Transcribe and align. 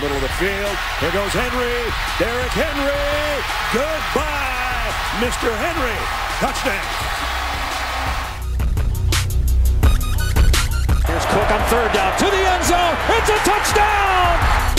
middle 0.00 0.16
of 0.16 0.22
the 0.22 0.28
field. 0.40 0.76
Here 0.98 1.12
goes 1.12 1.32
Henry. 1.32 1.76
Derrick 2.16 2.52
Henry. 2.56 2.90
Goodbye, 3.72 4.88
Mr. 5.20 5.52
Henry. 5.60 5.98
Touchdown. 6.40 6.88
Here's 11.06 11.26
Cook 11.26 11.50
on 11.50 11.60
third 11.68 11.92
down 11.92 12.18
to 12.18 12.24
the 12.24 12.42
end 12.48 12.64
zone. 12.64 12.96
It's 13.10 13.28
a 13.28 13.38
touchdown. 13.44 14.69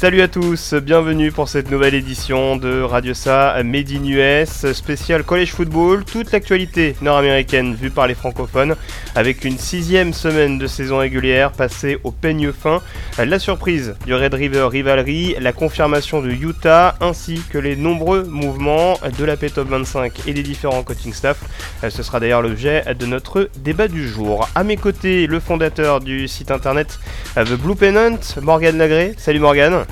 Salut 0.00 0.22
à 0.22 0.28
tous, 0.28 0.72
bienvenue 0.72 1.30
pour 1.30 1.50
cette 1.50 1.70
nouvelle 1.70 1.94
édition 1.94 2.56
de 2.56 2.80
Radio 2.80 3.12
Sa 3.12 3.62
Made 3.62 3.90
in 3.90 4.04
US, 4.06 4.72
spécial 4.72 5.22
college 5.24 5.52
football, 5.52 6.06
toute 6.06 6.32
l'actualité 6.32 6.96
nord-américaine 7.02 7.74
vue 7.74 7.90
par 7.90 8.06
les 8.06 8.14
francophones, 8.14 8.76
avec 9.14 9.44
une 9.44 9.58
sixième 9.58 10.14
semaine 10.14 10.56
de 10.56 10.66
saison 10.66 10.96
régulière 10.96 11.52
passée 11.52 11.98
au 12.02 12.12
peigne 12.12 12.50
fin, 12.50 12.80
la 13.18 13.38
surprise 13.38 13.94
du 14.06 14.14
Red 14.14 14.32
River 14.32 14.68
Rivalry, 14.70 15.36
la 15.38 15.52
confirmation 15.52 16.22
de 16.22 16.30
Utah, 16.30 16.96
ainsi 17.02 17.42
que 17.50 17.58
les 17.58 17.76
nombreux 17.76 18.24
mouvements 18.24 18.94
de 19.18 19.24
la 19.26 19.36
P-Top 19.36 19.68
25 19.68 20.26
et 20.26 20.32
des 20.32 20.42
différents 20.42 20.82
coaching 20.82 21.12
staff. 21.12 21.44
Ce 21.86 22.02
sera 22.02 22.20
d'ailleurs 22.20 22.40
l'objet 22.40 22.84
de 22.98 23.04
notre 23.04 23.50
débat 23.58 23.86
du 23.86 24.08
jour. 24.08 24.48
À 24.54 24.64
mes 24.64 24.78
côtés, 24.78 25.26
le 25.26 25.40
fondateur 25.40 26.00
du 26.00 26.26
site 26.26 26.50
internet 26.50 26.98
The 27.36 27.52
Blue 27.52 27.76
Pennant, 27.76 28.18
Morgan 28.40 28.78
Lagré. 28.78 29.12
Salut 29.18 29.40
Morgan. 29.40 29.84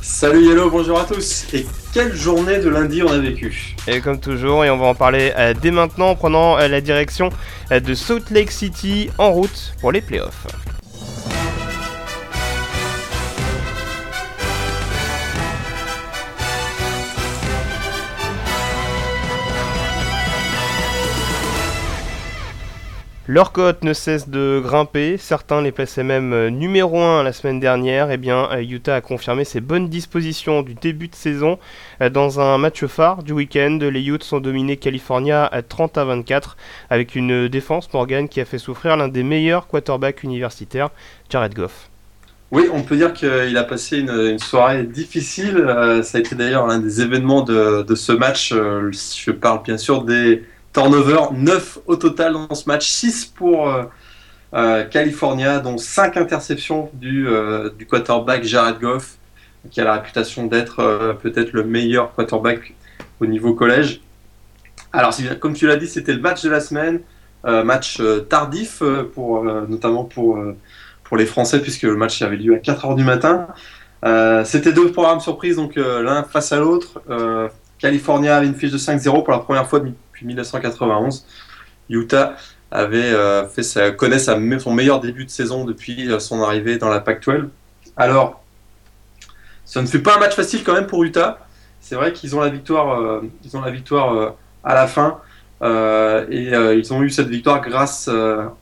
Salut 0.00 0.44
Yellow, 0.46 0.70
bonjour 0.70 0.98
à 0.98 1.04
tous. 1.04 1.46
Et 1.52 1.66
quelle 1.92 2.14
journée 2.14 2.58
de 2.58 2.68
lundi 2.68 3.02
on 3.02 3.08
a 3.08 3.18
vécu 3.18 3.76
Et 3.86 4.00
comme 4.00 4.18
toujours, 4.18 4.64
et 4.64 4.70
on 4.70 4.76
va 4.76 4.86
en 4.86 4.94
parler 4.94 5.32
euh, 5.36 5.54
dès 5.60 5.70
maintenant 5.70 6.08
en 6.08 6.14
prenant 6.14 6.58
euh, 6.58 6.66
la 6.66 6.80
direction 6.80 7.30
euh, 7.70 7.78
de 7.78 7.94
Salt 7.94 8.30
Lake 8.30 8.50
City 8.50 9.10
en 9.18 9.30
route 9.32 9.74
pour 9.80 9.92
les 9.92 10.00
playoffs. 10.00 10.46
Leur 23.30 23.52
cote 23.52 23.84
ne 23.84 23.92
cesse 23.92 24.30
de 24.30 24.58
grimper, 24.64 25.18
certains 25.18 25.60
les 25.60 25.70
plaçaient 25.70 26.02
même 26.02 26.32
euh, 26.32 26.48
numéro 26.48 26.98
1 26.98 27.22
la 27.22 27.34
semaine 27.34 27.60
dernière, 27.60 28.10
eh 28.10 28.16
bien 28.16 28.48
euh, 28.52 28.62
Utah 28.62 28.94
a 28.94 29.00
confirmé 29.02 29.44
ses 29.44 29.60
bonnes 29.60 29.90
dispositions 29.90 30.62
du 30.62 30.72
début 30.72 31.08
de 31.08 31.14
saison 31.14 31.58
euh, 32.00 32.08
dans 32.08 32.40
un 32.40 32.56
match 32.56 32.86
phare 32.86 33.22
du 33.22 33.34
week-end. 33.34 33.80
Les 33.82 34.08
Utes 34.08 34.24
sont 34.24 34.40
dominés 34.40 34.78
California 34.78 35.44
à 35.44 35.60
30 35.60 35.98
à 35.98 36.06
24 36.06 36.56
avec 36.88 37.16
une 37.16 37.48
défense 37.48 37.92
Morgan 37.92 38.30
qui 38.30 38.40
a 38.40 38.46
fait 38.46 38.56
souffrir 38.56 38.96
l'un 38.96 39.08
des 39.08 39.24
meilleurs 39.24 39.66
quarterbacks 39.66 40.22
universitaires, 40.22 40.88
Jared 41.28 41.52
Goff. 41.52 41.90
Oui, 42.50 42.70
on 42.72 42.82
peut 42.82 42.96
dire 42.96 43.12
qu'il 43.12 43.58
a 43.58 43.64
passé 43.64 43.98
une, 43.98 44.38
soirée 44.38 44.84
difficile. 44.84 45.66
ça 46.02 46.16
a 46.16 46.20
été 46.22 46.34
d'ailleurs 46.34 46.66
l'un 46.66 46.78
des 46.78 47.02
événements 47.02 47.42
de 47.42 47.94
ce 47.94 48.12
match. 48.12 48.54
je 48.54 49.30
parle 49.32 49.62
bien 49.64 49.76
sûr 49.76 50.02
des 50.04 50.44
Turnover, 50.72 51.32
9 51.32 51.78
au 51.86 51.96
total 51.96 52.34
dans 52.34 52.54
ce 52.54 52.68
match, 52.68 52.88
6 52.88 53.26
pour 53.26 53.68
euh, 53.68 53.84
euh, 54.54 54.84
California, 54.84 55.60
dont 55.60 55.78
5 55.78 56.16
interceptions 56.16 56.90
du, 56.94 57.26
euh, 57.26 57.70
du, 57.70 57.86
quarterback 57.86 58.44
Jared 58.44 58.78
Goff, 58.78 59.16
qui 59.70 59.80
a 59.80 59.84
la 59.84 59.94
réputation 59.94 60.46
d'être 60.46 61.16
peut-être 61.20 61.52
le 61.52 61.64
meilleur 61.64 62.14
quarterback 62.14 62.74
au 63.20 63.26
niveau 63.26 63.54
collège. 63.54 64.00
Alors, 64.92 65.14
comme 65.40 65.52
tu 65.52 65.66
l'as 65.66 65.76
dit, 65.76 65.88
c'était 65.88 66.14
le 66.14 66.20
match 66.20 66.42
de 66.42 66.48
la 66.48 66.60
semaine, 66.60 67.00
match 67.44 68.00
tardif, 68.28 68.82
pour, 69.14 69.44
notamment 69.44 70.04
pour, 70.04 70.38
pour 71.04 71.16
les 71.16 71.26
Français, 71.26 71.60
puisque 71.60 71.82
le 71.82 71.96
match 71.96 72.22
avait 72.22 72.36
lieu 72.36 72.54
à 72.54 72.58
4h 72.58 72.94
du 72.94 73.04
matin. 73.04 73.48
c'était 74.44 74.72
deux 74.72 74.92
programmes 74.92 75.20
surprises, 75.20 75.56
donc 75.56 75.74
l'un 75.74 76.22
face 76.22 76.52
à 76.52 76.60
l'autre. 76.60 77.02
California 77.78 78.36
avait 78.36 78.46
une 78.46 78.54
fiche 78.54 78.72
de 78.72 78.78
5-0 78.78 79.24
pour 79.24 79.32
la 79.32 79.40
première 79.40 79.68
fois 79.68 79.80
1991. 80.22 81.26
Utah 81.88 82.36
avait 82.70 83.12
euh, 83.12 83.48
fait 83.48 83.62
sa, 83.62 83.90
connaît 83.90 84.18
son 84.18 84.72
meilleur 84.72 85.00
début 85.00 85.24
de 85.24 85.30
saison 85.30 85.64
depuis 85.64 86.10
euh, 86.10 86.18
son 86.18 86.42
arrivée 86.42 86.78
dans 86.78 86.88
la 86.88 87.00
Pac-12. 87.00 87.48
Alors, 87.96 88.42
ça 89.64 89.80
ne 89.82 89.86
fut 89.86 90.02
pas 90.02 90.16
un 90.16 90.18
match 90.18 90.34
facile 90.34 90.64
quand 90.64 90.74
même 90.74 90.86
pour 90.86 91.04
Utah. 91.04 91.46
C'est 91.80 91.94
vrai 91.94 92.12
qu'ils 92.12 92.36
ont 92.36 92.40
la 92.40 92.48
victoire, 92.48 93.00
euh, 93.00 93.22
ils 93.44 93.56
ont 93.56 93.60
la 93.60 93.70
victoire 93.70 94.34
à 94.64 94.74
la 94.74 94.86
fin. 94.86 95.20
et 95.62 96.50
ils 96.52 96.92
ont 96.92 97.02
eu 97.02 97.10
cette 97.10 97.28
victoire 97.28 97.60
grâce 97.60 98.10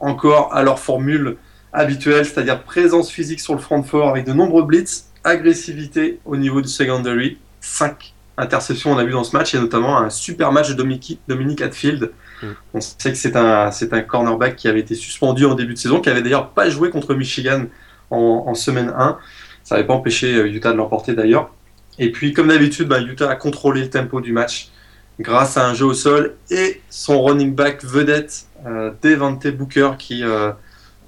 encore 0.00 0.54
à 0.54 0.62
leur 0.62 0.78
formule 0.78 1.36
habituelle, 1.72 2.24
c'est-à-dire 2.24 2.62
présence 2.62 3.10
physique 3.10 3.40
sur 3.40 3.54
le 3.54 3.60
front 3.60 3.82
fort 3.82 4.08
avec 4.08 4.24
de 4.24 4.32
nombreux 4.32 4.62
blitz, 4.62 5.10
agressivité 5.24 6.20
au 6.24 6.36
niveau 6.36 6.60
du 6.60 6.68
secondary, 6.68 7.38
5 7.60 8.14
interceptions 8.38 8.92
on 8.92 8.98
a 8.98 9.04
vu 9.04 9.12
dans 9.12 9.24
ce 9.24 9.36
match, 9.36 9.54
et 9.54 9.58
notamment 9.58 9.98
un 9.98 10.10
super 10.10 10.52
match 10.52 10.68
de 10.68 10.74
Dominique, 10.74 11.20
Dominique 11.28 11.62
Hatfield. 11.62 12.12
Mm. 12.42 12.46
On 12.74 12.80
sait 12.80 13.12
que 13.12 13.18
c'est 13.18 13.36
un, 13.36 13.70
c'est 13.70 13.92
un 13.92 14.02
cornerback 14.02 14.56
qui 14.56 14.68
avait 14.68 14.80
été 14.80 14.94
suspendu 14.94 15.44
en 15.46 15.54
début 15.54 15.74
de 15.74 15.78
saison, 15.78 16.00
qui 16.00 16.10
avait 16.10 16.22
d'ailleurs 16.22 16.50
pas 16.50 16.68
joué 16.68 16.90
contre 16.90 17.14
Michigan 17.14 17.64
en, 18.10 18.54
semaine 18.54 18.92
1. 18.96 19.18
Ça 19.64 19.74
n'avait 19.74 19.86
pas 19.86 19.94
empêché 19.94 20.34
euh, 20.36 20.46
Utah 20.48 20.72
de 20.72 20.76
l'emporter 20.76 21.14
d'ailleurs. 21.14 21.50
Et 21.98 22.12
puis, 22.12 22.32
comme 22.32 22.48
d'habitude, 22.48 22.88
bah, 22.88 23.00
Utah 23.00 23.30
a 23.30 23.36
contrôlé 23.36 23.82
le 23.82 23.90
tempo 23.90 24.20
du 24.20 24.32
match 24.32 24.70
grâce 25.18 25.56
à 25.56 25.66
un 25.66 25.74
jeu 25.74 25.86
au 25.86 25.94
sol 25.94 26.36
et 26.50 26.82
son 26.90 27.22
running 27.22 27.54
back 27.54 27.84
vedette, 27.84 28.46
euh, 28.66 28.92
Devante 29.02 29.46
Booker, 29.48 29.92
qui 29.98 30.22
euh, 30.22 30.52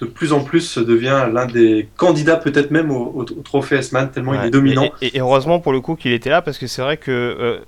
de 0.01 0.07
plus 0.07 0.33
en 0.33 0.41
plus 0.41 0.79
devient 0.79 1.27
l'un 1.33 1.47
des 1.47 1.89
candidats 1.97 2.37
peut-être 2.37 2.71
même 2.71 2.91
au, 2.91 3.25
trophée 3.45 3.77
S-Man, 3.77 4.11
tellement 4.11 4.35
il 4.35 4.47
est 4.47 4.51
dominant. 4.51 4.91
Et, 5.03 5.19
heureusement 5.19 5.61
pour 5.61 5.73
le 5.73 5.81
coup 5.81 5.97
qu'il 5.97 6.13
était 6.13 6.31
là, 6.31 6.43
parce 6.43 6.59
que 6.59 6.67
c'est 6.67 6.83
vrai 6.83 6.97
que 6.97 7.11
euh, 7.11 7.59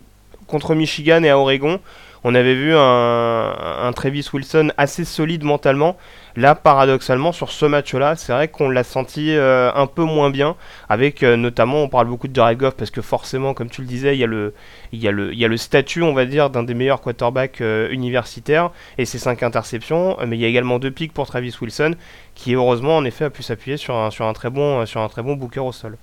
contre 0.46 0.74
Michigan 0.74 1.22
et 1.22 1.30
à 1.30 1.38
Oregon, 1.38 1.80
on 2.22 2.34
avait 2.34 2.54
vu 2.54 2.74
un, 2.74 3.54
un, 3.82 3.92
Travis 3.92 4.26
Wilson 4.32 4.70
assez 4.76 5.04
solide 5.04 5.42
mentalement. 5.42 5.96
Là, 6.36 6.54
paradoxalement, 6.54 7.32
sur 7.32 7.50
ce 7.50 7.66
match-là, 7.66 8.14
c'est 8.16 8.32
vrai 8.32 8.48
qu'on 8.48 8.68
l'a 8.68 8.84
senti 8.84 9.34
euh, 9.34 9.72
un 9.74 9.86
peu 9.86 10.04
moins 10.04 10.30
bien, 10.30 10.56
avec 10.88 11.22
euh, 11.22 11.36
notamment, 11.36 11.82
on 11.82 11.88
parle 11.88 12.06
beaucoup 12.06 12.28
de 12.28 12.34
Jared 12.34 12.70
parce 12.76 12.91
que 12.91 13.02
forcément, 13.02 13.52
comme 13.52 13.68
tu 13.68 13.80
le 13.80 13.86
disais, 13.86 14.16
il 14.16 14.20
y 14.20 15.08
a 15.08 15.10
le, 15.12 15.56
statut, 15.56 16.02
on 16.02 16.14
va 16.14 16.26
dire, 16.26 16.50
d'un 16.50 16.62
des 16.62 16.74
meilleurs 16.74 17.00
quarterbacks 17.00 17.60
euh, 17.60 17.88
universitaires, 17.91 18.70
et 18.96 19.04
ses 19.04 19.18
5 19.18 19.42
interceptions, 19.42 20.16
mais 20.26 20.36
il 20.36 20.41
y 20.41 20.44
a 20.44 20.48
également 20.48 20.78
deux 20.78 20.91
pics 20.91 21.12
pour 21.12 21.26
Travis 21.26 21.54
Wilson, 21.60 21.94
qui 22.34 22.54
heureusement, 22.54 22.97
en 22.97 23.04
effet, 23.04 23.24
a 23.24 23.30
pu 23.30 23.42
s'appuyer 23.42 23.76
sur 23.76 23.97
un, 23.97 24.32
très 24.32 24.50
bon, 24.50 24.86
sur 24.86 25.00
un 25.00 25.08
très 25.08 25.22
bon 25.22 25.34
booker 25.34 25.60
au 25.60 25.72
sol. 25.72 25.97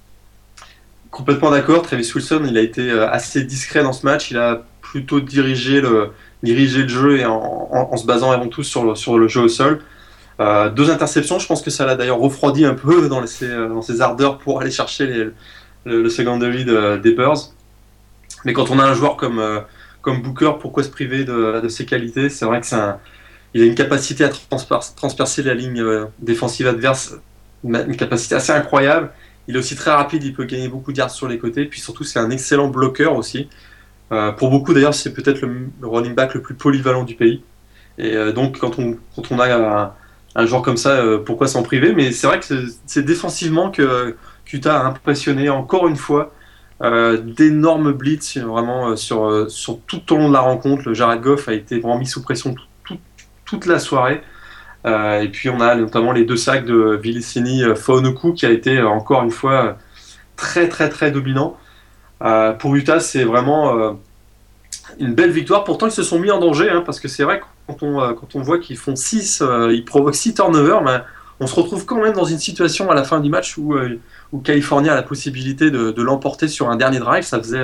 Complètement 1.10 1.52
d'accord, 1.52 1.84
Travis 1.84 2.12
Wilson, 2.14 2.42
il 2.46 2.58
a 2.58 2.62
été 2.62 2.92
assez 2.92 3.44
discret 3.44 3.82
dans 3.82 3.94
ce 3.94 4.06
match, 4.06 4.30
il 4.30 4.38
a 4.38 4.62
plutôt 4.82 5.22
dirigé 5.22 5.80
le, 5.80 6.12
jeu 6.44 7.26
en, 7.26 7.96
se 7.96 8.06
basant 8.06 8.32
avant 8.32 8.48
tout 8.48 8.64
sur 8.64 8.84
le 9.18 9.28
jeu 9.30 9.42
au 9.42 9.48
sol. 9.48 9.82
Euh, 10.40 10.70
deux 10.70 10.92
interceptions, 10.92 11.40
je 11.40 11.48
pense 11.48 11.62
que 11.62 11.72
ça 11.72 11.86
l'a 11.86 11.96
d'ailleurs 11.96 12.20
refroidi 12.20 12.66
un 12.66 12.76
peu 12.76 13.10
dans, 13.10 13.26
ses, 13.26 13.50
dans 13.50 13.82
ses 13.82 14.02
ardeurs 14.02 14.38
pour 14.38 14.62
aller 14.62 14.70
chercher 14.70 15.08
les, 15.08 15.30
le, 15.86 16.10
secondary 16.10 16.64
de, 16.64 16.98
des 16.98 17.14
Bears. 17.14 17.52
Mais 18.46 18.54
quand 18.54 18.70
on 18.70 18.80
a 18.80 18.84
un 18.84 18.94
joueur 18.94 19.18
comme, 19.18 19.40
euh, 19.40 19.60
comme 20.02 20.22
Booker, 20.22 20.54
pourquoi 20.60 20.84
se 20.84 20.90
priver 20.90 21.24
de, 21.24 21.60
de 21.62 21.68
ses 21.68 21.86
qualités? 21.86 22.30
C'est 22.30 22.46
vrai 22.46 22.62
que 22.62 22.68
c'est 22.68 22.78
il 23.54 23.64
a 23.64 23.66
une 23.66 23.76
capacité 23.76 24.26
à 24.26 24.30
transpercer 24.30 25.42
la 25.42 25.54
ligne 25.56 25.82
euh, 25.82 26.06
défensive 26.20 26.68
adverse, 26.68 27.16
une 27.64 27.96
capacité 27.96 28.36
assez 28.36 28.52
incroyable. 28.52 29.12
Il 29.48 29.56
est 29.56 29.60
aussi 29.60 29.76
très 29.76 29.92
rapide, 29.92 30.24
il 30.24 30.34
peut 30.34 30.44
gagner 30.44 30.68
beaucoup 30.68 30.92
de 30.92 30.98
yards 30.98 31.10
sur 31.10 31.28
les 31.28 31.40
côtés. 31.40 31.66
Puis 31.66 31.80
surtout, 31.80 32.04
c'est 32.04 32.20
un 32.20 32.30
excellent 32.30 32.68
bloqueur 32.68 33.16
aussi. 33.16 33.50
Pour 34.10 34.50
beaucoup, 34.52 34.74
d'ailleurs, 34.74 34.94
c'est 34.94 35.14
peut-être 35.14 35.42
le, 35.42 35.70
running 35.82 36.14
back 36.14 36.34
le 36.34 36.42
plus 36.42 36.54
polyvalent 36.54 37.04
du 37.04 37.16
pays. 37.16 37.42
Et 37.98 38.16
donc, 38.34 38.60
quand 38.60 38.78
on, 38.78 38.98
quand 39.16 39.32
on 39.32 39.40
a 39.40 39.56
un, 39.56 39.94
un 40.36 40.46
joueur 40.46 40.62
comme 40.62 40.78
ça, 40.78 40.92
euh, 40.92 41.18
pourquoi 41.20 41.48
s'en 41.48 41.64
priver? 41.64 41.94
Mais 41.94 42.12
c'est 42.12 42.28
vrai 42.28 42.40
que 42.40 42.46
c'est 42.86 43.04
défensivement 43.04 43.72
que 43.72 44.16
Kuta 44.46 44.80
a 44.80 44.86
impressionné 44.86 45.50
encore 45.50 45.88
une 45.88 45.98
fois. 45.98 46.34
d'énormes 46.80 47.92
blitz 47.92 48.38
vraiment 48.38 48.96
sur, 48.96 49.50
sur 49.50 49.80
tout 49.88 50.14
au 50.14 50.18
long 50.18 50.28
de 50.30 50.34
la 50.34 50.42
rencontre. 50.42 50.84
Le 50.88 50.94
Jared 50.94 51.22
Goff 51.22 51.50
a 51.50 51.54
été 51.54 51.80
vraiment 51.80 51.98
mis 51.98 52.06
sous 52.06 52.22
pression 52.22 52.54
toute 53.46 53.66
la 53.66 53.80
soirée. 53.80 54.22
et 54.86 55.30
puis 55.32 55.50
on 55.50 55.60
a 55.60 55.76
notamment 55.76 56.12
les 56.12 56.24
deux 56.24 56.38
sacs 56.38 56.66
de 56.66 57.00
Vilicini 57.02 57.64
Faunoku 57.76 58.34
qui 58.34 58.46
a 58.46 58.52
été 58.52 58.82
encore 58.82 59.24
une 59.24 59.32
fois 59.32 59.78
très 60.36 60.70
très 60.70 60.90
très 60.90 61.12
dominant. 61.12 61.58
Euh, 62.24 62.54
pour 62.54 62.76
Utah, 62.76 63.00
c'est 63.00 63.24
vraiment 63.24 63.78
euh, 63.78 63.94
une 65.00 65.14
belle 65.14 65.32
victoire. 65.32 65.64
Pourtant, 65.64 65.88
ils 65.88 65.92
se 65.92 66.04
sont 66.04 66.20
mis 66.20 66.32
en 66.32 66.40
danger, 66.40 66.70
hein, 66.70 66.84
parce 66.86 67.00
que 67.00 67.08
c'est 67.08 67.24
vrai 67.24 67.42
quand 67.68 67.84
on, 67.84 68.02
euh, 68.02 68.14
quand 68.14 68.36
on 68.36 68.42
voit 68.42 68.60
qu'ils 68.60 68.78
font 68.78 68.96
6, 68.96 69.44
ils 69.70 69.86
provoquent 69.86 70.16
6 70.16 70.36
turnovers, 70.36 70.82
mais 70.82 71.00
on 71.40 71.48
se 71.48 71.56
retrouve 71.56 71.86
quand 71.86 72.02
même 72.02 72.14
dans 72.14 72.26
une 72.26 72.40
situation 72.40 72.90
à 72.90 72.96
la 72.96 73.04
fin 73.04 73.20
du 73.20 73.30
match 73.30 73.58
où, 73.58 73.76
où 74.32 74.40
California 74.40 74.94
a 74.94 74.96
la 74.96 75.04
possibilité 75.04 75.70
de, 75.70 76.02
l'emporter 76.02 76.48
sur 76.48 76.70
un 76.70 76.76
dernier 76.76 77.00
drive. 77.00 77.24
Ça 77.24 77.38
faisait 77.38 77.64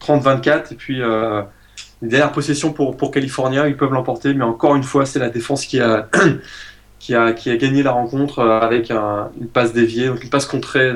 30-24, 0.00 0.72
et 0.72 0.76
puis 0.76 1.00
une 1.00 2.08
dernière 2.08 2.30
possession 2.30 2.72
pour, 2.72 2.96
pour 2.96 3.10
California, 3.10 3.66
ils 3.66 3.76
peuvent 3.76 3.92
l'emporter, 3.92 4.34
mais 4.34 4.44
encore 4.44 4.76
une 4.76 4.84
fois, 4.84 5.04
c'est 5.04 5.18
la 5.18 5.30
défense 5.30 5.66
qui 5.66 5.80
a, 5.80 6.08
gagné 7.08 7.82
la 7.82 7.90
rencontre 7.90 8.40
avec 8.40 8.90
une 8.90 9.48
passe 9.52 9.72
déviée, 9.72 10.06
donc 10.06 10.22
une 10.22 10.30
passe 10.30 10.46
contrée 10.46 10.92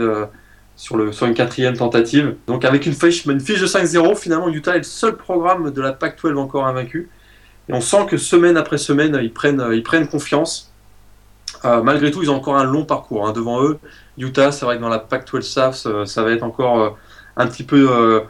sur, 0.77 1.27
une 1.27 1.35
quatrième 1.35 1.77
tentative. 1.77 2.37
Donc 2.47 2.65
avec 2.65 2.87
une 2.87 2.95
fiche, 2.95 3.25
une 3.27 3.41
fiche 3.41 3.61
de 3.61 3.67
5-0, 3.67 4.17
finalement 4.17 4.49
Utah 4.49 4.75
est 4.75 4.79
le 4.79 4.85
seul 4.85 5.17
programme 5.17 5.71
de 5.71 5.81
la 5.81 5.93
PAC-12 5.93 6.37
encore 6.37 6.67
invaincu. 6.67 7.09
Et 7.73 7.75
on 7.75 7.81
sent 7.81 8.07
que 8.09 8.17
semaine 8.17 8.57
après 8.57 8.79
semaine, 8.79 9.19
ils 9.23 9.33
prennent, 9.33 9.65
ils 9.73 9.83
prennent 9.83 10.09
confiance. 10.09 10.73
Euh, 11.65 11.83
malgré 11.83 12.11
tout, 12.11 12.23
ils 12.23 12.31
ont 12.31 12.37
encore 12.37 12.57
un 12.57 12.65
long 12.65 12.85
parcours 12.85 13.27
hein, 13.27 13.33
devant 13.33 13.63
eux. 13.63 13.79
Utah, 14.19 14.53
c'est 14.53 14.65
vrai 14.65 14.77
que 14.77 14.83
dans 14.83 14.89
la 14.89 14.99
PAC-12 14.99 15.43
South, 15.43 16.07
ça, 16.07 16.23
va 16.23 16.33
être 16.33 16.43
encore 16.43 16.81
euh, 16.81 16.91
un 17.37 17.47
petit 17.47 17.63
peu... 17.63 17.89
Euh, 17.91 18.21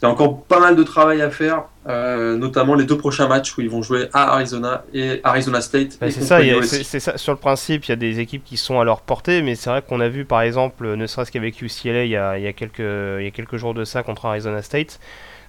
il 0.00 0.04
y 0.04 0.08
a 0.08 0.10
encore 0.10 0.42
pas 0.42 0.60
mal 0.60 0.76
de 0.76 0.82
travail 0.82 1.22
à 1.22 1.30
faire, 1.30 1.64
notamment 1.86 2.74
les 2.74 2.84
deux 2.84 2.98
prochains 2.98 3.28
matchs 3.28 3.56
où 3.56 3.62
ils 3.62 3.70
vont 3.70 3.80
jouer 3.80 4.10
à 4.12 4.34
Arizona 4.34 4.84
et 4.92 5.22
Arizona 5.24 5.62
State. 5.62 5.96
c'est 5.98 6.10
ça, 6.10 6.38
c'est 6.62 7.00
ça, 7.00 7.16
sur 7.16 7.32
le 7.32 7.38
principe, 7.38 7.86
il 7.86 7.88
y 7.88 7.92
a 7.92 7.96
des 7.96 8.20
équipes 8.20 8.44
qui 8.44 8.58
sont 8.58 8.78
à 8.78 8.84
leur 8.84 9.00
portée, 9.00 9.40
mais 9.40 9.54
c'est 9.54 9.70
vrai 9.70 9.80
qu'on 9.80 10.00
a 10.00 10.08
vu 10.08 10.26
par 10.26 10.42
exemple, 10.42 10.96
ne 10.96 11.06
serait-ce 11.06 11.32
qu'avec 11.32 11.62
UCLA 11.62 12.04
il 12.04 12.10
y, 12.10 12.16
a, 12.16 12.36
il, 12.36 12.44
y 12.44 12.46
a 12.46 12.52
quelques, 12.52 12.80
il 12.80 13.24
y 13.24 13.26
a 13.26 13.30
quelques 13.30 13.56
jours 13.56 13.72
de 13.72 13.86
ça 13.86 14.02
contre 14.02 14.26
Arizona 14.26 14.60
State, 14.60 15.00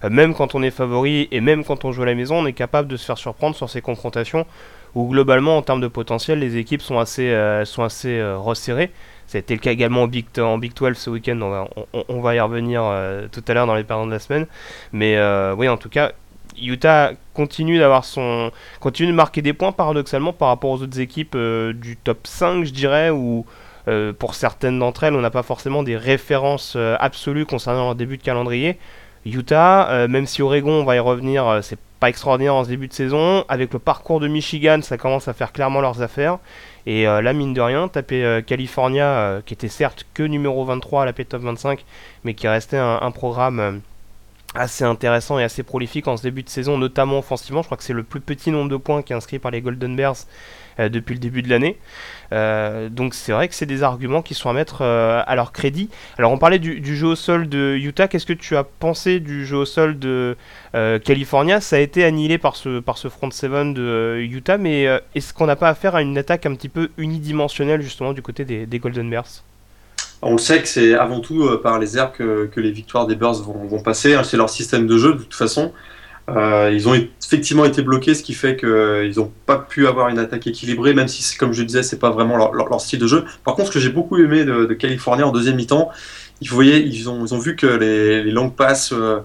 même 0.08 0.34
quand 0.34 0.54
on 0.54 0.62
est 0.62 0.70
favori 0.70 1.28
et 1.30 1.40
même 1.40 1.64
quand 1.64 1.84
on 1.84 1.92
joue 1.92 2.02
à 2.02 2.06
la 2.06 2.14
maison, 2.14 2.36
on 2.36 2.46
est 2.46 2.52
capable 2.52 2.88
de 2.88 2.96
se 2.96 3.04
faire 3.04 3.18
surprendre 3.18 3.56
sur 3.56 3.68
ces 3.68 3.80
confrontations 3.80 4.46
où 4.94 5.08
globalement 5.08 5.56
en 5.56 5.62
termes 5.62 5.80
de 5.80 5.88
potentiel, 5.88 6.40
les 6.40 6.56
équipes 6.56 6.82
sont 6.82 6.98
assez, 6.98 7.30
euh, 7.30 7.64
sont 7.64 7.82
assez 7.82 8.18
euh, 8.18 8.38
resserrées. 8.38 8.90
C'était 9.26 9.54
le 9.54 9.60
cas 9.60 9.72
également 9.72 10.02
en 10.02 10.06
Big, 10.06 10.26
en 10.38 10.56
Big 10.58 10.72
12 10.74 10.96
ce 10.96 11.10
week-end, 11.10 11.38
on 11.92 12.20
va, 12.20 12.34
y 12.34 12.40
revenir 12.40 12.82
euh, 12.82 13.28
tout 13.30 13.44
à 13.46 13.54
l'heure 13.54 13.66
dans 13.66 13.74
les 13.74 13.84
perdants 13.84 14.06
de 14.06 14.10
la 14.10 14.18
semaine. 14.18 14.46
Mais 14.92 15.18
oui, 15.52 15.68
en 15.68 15.76
tout 15.76 15.90
cas, 15.90 16.12
Utah 16.60 17.12
continue 17.34 17.78
d'avoir 17.78 18.06
son 18.06 18.50
continue 18.80 19.10
de 19.10 19.14
marquer 19.14 19.42
des 19.42 19.52
points 19.52 19.70
paradoxalement 19.70 20.32
par 20.32 20.48
rapport 20.48 20.70
aux 20.70 20.82
autres 20.82 20.98
équipes 20.98 21.36
du 21.36 21.96
top 21.96 22.26
5 22.26 22.64
je 22.64 22.72
dirais 22.72 23.10
ou 23.10 23.46
pour 24.18 24.34
certaines 24.34 24.80
d'entre 24.80 25.04
elles 25.04 25.14
on 25.14 25.20
n'a 25.20 25.30
pas 25.30 25.44
forcément 25.44 25.84
des 25.84 25.96
références 25.96 26.76
absolues 26.98 27.46
concernant 27.46 27.84
leur 27.84 27.94
début 27.94 28.16
de 28.16 28.22
calendrier 28.24 28.76
Utah, 29.28 29.90
euh, 29.90 30.08
même 30.08 30.26
si 30.26 30.42
Oregon, 30.42 30.72
on 30.72 30.84
va 30.84 30.96
y 30.96 30.98
revenir, 30.98 31.46
euh, 31.46 31.62
c'est 31.62 31.78
pas 32.00 32.08
extraordinaire 32.08 32.54
en 32.54 32.64
ce 32.64 32.68
début 32.68 32.88
de 32.88 32.92
saison. 32.92 33.44
Avec 33.48 33.72
le 33.72 33.78
parcours 33.78 34.20
de 34.20 34.28
Michigan, 34.28 34.80
ça 34.82 34.98
commence 34.98 35.28
à 35.28 35.32
faire 35.32 35.52
clairement 35.52 35.80
leurs 35.80 36.02
affaires. 36.02 36.38
Et 36.86 37.06
euh, 37.06 37.20
là, 37.20 37.32
mine 37.32 37.54
de 37.54 37.60
rien, 37.60 37.88
taper 37.88 38.42
California, 38.46 39.42
qui 39.44 39.54
était 39.54 39.68
certes 39.68 40.06
que 40.14 40.22
numéro 40.22 40.64
23 40.64 41.02
à 41.02 41.04
la 41.06 41.12
P-Top 41.12 41.42
25, 41.42 41.84
mais 42.24 42.34
qui 42.34 42.48
restait 42.48 42.78
un, 42.78 43.10
programme 43.10 43.80
assez 44.54 44.84
intéressant 44.84 45.38
et 45.38 45.44
assez 45.44 45.62
prolifique 45.62 46.08
en 46.08 46.16
ce 46.16 46.22
début 46.22 46.42
de 46.42 46.48
saison, 46.48 46.78
notamment 46.78 47.18
offensivement. 47.18 47.62
Je 47.62 47.68
crois 47.68 47.76
que 47.76 47.84
c'est 47.84 47.92
le 47.92 48.04
plus 48.04 48.20
petit 48.20 48.50
nombre 48.50 48.70
de 48.70 48.76
points 48.76 49.02
qui 49.02 49.12
est 49.12 49.16
inscrit 49.16 49.38
par 49.38 49.50
les 49.50 49.60
Golden 49.60 49.96
Bears 49.96 50.16
depuis 50.78 51.14
le 51.14 51.20
début 51.20 51.42
de 51.42 51.48
l'année. 51.48 51.78
Euh, 52.32 52.88
donc 52.88 53.14
c'est 53.14 53.32
vrai 53.32 53.48
que 53.48 53.54
c'est 53.54 53.66
des 53.66 53.82
arguments 53.82 54.22
qui 54.22 54.34
sont 54.34 54.50
à 54.50 54.52
mettre 54.52 54.82
euh, 54.82 55.22
à 55.26 55.34
leur 55.34 55.52
crédit. 55.52 55.88
Alors 56.18 56.32
on 56.32 56.38
parlait 56.38 56.58
du, 56.58 56.96
jeu 56.96 57.08
au 57.08 57.16
sol 57.16 57.48
de 57.48 57.76
Utah. 57.76 58.08
Qu'est-ce 58.08 58.26
que 58.26 58.32
tu 58.32 58.56
as 58.56 58.64
pensé 58.64 59.20
du 59.20 59.46
jeu 59.46 59.58
au 59.58 59.64
sol 59.64 59.98
de 59.98 60.36
California? 61.04 61.60
Ça 61.60 61.76
a 61.76 61.78
été 61.78 62.04
annihilé 62.04 62.38
par 62.38 62.56
ce, 62.56 62.80
par 62.80 62.98
ce 62.98 63.08
front 63.08 63.30
seven 63.30 63.74
de 63.74 64.18
Utah, 64.20 64.58
mais 64.58 64.84
est-ce 65.14 65.32
qu'on 65.32 65.46
n'a 65.46 65.56
pas 65.56 65.68
affaire 65.68 65.94
à 65.94 66.02
une 66.02 66.18
attaque 66.18 66.46
un 66.46 66.54
petit 66.54 66.68
peu 66.68 66.90
unidimensionnelle 66.98 67.82
justement 67.82 68.12
du 68.12 68.22
côté 68.22 68.44
des, 68.44 68.78
Golden 68.78 69.10
Bears? 69.10 69.42
On 70.20 70.32
le 70.32 70.38
sait 70.38 70.60
que 70.60 70.68
c'est 70.68 70.94
avant 70.94 71.20
tout 71.20 71.48
par 71.62 71.78
les 71.78 71.96
airs 71.96 72.12
que, 72.12 72.50
les 72.56 72.70
victoires 72.70 73.06
des 73.06 73.14
Bears 73.14 73.42
vont, 73.42 73.66
vont 73.66 73.80
passer. 73.80 74.14
Hein. 74.14 74.24
C'est 74.24 74.36
leur 74.36 74.50
système 74.50 74.86
de 74.86 74.98
jeu 74.98 75.14
de 75.14 75.18
toute 75.18 75.34
façon. 75.34 75.72
Euh, 76.28 76.70
ils 76.72 76.88
ont 76.88 76.94
effectivement 77.24 77.64
été 77.64 77.82
bloqués, 77.82 78.14
ce 78.14 78.22
qui 78.22 78.34
fait 78.34 78.56
qu'ils 78.56 79.14
n'ont 79.16 79.32
pas 79.46 79.56
pu 79.56 79.86
avoir 79.86 80.08
une 80.08 80.18
attaque 80.18 80.46
équilibrée, 80.46 80.92
même 80.92 81.08
si, 81.08 81.36
comme 81.36 81.52
je 81.52 81.62
disais, 81.62 81.82
c'est 81.82 81.98
pas 81.98 82.10
vraiment 82.10 82.36
leur, 82.36 82.80
style 82.80 82.98
de 82.98 83.06
jeu. 83.06 83.24
Par 83.44 83.54
contre, 83.54 83.68
ce 83.68 83.74
que 83.74 83.80
j'ai 83.80 83.88
beaucoup 83.88 84.18
aimé 84.18 84.44
de, 84.44 84.66
de 84.66 84.74
Californie 84.74 85.22
en 85.22 85.32
deuxième 85.32 85.56
mi-temps, 85.56 85.90
ils, 86.40 86.52
ils, 86.62 87.08
ont, 87.08 87.38
vu 87.38 87.56
que 87.56 87.66
les, 87.66 88.22
les 88.22 88.30
longues 88.30 88.54
passes, 88.54 88.92
euh, 88.92 89.20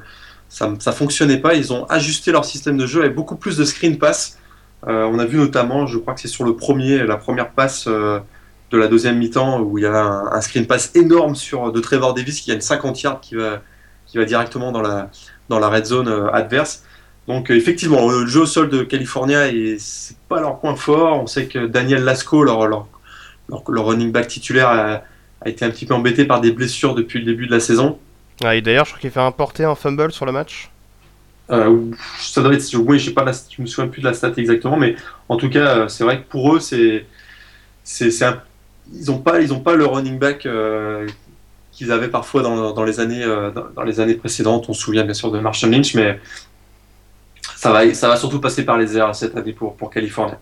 ça, 0.47 0.73
ça 0.79 0.91
fonctionnait 0.93 1.37
pas. 1.37 1.55
Ils 1.55 1.73
ont 1.73 1.85
ajusté 1.85 2.31
leur 2.31 2.45
système 2.45 2.77
de 2.77 2.85
jeu 2.85 3.01
avec 3.01 3.15
beaucoup 3.15 3.35
plus 3.35 3.57
de 3.57 3.65
screen 3.65 3.97
pass. 3.97 4.39
Euh, 4.87 5.03
on 5.03 5.19
a 5.19 5.25
vu 5.25 5.37
notamment, 5.37 5.85
je 5.87 5.97
crois 5.97 6.13
que 6.13 6.21
c'est 6.21 6.27
sur 6.29 6.45
le 6.45 6.55
premier, 6.55 7.05
la 7.05 7.17
première 7.17 7.51
passe 7.51 7.87
de 7.87 8.77
la 8.77 8.87
deuxième 8.87 9.17
mi-temps, 9.17 9.59
où 9.59 9.77
il 9.77 9.83
y 9.83 9.87
a 9.87 9.93
un, 9.93 10.41
screen 10.41 10.67
pass 10.67 10.91
énorme 10.95 11.35
sur 11.35 11.71
de 11.71 11.79
Trevor 11.81 12.13
Davis 12.13 12.39
qui 12.39 12.51
a 12.51 12.55
une 12.55 12.61
50 12.61 13.01
yards 13.01 13.21
qui 13.21 13.35
va, 13.35 13.61
directement 14.25 14.71
dans 14.71 14.81
la 15.59 15.69
red 15.69 15.85
zone 15.85 16.29
adverse. 16.31 16.83
Donc 17.27 17.49
euh, 17.49 17.55
effectivement, 17.55 18.09
le 18.09 18.25
jeu 18.25 18.41
au 18.41 18.45
sol 18.45 18.69
de 18.69 18.83
California, 18.83 19.49
c'est 19.77 20.17
pas 20.27 20.41
leur 20.41 20.59
point 20.59 20.75
fort. 20.75 21.21
On 21.21 21.27
sait 21.27 21.45
que 21.45 21.65
Daniel 21.65 22.03
Lasco, 22.03 22.43
leur, 22.43 22.67
leur, 22.67 22.87
leur, 23.49 23.85
running 23.85 24.11
back 24.11 24.27
titulaire, 24.27 24.69
a, 24.69 25.03
été 25.45 25.65
un 25.65 25.69
petit 25.69 25.85
peu 25.85 25.93
embêté 25.93 26.25
par 26.25 26.41
des 26.41 26.51
blessures 26.51 26.95
depuis 26.95 27.19
le 27.19 27.25
début 27.25 27.47
de 27.47 27.51
la 27.51 27.59
saison. 27.59 27.99
et 28.41 28.61
d'ailleurs, 28.61 28.85
je 28.85 28.91
crois 28.91 29.01
qu'il 29.01 29.11
fait 29.11 29.19
un 29.19 29.31
porté 29.31 29.63
un 29.63 29.75
fumble 29.75 30.11
sur 30.11 30.25
le 30.25 30.31
match. 30.31 30.69
Euh, 31.49 31.91
ça 32.19 32.41
doit 32.41 32.53
être, 32.53 32.73
oui, 32.75 32.99
je 32.99 33.05
sais 33.05 33.13
pas, 33.13 33.25
la, 33.25 33.33
je 33.33 33.61
me 33.61 33.67
souviens 33.67 33.89
plus 33.89 34.01
de 34.01 34.07
la 34.07 34.13
stat 34.13 34.31
exactement, 34.37 34.77
mais 34.77 34.95
en 35.27 35.35
tout 35.35 35.49
cas, 35.49 35.77
euh, 35.77 35.87
c'est 35.89 36.05
vrai 36.05 36.21
que 36.21 36.29
pour 36.29 36.55
eux, 36.55 36.61
c'est, 36.61 37.05
c'est, 37.83 38.09
ils 38.93 39.11
ont 39.11 39.17
pas, 39.17 39.41
ils 39.41 39.53
ont 39.53 39.59
pas 39.59 39.75
le 39.75 39.85
running 39.85 40.17
back 40.17 40.47
qu'ils 41.73 41.91
avaient 41.91 42.07
parfois 42.07 42.41
dans, 42.41 42.71
dans 42.71 42.85
les 42.85 43.01
années, 43.01 43.25
dans, 43.25 43.65
dans, 43.75 43.83
les 43.83 43.99
années 43.99 44.13
précédentes. 44.13 44.65
On 44.69 44.73
se 44.73 44.81
souvient 44.81 45.03
bien 45.03 45.13
sûr 45.13 45.31
de 45.31 45.39
Marshall 45.39 45.71
Lynch, 45.71 45.95
mais 45.95 46.19
ça 47.63 47.71
va, 47.71 47.93
ça 47.93 48.09
va 48.09 48.17
surtout 48.17 48.41
passer 48.41 48.65
par 48.65 48.77
les 48.77 48.97
airs 48.97 49.15
cette 49.15 49.37
année 49.37 49.53
pour, 49.53 49.77
pour 49.77 49.89
Californie. 49.89 50.33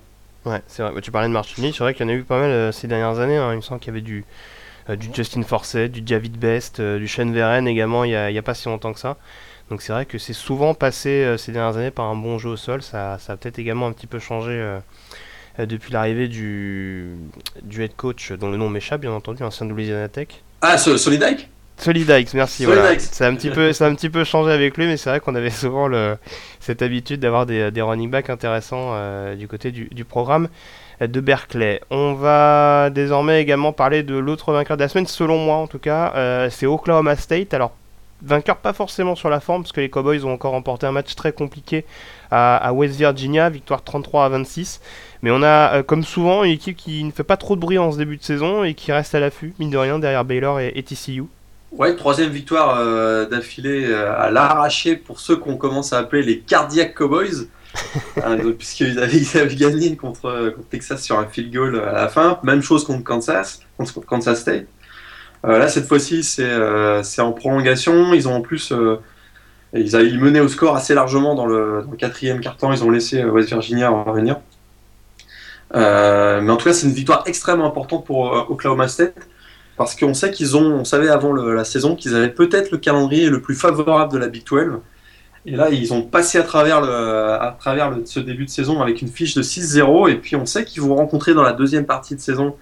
Ouais, 0.44 0.60
c'est 0.66 0.82
vrai. 0.82 1.00
Tu 1.02 1.12
parlais 1.12 1.28
de 1.28 1.34
Martini, 1.34 1.72
c'est 1.72 1.84
vrai 1.84 1.94
qu'il 1.94 2.04
y 2.08 2.10
en 2.10 2.12
a 2.12 2.16
eu 2.16 2.24
pas 2.24 2.40
mal 2.40 2.50
euh, 2.50 2.72
ces 2.72 2.88
dernières 2.88 3.20
années. 3.20 3.38
Hein. 3.38 3.52
Il 3.54 3.58
me 3.58 3.62
semble 3.62 3.80
qu'il 3.80 3.90
y 3.90 3.92
avait 3.92 4.02
du, 4.02 4.26
euh, 4.90 4.96
du 4.96 5.08
Justin 5.14 5.44
Forsett, 5.44 5.92
du 5.92 6.02
David 6.02 6.40
Best, 6.40 6.80
euh, 6.80 6.98
du 6.98 7.08
Shane 7.08 7.32
Verren 7.32 7.68
également 7.68 8.06
il 8.06 8.10
n'y 8.10 8.16
a, 8.16 8.26
a, 8.26 8.42
pas 8.42 8.56
si 8.56 8.68
longtemps 8.70 8.92
que 8.92 9.00
ça. 9.00 9.18
Donc 9.70 9.84
c'est 9.84 9.94
vrai 9.94 10.08
que 10.08 10.18
c'est 10.18 10.34
souvent 10.34 10.74
passé 10.74 11.36
ces 11.38 11.52
dernières 11.52 11.78
années 11.78 11.92
par 11.92 12.06
un 12.06 12.16
bon 12.16 12.40
jeu 12.40 12.50
au 12.50 12.58
sol. 12.58 12.82
Ça, 12.82 13.20
ça 13.20 13.34
a 13.34 13.38
peut-être 13.38 13.60
également 13.60 13.86
un 13.86 13.94
petit 13.94 14.08
peu 14.08 14.18
changé 14.20 14.80
depuis 15.60 15.94
l'arrivée 15.94 16.28
du, 16.28 17.06
du 17.62 17.84
head 17.84 17.96
coach, 17.96 18.34
dont 18.34 18.50
le 18.50 18.58
nom 18.58 18.68
m'échappe 18.68 19.00
bien 19.00 19.12
entendu, 19.12 19.44
ancien 19.44 19.68
de 19.68 19.72
Louisiana 19.72 20.10
Tech. 20.10 20.28
Ah, 20.62 20.78
Solidike? 20.78 21.48
Solidikes, 21.82 22.36
merci. 22.36 22.66
Voilà. 22.66 23.00
Ça, 23.00 23.26
a 23.26 23.30
un 23.30 23.36
petit 23.36 23.50
peu, 23.50 23.74
ça 23.74 23.86
a 23.86 23.90
un 23.90 23.96
petit 23.96 24.12
peu 24.12 24.24
changé 24.24 24.52
avec 24.52 24.78
lui, 24.78 24.86
mais 24.86 24.98
c'est 24.98 25.10
vrai 25.10 25.20
qu'on 25.20 25.34
avait 25.34 25.50
souvent 25.50 25.88
le, 25.88 26.16
cette 26.60 26.84
habitude 26.84 27.20
d'avoir 27.20 27.48
des, 27.48 27.72
des, 27.72 27.82
running 27.82 28.12
backs 28.12 28.30
intéressants 28.30 28.92
euh, 28.94 29.36
du 29.36 29.48
côté 29.48 29.72
du, 29.72 29.86
du, 29.92 30.06
programme 30.06 30.48
de 31.02 31.20
Berkeley. 31.20 31.82
On 31.90 32.14
va 32.14 32.92
désormais 32.92 33.42
également 33.42 33.74
parler 33.74 34.04
de 34.04 34.16
l'autre 34.16 34.54
vainqueur 34.54 34.78
de 34.78 34.84
la 34.84 34.90
semaine, 34.90 35.08
selon 35.08 35.40
moi 35.40 35.56
en 35.56 35.66
tout 35.66 35.80
cas, 35.80 36.14
euh, 36.16 36.50
c'est 36.52 36.68
Oklahoma 36.68 37.16
State. 37.16 37.56
Alors, 37.56 37.74
vainqueur 38.22 38.58
pas 38.58 38.74
forcément 38.74 39.16
sur 39.16 39.32
la 39.32 39.40
forme, 39.40 39.64
parce 39.64 39.72
que 39.72 39.82
les 39.82 39.90
Cowboys 39.90 40.24
ont 40.24 40.34
encore 40.34 40.52
remporté 40.52 40.86
un 40.86 40.92
match 40.92 41.16
très 41.16 41.32
compliqué 41.32 41.84
à, 42.30 42.58
à 42.58 42.74
West 42.74 42.96
Virginia, 42.96 43.50
victoire 43.50 43.84
33 43.84 44.26
à 44.26 44.30
26. 44.30 44.82
Mais 45.24 45.32
on 45.32 45.42
a, 45.42 45.78
euh, 45.78 45.84
comme 45.84 46.04
souvent, 46.04 46.44
une 46.44 46.52
équipe 46.52 46.78
qui 46.78 47.04
ne 47.04 47.12
fait 47.12 47.24
pas 47.24 47.38
trop 47.38 47.56
de 47.56 47.62
bruit 47.62 47.80
en 47.80 47.92
ce 47.92 47.98
début 47.98 48.18
de 48.18 48.24
saison 48.24 48.64
et 48.64 48.76
qui 48.76 48.92
reste 48.92 49.16
à 49.16 49.20
l'affût, 49.20 49.56
mine 49.58 49.72
de 49.72 49.78
rien, 49.80 49.98
derrière 49.98 50.26
Baylor 50.26 50.60
et, 50.60 50.72
et 50.76 50.84
TCU. 50.84 51.24
Ouais, 51.72 51.96
troisième 51.96 52.32
victoire 52.32 52.78
euh, 52.80 53.26
d'affilée 53.26 53.86
euh, 53.86 54.14
à 54.20 54.30
l'arraché 54.30 54.98
pour 54.98 55.22
ceux 55.22 55.38
qu'on 55.38 55.56
commence 55.56 55.94
à 55.94 56.00
appeler 56.00 56.22
les 56.22 56.40
Cardiac 56.40 56.94
Cowboys. 56.94 57.48
Hein, 58.24 58.38
puisqu'ils 58.60 59.00
avaient, 59.00 59.56
gagné 59.56 59.96
contre, 59.96 60.54
Texas 60.70 61.02
sur 61.02 61.18
un 61.18 61.26
field 61.26 61.54
goal 61.54 61.80
à 61.80 61.94
la 61.94 62.10
fin. 62.10 62.38
Même 62.44 62.62
chose 62.62 62.84
contre 62.84 63.06
Kansas, 63.06 63.62
contre 63.78 64.02
Kansas 64.02 64.42
State. 64.42 64.66
Euh, 65.46 65.58
là, 65.58 65.70
cette 65.70 65.88
fois-ci, 65.88 66.22
c'est 66.24 67.22
en 67.22 67.32
prolongation. 67.32 68.14
Ils 68.14 68.28
ont 68.28 68.36
en 68.36 68.42
plus. 68.42 68.74
ils, 69.74 69.96
avaient, 69.96 70.12
mené 70.12 70.42
au 70.42 70.50
score 70.50 70.76
assez 70.76 70.94
largement 70.94 71.34
dans 71.34 71.46
le, 71.46 71.84
dans 71.86 71.92
le 71.92 71.98
quatrième 71.98 72.42
quart-temps. 72.42 72.74
Ils 72.74 72.84
ont 72.84 72.90
laissé 72.90 73.24
West 73.24 73.48
Virginia 73.48 73.90
revenir. 73.90 74.42
mais 75.74 76.50
en 76.50 76.58
tout 76.58 76.66
cas, 76.66 76.74
c'est 76.74 76.88
une 76.88 76.94
victoire 76.94 77.24
extrêmement 77.26 77.68
importante 77.68 78.06
pour 78.06 78.52
Oklahoma 78.52 78.90
State 78.90 79.16
parce 79.82 79.96
qu'on 79.96 80.14
sait 80.14 80.30
qu'ils 80.30 80.56
ont, 80.56 80.74
on 80.76 80.86
savait 80.86 81.10
avant 81.10 81.34
la 81.34 81.64
saison 81.64 81.96
qu'ils 81.96 82.16
avaient 82.16 82.30
peut-être 82.30 82.70
le 82.70 82.78
calendrier 82.78 83.32
le 83.32 83.42
plus 83.42 83.56
favorable 83.56 84.14
de 84.14 84.20
la 84.20 84.28
Big 84.28 84.46
12. 84.46 84.80
Et 85.48 85.56
là, 85.56 85.72
ils 85.72 85.92
ont 85.92 86.04
passé 86.04 86.38
à 86.38 86.44
travers, 86.44 86.82
le, 86.82 86.92
à 86.92 87.58
travers 87.60 87.92
ce 88.06 88.20
début 88.20 88.46
de 88.46 88.52
saison 88.52 88.80
avec 88.80 89.02
une 89.02 89.08
fiche 89.08 89.34
de 89.34 89.42
6-0. 89.42 90.12
Et 90.12 90.16
puis, 90.18 90.36
on 90.36 90.46
sait 90.46 90.66
qu'ils 90.66 90.84
vont 90.84 90.96
rencontrer 90.96 91.34
dans 91.34 91.42
la 91.42 91.54
deuxième 91.54 91.88
partie 91.88 92.16
de 92.16 92.22
saison 92.22 92.56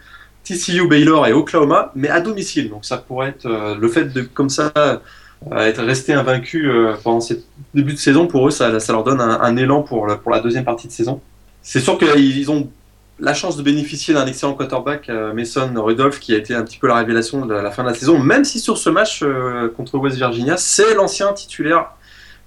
TCU, 0.46 0.88
Baylor 0.88 1.28
et 1.28 1.34
Oklahoma, 1.34 1.92
mais 1.94 2.08
à 2.08 2.22
domicile. 2.22 2.70
Donc, 2.70 2.86
ça 2.86 2.98
pourrait 2.98 3.30
être 3.30 3.48
euh, 3.48 3.76
le 3.76 3.88
fait 3.90 4.06
de, 4.06 4.22
comme 4.22 4.50
ça, 4.50 4.72
euh, 4.78 4.98
être 5.58 5.84
resté 5.84 6.14
invaincu 6.14 6.70
euh, 6.70 6.94
pendant 7.04 7.20
ce 7.20 7.34
début 7.74 7.92
de 7.92 8.00
saison, 8.00 8.28
pour 8.28 8.48
eux, 8.48 8.52
ça, 8.52 8.70
leur 8.70 9.04
donne 9.04 9.20
un, 9.20 9.42
un 9.42 9.58
élan 9.58 9.84
pour, 9.84 10.08
pour 10.24 10.32
la 10.32 10.40
deuxième 10.40 10.64
partie 10.64 10.88
de 10.88 10.94
saison. 10.94 11.20
C'est 11.62 11.82
sûr 11.82 11.98
qu'ils 11.98 12.50
ont 12.50 12.70
la 13.20 13.34
chance 13.34 13.58
de 13.58 13.64
bénéficier 13.64 14.14
d'un 14.14 14.26
excellent 14.26 14.54
quarterback, 14.54 15.10
euh, 15.10 15.34
Mason 15.34 15.72
Rudolph, 15.76 16.20
qui 16.20 16.34
a 16.34 16.38
été 16.38 16.56
un 16.56 16.64
petit 16.64 16.78
peu 16.78 16.88
la 16.88 16.96
révélation 16.96 17.46
de 17.46 17.54
la 17.54 17.72
fin 17.72 17.84
de 17.84 17.90
la 17.90 17.94
saison, 17.94 18.20
même 18.20 18.46
si 18.46 18.60
sur 18.60 18.78
ce 18.78 18.90
match 18.90 19.22
euh, 19.24 19.70
contre 19.70 19.98
West 19.98 20.18
Virginia, 20.18 20.58
c'est 20.58 20.94
l'ancien 20.96 21.34
titulaire 21.34 21.92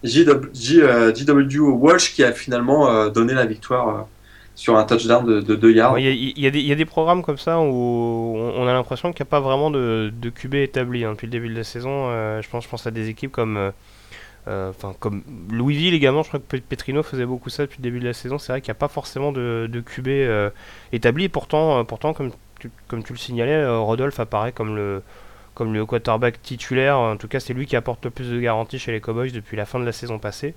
JW 0.04 1.60
Walsh 1.60 2.12
qui 2.12 2.24
a 2.24 2.32
finalement 2.32 3.08
donné 3.10 3.34
la 3.34 3.46
victoire 3.46 4.08
sur 4.56 4.76
un 4.76 4.82
touchdown 4.82 5.24
de 5.24 5.54
2 5.54 5.72
yards. 5.72 5.96
Il 5.96 6.32
y, 6.36 6.72
a 6.72 6.74
des 6.74 6.84
programmes 6.84 7.22
comme 7.22 7.38
ça 7.38 7.60
où 7.60 8.36
on 8.36 8.66
a 8.66 8.72
l'impression 8.72 9.12
qu'il 9.12 9.22
n'y 9.22 9.28
a 9.28 9.30
pas 9.30 9.38
vraiment 9.38 9.70
de, 9.70 10.12
de 10.12 10.28
QB 10.28 10.54
établi 10.54 11.04
hein, 11.04 11.12
depuis 11.12 11.26
le 11.28 11.30
début 11.30 11.48
de 11.48 11.54
la 11.54 11.62
saison. 11.62 12.10
je, 12.40 12.48
pense, 12.48 12.64
je 12.64 12.68
pense 12.68 12.84
à 12.84 12.90
des 12.90 13.10
équipes 13.10 13.30
comme 13.30 13.56
euh, 13.56 13.70
enfin, 14.46 14.94
comme 14.98 15.22
Louisville 15.50 15.94
également, 15.94 16.22
je 16.22 16.28
crois 16.28 16.40
que 16.40 16.56
Petrino 16.56 17.02
faisait 17.02 17.26
beaucoup 17.26 17.50
ça 17.50 17.64
depuis 17.64 17.78
le 17.78 17.82
début 17.82 18.00
de 18.00 18.04
la 18.04 18.12
saison. 18.12 18.38
C'est 18.38 18.52
vrai 18.52 18.60
qu'il 18.60 18.70
n'y 18.70 18.76
a 18.76 18.80
pas 18.80 18.88
forcément 18.88 19.32
de, 19.32 19.68
de 19.70 19.80
QB 19.80 20.08
euh, 20.08 20.50
établi. 20.92 21.28
pourtant, 21.28 21.78
euh, 21.78 21.84
pourtant 21.84 22.12
comme, 22.12 22.32
tu, 22.58 22.70
comme 22.88 23.02
tu 23.02 23.12
le 23.12 23.18
signalais, 23.18 23.66
Rodolphe 23.66 24.18
apparaît 24.20 24.52
comme 24.52 24.74
le, 24.74 25.02
comme 25.54 25.72
le 25.72 25.86
quarterback 25.86 26.42
titulaire. 26.42 26.98
En 26.98 27.16
tout 27.16 27.28
cas, 27.28 27.40
c'est 27.40 27.54
lui 27.54 27.66
qui 27.66 27.76
apporte 27.76 28.04
le 28.04 28.10
plus 28.10 28.30
de 28.30 28.40
garanties 28.40 28.78
chez 28.78 28.92
les 28.92 29.00
Cowboys 29.00 29.32
depuis 29.32 29.56
la 29.56 29.66
fin 29.66 29.78
de 29.78 29.84
la 29.84 29.92
saison 29.92 30.18
passée. 30.18 30.54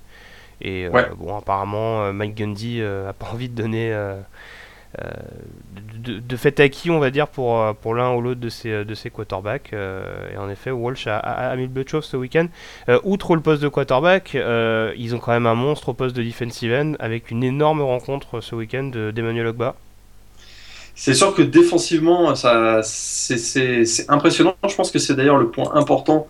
Et 0.61 0.87
bon, 1.17 1.37
apparemment, 1.37 2.13
Mike 2.13 2.35
Gundy 2.35 2.79
n'a 2.79 3.11
pas 3.13 3.27
envie 3.27 3.49
de 3.49 3.55
donner 3.55 3.91
euh, 3.91 4.19
de, 6.05 6.19
de, 6.19 6.37
fait 6.37 6.59
acquis, 6.59 6.89
on 6.89 6.99
va 6.99 7.09
dire, 7.09 7.27
pour, 7.27 7.59
euh, 7.59 7.73
pour 7.73 7.95
l'un 7.95 8.13
ou 8.13 8.21
l'autre 8.21 8.39
de 8.39 8.49
ces, 8.49 8.85
de 8.85 8.95
ces 8.95 9.09
quarterbacks. 9.09 9.71
Euh, 9.73 10.29
et 10.33 10.37
en 10.37 10.49
effet, 10.49 10.71
Walsh 10.71 11.07
a, 11.07 11.55
mis 11.55 11.63
le 11.63 11.67
but 11.67 12.01
ce 12.01 12.17
week-end. 12.17 12.47
outre 13.03 13.35
le 13.35 13.41
poste 13.41 13.61
de 13.61 13.67
quarterback, 13.67 14.33
ils 14.33 15.15
ont 15.15 15.19
quand 15.19 15.31
même 15.31 15.47
un 15.47 15.55
monstre 15.55 15.89
au 15.89 15.93
poste 15.93 16.15
de 16.15 16.23
defensive 16.23 16.73
end 16.73 16.93
avec 16.99 17.31
une 17.31 17.43
énorme 17.43 17.81
rencontre 17.81 18.41
ce 18.41 18.55
week-end 18.55 18.91
d'Emmanuel 19.13 19.47
Ogba. 19.47 19.75
C'est 20.97 21.13
sûr 21.13 21.33
que 21.33 21.41
défensivement, 21.41 22.33
c'est, 22.35 24.09
impressionnant. 24.09 24.55
Je 24.67 24.75
pense 24.75 24.91
que 24.91 24.99
c'est 24.99 25.15
d'ailleurs 25.15 25.37
le 25.37 25.49
point 25.49 25.71
important 25.73 26.27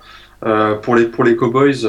pour, 0.82 0.96
les, 0.96 1.06
pour 1.06 1.24
les 1.24 1.36
Cowboys 1.36 1.88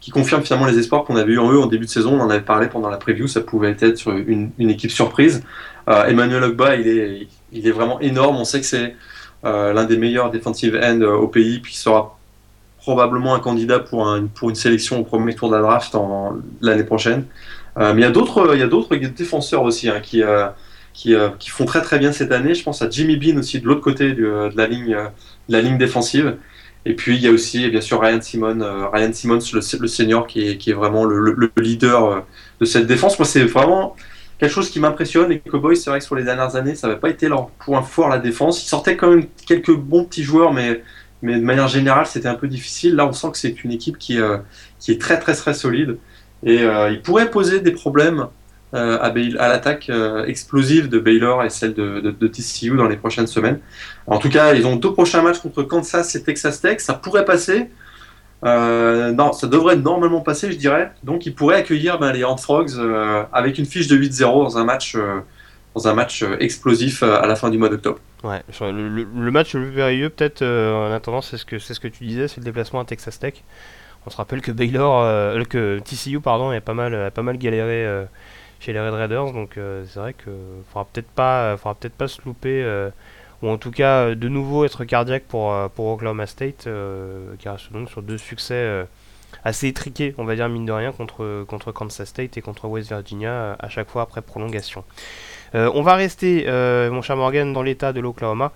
qui 0.00 0.12
confirme 0.12 0.42
finalement 0.42 0.66
les 0.66 0.78
espoirs 0.78 1.02
qu'on 1.02 1.16
avait 1.16 1.32
eu 1.32 1.38
en 1.38 1.50
eux 1.50 1.58
en 1.58 1.66
début 1.66 1.86
de 1.86 1.90
saison. 1.90 2.14
On 2.14 2.20
en 2.20 2.30
avait 2.30 2.40
parlé 2.40 2.68
pendant 2.68 2.88
la 2.88 2.96
preview, 2.96 3.26
ça 3.26 3.40
pouvait 3.40 3.76
être 3.80 4.08
une, 4.28 4.50
une 4.58 4.70
équipe 4.70 4.92
surprise. 4.92 5.42
Euh, 5.88 6.04
Emmanuel 6.06 6.42
Ogba, 6.44 6.76
il 6.76 6.88
est, 6.88 7.28
il 7.52 7.66
est 7.66 7.70
vraiment 7.70 8.00
énorme. 8.00 8.36
On 8.36 8.44
sait 8.44 8.60
que 8.60 8.66
c'est 8.66 8.96
euh, 9.44 9.72
l'un 9.72 9.84
des 9.84 9.96
meilleurs 9.96 10.30
defensive 10.30 10.78
end 10.82 11.00
euh, 11.00 11.12
au 11.12 11.28
pays, 11.28 11.60
puis 11.60 11.72
il 11.74 11.76
sera 11.76 12.18
probablement 12.78 13.34
un 13.34 13.40
candidat 13.40 13.78
pour, 13.78 14.08
un, 14.08 14.26
pour 14.26 14.50
une 14.50 14.56
sélection 14.56 15.00
au 15.00 15.04
premier 15.04 15.34
tour 15.34 15.50
de 15.50 15.56
la 15.56 15.62
draft 15.62 15.96
l'année 16.60 16.84
prochaine. 16.84 17.24
mais 17.76 17.94
il 17.94 18.00
y 18.00 18.04
a 18.04 18.10
d'autres, 18.10 18.96
défenseurs 19.08 19.62
aussi 19.64 19.88
hein, 19.88 20.00
qui, 20.00 20.22
qui, 20.92 21.14
qui, 21.40 21.50
font 21.50 21.64
très 21.64 21.82
très 21.82 21.98
bien 21.98 22.12
cette 22.12 22.30
année. 22.30 22.54
Je 22.54 22.62
pense 22.62 22.82
à 22.82 22.88
Jimmy 22.88 23.16
Bean 23.16 23.38
aussi 23.38 23.60
de 23.60 23.66
l'autre 23.66 23.80
côté 23.80 24.12
de, 24.12 24.50
la 24.54 24.68
ligne, 24.68 24.96
la 25.48 25.60
ligne 25.62 25.78
défensive. 25.78 26.36
Et 26.84 26.94
puis 26.94 27.16
il 27.16 27.22
y 27.22 27.26
a 27.26 27.32
aussi 27.32 27.68
bien 27.70 27.80
sûr 27.80 28.00
Ryan 28.00 28.20
Simon, 28.20 28.58
Ryan 28.92 29.12
Simmons, 29.12 29.40
le, 29.52 29.88
senior 29.88 30.28
qui 30.28 30.48
est, 30.48 30.56
qui 30.56 30.70
est 30.70 30.74
vraiment 30.74 31.04
le, 31.04 31.50
leader 31.56 32.24
de 32.60 32.64
cette 32.64 32.86
défense. 32.86 33.18
Moi, 33.18 33.26
c'est 33.26 33.42
vraiment 33.42 33.96
quelque 34.38 34.52
chose 34.52 34.70
qui 34.70 34.80
m'impressionne. 34.80 35.30
Les 35.30 35.38
Cowboys, 35.40 35.76
c'est 35.76 35.90
vrai 35.90 35.98
que 35.98 36.04
sur 36.04 36.14
les 36.14 36.24
dernières 36.24 36.56
années, 36.56 36.74
ça 36.74 36.88
n'avait 36.88 37.00
pas 37.00 37.10
été 37.10 37.28
leur 37.28 37.48
point 37.50 37.82
fort 37.82 38.08
la 38.08 38.18
défense. 38.18 38.62
Ils 38.62 38.68
sortaient 38.68 38.96
quand 38.96 39.10
même 39.10 39.24
quelques 39.46 39.74
bons 39.74 40.04
petits 40.04 40.22
joueurs, 40.22 40.52
mais, 40.52 40.82
mais 41.22 41.38
de 41.38 41.44
manière 41.44 41.68
générale, 41.68 42.06
c'était 42.06 42.28
un 42.28 42.34
peu 42.34 42.48
difficile. 42.48 42.94
Là, 42.96 43.06
on 43.06 43.12
sent 43.12 43.28
que 43.32 43.38
c'est 43.38 43.64
une 43.64 43.72
équipe 43.72 43.98
qui, 43.98 44.20
euh, 44.20 44.38
qui 44.78 44.92
est 44.92 45.00
très 45.00 45.18
très 45.18 45.34
très 45.34 45.54
solide 45.54 45.98
et 46.44 46.60
euh, 46.62 46.90
il 46.90 47.00
pourrait 47.00 47.30
poser 47.30 47.60
des 47.60 47.72
problèmes 47.72 48.26
euh, 48.74 48.98
à, 49.00 49.48
l'attaque 49.48 49.90
explosive 50.26 50.88
de 50.88 50.98
Baylor 50.98 51.42
et 51.44 51.50
celle 51.50 51.72
de, 51.72 52.00
de, 52.00 52.28
TCU 52.28 52.76
dans 52.76 52.88
les 52.88 52.96
prochaines 52.96 53.26
semaines. 53.26 53.58
En 54.06 54.18
tout 54.18 54.28
cas, 54.28 54.54
ils 54.54 54.66
ont 54.66 54.76
deux 54.76 54.92
prochains 54.92 55.22
matchs 55.22 55.38
contre 55.38 55.62
Kansas 55.62 56.14
et 56.14 56.22
Texas 56.22 56.60
Tech. 56.60 56.80
Ça 56.80 56.92
pourrait 56.94 57.24
passer. 57.24 57.70
Euh, 58.44 59.12
non, 59.12 59.32
ça 59.32 59.46
devrait 59.46 59.76
normalement 59.76 60.20
passer, 60.20 60.52
je 60.52 60.56
dirais. 60.56 60.92
Donc, 61.02 61.26
il 61.26 61.34
pourrait 61.34 61.56
accueillir 61.56 61.98
ben, 61.98 62.12
les 62.12 62.22
Horned 62.22 62.40
Frogs 62.40 62.72
euh, 62.78 63.24
avec 63.32 63.58
une 63.58 63.66
fiche 63.66 63.88
de 63.88 63.96
8-0 63.96 64.20
dans 64.20 64.58
un 64.58 64.64
match, 64.64 64.94
euh, 64.94 65.20
dans 65.74 65.88
un 65.88 65.94
match 65.94 66.24
explosif 66.40 67.02
à 67.02 67.26
la 67.26 67.36
fin 67.36 67.50
du 67.50 67.58
mois 67.58 67.68
d'octobre. 67.68 67.98
Ouais, 68.24 68.42
le, 68.60 69.30
match 69.30 69.54
le 69.54 69.66
plus 69.66 69.72
périlleux, 69.74 70.10
peut-être 70.10 70.42
en 70.44 70.92
attendant, 70.92 71.20
c'est 71.20 71.36
ce 71.36 71.44
que 71.44 71.58
ce 71.58 71.78
que 71.78 71.88
tu 71.88 72.04
disais, 72.04 72.28
c'est 72.28 72.38
le 72.38 72.44
déplacement 72.44 72.80
à 72.80 72.84
Texas 72.84 73.18
Tech. 73.18 73.34
On 74.06 74.10
se 74.10 74.16
rappelle 74.16 74.40
que 74.40 74.52
Baylor, 74.52 75.04
que 75.48 75.78
TCU 75.80 76.20
pardon, 76.20 76.50
a 76.50 76.60
pas 76.60 76.74
mal, 76.74 76.94
a 76.94 77.10
pas 77.10 77.22
mal 77.22 77.36
galéré 77.36 77.86
chez 78.58 78.72
les 78.72 78.80
Red 78.80 78.94
Raiders, 78.94 79.32
donc 79.32 79.58
c'est 79.86 80.00
vrai 80.00 80.14
que 80.14 80.30
faudra 80.72 80.88
peut-être 80.92 81.10
pas, 81.10 81.56
faudra 81.56 81.74
peut-être 81.74 81.94
pas 81.94 82.08
se 82.08 82.20
louper 82.24 82.64
en 83.50 83.58
tout 83.58 83.70
cas 83.70 84.08
euh, 84.08 84.14
de 84.14 84.28
nouveau 84.28 84.64
être 84.64 84.84
cardiaque 84.84 85.24
pour, 85.24 85.52
euh, 85.52 85.68
Oklahoma 85.78 86.26
State, 86.26 86.66
euh, 86.66 87.34
qui 87.38 87.48
reste 87.48 87.72
donc 87.72 87.90
sur 87.90 88.02
deux 88.02 88.18
succès 88.18 88.86
assez 89.44 89.68
étriqués, 89.68 90.14
on 90.18 90.24
va 90.24 90.34
dire 90.34 90.48
mine 90.48 90.66
de 90.66 90.72
rien, 90.72 90.92
contre 90.92 91.72
Kansas 91.72 92.08
State 92.08 92.36
et 92.36 92.40
contre 92.40 92.66
West 92.66 92.88
Virginia 92.88 93.56
à 93.58 93.68
chaque 93.68 93.88
fois 93.88 94.02
après 94.02 94.22
prolongation. 94.22 94.84
on 95.54 95.82
va 95.82 95.94
rester, 95.94 96.46
mon 96.90 97.02
cher 97.02 97.16
Morgan, 97.16 97.52
dans 97.52 97.62
l'état 97.62 97.92
de 97.92 98.00
l'Oklahoma 98.00 98.52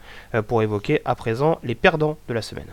pour 0.49 0.62
évoquer 0.62 1.00
à 1.04 1.14
présent 1.14 1.59
les 1.62 1.75
perdants 1.75 2.18
de 2.28 2.35
la 2.35 2.42
semaine. 2.42 2.73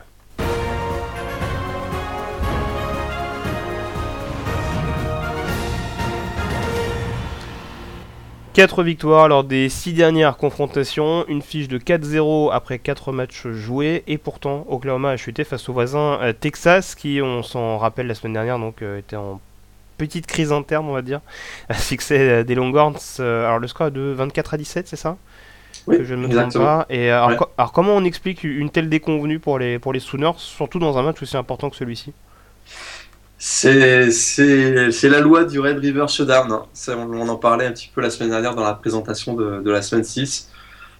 4 8.57 8.81
victoires 8.81 9.27
lors 9.27 9.43
des 9.43 9.69
6 9.69 9.93
dernières 9.93 10.35
confrontations, 10.35 11.27
une 11.27 11.43
fiche 11.43 11.67
de 11.67 11.77
4-0 11.77 12.51
après 12.51 12.79
4 12.79 13.11
matchs 13.11 13.45
joués, 13.49 14.03
et 14.07 14.17
pourtant 14.17 14.65
Oklahoma 14.67 15.11
a 15.11 15.15
chuté 15.15 15.43
face 15.43 15.69
au 15.69 15.73
voisin 15.73 16.17
euh, 16.23 16.33
Texas, 16.33 16.95
qui, 16.95 17.21
on 17.21 17.43
s'en 17.43 17.77
rappelle 17.77 18.07
la 18.07 18.15
semaine 18.15 18.33
dernière, 18.33 18.57
donc 18.57 18.81
euh, 18.81 18.97
était 18.97 19.15
en 19.15 19.39
petite 19.99 20.25
crise 20.25 20.51
interne, 20.51 20.87
on 20.89 20.93
va 20.93 21.03
dire, 21.03 21.21
succès 21.75 22.17
euh, 22.17 22.43
des 22.43 22.55
Longhorns. 22.55 23.19
alors 23.19 23.59
le 23.59 23.67
score 23.67 23.87
est 23.87 23.91
de 23.91 24.11
24 24.17 24.55
à 24.55 24.57
17, 24.57 24.87
c'est 24.87 24.95
ça? 24.95 25.17
Oui, 25.85 25.97
je 26.01 26.15
ne 26.15 26.27
me 26.27 26.33
trompe 26.33 26.53
pas. 26.53 26.87
Et 26.89 27.11
alors, 27.11 27.71
comment 27.71 27.95
on 27.95 28.03
explique 28.05 28.43
une 28.43 28.71
telle 28.71 28.89
déconvenue 28.89 29.37
pour 29.37 29.59
les, 29.59 29.77
pour 29.77 29.93
les 29.93 29.99
Sooners, 29.99 30.33
surtout 30.37 30.79
dans 30.79 30.97
un 30.97 31.03
match 31.03 31.21
aussi 31.21 31.37
important 31.37 31.69
que 31.69 31.75
celui-ci? 31.75 32.11
C'est 33.37 34.09
la 35.03 35.19
loi 35.19 35.45
du 35.45 35.59
Red 35.59 35.79
River 35.79 36.05
Showdown. 36.07 36.51
Hein. 36.51 36.65
On, 36.89 37.27
en 37.27 37.35
parlait 37.35 37.65
un 37.65 37.71
petit 37.71 37.91
peu 37.93 38.01
la 38.01 38.09
semaine 38.09 38.29
dernière 38.29 38.55
dans 38.55 38.63
la 38.63 38.73
présentation 38.73 39.33
de, 39.33 39.69
la 39.69 39.81
semaine 39.81 40.03
6. 40.03 40.49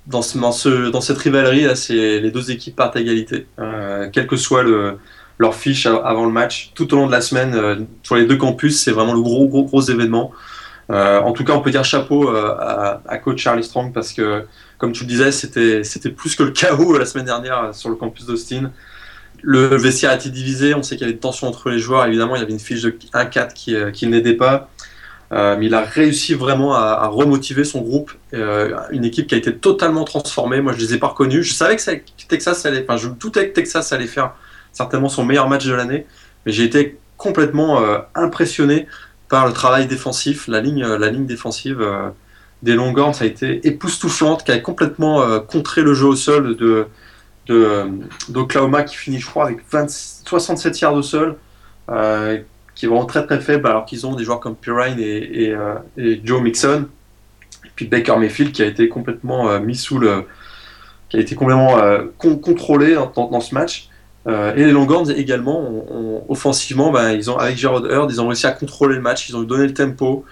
Dans, 0.06 0.22
ce, 0.22 0.38
dans, 0.38 0.54
ce, 0.54 0.90
dans 0.90 1.02
cette 1.02 1.18
rivalerie, 1.18 1.64
là, 1.64 1.74
les 1.90 2.32
deux 2.32 2.52
équipes 2.52 2.76
partent 2.76 2.96
à 2.96 3.02
égalité. 3.02 3.48
Euh, 3.60 4.10
que 4.10 4.38
soit 4.38 4.64
le, 4.64 4.98
leur 5.38 5.56
fiche 5.56 5.86
avant 5.86 6.26
le 6.26 6.32
match, 6.32 6.72
tout 6.76 6.94
au 6.94 6.98
long 6.98 7.08
de 7.08 7.12
la 7.12 7.22
semaine, 7.22 7.54
euh, 7.56 7.76
sur 8.04 8.16
les 8.16 8.26
deux 8.26 8.38
campus, 8.38 8.82
c'est 8.82 8.92
vraiment 8.92 9.14
le 9.14 9.22
gros, 9.22 9.48
gros, 9.48 9.64
gros 9.64 9.82
événement. 9.82 10.32
Euh, 10.90 11.20
en 11.20 11.34
tout 11.34 11.44
cas, 11.44 11.54
on 11.54 11.62
peut 11.62 11.72
dire 11.72 11.84
chapeau 11.84 12.30
euh, 12.30 12.56
à, 12.60 13.02
à, 13.08 13.18
coach 13.18 13.42
Charlie 13.42 13.64
Strong 13.64 13.94
parce 13.94 14.14
que, 14.14 14.46
comme 14.78 14.94
tu 14.94 15.04
le 15.04 15.10
disais, 15.10 15.32
c'était 15.32 16.10
plus 16.10 16.36
que 16.36 16.44
le 16.44 16.52
chaos 16.52 16.98
la 16.98 17.06
semaine 17.06 17.26
dernière 17.26 17.74
sur 17.74 17.90
le 17.90 17.96
campus 17.96 18.26
d'Austin. 18.26 18.72
Le 19.44 19.76
vestiaire 19.76 20.12
a 20.12 20.16
été 20.16 20.30
divisé, 20.30 20.74
on 20.74 20.84
sait 20.84 20.96
qu'il 20.96 21.06
y 21.06 21.10
avait 21.10 21.14
des 21.14 21.20
tensions 21.20 21.48
entre 21.48 21.70
les 21.70 21.80
joueurs, 21.80 22.06
évidemment 22.06 22.36
il 22.36 22.40
y 22.40 22.42
avait 22.42 22.52
une 22.52 22.60
fiche 22.60 22.82
de 22.82 22.90
1-4 23.14 23.54
qui, 23.54 23.76
euh, 23.76 23.92
qui 23.92 24.08
n'aidait 24.08 24.34
pas, 24.34 24.70
euh, 25.32 25.56
mais 25.60 25.68
il 25.68 25.74
a 25.74 25.82
réussi 25.82 26.34
vraiment 26.34 26.74
à, 26.74 27.08
remotiver 27.08 27.64
son 27.64 27.82
groupe, 27.82 28.12
euh, 28.34 28.76
une 28.92 29.06
équipe 29.06 29.28
qui 29.28 29.36
a 29.36 29.38
été 29.38 29.56
totalement 29.56 30.06
transformée, 30.06 30.62
moi 30.62 30.74
je 30.74 30.78
ne 30.78 30.84
les 30.84 30.94
ai 30.96 30.98
pas 30.98 31.08
reconnus, 31.08 31.46
je 31.46 31.54
savais 31.54 31.76
que, 31.76 31.82
Texas 32.28 32.66
allait, 32.66 32.84
enfin 32.88 32.98
je 32.98 33.10
Texas 33.30 33.92
allait 33.94 34.08
faire 34.08 34.34
certainement 34.74 35.10
son 35.10 35.24
meilleur 35.24 35.48
match 35.48 35.66
de 35.66 35.74
l'année, 35.74 36.08
mais 36.46 36.52
j'ai 36.52 36.64
été 36.64 36.98
complètement 37.18 37.82
impressionné 38.14 38.88
par 39.28 39.48
le 39.48 39.54
travail 39.54 39.88
défensif, 39.88 40.48
la 40.48 40.62
ligne, 40.62 40.86
la 40.86 41.10
ligne 41.10 41.26
défensive 41.26 41.86
des 42.62 42.76
Longhorns 42.76 43.16
a 43.22 43.26
été 43.26 43.66
époustouflante, 43.68 44.44
qui 44.44 44.52
a 44.52 44.60
complètement 44.60 45.40
contré 45.42 45.82
le 45.82 45.94
jeu 45.96 46.06
au 46.06 46.16
sol 46.16 46.56
de 46.56 46.88
d'Oklahoma 47.48 48.84
qui 48.84 48.96
finit, 48.96 49.20
je 49.20 49.26
crois, 49.26 49.46
avec 49.46 49.60
67 49.70 50.80
yards 50.82 50.94
au 50.94 51.02
sol, 51.02 51.38
euh, 51.90 52.40
qui 52.76 52.86
est 52.86 52.90
vraiment 52.90 53.06
très 53.06 53.26
très 53.26 53.40
faible, 53.40 53.68
alors 53.68 53.86
qu'ils 53.86 54.06
ont 54.06 54.16
des 54.16 54.24
joueurs 54.24 54.40
comme 54.40 54.56
Pirine 54.56 55.00
et, 55.00 55.52
euh, 55.52 55.76
et, 55.98 56.22
Joe 56.24 56.42
Mixon. 56.42 56.88
Et 57.66 57.70
puis 57.76 57.86
Baker 57.88 58.18
Mayfield 58.18 58.52
qui 58.52 58.62
a 58.62 58.66
été 58.66 58.90
complètement 58.90 59.50
euh, 59.50 59.60
mis 59.60 59.76
sous 59.76 59.98
le. 59.98 60.26
qui 61.10 61.18
a 61.18 61.20
été 61.20 61.36
complètement 61.36 61.78
contrôlé 62.18 62.96
dans, 63.16 63.42
ce 63.42 63.56
match. 63.56 63.90
et 64.28 64.64
les 64.66 64.72
Longhorns 64.72 65.10
également, 65.10 65.86
offensivement, 66.28 66.92
ben, 66.92 67.12
ils 67.12 67.32
ont, 67.32 67.38
avec 67.38 67.58
Gerard 67.58 67.86
Hurd, 67.86 68.12
ils 68.12 68.22
ont 68.22 68.28
réussi 68.28 68.46
à 68.46 68.52
contrôler 68.52 68.96
le 68.96 69.02
match, 69.02 69.30
ils 69.30 69.38
ont 69.38 69.44
donné 69.44 69.68
le 69.68 69.74
tempo, 69.74 70.26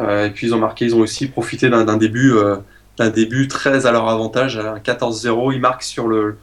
et 0.00 0.30
puis 0.34 0.48
ils 0.48 0.54
ont 0.54 0.58
marqué, 0.58 0.84
ils 0.84 0.96
ont 0.96 1.00
aussi 1.00 1.28
profité 1.28 1.70
d'un 1.70 1.96
début 1.96 2.34
d'un 2.98 3.10
début 3.10 3.48
très 3.48 3.86
à 3.86 3.92
leur 3.92 4.08
avantage, 4.08 4.58
un 4.58 4.78
14-0. 4.78 5.54
Ils 5.54 5.60
marquent 5.60 5.82
sur 5.82 6.08
le, 6.08 6.38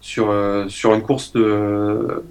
sur, 0.00 0.30
euh, 0.30 0.66
sur 0.68 0.94
une 0.94 1.02
course 1.02 1.32
de 1.32 2.22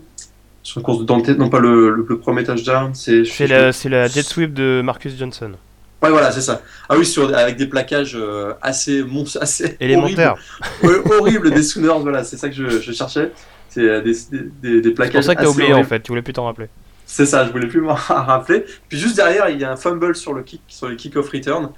sur 0.64 0.80
une 0.80 0.84
course 0.84 1.00
de 1.00 1.06
Dante, 1.06 1.30
non 1.30 1.50
pas 1.50 1.60
le, 1.60 1.92
le, 1.92 2.20
premier 2.20 2.44
touchdown, 2.44 2.94
c'est 2.94 3.26
c'est 3.26 3.48
la, 3.48 3.72
la, 3.86 4.08
jet 4.08 4.22
sweep 4.22 4.54
de 4.54 4.82
Marcus 4.84 5.18
Johnson. 5.18 5.54
Ouais, 6.02 6.10
voilà, 6.10 6.32
c'est 6.32 6.42
ça. 6.42 6.62
Ah 6.88 6.96
oui, 6.98 7.06
sur, 7.06 7.36
avec 7.36 7.58
des 7.58 7.68
plaquages 7.68 8.16
euh, 8.16 8.54
assez, 8.62 9.04
assez 9.42 9.78
élémentaires. 9.80 10.36
Horribles, 10.84 11.52
des 11.52 11.64
Sooners, 11.64 12.00
voilà, 12.02 12.24
c'est 12.24 12.38
ça 12.38 12.50
que 12.50 12.56
je, 12.56 12.82
je 12.82 12.92
cherchais. 12.92 13.32
C'est 13.70 13.82
euh, 13.82 14.02
des, 14.02 14.14
des, 14.62 14.82
des, 14.82 14.92
plaquages. 14.92 15.12
C'est 15.12 15.18
pour 15.20 15.26
ça 15.26 15.36
que 15.36 15.42
t'as 15.44 15.50
oublié 15.50 15.74
en 15.74 15.84
fait, 15.84 16.02
tu 16.02 16.12
voulais 16.12 16.22
plus 16.22 16.34
t'en 16.34 16.46
rappeler. 16.46 16.68
C'est 17.06 17.26
ça, 17.26 17.46
je 17.46 17.52
voulais 17.52 17.68
plus 17.68 17.82
m'en 17.82 17.94
rappeler. 18.08 18.66
Puis 18.88 18.98
juste 18.98 19.16
derrière, 19.16 19.50
il 19.50 19.60
y 19.60 19.64
a 19.64 19.72
un 19.72 19.76
fumble 19.76 20.16
sur 20.16 20.34
le 20.34 20.44
kick, 20.44 20.62
sur 20.68 20.88
les 20.88 20.96
kick-off 20.96 21.30
return. 21.30 21.70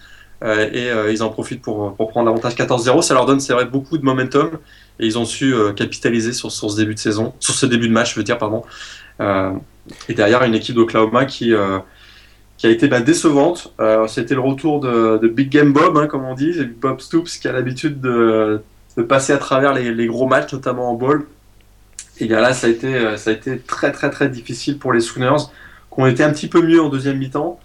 Euh, 0.43 0.69
et 0.71 0.89
euh, 0.89 1.11
ils 1.11 1.21
en 1.21 1.29
profitent 1.29 1.61
pour, 1.61 1.95
pour 1.95 2.09
prendre 2.09 2.25
l'avantage 2.27 2.55
14-0. 2.55 3.01
Ça 3.01 3.13
leur 3.13 3.25
donne, 3.25 3.39
c'est 3.39 3.53
vrai, 3.53 3.65
beaucoup 3.65 3.97
de 3.97 4.03
momentum. 4.03 4.51
Et 4.99 5.05
ils 5.05 5.17
ont 5.17 5.25
su 5.25 5.53
euh, 5.53 5.71
capitaliser 5.73 6.33
sur, 6.33 6.51
sur, 6.51 6.71
ce 6.71 6.77
début 6.77 6.95
de 6.95 6.99
saison, 6.99 7.33
sur 7.39 7.53
ce 7.53 7.65
début 7.65 7.87
de 7.87 7.93
match, 7.93 8.13
je 8.13 8.19
veux 8.19 8.23
dire, 8.23 8.37
pardon. 8.37 8.63
et 10.09 10.13
derrière, 10.13 10.43
une 10.43 10.55
équipe 10.55 10.75
d'Oklahoma 10.75 11.25
qui, 11.25 11.53
qui 12.57 12.67
a 12.67 12.69
été 12.69 12.87
bah, 12.87 13.01
décevante. 13.01 13.73
C'était 14.07 14.35
le 14.35 14.41
retour 14.41 14.79
de, 14.79 15.27
Big 15.27 15.49
Game 15.49 15.73
Bob, 15.73 15.97
hein, 15.97 16.07
comme 16.07 16.25
on 16.25 16.33
dit. 16.33 16.53
Bob 16.81 17.01
Stoops 17.01 17.37
qui 17.37 17.47
a 17.47 17.51
l'habitude 17.51 18.01
de, 18.01 18.61
de, 18.97 19.03
passer 19.03 19.33
à 19.33 19.37
travers 19.37 19.73
les, 19.73 19.93
les, 19.93 20.07
gros 20.07 20.27
matchs, 20.27 20.53
notamment 20.53 20.91
en 20.91 20.95
ball. 20.95 21.23
Et 22.19 22.25
bien 22.25 22.41
là, 22.41 22.53
ça 22.53 22.67
a, 22.67 22.69
été, 22.69 23.17
ça 23.17 23.29
a 23.31 23.33
été 23.33 23.59
très 23.59 23.91
très 23.91 24.09
très 24.09 24.29
difficile 24.29 24.77
pour 24.77 24.93
les 24.93 25.01
Sooners, 25.01 25.45
qui 25.93 26.01
ont 26.01 26.07
été 26.07 26.23
un 26.23 26.31
petit 26.31 26.47
peu 26.47 26.61
mieux 26.61 26.81
en 26.81 26.89
deuxième 26.89 27.17
mi-temps 27.17 27.59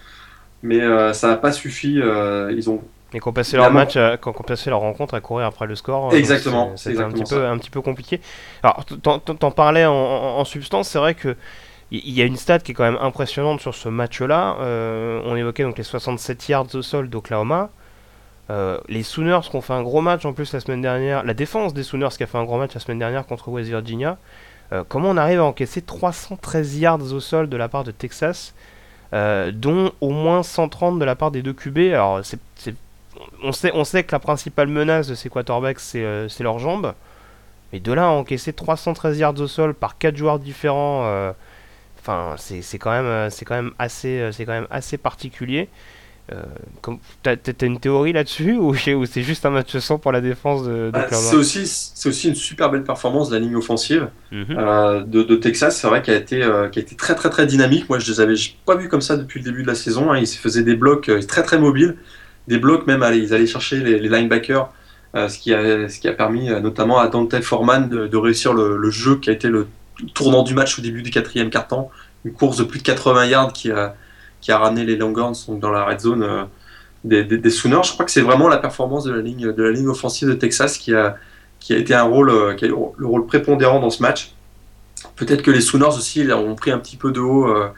mais 0.62 0.80
euh, 0.80 1.12
ça 1.12 1.28
n'a 1.28 1.36
pas 1.36 1.52
suffi. 1.52 2.00
Euh, 2.00 2.52
ils 2.54 2.68
ont 2.70 2.82
et 3.14 3.20
qu'on 3.20 3.32
passait 3.32 3.56
leur 3.56 3.70
match, 3.70 3.96
quand 4.20 4.34
on 4.38 4.42
passait 4.42 4.68
leur 4.68 4.80
rencontre 4.80 5.14
à 5.14 5.20
courir 5.20 5.46
après 5.46 5.66
le 5.66 5.76
score. 5.76 6.12
Euh, 6.12 6.16
exactement. 6.16 6.72
C'était 6.76 7.00
un 7.00 7.10
petit 7.10 7.22
peu, 7.22 7.46
un 7.46 7.56
petit 7.56 7.70
peu 7.70 7.80
compliqué. 7.80 8.20
Alors, 8.62 8.84
t'en 8.84 9.50
parlais 9.52 9.86
en, 9.86 10.44
substance, 10.44 10.88
c'est 10.88 10.98
vrai 10.98 11.14
que 11.14 11.36
il 11.92 12.10
y 12.10 12.20
a 12.20 12.24
une 12.24 12.36
stat 12.36 12.58
qui 12.58 12.72
est 12.72 12.74
quand 12.74 12.84
même 12.84 12.98
impressionnante 13.00 13.60
sur 13.60 13.74
ce 13.76 13.88
match-là. 13.88 14.56
on 15.24 15.36
évoquait 15.36 15.62
donc 15.62 15.78
les 15.78 15.84
67 15.84 16.48
yards 16.48 16.74
au 16.74 16.82
sol 16.82 17.08
d'Oklahoma. 17.08 17.70
les 18.88 19.02
Sooners 19.04 19.42
qui 19.48 19.56
ont 19.56 19.62
fait 19.62 19.72
un 19.72 19.84
gros 19.84 20.00
match 20.00 20.24
en 20.26 20.32
plus 20.32 20.52
la 20.52 20.60
semaine 20.60 20.82
dernière. 20.82 21.22
La 21.22 21.32
défense 21.32 21.74
des 21.74 21.84
Sooners 21.84 22.08
qui 22.16 22.24
a 22.24 22.26
fait 22.26 22.38
un 22.38 22.44
gros 22.44 22.58
match 22.58 22.74
la 22.74 22.80
semaine 22.80 22.98
dernière 22.98 23.24
contre 23.24 23.48
West 23.48 23.68
Virginia. 23.68 24.18
comment 24.88 25.10
on 25.10 25.16
arrive 25.16 25.38
à 25.38 25.44
encaisser 25.44 25.80
313 25.80 26.78
yards 26.80 27.12
au 27.12 27.20
sol 27.20 27.48
de 27.48 27.56
la 27.56 27.68
part 27.68 27.84
de 27.84 27.92
Texas? 27.92 28.52
euh, 28.52 28.74
dont 29.52 29.92
au 30.00 30.10
moins 30.10 30.42
130 30.42 30.98
de 30.98 31.04
la 31.04 31.14
part 31.14 31.30
des 31.30 31.42
deux 31.42 31.52
QB. 31.52 31.78
Alors, 31.92 32.20
on, 33.42 33.52
sait, 33.52 33.70
on 33.74 33.84
sait 33.84 34.04
que 34.04 34.12
la 34.12 34.18
principale 34.18 34.68
menace 34.68 35.08
de 35.08 35.14
ces 35.14 35.28
quarterbacks, 35.28 35.80
c'est 35.80 36.04
euh, 36.04 36.28
leurs 36.40 36.58
jambes. 36.58 36.94
Mais 37.72 37.80
de 37.80 37.92
là 37.92 38.06
à 38.06 38.10
encaisser 38.10 38.52
313 38.52 39.18
yards 39.18 39.40
au 39.40 39.46
sol 39.46 39.74
par 39.74 39.98
4 39.98 40.16
joueurs 40.16 40.38
différents, 40.38 41.02
euh, 41.04 41.32
c'est 42.36 42.78
quand 42.78 42.92
même 42.92 43.32
assez 44.70 44.98
particulier. 44.98 45.68
Euh, 46.32 46.42
T'as 47.22 47.36
une 47.62 47.78
théorie 47.78 48.12
là-dessus 48.12 48.56
ou, 48.56 48.74
c'est 48.74 49.22
juste 49.22 49.46
un 49.46 49.50
match 49.50 49.76
sans 49.78 49.98
pour 49.98 50.10
la 50.10 50.20
défense 50.20 50.64
de, 50.64 50.90
bah, 50.92 51.06
C'est 51.10 51.36
aussi, 51.36 51.60
aussi 52.04 52.28
une 52.28 52.34
super 52.34 52.68
belle 52.70 52.82
performance 52.82 53.30
de 53.30 53.34
la 53.36 53.40
ligne 53.40 53.54
offensive 53.54 54.08
mhm. 54.32 54.46
euh, 54.50 55.04
de, 55.04 55.36
Texas. 55.36 55.76
C'est 55.76 55.86
vrai 55.86 56.02
qu'elle 56.02 56.14
a, 56.14 56.18
été, 56.18 56.42
euh, 56.42 56.64
a 56.64 56.78
été 56.78 56.96
très 56.96 57.14
très 57.14 57.30
très 57.30 57.46
dynamique. 57.46 57.88
Moi 57.88 58.00
je 58.00 58.10
les 58.10 58.20
avais 58.20 58.34
pas 58.64 58.74
vus 58.74 58.88
comme 58.88 59.00
ça 59.00 59.16
depuis 59.16 59.38
le 59.38 59.44
début 59.44 59.62
de 59.62 59.68
la 59.68 59.76
saison. 59.76 60.10
Hein. 60.10 60.18
Ils 60.18 60.26
se 60.26 60.38
faisaient 60.38 60.64
des 60.64 60.74
blocs 60.74 61.08
euh, 61.08 61.22
très 61.22 61.44
très 61.44 61.58
mobiles, 61.58 61.96
des 62.48 62.58
blocs 62.58 62.88
même, 62.88 63.04
ils 63.14 63.32
allaient 63.32 63.46
chercher 63.46 63.78
les, 63.78 64.00
linebackers. 64.00 64.68
ce, 65.14 65.38
qui 65.38 65.54
a, 65.54 65.88
ce 65.88 66.00
qui 66.00 66.08
a 66.08 66.12
permis 66.12 66.48
notamment 66.60 66.98
à 66.98 67.06
Dante 67.06 67.40
Foreman 67.40 67.88
de, 67.88 68.16
réussir 68.16 68.52
le, 68.52 68.90
jeu 68.90 69.16
qui 69.16 69.30
a 69.30 69.32
été 69.32 69.48
le 69.48 69.68
tournant 70.14 70.42
du 70.42 70.54
match 70.54 70.78
au 70.78 70.82
début 70.82 71.02
du 71.02 71.10
quatrième 71.10 71.50
quart-temps. 71.50 71.90
Une 72.24 72.32
course 72.32 72.56
de 72.56 72.64
plus 72.64 72.80
de 72.80 72.84
80 72.84 73.26
yards 73.26 73.52
qui 73.52 73.70
a, 73.70 73.94
qui 74.40 74.52
a 74.52 74.58
ramené 74.58 74.84
les 74.84 74.96
Longhorns 74.96 75.34
dans 75.48 75.70
la 75.70 75.84
red 75.84 76.00
zone 76.00 76.22
euh, 76.22 76.44
des, 77.04 77.24
des, 77.24 77.50
Sooners. 77.50 77.82
Je 77.84 77.92
crois 77.92 78.04
que 78.04 78.10
c'est 78.10 78.22
vraiment 78.22 78.48
la 78.48 78.58
performance 78.58 79.04
de 79.04 79.12
la 79.12 79.22
ligne, 79.22 79.52
de 79.52 79.62
la 79.62 79.70
ligne 79.70 79.88
offensive 79.88 80.28
de 80.28 80.34
Texas 80.34 80.78
qui 80.78 80.94
a, 80.94 81.16
qui 81.60 81.72
a 81.72 81.78
été 81.78 81.94
un 81.94 82.02
rôle, 82.02 82.30
euh, 82.30 82.56
le 82.60 83.06
rôle 83.06 83.26
prépondérant 83.26 83.80
dans 83.80 83.90
ce 83.90 84.02
match. 84.02 84.32
Peut-être 85.14 85.42
que 85.42 85.50
les 85.50 85.60
Sooners 85.60 85.96
aussi 85.96 86.26
ont 86.32 86.54
pris 86.54 86.70
un 86.70 86.78
petit 86.78 86.96
peu 86.96 87.12
de 87.12 87.20
haut 87.20 87.48
euh, 87.48 87.68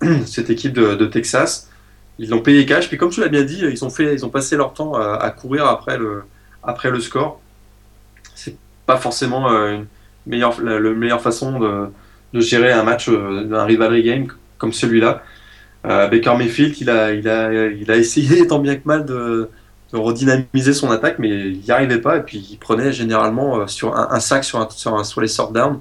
cette 0.26 0.50
équipe 0.50 0.72
de, 0.72 1.06
Texas. 1.06 1.70
Ils 2.18 2.30
l'ont 2.30 2.42
payé 2.42 2.66
cash. 2.66 2.88
Puis 2.88 2.98
comme 2.98 3.10
tu 3.10 3.20
l'as 3.20 3.28
bien 3.28 3.44
dit, 3.44 3.60
ils 3.60 3.84
ont, 3.84 3.90
fait, 3.90 4.14
ils 4.14 4.24
ont 4.26 4.30
passé 4.30 4.56
leur 4.56 4.74
temps 4.74 4.94
à, 4.94 5.30
courir 5.30 5.66
après 5.66 5.96
le, 5.96 6.24
après 6.62 6.90
le 6.90 7.00
score. 7.00 7.40
C'est 8.34 8.56
pas 8.84 8.98
forcément 8.98 9.48
une 9.48 9.86
meilleure, 10.26 10.60
la, 10.62 10.78
meilleure 10.80 11.22
façon 11.22 11.58
de, 11.58 11.86
de 12.34 12.40
gérer 12.40 12.72
un 12.72 12.82
match 12.82 13.08
d'un 13.08 13.64
rivalry 13.64 14.02
game 14.02 14.26
comme 14.58 14.72
celui-là. 14.72 15.22
Euh, 15.86 16.08
Baker 16.08 16.34
Mayfield, 16.36 16.78
il 16.78 16.90
a, 16.90 17.96
essayé 17.96 18.46
tant 18.48 18.58
bien 18.58 18.76
que 18.76 18.86
mal 18.86 19.04
de, 19.04 19.48
redynamiser 19.92 20.72
son 20.72 20.90
attaque, 20.90 21.18
mais 21.18 21.28
il 21.28 21.60
n'y 21.60 21.70
arrivait 21.70 22.00
pas. 22.00 22.18
Et 22.18 22.22
puis 22.22 22.46
il 22.50 22.58
prenait 22.58 22.92
généralement 22.92 23.60
euh, 23.60 23.66
sur 23.66 23.96
un, 23.96 24.20
sac 24.20 24.44
sur, 24.44 25.20
les 25.20 25.28
sort 25.28 25.52
down, 25.52 25.80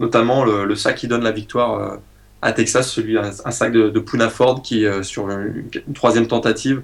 notamment 0.00 0.44
le, 0.44 0.74
sac 0.74 0.96
qui 0.96 1.08
donne 1.08 1.22
la 1.22 1.32
victoire 1.32 1.80
euh, 1.80 1.96
à 2.42 2.52
Texas, 2.52 2.90
celui 2.90 3.16
un, 3.18 3.32
sac 3.32 3.72
de, 3.72 3.88
de 3.88 4.00
Puna 4.00 4.28
Ford 4.28 4.62
qui, 4.62 4.84
sur 5.02 5.30
une, 5.30 5.70
troisième 5.94 6.26
tentative, 6.26 6.82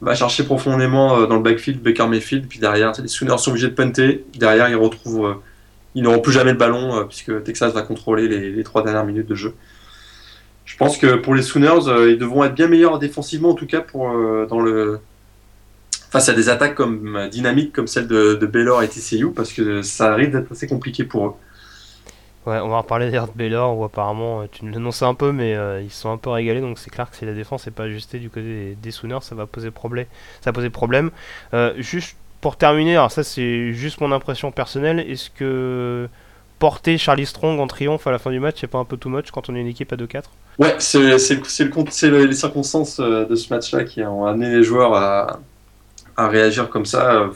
va 0.00 0.14
chercher 0.14 0.44
profondément 0.44 1.26
dans 1.26 1.36
le 1.36 1.42
backfield 1.42 1.82
Baker 1.82 2.06
Mayfield. 2.06 2.46
Puis 2.48 2.58
derrière, 2.58 2.92
les 3.00 3.08
Sooners 3.08 3.38
sont 3.38 3.50
obligés 3.50 3.68
de 3.68 3.74
punter. 3.74 4.24
Derrière, 4.38 4.68
ils 4.68 4.76
retrouvent, 4.76 5.36
ils 5.94 6.02
n'auront 6.02 6.20
plus 6.20 6.32
jamais 6.32 6.52
le 6.52 6.58
ballon 6.58 7.04
puisque 7.06 7.44
Texas 7.44 7.74
va 7.74 7.82
contrôler 7.82 8.26
les 8.26 8.64
trois 8.64 8.82
dernières 8.82 9.04
minutes 9.04 9.28
de 9.28 9.34
jeu 9.34 9.54
je 10.66 10.76
pense 10.76 10.98
que 10.98 11.14
pour 11.14 11.34
les 11.34 11.42
Sooners, 11.42 11.88
euh, 11.88 12.10
ils 12.10 12.18
devront 12.18 12.44
être 12.44 12.54
bien 12.54 12.66
meilleurs 12.66 12.98
défensivement, 12.98 13.50
en 13.50 13.54
tout 13.54 13.66
cas 13.66 13.80
pour, 13.80 14.10
euh, 14.10 14.46
dans 14.50 14.60
le, 14.60 14.98
face 16.10 16.28
à 16.28 16.32
des 16.34 16.48
attaques 16.48 16.74
comme, 16.74 17.16
euh, 17.16 17.28
dynamiques 17.28 17.72
comme 17.72 17.86
celle 17.86 18.08
de, 18.08 18.34
de 18.34 18.46
Baylor 18.46 18.82
et 18.82 18.88
TCU, 18.88 19.30
parce 19.30 19.52
que 19.52 19.80
ça 19.82 20.12
arrive 20.12 20.32
d'être 20.32 20.50
assez 20.50 20.66
compliqué 20.66 21.04
pour 21.04 21.26
eux. 21.26 21.34
Ouais, 22.46 22.58
on 22.58 22.68
va 22.68 22.78
reparler 22.78 23.06
d'ailleurs 23.06 23.28
de 23.28 23.36
Baylor, 23.36 23.78
où 23.78 23.84
apparemment, 23.84 24.46
tu 24.48 24.64
nous 24.64 24.72
l'annonçais 24.72 25.04
un 25.04 25.14
peu, 25.14 25.32
mais 25.32 25.56
ils 25.82 25.90
sont 25.90 26.12
un 26.12 26.16
peu 26.16 26.30
régalés, 26.30 26.60
donc 26.60 26.78
c'est 26.78 26.90
clair 26.90 27.10
que 27.10 27.16
si 27.16 27.24
la 27.24 27.34
défense 27.34 27.66
n'est 27.66 27.72
pas 27.72 27.84
ajustée 27.84 28.20
du 28.20 28.30
côté 28.30 28.76
des, 28.80 28.90
Sooners, 28.92 29.18
ça 29.22 29.34
va 29.34 29.46
poser 29.46 29.72
problème. 29.72 30.06
Ça 30.40 30.50
va 30.50 30.52
poser 30.52 30.70
problème. 30.70 31.10
juste 31.78 32.16
pour 32.40 32.56
terminer, 32.56 32.92
alors 32.92 33.10
ça 33.10 33.24
c'est 33.24 33.72
juste 33.72 34.00
mon 34.00 34.12
impression 34.12 34.52
personnelle, 34.52 35.00
est-ce 35.00 35.28
que 35.30 36.08
porter 36.58 36.98
Charlie 36.98 37.26
Strong 37.26 37.60
en 37.60 37.66
triomphe 37.66 38.06
à 38.06 38.10
la 38.10 38.18
fin 38.18 38.30
du 38.30 38.40
match, 38.40 38.56
c'est 38.60 38.66
pas 38.66 38.78
un 38.78 38.84
peu 38.84 38.96
too 38.96 39.08
much 39.08 39.30
quand 39.30 39.48
on 39.48 39.54
est 39.54 39.60
une 39.60 39.66
équipe 39.66 39.92
à 39.92 39.96
2-4 39.96 40.22
Ouais, 40.58 40.74
c'est 40.78 40.98
le, 40.98 42.24
les 42.24 42.34
circonstances 42.34 42.98
euh, 42.98 43.26
de 43.26 43.34
ce 43.34 43.52
match-là 43.52 43.84
qui 43.84 44.02
ont 44.02 44.24
amené 44.26 44.48
les 44.50 44.62
joueurs 44.62 44.94
à, 44.94 45.40
à 46.16 46.28
réagir 46.28 46.70
comme 46.70 46.86
ça. 46.86 47.28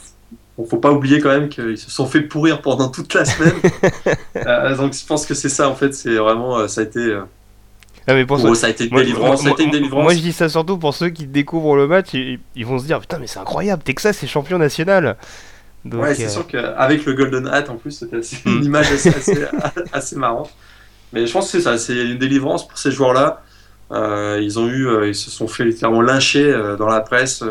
ne 0.59 0.64
faut 0.64 0.78
pas 0.78 0.90
oublier 0.90 1.20
quand 1.20 1.28
même 1.28 1.48
qu'ils 1.48 1.76
se 1.76 1.90
sont 1.90 2.06
fait 2.06 2.22
pourrir 2.22 2.62
pendant 2.62 2.88
toute 2.88 3.12
la 3.14 3.24
semaine. 3.24 3.54
Euh, 4.37 4.74
donc 4.76 4.94
je 4.94 5.04
pense 5.04 5.26
que 5.26 5.35
c'est 5.35 5.48
ça 5.48 5.68
en 5.68 5.74
fait, 5.74 5.92
c'est 5.92 6.14
vraiment 6.14 6.56
euh, 6.56 6.68
ça 6.68 6.80
a 6.80 6.85
été. 6.85 7.18
Ah 8.06 8.14
mais 8.14 8.24
pour, 8.24 8.38
eux, 8.38 8.54
ça 8.54 8.68
a 8.68 8.70
été 8.70 8.85
une 8.85 8.96
délivrance. 8.96 9.42
Moi, 9.44 10.14
je 10.14 10.20
dis 10.20 10.33
ça 10.33 10.48
surtout 10.48 10.78
pour 10.78 10.94
ceux 10.94 11.11
qui 11.11 11.26
découvrent 11.26 11.76
le 11.76 11.87
match, 11.87 12.14
ils, 12.14 12.66
vont 12.66 12.78
se 12.78 12.87
dire 12.87 13.00
putain 13.00 13.18
mais 13.18 13.26
c'est 13.26 13.38
incroyable, 13.38 13.83
Texas 13.83 14.22
est 14.22 14.26
champion 14.26 14.56
national. 14.56 15.16
Ouais, 15.84 16.14
c'est 16.14 16.28
sûr 16.28 16.46
qu'avec 16.46 17.04
le 17.04 17.14
Golden 17.14 17.46
Hat 17.48 17.68
en 17.68 17.76
plus, 17.76 17.92
c'était 17.92 18.18
hmm. 18.18 18.58
une 18.58 18.64
image 18.64 18.92
assez, 18.92 19.08
assez, 19.08 19.44
assez 19.92 20.16
marrante. 20.16 20.50
Mais 21.12 21.26
je 21.26 21.32
pense 21.32 21.46
que 21.46 21.52
c'est 21.52 21.62
ça, 21.62 21.78
c'est 21.78 21.96
une 21.96 22.18
délivrance 22.18 22.66
pour 22.66 22.78
ces 22.78 22.90
joueurs-là. 22.90 23.42
Euh, 23.92 24.38
ils 24.40 24.58
ont 24.58 24.68
eu, 24.68 24.86
euh, 24.86 25.08
ils 25.08 25.14
se 25.14 25.30
sont 25.30 25.48
fait 25.48 25.64
littéralement 25.64 26.02
lyncher 26.02 26.44
euh, 26.44 26.76
dans 26.76 26.86
la 26.86 27.00
presse 27.00 27.42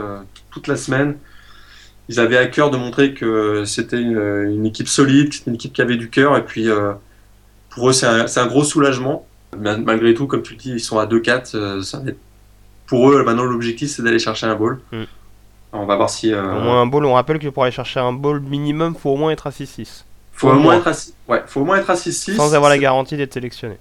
toute 0.51 0.67
la 0.67 0.75
semaine. 0.75 1.17
Ils 2.07 2.19
avaient 2.19 2.37
à 2.37 2.47
cœur 2.47 2.71
de 2.71 2.77
montrer 2.77 3.13
que 3.13 3.65
c'était 3.65 4.01
une, 4.01 4.65
équipe 4.65 4.87
solide, 4.87 5.31
une 5.45 5.55
équipe 5.55 5.73
qui 5.73 5.81
avait 5.81 5.97
du 5.97 6.09
cœur. 6.09 6.37
Et 6.37 6.43
puis 6.43 6.67
pour 7.69 7.89
eux, 7.89 7.93
c'est 7.93 8.07
un, 8.07 8.47
gros 8.47 8.63
soulagement. 8.63 9.27
Malgré 9.55 10.15
tout, 10.15 10.25
comme 10.25 10.41
tu 10.41 10.53
le 10.53 10.59
dis, 10.59 10.71
ils 10.71 10.79
sont 10.79 10.97
à 10.97 11.05
2-4. 11.05 12.15
pour 12.87 13.11
eux, 13.11 13.23
maintenant, 13.23 13.43
l'objectif, 13.43 13.91
c'est 13.91 14.01
d'aller 14.01 14.17
chercher 14.17 14.47
un 14.47 14.55
ball. 14.55 14.79
Mm. 14.91 15.03
On 15.71 15.85
va 15.85 15.95
voir 15.95 16.09
si. 16.09 16.33
Au 16.33 16.41
moins 16.41 16.81
un 16.81 16.87
ball, 16.87 17.05
on 17.05 17.13
rappelle 17.13 17.39
que 17.39 17.47
pour 17.47 17.63
aller 17.63 17.71
chercher 17.71 17.99
un 17.99 18.13
ball 18.13 18.39
minimum, 18.39 18.93
il 18.95 18.99
faut 18.99 19.11
au 19.11 19.17
moins 19.17 19.31
être 19.31 19.47
à 19.47 19.51
6-6. 19.51 20.03
Faut 20.39 20.49
au 20.49 20.53
moins 20.53 20.77
être 20.77 20.87
à... 20.87 20.93
ouais, 21.27 21.43
faut 21.47 21.61
au 21.61 21.65
moins 21.65 21.77
être 21.77 21.89
à 21.89 21.95
6-6. 21.95 22.35
Sans 22.35 22.55
avoir 22.55 22.69
la 22.69 22.77
garantie 22.77 23.17
d'être 23.17 23.33
sélectionné. 23.33 23.77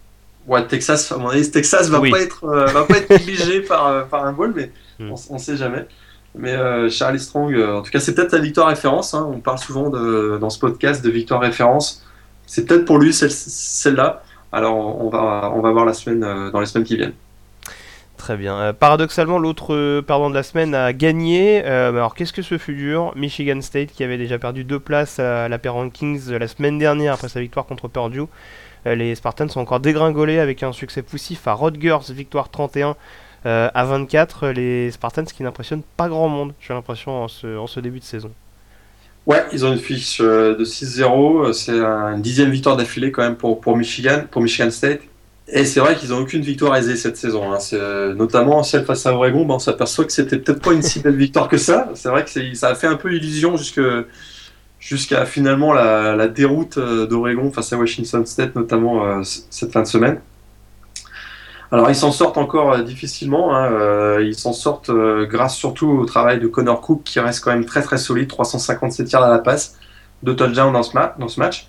Ouais, 0.48 0.66
Texas, 0.66 1.12
à 1.12 1.18
mon 1.18 1.28
avis, 1.28 1.48
Texas 1.50 1.88
va 1.88 2.00
pas 2.00 2.20
être, 2.20 2.44
euh, 2.44 2.64
va 2.66 2.84
pas 2.84 2.96
être 2.96 3.14
obligé 3.14 3.60
par, 3.68 3.86
euh, 3.86 4.02
par 4.04 4.24
un 4.24 4.32
ball, 4.32 4.54
mais 4.56 4.72
hmm. 4.98 5.12
on, 5.28 5.34
ne 5.34 5.38
sait 5.38 5.56
jamais. 5.56 5.86
Mais 6.34 6.52
euh, 6.52 6.88
Charlie 6.88 7.20
Strong, 7.20 7.54
en 7.54 7.82
tout 7.82 7.90
cas, 7.90 8.00
c'est 8.00 8.14
peut-être 8.14 8.32
la 8.32 8.40
victoire 8.40 8.68
référence. 8.68 9.14
Hein. 9.14 9.28
On 9.30 9.40
parle 9.40 9.58
souvent 9.58 9.90
de, 9.90 10.38
dans 10.40 10.50
ce 10.50 10.58
podcast 10.58 11.04
de 11.04 11.10
victoire 11.10 11.40
référence. 11.40 12.04
C'est 12.46 12.66
peut-être 12.66 12.86
pour 12.86 12.98
lui 12.98 13.12
celle-là. 13.12 14.22
Alors, 14.50 14.74
on 14.74 15.10
va, 15.10 15.52
on 15.54 15.60
va 15.60 15.70
voir 15.70 15.84
la 15.84 15.92
semaine, 15.92 16.50
dans 16.50 16.60
les 16.60 16.66
semaines 16.66 16.86
qui 16.86 16.96
viennent. 16.96 17.14
Très 18.18 18.36
bien. 18.36 18.58
Euh, 18.58 18.72
paradoxalement, 18.72 19.38
l'autre 19.38 19.74
euh, 19.74 20.02
perdant 20.02 20.28
de 20.28 20.34
la 20.34 20.42
semaine 20.42 20.74
a 20.74 20.92
gagné. 20.92 21.62
Euh, 21.64 21.90
alors, 21.90 22.14
qu'est-ce 22.16 22.32
que 22.32 22.42
ce 22.42 22.58
fut 22.58 22.74
dur? 22.74 23.12
Michigan 23.14 23.60
State, 23.62 23.92
qui 23.92 24.02
avait 24.02 24.18
déjà 24.18 24.38
perdu 24.38 24.64
deux 24.64 24.80
places 24.80 25.20
à 25.20 25.48
la 25.48 25.56
Pair 25.58 25.74
Rankings 25.74 26.32
la 26.32 26.48
semaine 26.48 26.78
dernière 26.78 27.14
après 27.14 27.28
sa 27.28 27.40
victoire 27.40 27.64
contre 27.64 27.88
Purdue. 27.88 28.26
les 28.84 29.14
Spartans 29.14 29.48
sont 29.48 29.60
encore 29.60 29.80
dégringolés 29.80 30.40
avec 30.40 30.62
un 30.62 30.72
succès 30.72 31.02
poussif 31.02 31.46
à 31.46 31.54
Rutgers, 31.54 32.10
victoire 32.10 32.50
31 32.50 32.96
à 33.44 33.84
24. 33.84 34.48
Les 34.48 34.90
Spartans 34.90 35.24
qui 35.24 35.44
n'impressionnent 35.44 35.84
pas 35.96 36.08
grand 36.08 36.28
monde, 36.28 36.54
j'ai 36.60 36.74
l'impression, 36.74 37.24
en 37.24 37.28
ce, 37.28 37.80
début 37.80 38.00
de 38.00 38.04
saison. 38.04 38.32
Ouais, 39.26 39.44
ils 39.52 39.64
ont 39.64 39.72
une 39.72 39.78
fiche 39.78 40.20
de 40.20 40.64
6-0. 40.64 41.52
C'est 41.52 41.78
une 41.78 42.20
dixième 42.20 42.50
victoire 42.50 42.76
d'affilée 42.76 43.12
quand 43.12 43.22
même 43.22 43.36
pour 43.36 43.76
Michigan, 43.76 44.24
pour 44.28 44.42
Michigan 44.42 44.70
State. 44.70 45.02
Et 45.50 45.64
c'est 45.64 45.80
vrai 45.80 45.96
qu'ils 45.96 46.10
n'ont 46.10 46.18
aucune 46.18 46.42
victoire 46.42 46.76
aisée 46.76 46.96
cette 46.96 47.16
saison. 47.16 47.52
Hein. 47.52 47.58
Notamment 48.14 48.62
celle 48.62 48.84
face 48.84 49.06
à 49.06 49.14
Oregon, 49.14 49.46
on 49.48 49.58
s'aperçoit 49.58 50.04
que 50.04 50.12
c'était 50.12 50.38
peut-être 50.38 50.60
pas 50.60 50.72
une 50.72 50.82
si 50.82 51.00
belle 51.00 51.16
victoire 51.16 51.48
que 51.48 51.56
ça. 51.56 51.88
C'est 51.94 52.10
vrai 52.10 52.24
que 52.24 52.54
ça 52.54 52.68
a 52.68 52.74
fait 52.74 52.86
un 52.86 52.96
peu 52.96 53.14
illusion 53.14 53.56
jusqu'à 54.78 55.24
finalement 55.24 55.72
la, 55.72 56.28
déroute 56.28 56.76
euh, 56.76 57.06
d'Oregon 57.06 57.50
face 57.50 57.72
à 57.72 57.78
Washington 57.78 58.26
State, 58.26 58.56
notamment 58.56 59.06
euh, 59.06 59.22
cette 59.22 59.72
fin 59.72 59.80
de 59.80 59.86
semaine. 59.86 60.20
Alors 61.72 61.90
ils 61.90 61.96
s'en 61.96 62.12
sortent 62.12 62.38
encore 62.38 62.72
euh, 62.72 62.82
difficilement. 62.82 63.56
Hein. 63.56 64.20
ils 64.20 64.34
s'en 64.34 64.52
sortent 64.52 64.90
grâce 64.90 65.56
surtout 65.56 65.88
au 65.88 66.04
travail 66.04 66.40
de 66.40 66.46
Connor 66.46 66.82
Cook 66.82 67.04
qui 67.04 67.20
reste 67.20 67.42
quand 67.42 67.52
même 67.52 67.64
très 67.64 67.80
très 67.80 67.96
solide, 67.96 68.28
357 68.28 69.10
yards 69.10 69.24
à 69.24 69.30
la 69.30 69.38
passe, 69.38 69.78
deux 70.22 70.36
touchdowns 70.36 70.74
dans 70.74 70.82
ce 71.28 71.40
match. 71.40 71.68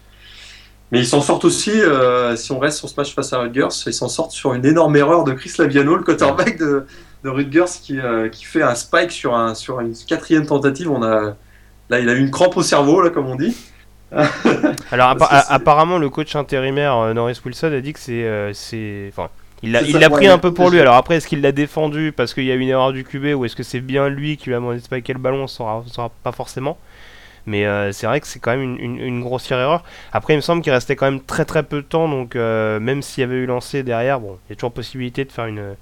Mais 0.92 1.00
ils 1.00 1.08
s'en 1.08 1.22
sortent 1.22 1.46
aussi, 1.46 1.72
euh, 1.72 2.36
si 2.36 2.52
on 2.52 2.60
reste 2.60 2.80
sur 2.80 2.90
ce 2.90 2.96
match 2.98 3.14
face 3.14 3.32
à 3.32 3.40
Rutgers, 3.40 3.68
ils 3.86 3.94
s'en 3.94 4.10
sortent 4.10 4.32
sur 4.32 4.54
une 4.56 4.66
énorme 4.66 4.96
erreur 4.96 5.24
de 5.24 5.34
Chris 5.34 5.54
Laviano, 5.60 5.96
le 5.96 6.04
quarterback 6.04 6.58
de, 6.58 6.86
de 7.24 7.30
Rutgers, 7.30 7.72
qui, 7.82 8.00
euh, 8.00 8.28
qui, 8.30 8.46
fait 8.46 8.64
un 8.64 8.74
spike 8.74 9.12
sur, 9.12 9.36
un, 9.36 9.54
sur 9.54 9.80
une 9.82 9.94
quatrième 10.08 10.48
tentative. 10.48 10.90
On 10.90 11.04
a, 11.04 11.36
là, 11.90 12.00
il 12.00 12.10
a 12.10 12.14
eu 12.14 12.20
une 12.20 12.32
crampe 12.32 12.58
au 12.58 12.64
cerveau, 12.64 13.02
là, 13.02 13.12
comme 13.12 13.28
on 13.28 13.36
dit. 13.36 13.56
Alors, 14.92 15.16
apparemment, 15.30 16.00
le 16.00 16.10
coach 16.10 16.36
intérimaire 16.36 16.98
euh, 16.98 17.14
Norris 17.14 17.40
Wilson 17.46 17.72
a 17.72 17.82
dit 17.82 17.94
que 17.94 18.00
c'est. 18.00 18.52
c'est 18.54 19.12
enfin, 19.12 19.30
il 19.62 19.72
l'a 19.72 20.10
pris 20.10 20.28
un 20.28 20.40
peu 20.40 20.54
pour 20.54 20.72
lui. 20.72 20.80
Alors 20.80 20.96
après, 20.96 21.18
est-ce 21.18 21.28
qu'il 21.28 21.42
l'a 21.42 21.52
défendu 21.52 22.14
parce 22.16 22.34
qu'il 22.34 22.46
y 22.46 22.52
a 22.52 22.56
eu 22.56 22.60
une 22.60 22.70
erreur 22.70 22.94
du 22.94 23.04
QB 23.04 23.36
ou 23.36 23.46
est-ce 23.46 23.56
que 23.56 23.62
c'est 23.62 23.82
bien 23.82 24.08
lui 24.08 24.38
qui 24.38 24.48
lui 24.48 24.56
a 24.56 24.58
demandé 24.58 24.78
de 24.78 24.84
spiker 24.84 25.14
le 25.14 25.20
ballon 25.20 25.40
On 25.40 25.42
ne 25.42 25.48
saura 25.90 26.12
pas 26.24 26.32
forcément. 26.32 26.78
Mais 27.46 27.66
euh, 27.66 27.92
c'est 27.92 28.08
vrai 28.08 28.20
que 28.20 28.28
c'est 28.28 28.40
quand 28.40 28.56
même 28.56 28.78
une, 28.80 29.22
grossière 29.22 29.60
erreur. 29.60 29.84
Après, 30.12 30.34
il 30.34 30.38
me 30.38 30.42
semble 30.42 30.62
qu'il 30.62 30.72
restait 30.72 30.96
quand 30.96 31.06
même 31.06 31.22
très 31.22 31.46
très 31.46 31.64
peu 31.64 31.78
de 31.78 31.88
temps. 31.88 32.08
Donc, 32.08 32.36
euh, 32.36 32.80
même 32.80 33.02
s'il 33.02 33.22
y 33.22 33.24
avait 33.24 33.38
eu 33.38 33.46
lancé 33.46 33.84
derrière, 33.84 34.20
bon, 34.20 34.38
il 34.48 34.52
y 34.52 34.54
a 34.54 34.56
toujours 34.56 34.72
possibilité 34.72 35.26
de 35.26 35.32
faire 35.32 35.46
une, 35.46 35.76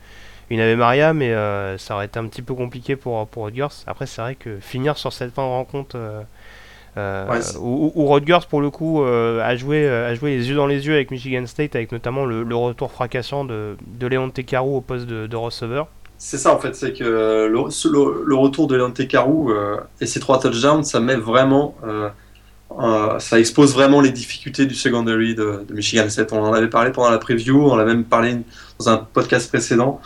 une 0.49 0.59
Ave 0.59 0.77
Maria. 0.77 1.13
Mais 1.13 1.33
euh, 1.33 1.77
ça 1.77 1.95
aurait 1.95 2.05
été 2.05 2.19
un 2.19 2.27
petit 2.27 2.41
peu 2.41 2.53
compliqué 2.53 2.95
pour, 2.95 3.27
pour 3.27 3.43
Rodgers. 3.43 3.67
Après, 3.85 4.05
c'est 4.05 4.21
vrai 4.21 4.35
que 4.35 4.59
finir 4.59 4.97
sur 4.97 5.13
cette 5.13 5.33
fin 5.33 5.43
de 5.43 5.49
rencontre. 5.49 5.97
où, 7.59 8.05
Rodgers 8.05 8.47
pour 8.49 8.61
le 8.61 8.69
coup 8.71 9.03
a, 9.03 9.55
joué, 9.55 9.87
a 9.87 10.15
joué 10.15 10.35
les 10.37 10.49
yeux 10.49 10.55
dans 10.55 10.67
les 10.67 10.87
yeux 10.87 10.95
avec 10.95 11.11
Michigan 11.11 11.45
State 11.45 11.75
avec 11.75 11.91
notamment 11.91 12.25
le, 12.25 12.55
retour 12.55 12.91
fracassant 12.91 13.45
de, 13.45 13.77
de 13.85 14.07
Léon 14.07 14.29
Tecarou 14.29 14.77
au 14.77 14.81
poste 14.81 15.05
de, 15.05 15.27
de 15.27 15.35
receveur 15.35 15.89
c'est 16.17 16.37
ça 16.37 16.53
en 16.53 16.59
fait, 16.59 16.75
c'est 16.75 16.93
que 16.93 17.03
le, 17.03 18.25
le, 18.25 18.35
retour 18.35 18.67
de 18.67 18.75
Leonte 18.75 19.07
Carou 19.07 19.51
euh, 19.51 19.77
et 20.01 20.07
ses 20.07 20.19
trois 20.19 20.39
touchdowns, 20.39 20.83
ça 20.83 20.99
met 20.99 21.15
vraiment, 21.15 21.75
euh, 21.85 22.09
euh, 22.79 23.19
ça 23.19 23.39
expose 23.39 23.73
vraiment 23.73 24.01
les 24.01 24.09
difficultés 24.11 24.65
du 24.65 24.73
secondary 24.73 25.35
de, 25.35 25.65
Michigan 25.69 26.09
State. 26.09 26.33
On 26.33 26.41
en 26.41 26.53
avait 26.53 26.69
parlé 26.69 26.91
pendant 26.91 27.11
la 27.11 27.19
preview, 27.19 27.69
on 27.69 27.75
l'a 27.75 27.85
même 27.85 28.03
parlé 28.03 28.37
dans 28.79 28.89
un 28.89 28.97
podcast 28.97 29.49
précédent. 29.49 30.01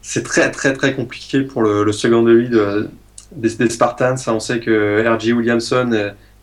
C'est 0.00 0.22
très 0.22 0.50
très 0.52 0.72
très 0.72 0.94
compliqué 0.94 1.42
pour 1.42 1.62
le, 1.62 1.90
secondary 1.92 2.48
de, 2.48 2.88
des, 3.32 3.68
Spartans. 3.68 4.14
On 4.28 4.40
sait 4.40 4.60
que 4.60 5.04
R.J. 5.06 5.32
Williamson 5.32 5.92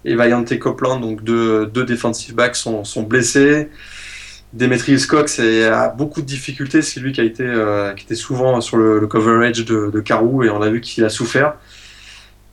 et, 0.04 0.12
et 0.12 0.60
Copeland, 0.60 1.00
donc 1.00 1.24
deux, 1.24 1.66
deux 1.68 1.86
defensive 1.86 2.36
backs, 2.36 2.58
sont 2.58 3.04
blessés. 3.04 3.70
Demetrius 4.56 5.06
Cox 5.06 5.40
a 5.40 5.90
beaucoup 5.90 6.22
de 6.22 6.26
difficultés. 6.26 6.82
C'est 6.82 7.02
lui 7.02 7.12
qui 7.12 7.20
a 7.20 7.26
été, 7.26 7.44
euh, 7.44 7.94
qui 7.94 8.06
était 8.06 8.16
souvent 8.16 8.62
sur 8.62 8.78
le, 8.78 9.06
coverage 9.06 9.66
de, 9.66 9.92
de 9.92 10.00
Carou 10.00 10.44
et 10.44 10.50
on 10.50 10.62
a 10.62 10.70
vu 10.70 10.80
qu'il 10.80 11.04
a 11.04 11.10
souffert. 11.10 11.56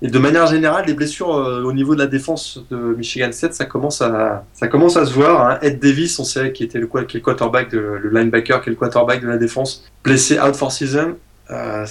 Et 0.04 0.08
de 0.08 0.18
manière 0.18 0.48
générale, 0.48 0.84
les 0.88 0.94
blessures 0.94 1.32
euh, 1.32 1.62
au 1.62 1.72
niveau 1.72 1.94
de 1.94 2.00
la 2.00 2.08
défense 2.08 2.60
de 2.72 2.76
Michigan 2.76 3.30
State, 3.30 3.54
ça 3.54 3.66
commence 3.66 4.02
à, 4.02 4.44
ça 4.52 4.66
commence 4.66 4.96
à 4.96 5.06
se 5.06 5.12
voir. 5.12 5.48
Hein. 5.48 5.58
Ed 5.62 5.78
Davis, 5.78 6.18
on 6.18 6.24
sait 6.24 6.50
qui 6.50 6.64
était 6.64 6.80
le, 6.80 6.88
qui 7.04 7.18
le 7.18 7.22
quarterback, 7.22 7.70
de, 7.70 7.78
le 7.78 8.10
linebacker, 8.10 8.60
qui 8.62 8.70
est 8.70 8.72
le 8.72 8.76
quarterback 8.76 9.22
de 9.22 9.28
la 9.28 9.36
défense, 9.36 9.88
blessé 10.02 10.40
out 10.40 10.56
for 10.56 10.72
season. 10.72 11.14
Euh, 11.52 11.86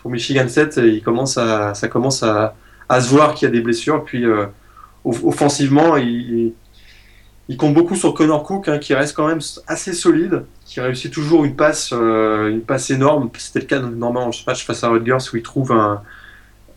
pour 0.00 0.12
Michigan 0.12 0.46
State, 0.46 0.76
il 0.76 1.02
commence 1.02 1.38
à, 1.38 1.74
ça 1.74 1.88
commence 1.88 2.22
à, 2.22 2.54
à 2.88 3.00
se 3.00 3.10
voir 3.10 3.34
qu'il 3.34 3.46
y 3.46 3.50
a 3.50 3.52
des 3.52 3.62
blessures. 3.62 4.04
Puis 4.04 4.24
offensivement, 5.04 5.96
il, 5.96 6.52
il 7.48 7.56
compte 7.56 7.74
beaucoup 7.74 7.94
sur 7.94 8.12
Connor 8.12 8.42
Cook, 8.42 8.68
hein, 8.68 8.78
qui 8.78 8.94
reste 8.94 9.14
quand 9.14 9.28
même 9.28 9.40
assez 9.68 9.92
solide, 9.92 10.44
qui 10.64 10.80
réussit 10.80 11.12
toujours 11.12 11.44
une 11.44 11.54
passe, 11.54 11.90
euh, 11.92 12.48
une 12.48 12.62
passe 12.62 12.90
énorme. 12.90 13.30
C'était 13.38 13.60
le 13.60 13.66
cas 13.66 13.78
normalement 13.78 14.28
en 14.28 14.30
match 14.46 14.66
face 14.66 14.82
à 14.82 14.88
Rutgers 14.88 15.18
où 15.32 15.36
il 15.36 15.42
trouve 15.42 15.70
un 15.70 16.02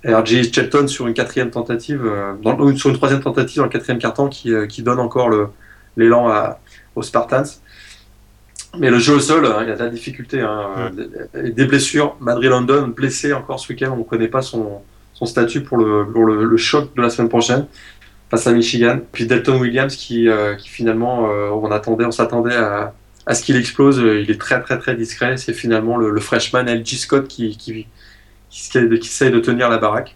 RJ 0.06 0.54
Shelton 0.54 0.88
sur 0.88 1.08
une 1.08 1.16
quatrième 1.16 1.50
tentative, 1.50 2.06
euh, 2.06 2.34
dans, 2.44 2.76
sur 2.76 2.92
une 2.92 2.96
troisième 2.96 3.22
tentative 3.22 3.58
dans 3.58 3.64
le 3.64 3.70
quatrième 3.70 3.98
carton 3.98 4.30
qui, 4.30 4.54
euh, 4.54 4.68
qui 4.68 4.84
donne 4.84 5.00
encore 5.00 5.32
l'élan 5.98 6.56
aux 6.96 7.02
Spartans. 7.02 7.44
Mais 8.78 8.92
le 8.92 9.00
jeu 9.00 9.16
au 9.16 9.20
sol, 9.20 9.48
hein, 9.48 9.60
il 9.64 9.70
y 9.70 9.72
a 9.72 9.76
de 9.76 9.84
la 9.84 9.90
difficulté. 9.90 10.42
Hein, 10.42 10.92
des 11.34 11.66
blessures. 11.66 12.16
Madrid 12.20 12.52
London 12.52 12.94
blessé 12.96 13.34
encore 13.34 13.60
ce 13.60 13.74
week-end. 13.74 13.92
On 13.92 13.98
ne 13.98 14.04
connaît 14.04 14.28
pas 14.28 14.44
son, 14.44 14.84
son 15.16 15.26
statut 15.26 15.62
pour, 15.62 15.78
le, 15.78 16.06
pour 16.06 16.26
le, 16.26 16.44
le, 16.44 16.58
choc 16.58 16.96
de 16.96 17.02
la 17.02 17.10
semaine 17.10 17.30
prochaine 17.30 17.66
face 18.30 18.48
à 18.48 18.52
Michigan. 18.52 19.00
Puis 19.12 19.26
Delton 19.26 19.60
Williams 19.60 19.96
qui, 19.96 20.30
euh, 20.30 20.56
qui 20.56 20.70
finalement, 20.70 21.30
euh, 21.30 21.50
on 21.50 21.72
attendait, 21.72 22.06
on 22.06 22.12
s'attendait 22.12 22.56
à, 22.56 22.94
à, 23.26 23.34
ce 23.34 23.44
qu'il 23.44 23.56
explose. 23.56 24.00
Euh, 24.00 24.22
il 24.22 24.32
est 24.32 24.40
très 24.40 24.62
très 24.62 24.78
très 24.78 24.96
discret. 24.96 25.38
C'est 25.38 25.54
finalement 25.54 25.98
le, 25.98 26.12
le, 26.12 26.20
freshman 26.20 26.64
LG 26.64 26.88
Scott 26.88 27.28
qui, 27.28 27.58
qui, 27.58 27.88
qui, 28.50 28.70
qui, 28.72 28.78
essaye 28.78 29.32
de 29.32 29.40
tenir 29.40 29.70
la 29.70 29.78
baraque. 29.78 30.16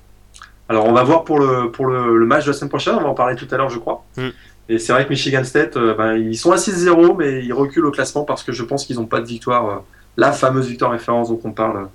Alors 0.70 0.86
on 0.86 0.94
va 0.94 1.04
voir 1.04 1.24
pour 1.24 1.40
le, 1.40 1.72
pour 1.72 1.88
le, 1.88 2.18
le, 2.18 2.26
match 2.26 2.46
de 2.46 2.52
la 2.52 2.54
semaine 2.54 2.70
prochaine, 2.70 2.96
on 2.96 3.02
va 3.02 3.10
en 3.10 3.14
parler 3.14 3.36
tout 3.36 3.48
à 3.52 3.58
l'heure 3.58 3.70
je 3.70 3.80
crois. 3.80 4.06
Mm. 4.18 4.30
Et 4.70 4.80
c'est 4.80 4.94
vrai 4.94 5.04
que 5.04 5.10
Michigan 5.10 5.44
State, 5.44 5.78
ben, 5.78 6.16
ils 6.16 6.38
sont 6.38 6.54
à 6.54 6.56
6-0 6.56 7.18
mais 7.18 7.44
ils 7.44 7.52
reculent 7.52 7.86
au 7.86 7.92
classement 7.92 8.24
parce 8.24 8.44
que 8.44 8.54
je 8.54 8.64
pense 8.64 8.86
qu'ils 8.86 8.96
n'ont 8.96 9.06
pas 9.06 9.20
de 9.20 9.26
victoire, 9.26 9.84
la 10.16 10.32
fameuse 10.32 10.68
victoire 10.68 10.92
référence 10.92 11.28
dont 11.28 11.40
on 11.44 11.52
parle, 11.52 11.90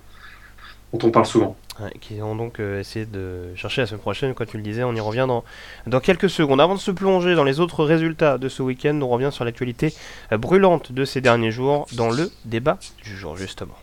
dont 0.92 0.98
on 1.02 1.10
parle 1.10 1.24
souvent 1.24 1.56
qui 2.00 2.18
vont 2.18 2.34
donc 2.34 2.60
euh, 2.60 2.80
essayer 2.80 3.06
de 3.06 3.54
chercher 3.54 3.82
la 3.82 3.86
semaine 3.86 4.00
prochaine, 4.00 4.34
comme 4.34 4.46
tu 4.46 4.56
le 4.56 4.62
disais, 4.62 4.84
on 4.84 4.94
y 4.94 5.00
revient 5.00 5.26
dans, 5.28 5.44
dans 5.86 6.00
quelques 6.00 6.30
secondes. 6.30 6.60
Avant 6.60 6.74
de 6.74 6.80
se 6.80 6.90
plonger 6.90 7.34
dans 7.34 7.44
les 7.44 7.60
autres 7.60 7.84
résultats 7.84 8.38
de 8.38 8.48
ce 8.48 8.62
week-end, 8.62 8.98
on 9.02 9.08
revient 9.08 9.30
sur 9.32 9.44
l'actualité 9.44 9.94
euh, 10.32 10.38
brûlante 10.38 10.92
de 10.92 11.04
ces 11.04 11.20
derniers 11.20 11.50
jours 11.50 11.86
dans 11.96 12.10
le 12.10 12.30
débat 12.44 12.78
du 13.02 13.16
jour 13.16 13.36
justement. 13.36 13.76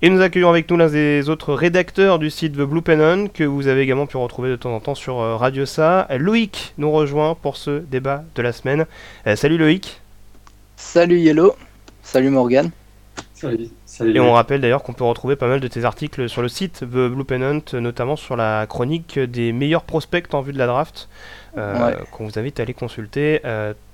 Et 0.00 0.10
nous 0.10 0.20
accueillons 0.20 0.48
avec 0.48 0.70
nous 0.70 0.76
l'un 0.76 0.88
des 0.88 1.28
autres 1.28 1.54
rédacteurs 1.54 2.20
du 2.20 2.30
site 2.30 2.52
The 2.52 2.60
Blue 2.60 2.82
Pennon, 2.82 3.26
que 3.26 3.42
vous 3.42 3.66
avez 3.66 3.80
également 3.80 4.06
pu 4.06 4.16
retrouver 4.16 4.48
de 4.48 4.54
temps 4.54 4.72
en 4.72 4.78
temps 4.78 4.94
sur 4.94 5.18
euh, 5.18 5.34
Radio 5.34 5.66
Sa. 5.66 6.06
Loïc 6.16 6.72
nous 6.78 6.92
rejoint 6.92 7.34
pour 7.34 7.56
ce 7.56 7.80
débat 7.80 8.22
de 8.36 8.42
la 8.42 8.52
semaine. 8.52 8.86
Euh, 9.26 9.34
salut 9.34 9.58
Loïc. 9.58 10.00
Salut 10.76 11.18
Yellow. 11.18 11.56
Salut 12.04 12.30
Morgan. 12.30 12.70
Salut. 13.34 13.70
Et 14.14 14.20
on 14.20 14.34
rappelle 14.34 14.60
d'ailleurs 14.60 14.84
qu'on 14.84 14.92
peut 14.92 15.02
retrouver 15.02 15.34
pas 15.34 15.48
mal 15.48 15.58
de 15.58 15.66
tes 15.66 15.84
articles 15.84 16.28
sur 16.28 16.42
le 16.42 16.48
site 16.48 16.80
The 16.80 17.08
Blue 17.08 17.24
Pennant, 17.24 17.62
notamment 17.72 18.14
sur 18.14 18.36
la 18.36 18.66
chronique 18.68 19.18
des 19.18 19.52
meilleurs 19.52 19.82
prospects 19.82 20.32
en 20.32 20.42
vue 20.42 20.52
de 20.52 20.58
la 20.58 20.68
draft, 20.68 21.08
euh, 21.56 21.96
qu'on 22.12 22.24
vous 22.24 22.38
invite 22.38 22.60
à 22.60 22.62
aller 22.62 22.74
consulter 22.74 23.40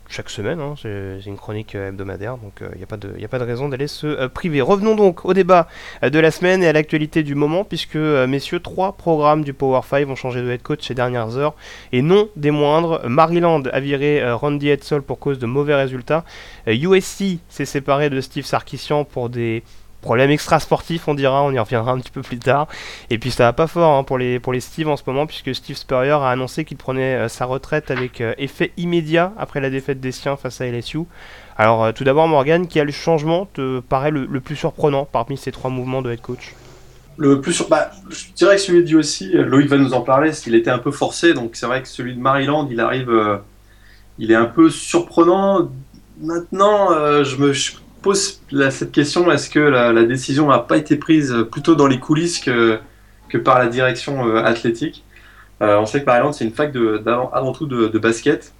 chaque 0.09 0.29
semaine, 0.29 0.61
hein, 0.61 0.75
c'est 0.81 1.27
une 1.27 1.37
chronique 1.37 1.75
euh, 1.75 1.89
hebdomadaire, 1.89 2.37
donc 2.37 2.53
il 2.61 2.67
euh, 2.67 2.77
n'y 2.77 2.83
a, 2.83 2.87
pas 2.87 2.97
de, 2.97 3.13
a 3.23 3.29
pas 3.29 3.39
de 3.39 3.45
raison 3.45 3.69
d'aller 3.69 3.87
se 3.87 4.07
euh, 4.07 4.29
priver. 4.29 4.61
Revenons 4.61 4.95
donc 4.95 5.25
au 5.25 5.33
débat 5.33 5.67
de 6.03 6.19
la 6.19 6.31
semaine 6.31 6.63
et 6.63 6.69
à 6.69 6.73
l'actualité 6.73 7.23
du 7.23 7.35
moment, 7.35 7.65
puisque, 7.65 7.97
messieurs, 7.97 8.61
trois 8.61 8.93
programmes 8.93 9.45
du 9.45 9.55
Power 9.55 9.81
5 9.89 10.09
ont 10.09 10.15
changé 10.15 10.43
de 10.43 10.51
head 10.51 10.63
coach 10.63 10.87
ces 10.87 10.95
dernières 10.95 11.37
heures, 11.37 11.55
et 11.93 12.03
non 12.03 12.29
des 12.37 12.51
moindres. 12.51 13.01
Maryland 13.09 13.63
a 13.73 13.81
viré 13.81 14.33
Randy 14.33 14.69
Edsall 14.69 15.03
pour 15.03 15.19
cause 15.19 15.39
de 15.39 15.47
mauvais 15.47 15.75
résultats. 15.75 16.25
USC 16.67 17.39
s'est 17.49 17.65
séparé 17.65 18.11
de 18.11 18.21
Steve 18.21 18.45
Sarkisian 18.45 19.05
pour 19.05 19.31
des 19.31 19.63
Problème 20.05 20.31
extra 20.31 20.61
sportif, 20.61 21.09
on 21.09 21.15
dira, 21.15 21.43
on 21.43 21.51
y 21.51 21.59
reviendra 21.59 21.93
un 21.93 21.99
petit 21.99 22.11
peu 22.11 22.21
plus 22.21 22.39
tard. 22.39 22.69
Et 23.09 23.17
puis 23.17 23.31
ça 23.31 23.45
va 23.45 23.55
pas 23.55 23.67
fort 23.67 23.97
hein, 23.97 24.05
pour, 24.05 24.19
les, 24.19 24.39
pour 24.39 24.53
les 24.53 24.61
Steve 24.61 24.87
en 24.87 24.99
ce 24.99 25.03
moment, 25.07 25.27
puisque 25.27 25.55
Steve 25.55 25.77
Spurrier 25.77 26.11
a 26.11 26.29
annoncé 26.29 26.67
qu'il 26.67 26.77
prenait 26.77 27.15
euh, 27.15 27.29
sa 27.29 27.47
retraite 27.47 27.91
avec 27.91 28.21
euh, 28.21 28.35
effet 28.37 28.73
immédiat 28.77 29.33
après 29.39 29.63
la 29.63 29.71
défaite 29.71 30.01
des 30.01 30.13
siens 30.13 30.37
face 30.37 30.61
à 30.61 30.67
LSU. 30.67 31.05
Alors 31.57 31.85
euh, 31.85 31.93
tout 31.93 32.05
d'abord 32.05 32.29
Morgan, 32.29 32.67
quel 32.69 32.93
changement 32.93 33.47
te 33.47 33.81
paraît 33.81 34.11
le, 34.11 34.27
plus 34.41 34.57
surprenant 34.57 35.07
parmi 35.11 35.39
ces 35.39 35.53
trois 35.53 35.71
mouvements 35.71 36.03
de 36.03 36.13
head 36.13 36.21
coach? 36.21 36.55
Le 37.17 37.41
plus 37.41 37.55
sur... 37.55 37.71
Bah, 37.71 37.91
je 38.11 38.25
dirais 38.37 38.57
que 38.57 38.61
celui 38.61 38.85
de 38.85 38.99
aussi, 38.99 39.33
Loïc 39.33 39.69
va 39.69 39.79
nous 39.79 39.95
en 39.95 40.03
parler, 40.03 40.33
qu'il 40.33 40.55
était 40.55 40.69
un 40.69 40.81
peu 40.81 40.91
forcé, 40.91 41.33
donc 41.33 41.53
c'est 41.55 41.65
vrai 41.65 41.81
que 41.81 41.89
celui 41.89 42.15
de 42.15 42.21
Maryland, 42.21 42.69
il 42.71 42.79
arrive, 42.79 43.11
il 44.19 44.31
est 44.31 44.37
un 44.37 44.45
peu 44.45 44.69
surprenant. 44.69 45.71
Maintenant, 46.21 46.91
je 47.25 47.37
me 47.37 47.55
pose 48.05 48.41
cette 48.71 48.93
question 48.93 49.33
est-ce 49.33 49.49
que 49.49 49.59
la, 49.59 50.05
décision 50.05 50.49
n'a 50.49 50.59
pas 50.59 50.77
été 50.77 50.97
prise 50.97 51.35
plutôt 51.51 51.75
dans 51.75 51.87
les 51.87 51.99
coulisses 51.99 52.39
que, 52.39 52.79
que 53.31 53.39
par 53.39 53.59
la 53.59 53.67
direction 53.67 54.29
euh, 54.29 54.45
athlétique? 54.45 55.05
Euh, 55.63 55.79
On 55.79 55.87
sait 55.87 56.05
que 56.05 56.11
exemple, 56.11 56.35
c'est 56.35 56.45
une 56.45 56.53
fac 56.53 56.71
de, 56.71 57.03
avant, 57.33 57.53
tout 57.53 57.67
de, 57.67 57.99
basket. 57.99 58.53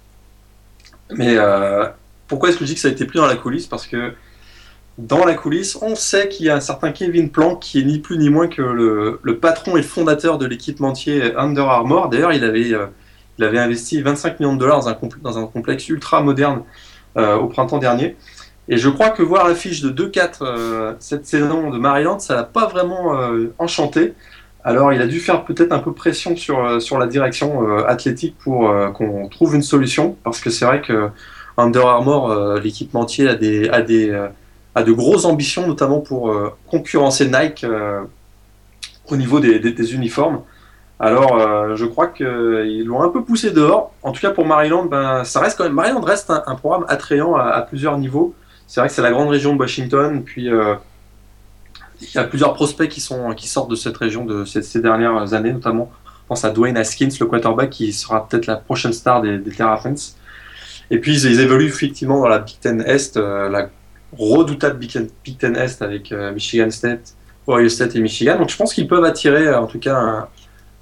Mais 1.11 1.35
euh, 1.37 1.85
pourquoi 2.27 2.49
est-ce 2.49 2.57
que 2.57 2.65
je 2.65 2.69
dis 2.69 2.75
que 2.75 2.81
ça 2.81 2.87
a 2.87 2.91
été 2.91 3.05
pris 3.05 3.19
dans 3.19 3.27
la 3.27 3.35
coulisse? 3.35 3.67
Parce 3.67 3.85
que 3.85 4.13
dans 4.97 5.23
la 5.25 5.35
coulisse, 5.35 5.77
on 5.81 5.95
sait 5.95 6.27
qu'il 6.27 6.47
y 6.47 6.49
a 6.49 6.55
un 6.55 6.61
certain 6.61 6.91
Kevin 6.91 7.29
Plank 7.29 7.59
qui 7.61 7.81
est 7.81 7.83
ni 7.83 7.99
plus 7.99 8.17
ni 8.17 8.29
moins 8.29 8.47
que 8.47 8.63
le, 8.63 9.37
patron 9.37 9.77
et 9.77 9.83
fondateur 9.83 10.39
de 10.39 10.47
l'équipementier 10.47 11.35
Under 11.35 11.69
Armour. 11.69 12.09
D'ailleurs, 12.09 12.33
il 12.33 12.43
avait, 12.43 12.71
il 13.37 13.43
avait 13.43 13.59
investi 13.59 14.01
25 14.01 14.39
millions 14.39 14.55
de 14.55 14.59
dollars 14.59 14.79
dans 15.21 15.37
un, 15.37 15.45
complexe 15.45 15.87
ultra 15.89 16.21
moderne 16.21 16.63
au 17.15 17.47
printemps 17.47 17.77
dernier. 17.77 18.15
Et 18.67 18.77
je 18.77 18.89
crois 18.89 19.09
que 19.09 19.21
voir 19.21 19.47
l'affiche 19.47 19.81
de 19.81 19.91
2-4 19.91 20.37
euh, 20.41 20.93
cette 20.99 21.27
saison 21.27 21.69
de 21.69 21.77
Maryland, 21.77 22.19
ça 22.19 22.35
l'a 22.35 22.43
pas 22.43 22.67
vraiment 22.67 23.17
enchanté. 23.59 24.13
Alors, 24.63 24.91
il 24.91 25.01
a 25.01 25.07
dû 25.07 25.19
faire 25.19 25.45
peut-être 25.45 25.71
un 25.71 25.79
peu 25.79 25.93
pression 25.93 26.35
sur, 26.35 26.81
sur 26.81 26.97
la 26.97 27.05
direction 27.05 27.85
athlétique 27.85 28.35
pour 28.39 28.73
qu'on 28.93 29.29
trouve 29.29 29.53
une 29.53 29.61
solution, 29.61 30.17
parce 30.23 30.39
que 30.39 30.49
c'est 30.49 30.65
vrai 30.65 30.81
que 30.81 31.09
Under 31.57 31.85
Armour, 31.85 32.33
l'équipementier, 32.63 33.27
a 33.29 33.35
des, 33.35 33.69
a 33.69 33.81
des 33.83 34.11
a 34.75 34.83
de 34.83 34.91
grosses 34.91 35.25
ambitions, 35.25 35.65
notamment 35.65 36.01
pour 36.01 36.29
euh, 36.29 36.53
concurrencer 36.67 37.29
Nike 37.29 37.63
euh, 37.63 38.01
au 39.07 39.15
niveau 39.15 39.39
des, 39.39 39.95
uniformes. 39.95 40.41
Alors, 40.99 41.39
euh, 41.39 41.75
je 41.75 41.85
crois 41.85 42.07
qu'ils 42.07 42.83
l'ont 42.85 43.01
un 43.01 43.09
peu 43.09 43.23
poussé 43.23 43.51
dehors. 43.51 43.93
En 44.03 44.11
tout 44.11 44.21
cas, 44.21 44.31
pour 44.31 44.45
Maryland, 44.45 44.85
ben, 44.85 45.23
ça 45.23 45.39
reste 45.39 45.57
quand 45.57 45.63
même. 45.63 45.73
Maryland 45.73 46.01
reste 46.01 46.29
un, 46.29 46.55
programme 46.55 46.85
attrayant 46.89 47.35
à, 47.35 47.61
plusieurs 47.61 47.97
niveaux. 47.97 48.33
C'est 48.67 48.79
vrai 48.79 48.89
que 48.89 48.95
c'est 48.95 49.01
la 49.01 49.11
grande 49.11 49.29
région 49.29 49.53
de 49.55 49.59
Washington, 49.59 50.23
puis 50.23 50.45
il 50.45 52.13
y 52.13 52.17
a 52.17 52.23
plusieurs 52.23 52.53
prospects 52.53 52.89
qui, 52.89 52.99
sortent 52.99 53.69
de 53.69 53.75
cette 53.75 53.97
région 53.97 54.25
de 54.25 54.45
ces, 54.45 54.81
dernières 54.81 55.33
années, 55.33 55.53
notamment. 55.53 55.91
Je 56.05 56.27
pense 56.29 56.43
à 56.43 56.49
Dwayne 56.49 56.77
Haskins, 56.77 57.09
le 57.19 57.25
quarterback, 57.27 57.69
qui 57.69 57.93
sera 57.93 58.27
peut-être 58.27 58.47
la 58.47 58.55
prochaine 58.55 58.93
star 58.93 59.21
des, 59.21 59.37
des 59.37 59.51
Terrapins. 59.51 59.93
Et 60.89 60.99
puis, 60.99 61.21
ils, 61.21 61.39
évoluent 61.39 61.67
effectivement 61.67 62.19
dans 62.19 62.27
la 62.27 62.39
Big 62.39 62.55
Ten 62.59 62.81
Est, 62.81 63.17
la 63.17 63.69
redoutable 64.17 64.79
Big 64.79 65.37
Ten 65.37 65.55
Est 65.55 65.81
avec 65.81 66.11
euh, 66.11 66.33
Michigan 66.33 66.69
State, 66.69 67.15
Ohio 67.47 67.69
State 67.69 67.95
et 67.95 67.99
Michigan. 67.99 68.37
Donc 68.37 68.49
je 68.49 68.57
pense 68.57 68.73
qu'ils 68.73 68.87
peuvent 68.87 69.03
attirer, 69.03 69.53
en 69.53 69.67
tout 69.67 69.79
cas, 69.79 69.97
un, 69.97 70.27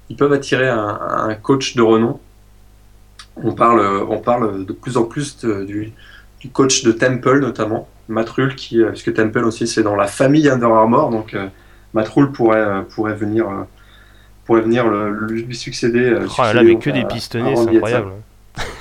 ils 0.08 0.16
peuvent 0.16 0.32
attirer 0.32 0.68
un, 0.68 1.34
coach 1.42 1.76
de 1.76 1.82
renom. 1.82 2.20
On 3.36 3.52
parle, 3.52 3.80
on 4.08 4.18
parle 4.18 4.64
de 4.64 4.72
plus 4.72 4.96
en 4.96 5.04
plus 5.04 5.36
du, 5.44 5.92
coach 6.50 6.82
de 6.82 6.92
Temple 6.92 7.40
notamment, 7.40 7.88
Matt 8.08 8.28
Rule, 8.30 8.54
qui, 8.54 8.82
euh, 8.82 8.90
puisque 8.90 9.14
Temple 9.14 9.44
aussi 9.44 9.66
c'est 9.66 9.82
dans 9.82 9.96
la 9.96 10.06
famille 10.06 10.48
Under 10.48 10.72
Armour, 10.72 11.10
donc 11.10 11.34
euh, 11.34 11.46
Matt 11.92 12.08
Rule 12.08 12.32
pourrait, 12.32 12.84
pourrait 12.94 13.14
venir, 13.14 13.46
pourrait 14.44 14.62
venir 14.62 14.88
lui 14.88 15.54
succéder. 15.54 16.16
Oh 16.16 16.42
là 16.42 16.54
là, 16.54 16.62
mais 16.62 16.76
que 16.76 16.90
des 16.90 17.04
pistonnés, 17.04 17.54
c'est 17.56 17.76
incroyable. 17.76 18.12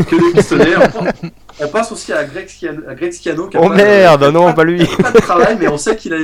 Que 0.07 0.55
des. 0.55 1.31
On 1.61 1.67
passe 1.67 1.91
aussi 1.91 2.11
à 2.13 2.23
Greg 2.23 2.47
Schiano. 2.47 3.49
oh 3.55 3.69
merde, 3.69 4.23
non, 4.25 4.53
pas 4.53 4.63
lui. 4.63 4.85
Pas 4.85 5.11
de 5.11 5.19
travail, 5.19 5.57
mais 5.59 5.67
on 5.67 5.77
sait 5.77 5.95
qu'il 5.95 6.13
a 6.13 6.17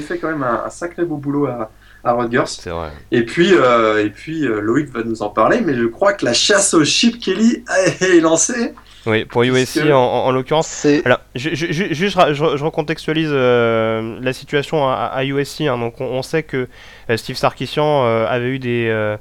fait 0.00 0.18
quand 0.18 0.28
même 0.28 0.42
un, 0.42 0.70
sacré 0.70 1.04
beau 1.04 1.16
boulot 1.16 1.46
à, 1.46 1.70
à 2.04 2.12
Rutgers. 2.12 2.44
C'est 2.46 2.70
vrai. 2.70 2.90
Et 3.10 3.24
puis, 3.24 3.52
euh, 3.54 4.04
et 4.04 4.10
puis 4.10 4.46
euh, 4.46 4.60
Loïc 4.60 4.88
va 4.90 5.02
nous 5.02 5.22
en 5.22 5.28
parler, 5.28 5.60
mais 5.60 5.74
je 5.74 5.84
crois 5.86 6.12
que 6.12 6.24
la 6.24 6.32
chasse 6.32 6.74
au 6.74 6.84
Chip 6.84 7.18
Kelly 7.20 7.64
est 8.00 8.20
lancée. 8.20 8.74
Oui, 9.06 9.24
pour 9.24 9.42
USC 9.42 9.90
en, 9.90 9.96
en 9.96 10.30
l'occurrence. 10.30 10.86
Alors, 11.04 11.20
je, 11.34 11.50
je, 11.54 11.72
je, 11.72 11.94
juste, 11.94 12.18
je, 12.32 12.64
recontextualise 12.64 13.30
euh, 13.32 14.18
la 14.20 14.32
situation 14.32 14.86
à, 14.88 14.94
à 15.06 15.24
USC. 15.24 15.62
Hein. 15.62 15.78
donc, 15.78 16.00
on, 16.00 16.22
sait 16.22 16.42
que 16.42 16.68
Steve 17.16 17.36
Sarkisian 17.36 18.04
avait 18.26 18.48
eu 18.48 18.58
des 18.58 19.16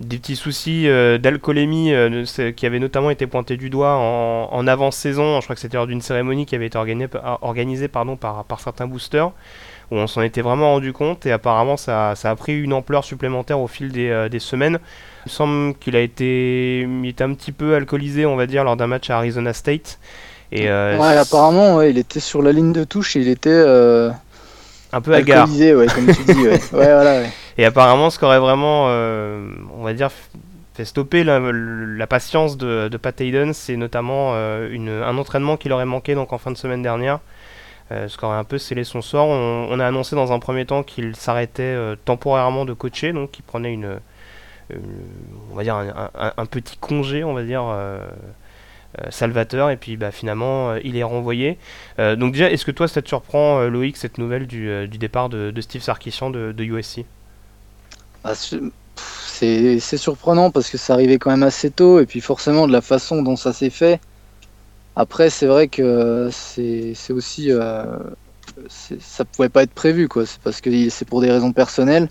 des 0.00 0.16
petits 0.16 0.36
soucis 0.36 0.88
euh, 0.88 1.18
d'alcoolémie 1.18 1.92
euh, 1.92 2.24
qui 2.56 2.64
avaient 2.64 2.78
notamment 2.78 3.10
été 3.10 3.26
pointés 3.26 3.58
du 3.58 3.68
doigt 3.68 3.96
en, 3.96 4.48
en 4.50 4.66
avant-saison. 4.66 5.40
Je 5.40 5.46
crois 5.46 5.54
que 5.54 5.60
c'était 5.60 5.76
lors 5.76 5.86
d'une 5.86 6.00
cérémonie 6.00 6.46
qui 6.46 6.54
avait 6.54 6.66
été 6.66 6.78
organisée, 6.78 7.10
organisée 7.42 7.88
pardon, 7.88 8.16
par, 8.16 8.44
par 8.44 8.60
certains 8.60 8.86
boosters, 8.86 9.30
où 9.90 9.96
on 9.96 10.06
s'en 10.06 10.22
était 10.22 10.40
vraiment 10.40 10.72
rendu 10.72 10.94
compte 10.94 11.26
et 11.26 11.32
apparemment 11.32 11.76
ça, 11.76 12.14
ça, 12.16 12.30
a 12.30 12.36
pris 12.36 12.58
une 12.58 12.72
ampleur 12.72 13.04
supplémentaire 13.04 13.60
au 13.60 13.66
fil 13.66 13.92
des, 13.92 14.08
euh, 14.08 14.28
des 14.30 14.38
semaines. 14.38 14.78
Il 15.26 15.32
semble 15.32 15.74
qu'il 15.74 15.96
a 15.96 16.00
été, 16.00 16.80
il 16.80 17.06
était 17.06 17.24
un 17.24 17.34
petit 17.34 17.52
peu 17.52 17.74
alcoolisé, 17.74 18.26
on 18.26 18.36
va 18.36 18.46
dire, 18.46 18.64
lors 18.64 18.76
d'un 18.76 18.86
match 18.86 19.10
à 19.10 19.16
Arizona 19.18 19.52
State. 19.52 19.98
Et, 20.52 20.68
ouais, 20.68 21.16
apparemment, 21.16 21.76
ouais, 21.76 21.90
il 21.90 21.98
était 21.98 22.20
sur 22.20 22.42
la 22.42 22.52
ligne 22.52 22.72
de 22.72 22.84
touche 22.84 23.16
et 23.16 23.20
il 23.20 23.28
était 23.28 23.62
un 24.92 25.00
peu 25.00 25.14
hagard. 25.14 25.48
Ouais, 25.50 25.86
comme 25.86 26.06
tu 26.12 26.34
dis, 26.34 26.46
ouais. 26.46 26.60
voilà. 26.72 27.22
Et 27.58 27.64
apparemment, 27.64 28.10
ce 28.10 28.18
qui 28.18 28.24
aurait 28.24 28.38
vraiment, 28.38 28.86
euh, 28.88 29.48
on 29.76 29.82
va 29.82 29.92
dire, 29.92 30.10
fait 30.74 30.84
stopper 30.84 31.24
la, 31.24 32.06
patience 32.06 32.56
de, 32.56 32.88
de, 32.88 32.96
Pat 32.96 33.18
Hayden, 33.20 33.52
c'est 33.52 33.76
notamment 33.76 34.32
euh, 34.34 34.70
une, 34.70 34.88
un 34.88 35.16
entraînement 35.18 35.56
qu'il 35.56 35.72
aurait 35.72 35.84
manqué 35.84 36.14
donc 36.14 36.32
en 36.32 36.38
fin 36.38 36.50
de 36.50 36.56
semaine 36.56 36.82
dernière. 36.82 37.20
Euh, 37.92 38.06
ce 38.06 38.16
qui 38.16 38.24
aurait 38.24 38.36
un 38.36 38.44
peu 38.44 38.58
scellé 38.58 38.84
son 38.84 39.02
sort. 39.02 39.26
On, 39.26 39.80
a 39.80 39.86
annoncé 39.86 40.14
dans 40.14 40.32
un 40.32 40.38
premier 40.38 40.64
temps 40.64 40.84
qu'il 40.84 41.16
s'arrêtait 41.16 41.76
temporairement 42.04 42.64
de 42.64 42.72
coacher, 42.72 43.12
donc 43.12 43.32
qu'il 43.32 43.44
prenait 43.44 43.72
une, 43.72 43.98
on 45.50 45.56
va 45.56 45.62
dire 45.62 45.76
un, 45.76 46.46
petit 46.46 46.76
congé, 46.76 47.24
on 47.24 47.34
va 47.34 47.42
dire. 47.42 47.64
salvateur 49.10 49.70
et 49.70 49.76
puis 49.76 49.96
bah, 49.96 50.10
finalement 50.10 50.74
il 50.74 50.96
est 50.96 51.04
renvoyé. 51.04 51.58
donc 51.98 52.32
déjà, 52.32 52.50
est-ce 52.50 52.64
que 52.64 52.72
toi 52.72 52.88
ça 52.88 53.02
te 53.02 53.08
surprend 53.08 53.60
Loïc 53.68 53.96
cette 53.96 54.18
nouvelle 54.18 54.46
du, 54.46 54.88
départ 54.88 55.28
de, 55.28 55.60
Steve 55.60 55.82
Sarkisian 55.82 56.30
de, 56.30 56.62
USC 56.62 57.04
ah, 58.24 58.34
c'est 58.34 59.96
surprenant 59.96 60.50
parce 60.50 60.68
que 60.68 60.76
ça 60.76 60.92
arrivait 60.92 61.18
quand 61.18 61.30
même 61.30 61.42
assez 61.42 61.70
tôt 61.70 62.00
et 62.00 62.06
puis 62.06 62.20
forcément 62.20 62.66
de 62.66 62.72
la 62.72 62.82
façon 62.82 63.22
dont 63.22 63.36
ça 63.36 63.52
s'est 63.52 63.70
fait. 63.70 64.00
Après, 64.96 65.30
c'est 65.30 65.46
vrai 65.46 65.68
que 65.68 66.28
c'est 66.30 66.94
aussi. 67.10 67.50
Euh, 67.50 67.84
ça 68.68 69.24
pouvait 69.24 69.48
pas 69.48 69.62
être 69.62 69.72
prévu, 69.72 70.08
quoi. 70.08 70.26
C'est 70.26 70.40
parce 70.40 70.60
que 70.60 70.90
c'est 70.90 71.06
pour 71.06 71.20
des 71.20 71.30
raisons 71.30 71.52
personnelles. 71.52 72.08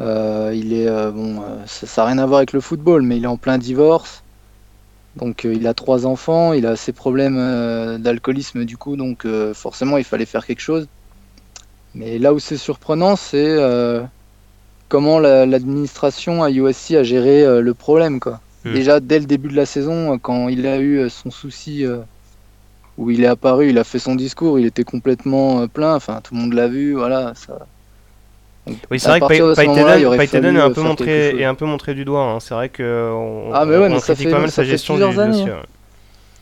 Euh, 0.00 0.52
il 0.54 0.72
est. 0.72 0.88
Euh, 0.88 1.10
bon, 1.10 1.42
ça 1.66 2.02
n'a 2.02 2.08
rien 2.08 2.18
à 2.18 2.26
voir 2.26 2.38
avec 2.38 2.52
le 2.52 2.60
football, 2.60 3.02
mais 3.02 3.16
il 3.18 3.24
est 3.24 3.28
en 3.28 3.36
plein 3.36 3.58
divorce. 3.58 4.22
Donc 5.16 5.44
il 5.44 5.66
a 5.66 5.74
trois 5.74 6.06
enfants, 6.06 6.54
il 6.54 6.66
a 6.66 6.74
ses 6.74 6.92
problèmes 6.92 7.98
d'alcoolisme 7.98 8.64
du 8.64 8.78
coup, 8.78 8.96
donc 8.96 9.26
forcément 9.52 9.98
il 9.98 10.04
fallait 10.04 10.24
faire 10.24 10.46
quelque 10.46 10.62
chose. 10.62 10.88
Mais 11.94 12.18
là 12.18 12.32
où 12.32 12.38
c'est 12.38 12.56
surprenant, 12.56 13.16
c'est 13.16 13.58
comment 14.92 15.18
l'administration 15.20 16.42
à 16.42 16.50
USC 16.50 16.90
a 16.92 17.02
géré 17.02 17.42
euh, 17.42 17.62
le 17.62 17.72
problème. 17.72 18.20
Quoi. 18.20 18.42
Hmm. 18.66 18.74
Déjà, 18.74 19.00
dès 19.00 19.20
le 19.20 19.24
début 19.24 19.48
de 19.48 19.56
la 19.56 19.64
saison, 19.64 20.18
quand 20.18 20.48
il 20.48 20.66
a 20.66 20.76
eu 20.76 20.98
euh, 20.98 21.08
son 21.08 21.30
souci 21.30 21.86
euh, 21.86 22.00
où 22.98 23.10
il 23.10 23.24
est 23.24 23.26
apparu, 23.26 23.70
il 23.70 23.78
a 23.78 23.84
fait 23.84 23.98
son 23.98 24.14
discours, 24.14 24.58
il 24.58 24.66
était 24.66 24.84
complètement 24.84 25.66
plein, 25.66 25.94
enfin 25.94 26.20
tout 26.22 26.34
le 26.34 26.40
monde 26.40 26.52
l'a 26.52 26.68
vu, 26.68 26.92
voilà. 26.92 27.32
Ça... 27.34 27.66
oui, 28.90 29.00
c'est 29.00 29.08
vrai 29.08 29.20
que 29.20 30.16
Payton 30.16 30.56
est 30.56 30.60
un 30.60 30.70
peu 30.70 30.82
montré 30.82 31.40
est 31.40 31.44
un 31.44 31.54
peu 31.54 31.64
montré 31.64 31.94
du 31.94 32.04
doigt. 32.04 32.22
Hein. 32.22 32.40
C'est 32.40 32.54
vrai 32.54 32.68
que 32.68 33.10
on, 33.12 33.52
ah 33.52 33.64
mais 33.64 33.76
ouais, 33.76 33.88
mais 33.88 34.00
ça 34.00 34.14
fait, 34.14 34.30
pas 34.30 34.38
mal 34.38 34.50
sa 34.50 34.64
gestion 34.64 34.96
du 34.96 35.18
années, 35.18 35.42
hein. 35.42 35.62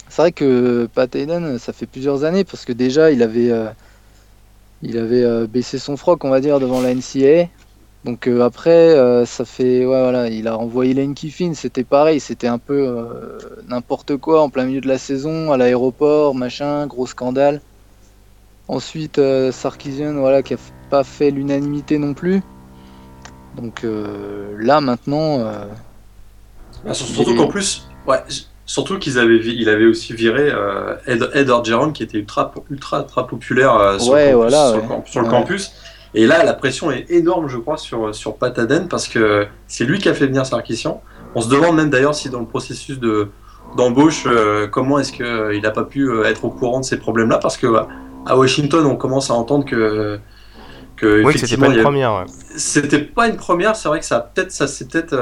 C'est 0.08 0.22
vrai 0.22 0.32
que 0.32 0.88
Pat 0.92 1.16
ça 1.58 1.72
fait 1.72 1.86
plusieurs 1.86 2.24
années 2.24 2.44
parce 2.44 2.64
que 2.64 2.72
déjà 2.72 3.10
il 3.10 3.22
avait 3.22 3.52
il 4.82 4.98
avait 4.98 5.46
baissé 5.46 5.78
son 5.78 5.96
froc, 5.96 6.24
on 6.24 6.30
va 6.30 6.40
dire, 6.40 6.60
devant 6.60 6.80
la 6.80 6.94
NCA. 6.94 7.48
Donc 8.04 8.26
euh, 8.26 8.42
après, 8.42 8.70
euh, 8.70 9.26
ça 9.26 9.44
fait, 9.44 9.80
ouais, 9.84 10.02
voilà, 10.02 10.28
il 10.28 10.48
a 10.48 10.56
envoyé 10.56 10.94
Lane 10.94 11.14
Kiffin, 11.14 11.52
c'était 11.54 11.84
pareil, 11.84 12.18
c'était 12.18 12.46
un 12.46 12.58
peu 12.58 12.88
euh, 12.88 13.38
n'importe 13.68 14.16
quoi 14.16 14.42
en 14.42 14.48
plein 14.48 14.64
milieu 14.64 14.80
de 14.80 14.88
la 14.88 14.96
saison, 14.96 15.52
à 15.52 15.58
l'aéroport, 15.58 16.34
machin, 16.34 16.86
gros 16.86 17.06
scandale. 17.06 17.60
Ensuite, 18.72 19.20
Sarkisian, 19.50 20.14
voilà, 20.14 20.44
qui 20.44 20.54
a 20.54 20.56
pas 20.90 21.02
fait 21.02 21.32
l'unanimité 21.32 21.98
non 21.98 22.14
plus. 22.14 22.40
Donc 23.56 23.84
là, 24.58 24.80
maintenant. 24.80 25.44
Ah, 26.86 26.94
surtout 26.94 27.34
qu'en 27.34 27.48
plus, 27.48 27.88
ouais, 28.06 28.22
surtout 28.66 29.00
qu'ils 29.00 29.18
avaient, 29.18 29.38
il 29.38 29.68
avait 29.68 29.86
aussi 29.86 30.12
viré 30.12 30.52
Ed, 31.08 31.28
Ed 31.34 31.50
Orgeron, 31.50 31.90
qui 31.90 32.04
était 32.04 32.18
ultra, 32.18 32.54
ultra, 32.70 33.00
ultra 33.00 33.26
populaire 33.26 33.96
sur, 33.98 34.14
le, 34.14 34.86
campus, 34.86 35.10
sur, 35.10 35.22
le 35.22 35.28
campus. 35.28 35.72
Et 36.14 36.28
là, 36.28 36.44
la 36.44 36.54
pression 36.54 36.92
est 36.92 37.10
énorme, 37.10 37.48
je 37.48 37.56
crois, 37.56 37.76
sur, 37.76 38.14
sur 38.14 38.36
Pataden 38.36 38.86
parce 38.86 39.08
que 39.08 39.48
c'est 39.66 39.84
lui 39.84 39.98
qui 39.98 40.08
a 40.08 40.14
fait 40.14 40.26
venir 40.26 40.46
Sarkissian. 40.46 41.02
On 41.34 41.40
se 41.40 41.48
demande 41.48 41.76
même 41.76 41.90
d'ailleurs 41.90 42.14
si 42.14 42.30
dans 42.30 42.40
le 42.40 42.46
processus 42.46 43.00
de 43.00 43.30
d'embauche, 43.76 44.24
euh, 44.26 44.66
comment 44.66 44.98
est-ce 44.98 45.12
qu'il 45.12 45.24
euh, 45.24 45.60
n'a 45.60 45.70
pas 45.70 45.84
pu 45.84 46.08
euh, 46.08 46.24
être 46.24 46.44
au 46.44 46.50
courant 46.50 46.80
de 46.80 46.84
ces 46.84 46.98
problèmes-là 46.98 47.38
parce 47.38 47.56
que 47.56 47.68
à 48.26 48.36
Washington, 48.36 48.86
on 48.86 48.96
commence 48.96 49.30
à 49.30 49.34
entendre 49.34 49.64
que 49.64 50.18
que 50.96 51.24
oui, 51.24 51.38
c'était 51.38 51.56
pas 51.56 51.68
une 51.68 51.82
première. 51.82 52.26
C'était 52.56 53.00
pas 53.00 53.28
une 53.28 53.36
première. 53.36 53.74
C'est 53.76 53.88
vrai 53.88 54.00
que 54.00 54.06
ça 54.06 54.20
peut-être 54.20 54.52
ça 54.52 54.66
s'est 54.66 54.86
peut-être 54.86 55.16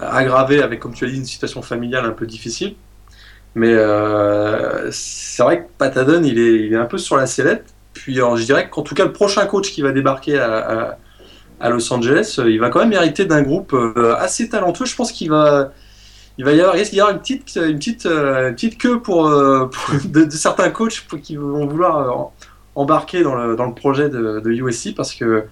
aggravé 0.00 0.62
avec, 0.62 0.80
comme 0.80 0.94
tu 0.94 1.04
as 1.04 1.08
dit, 1.08 1.16
une 1.16 1.24
situation 1.24 1.62
familiale 1.62 2.06
un 2.06 2.12
peu 2.12 2.26
difficile. 2.26 2.74
Mais 3.54 3.74
c'est 4.90 5.42
vrai 5.42 5.64
que 5.64 5.68
Pataden, 5.78 6.24
il 6.24 6.38
est, 6.38 6.66
il 6.66 6.72
est 6.72 6.76
un 6.76 6.86
peu 6.86 6.98
sur 6.98 7.16
la 7.16 7.26
sellette. 7.26 7.74
Puis 7.94 8.16
je 8.16 8.44
dirais 8.44 8.68
qu'en 8.68 8.82
tout 8.82 8.94
cas, 8.94 9.04
le 9.04 9.12
prochain 9.12 9.46
coach 9.46 9.70
qui 9.70 9.80
va 9.80 9.92
débarquer 9.92 10.38
à, 10.38 10.98
Los 11.70 11.90
Angeles, 11.94 12.36
euh, 12.40 12.50
il 12.50 12.60
va 12.60 12.68
quand 12.68 12.80
même 12.80 12.92
hériter 12.92 13.24
d'un 13.24 13.40
groupe 13.40 13.72
euh, 13.72 14.14
assez 14.18 14.50
talentueux. 14.50 14.84
Je 14.84 14.94
pense 14.94 15.12
qu'il 15.12 15.30
va, 15.30 15.72
il 16.38 16.44
va 16.44 16.52
y 16.52 16.60
avoir, 16.60 16.76
y 16.76 17.00
avoir 17.00 17.14
une 17.14 17.20
petite, 17.20 17.56
une 17.56 17.78
petite, 17.78 18.06
euh, 18.06 18.52
petite 18.52 18.78
queue 18.78 19.00
pour, 19.00 19.28
de, 20.04 20.30
certains 20.30 20.70
coachs 20.70 21.06
qui 21.22 21.36
vont 21.36 21.66
vouloir 21.66 22.30
embarqués 22.74 23.22
dans 23.22 23.34
le, 23.34 23.56
dans 23.56 23.66
le 23.66 23.74
projet 23.74 24.08
de, 24.08 24.40
de, 24.40 24.50
USC 24.50 24.94
parce 24.96 25.14
que 25.14 25.44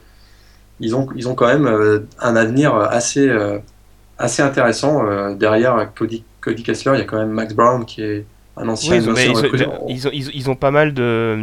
ils 0.80 0.96
ont, 0.96 1.08
ils 1.14 1.28
ont 1.28 1.34
quand 1.34 1.46
même 1.46 2.02
un 2.18 2.34
avenir 2.34 2.74
assez, 2.74 3.30
assez 4.18 4.42
intéressant. 4.42 5.34
derrière 5.34 5.88
Cody, 5.94 6.24
Cody 6.40 6.64
Kessler, 6.64 6.92
il 6.94 6.98
y 6.98 7.02
a 7.02 7.04
quand 7.04 7.18
même 7.18 7.30
Max 7.30 7.54
Brown 7.54 7.84
qui 7.84 8.02
est 8.02 8.26
un 8.56 8.68
ancien. 8.68 8.98
Oui, 8.98 9.08
mais 9.14 9.26
ils, 9.88 10.08
ont, 10.08 10.10
ils, 10.12 10.50
ont, 10.50 10.56
pas 10.56 10.72
mal 10.72 10.92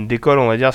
d'écoles, 0.08 0.40
on 0.40 0.50
va 0.50 0.58
dire, 0.58 0.72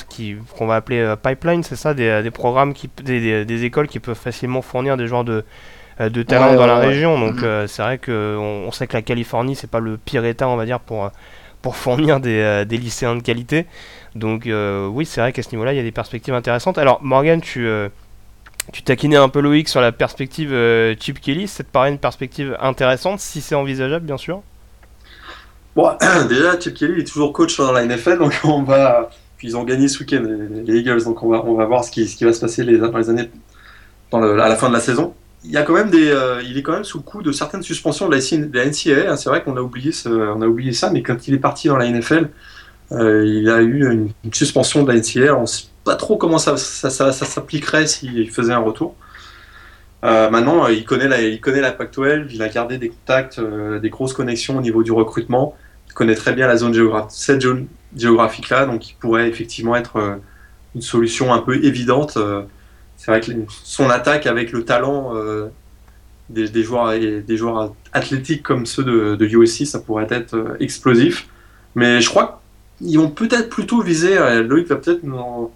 qu'on 0.57 0.67
va 0.67 0.77
appeler 0.77 1.15
pipeline, 1.23 1.63
c'est 1.63 1.77
ça, 1.77 1.93
des, 1.93 2.23
des 2.23 2.31
programmes, 2.31 2.73
qui, 2.73 2.89
des, 3.03 3.45
des, 3.45 3.65
écoles 3.65 3.89
qui 3.89 4.01
peuvent 4.01 4.17
facilement 4.17 4.63
fournir 4.63 4.97
des 4.97 5.07
joueurs 5.07 5.25
de, 5.25 5.45
de 6.01 6.23
talent 6.23 6.55
dans 6.55 6.67
la 6.67 6.79
région. 6.79 7.19
Donc 7.19 7.37
mm-hmm. 7.37 7.67
c'est 7.67 7.83
vrai 7.83 7.99
qu'on 7.99 8.65
on 8.67 8.73
sait 8.73 8.87
que 8.87 8.95
la 8.95 9.03
Californie, 9.03 9.57
c'est 9.57 9.71
pas 9.71 9.81
le 9.81 9.97
pire 9.97 10.25
état, 10.25 10.49
on 10.49 10.57
va 10.57 10.65
dire, 10.65 10.81
pour 10.81 11.11
pour 11.65 11.77
fournir 11.77 12.21
des, 12.21 12.41
euh, 12.41 12.65
des 12.67 12.77
lycéens 12.77 13.17
de 13.17 13.23
qualité. 13.23 13.65
Donc 14.15 14.47
euh, 14.47 14.87
oui, 14.87 15.07
c'est 15.07 15.23
vrai 15.23 15.33
qu'à 15.33 15.43
ce 15.43 15.51
niveau-là, 15.53 15.73
il 15.73 15.77
y 15.77 15.81
a 15.81 15.83
des 15.83 15.93
perspectives 15.93 16.35
intéressantes. 16.35 16.77
Alors 16.77 17.03
Morgan, 17.03 17.41
tu, 17.41 17.67
euh, 17.67 17.89
tu 18.71 18.83
taquinais 18.83 19.17
un 19.17 19.31
peu 19.31 19.41
Loïc 19.41 19.71
sur 19.71 19.81
la 19.81 19.91
perspective 19.91 20.51
Chip 21.01 21.23
Kelly. 21.23 21.49
Ça 21.49 21.65
te 21.65 21.71
paraît 21.71 21.89
une 21.89 21.99
perspective 21.99 22.55
intéressante, 22.61 23.19
si 23.19 23.41
c'est 23.41 23.55
envisageable, 23.55 24.05
bien 24.05 24.19
sûr? 24.19 24.43
Bon, 25.75 25.91
déjà, 26.29 26.61
Chip 26.61 26.75
Kelly 26.75 27.01
est 27.01 27.05
toujours 27.05 27.33
coach 27.33 27.57
dans 27.57 27.73
la 27.73 27.87
NFL, 27.87 28.19
donc 28.19 28.39
on 28.45 28.63
va... 28.63 29.09
Puis 29.39 29.49
ils 29.49 29.57
ont 29.57 29.65
gagné 29.65 29.89
ce 29.89 30.01
week-end, 30.01 30.23
les 30.67 30.77
Eagles, 30.77 31.05
donc 31.05 31.23
on 31.23 31.31
va, 31.31 31.43
on 31.47 31.55
va 31.55 31.65
voir 31.65 31.83
ce 31.83 31.91
qui, 31.91 32.07
ce 32.07 32.15
qui 32.15 32.25
va 32.25 32.35
se 32.35 32.41
passer 32.41 32.63
les, 32.63 32.77
dans 32.77 32.97
les 32.97 33.09
années 33.09 33.31
dans 34.11 34.21
le, 34.21 34.39
à 34.39 34.51
la 34.51 34.57
fin 34.57 34.69
de 34.69 34.75
la 34.75 34.81
saison 34.81 35.15
il 35.45 35.51
y 35.51 35.57
a 35.59 35.63
quand 35.63 35.75
même 35.75 35.91
des, 35.91 36.11
euh, 36.11 36.43
il 36.43 36.57
est 36.57 36.63
quand 36.63 36.73
même 36.73 36.85
sous 36.85 36.99
le 36.99 37.03
coup 37.03 37.23
de 37.23 37.31
certaines 37.31 37.63
suspensions 37.63 38.09
de 38.09 38.15
la, 38.15 38.65
NCAA. 38.65 39.11
Hein. 39.11 39.17
c'est 39.17 39.29
vrai 39.29 39.43
qu'on 39.43 39.57
a 39.57 39.61
oublié, 39.61 39.93
on 40.07 40.41
a 40.41 40.47
oublié 40.47 40.73
ça, 40.73 40.91
mais 40.91 41.03
quand 41.03 41.29
il 41.29 41.35
est 41.35 41.39
parti 41.39 41.69
dans 41.69 41.77
la 41.77 41.89
NFL, 41.89 42.31
euh, 42.93 43.25
il 43.27 43.49
a 43.51 43.61
eu 43.61 43.91
une, 43.91 44.11
suspension 44.33 44.85
de 44.85 44.91
la 44.91 44.99
NCAA. 44.99 45.37
On 45.37 45.43
ne 45.43 45.47
sait 45.47 45.67
pas 45.85 45.97
trop 45.97 46.17
comment 46.17 46.39
ça, 46.39 46.57
s'appliquerait 46.57 47.87
s'il 47.87 48.31
faisait 48.31 48.55
un 48.55 48.59
retour. 48.59 48.97
Euh, 50.03 50.31
maintenant, 50.31 50.67
il 50.69 50.85
connaît 50.85 51.09
la, 51.09 51.21
il 51.21 51.41
connaît 51.41 51.61
la 51.61 51.73
Pac-12, 51.73 52.27
il 52.31 52.43
a 52.43 52.49
gardé 52.49 52.79
des 52.79 52.89
contacts, 52.89 53.41
des 53.41 53.91
grosses 53.91 54.15
connexions 54.15 54.59
au 54.59 54.63
niveau 54.63 54.83
du 54.83 54.93
recrutement. 54.93 55.57
Il 55.89 55.93
connaît 55.93 56.15
très 56.15 56.33
bien 56.33 56.47
la 56.47 56.57
zone 56.57 56.73
géographique, 56.73 57.11
cette 57.13 57.43
zone 57.43 57.67
géographique-là, 57.97 58.67
donc 58.67 58.89
il 58.91 58.95
pourrait 58.95 59.29
effectivement 59.29 59.77
être 59.77 60.19
une 60.75 60.81
solution 60.81 61.33
un 61.33 61.39
peu 61.39 61.63
évidente 61.65 62.19
c'est 63.05 63.11
vrai 63.11 63.21
que 63.21 63.33
son 63.63 63.91
attaque 63.91 64.27
avec 64.27 64.51
le 64.51 64.65
talent 64.65 65.13
euh, 65.15 65.49
des, 66.31 66.63
joueurs, 66.63 66.95
des 66.99 67.37
joueurs 67.37 67.75
athlétiques 67.93 68.43
comme 68.43 68.65
ceux 68.65 68.83
de, 68.83 69.15
de 69.15 69.27
USC, 69.27 69.67
ça 69.67 69.79
pourrait 69.79 70.07
être 70.09 70.35
euh, 70.35 70.57
explosif. 70.59 71.29
Mais 71.75 72.01
je 72.01 72.09
crois 72.09 72.41
qu'ils 72.79 72.99
vont 72.99 73.11
peut-être 73.11 73.51
plutôt 73.51 73.83
viser, 73.83 74.17
euh, 74.17 74.43
Loïc 74.43 74.69
va 74.69 74.77
peut-être 74.77 75.03
nous, 75.03 75.51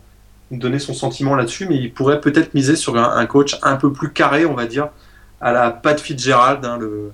donner 0.50 0.78
son 0.78 0.92
sentiment 0.92 1.36
là-dessus, 1.36 1.66
mais 1.66 1.76
il 1.76 1.90
pourrait 1.90 2.20
peut-être 2.20 2.52
miser 2.52 2.76
sur 2.76 2.98
un, 2.98 3.24
coach 3.24 3.58
un 3.62 3.76
peu 3.76 3.92
plus 3.92 4.10
carré, 4.10 4.44
on 4.44 4.54
va 4.54 4.66
dire, 4.66 4.88
à 5.40 5.50
la 5.50 5.70
Pat 5.70 5.98
Fitzgerald, 5.98 6.62
hein, 6.66 6.76
le, 6.78 7.12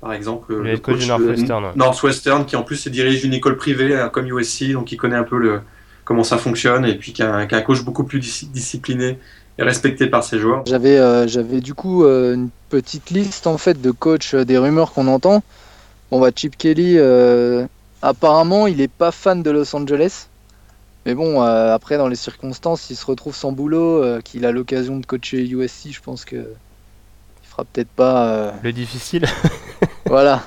par 0.00 0.14
exemple. 0.14 0.52
Le, 0.52 0.78
coach, 0.78 0.98
du 0.98 1.06
Northwestern. 1.06 1.72
Northwestern, 1.76 2.44
qui 2.44 2.56
en 2.56 2.64
plus 2.64 2.88
dirige 2.88 3.24
une 3.24 3.34
école 3.34 3.56
privée 3.56 3.96
hein, 3.96 4.08
comme 4.08 4.26
USC, 4.26 4.72
donc 4.72 4.90
il 4.90 4.96
connaît 4.96 5.16
un 5.16 5.22
peu 5.22 5.38
le, 5.38 5.60
comment 6.04 6.24
ça 6.24 6.38
fonctionne, 6.38 6.84
et 6.84 6.96
puis 6.96 7.12
qui 7.12 7.22
a, 7.22 7.34
un 7.34 7.46
coach 7.62 7.82
beaucoup 7.82 8.02
plus 8.02 8.18
discipliné 8.52 9.18
et 9.58 9.62
respecté 9.62 10.06
par 10.06 10.24
ses 10.24 10.38
joueurs. 10.38 10.64
J'avais 10.66 10.98
euh, 10.98 11.26
j'avais 11.28 11.60
du 11.60 11.74
coup 11.74 12.04
euh, 12.04 12.34
une 12.34 12.50
petite 12.68 13.10
liste 13.10 13.46
en 13.46 13.58
fait 13.58 13.80
de 13.80 13.90
coachs 13.90 14.34
euh, 14.34 14.44
des 14.44 14.58
rumeurs 14.58 14.92
qu'on 14.92 15.06
entend. 15.06 15.42
Bon 16.10 16.20
bah 16.20 16.30
Chip 16.34 16.56
Kelly, 16.56 16.98
apparemment 18.02 18.66
il 18.66 18.80
est 18.80 18.88
pas 18.88 19.10
fan 19.10 19.42
de 19.42 19.50
Los 19.50 19.74
Angeles. 19.74 20.28
Mais 21.06 21.14
bon, 21.14 21.40
après 21.42 21.98
dans 21.98 22.08
les 22.08 22.16
circonstances, 22.16 22.82
s'il 22.82 22.96
se 22.96 23.04
retrouve 23.04 23.34
sans 23.34 23.52
boulot, 23.52 24.20
qu'il 24.22 24.46
a 24.46 24.52
l'occasion 24.52 24.98
de 24.98 25.04
coacher 25.04 25.42
USC, 25.46 25.90
je 25.90 26.00
pense 26.00 26.24
que 26.24 26.36
il 26.36 27.48
fera 27.48 27.64
peut-être 27.64 27.88
pas. 27.88 28.54
Le 28.62 28.72
difficile. 28.72 29.26
voilà. 30.06 30.44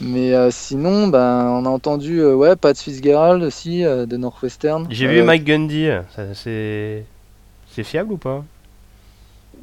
Mais 0.00 0.32
sinon, 0.50 1.08
ben, 1.08 1.46
on 1.48 1.66
a 1.66 1.68
entendu 1.68 2.24
ouais, 2.24 2.56
Pat 2.56 2.78
Fitzgerald 2.78 3.42
aussi 3.42 3.82
de 3.82 4.16
Northwestern. 4.16 4.86
J'ai 4.90 5.08
vu 5.08 5.22
Mike 5.22 5.44
Gundy, 5.44 5.88
c'est 6.34 7.04
c'est 7.72 7.84
fiable 7.84 8.12
ou 8.12 8.16
pas 8.16 8.44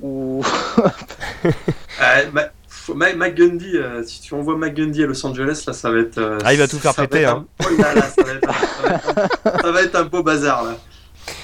Ou... 0.02 0.44
euh, 2.02 2.48
McGundy, 2.96 3.78
euh, 3.78 4.04
si 4.04 4.22
tu 4.22 4.34
envoies 4.34 4.58
McGundy 4.58 5.04
à 5.04 5.08
Los 5.08 5.26
Angeles, 5.26 5.64
là, 5.68 5.74
ça 5.74 5.92
va 5.92 6.00
être. 6.00 6.18
Euh, 6.18 6.38
ah, 6.44 6.54
il 6.54 6.60
va 6.60 6.68
tout 6.68 6.80
faire 6.80 6.96
péter, 6.96 7.26
hein. 7.26 7.46
Oh 7.60 7.66
là 7.78 7.94
là, 7.96 8.02
ça, 8.04 8.24
va 8.24 8.32
être, 8.34 9.62
ça 9.62 9.72
va 9.72 9.82
être 9.82 9.96
un 9.96 10.06
beau 10.06 10.24
bazar, 10.24 10.64
là. 10.64 10.78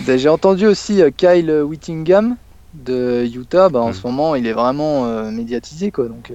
Ben, 0.01 0.17
j'ai 0.17 0.29
entendu 0.29 0.65
aussi 0.65 1.01
euh, 1.01 1.09
Kyle 1.15 1.51
Whittingham 1.51 2.37
de 2.73 3.25
Utah. 3.25 3.69
Bah, 3.69 3.81
en 3.81 3.89
hmm. 3.89 3.93
ce 3.93 4.07
moment, 4.07 4.35
il 4.35 4.47
est 4.47 4.53
vraiment 4.53 5.31
médiatisé, 5.31 5.91
quoi. 5.91 6.07
Donc, 6.07 6.31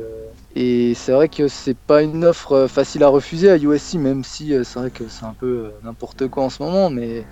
et 0.54 0.94
c'est 0.94 1.12
vrai 1.12 1.28
que 1.28 1.48
c'est 1.48 1.76
pas 1.76 2.02
une 2.02 2.24
offre 2.24 2.66
facile 2.68 3.02
à 3.04 3.08
refuser 3.08 3.50
à 3.50 3.56
USC, 3.56 3.94
même 3.94 4.24
si 4.24 4.52
c'est 4.64 4.78
vrai 4.78 4.90
que 4.90 5.04
c'est 5.08 5.24
un 5.24 5.34
peu 5.38 5.70
n'importe 5.84 6.28
quoi 6.28 6.44
en 6.44 6.50
ce 6.50 6.62
moment, 6.62 6.90
mais 6.90 7.24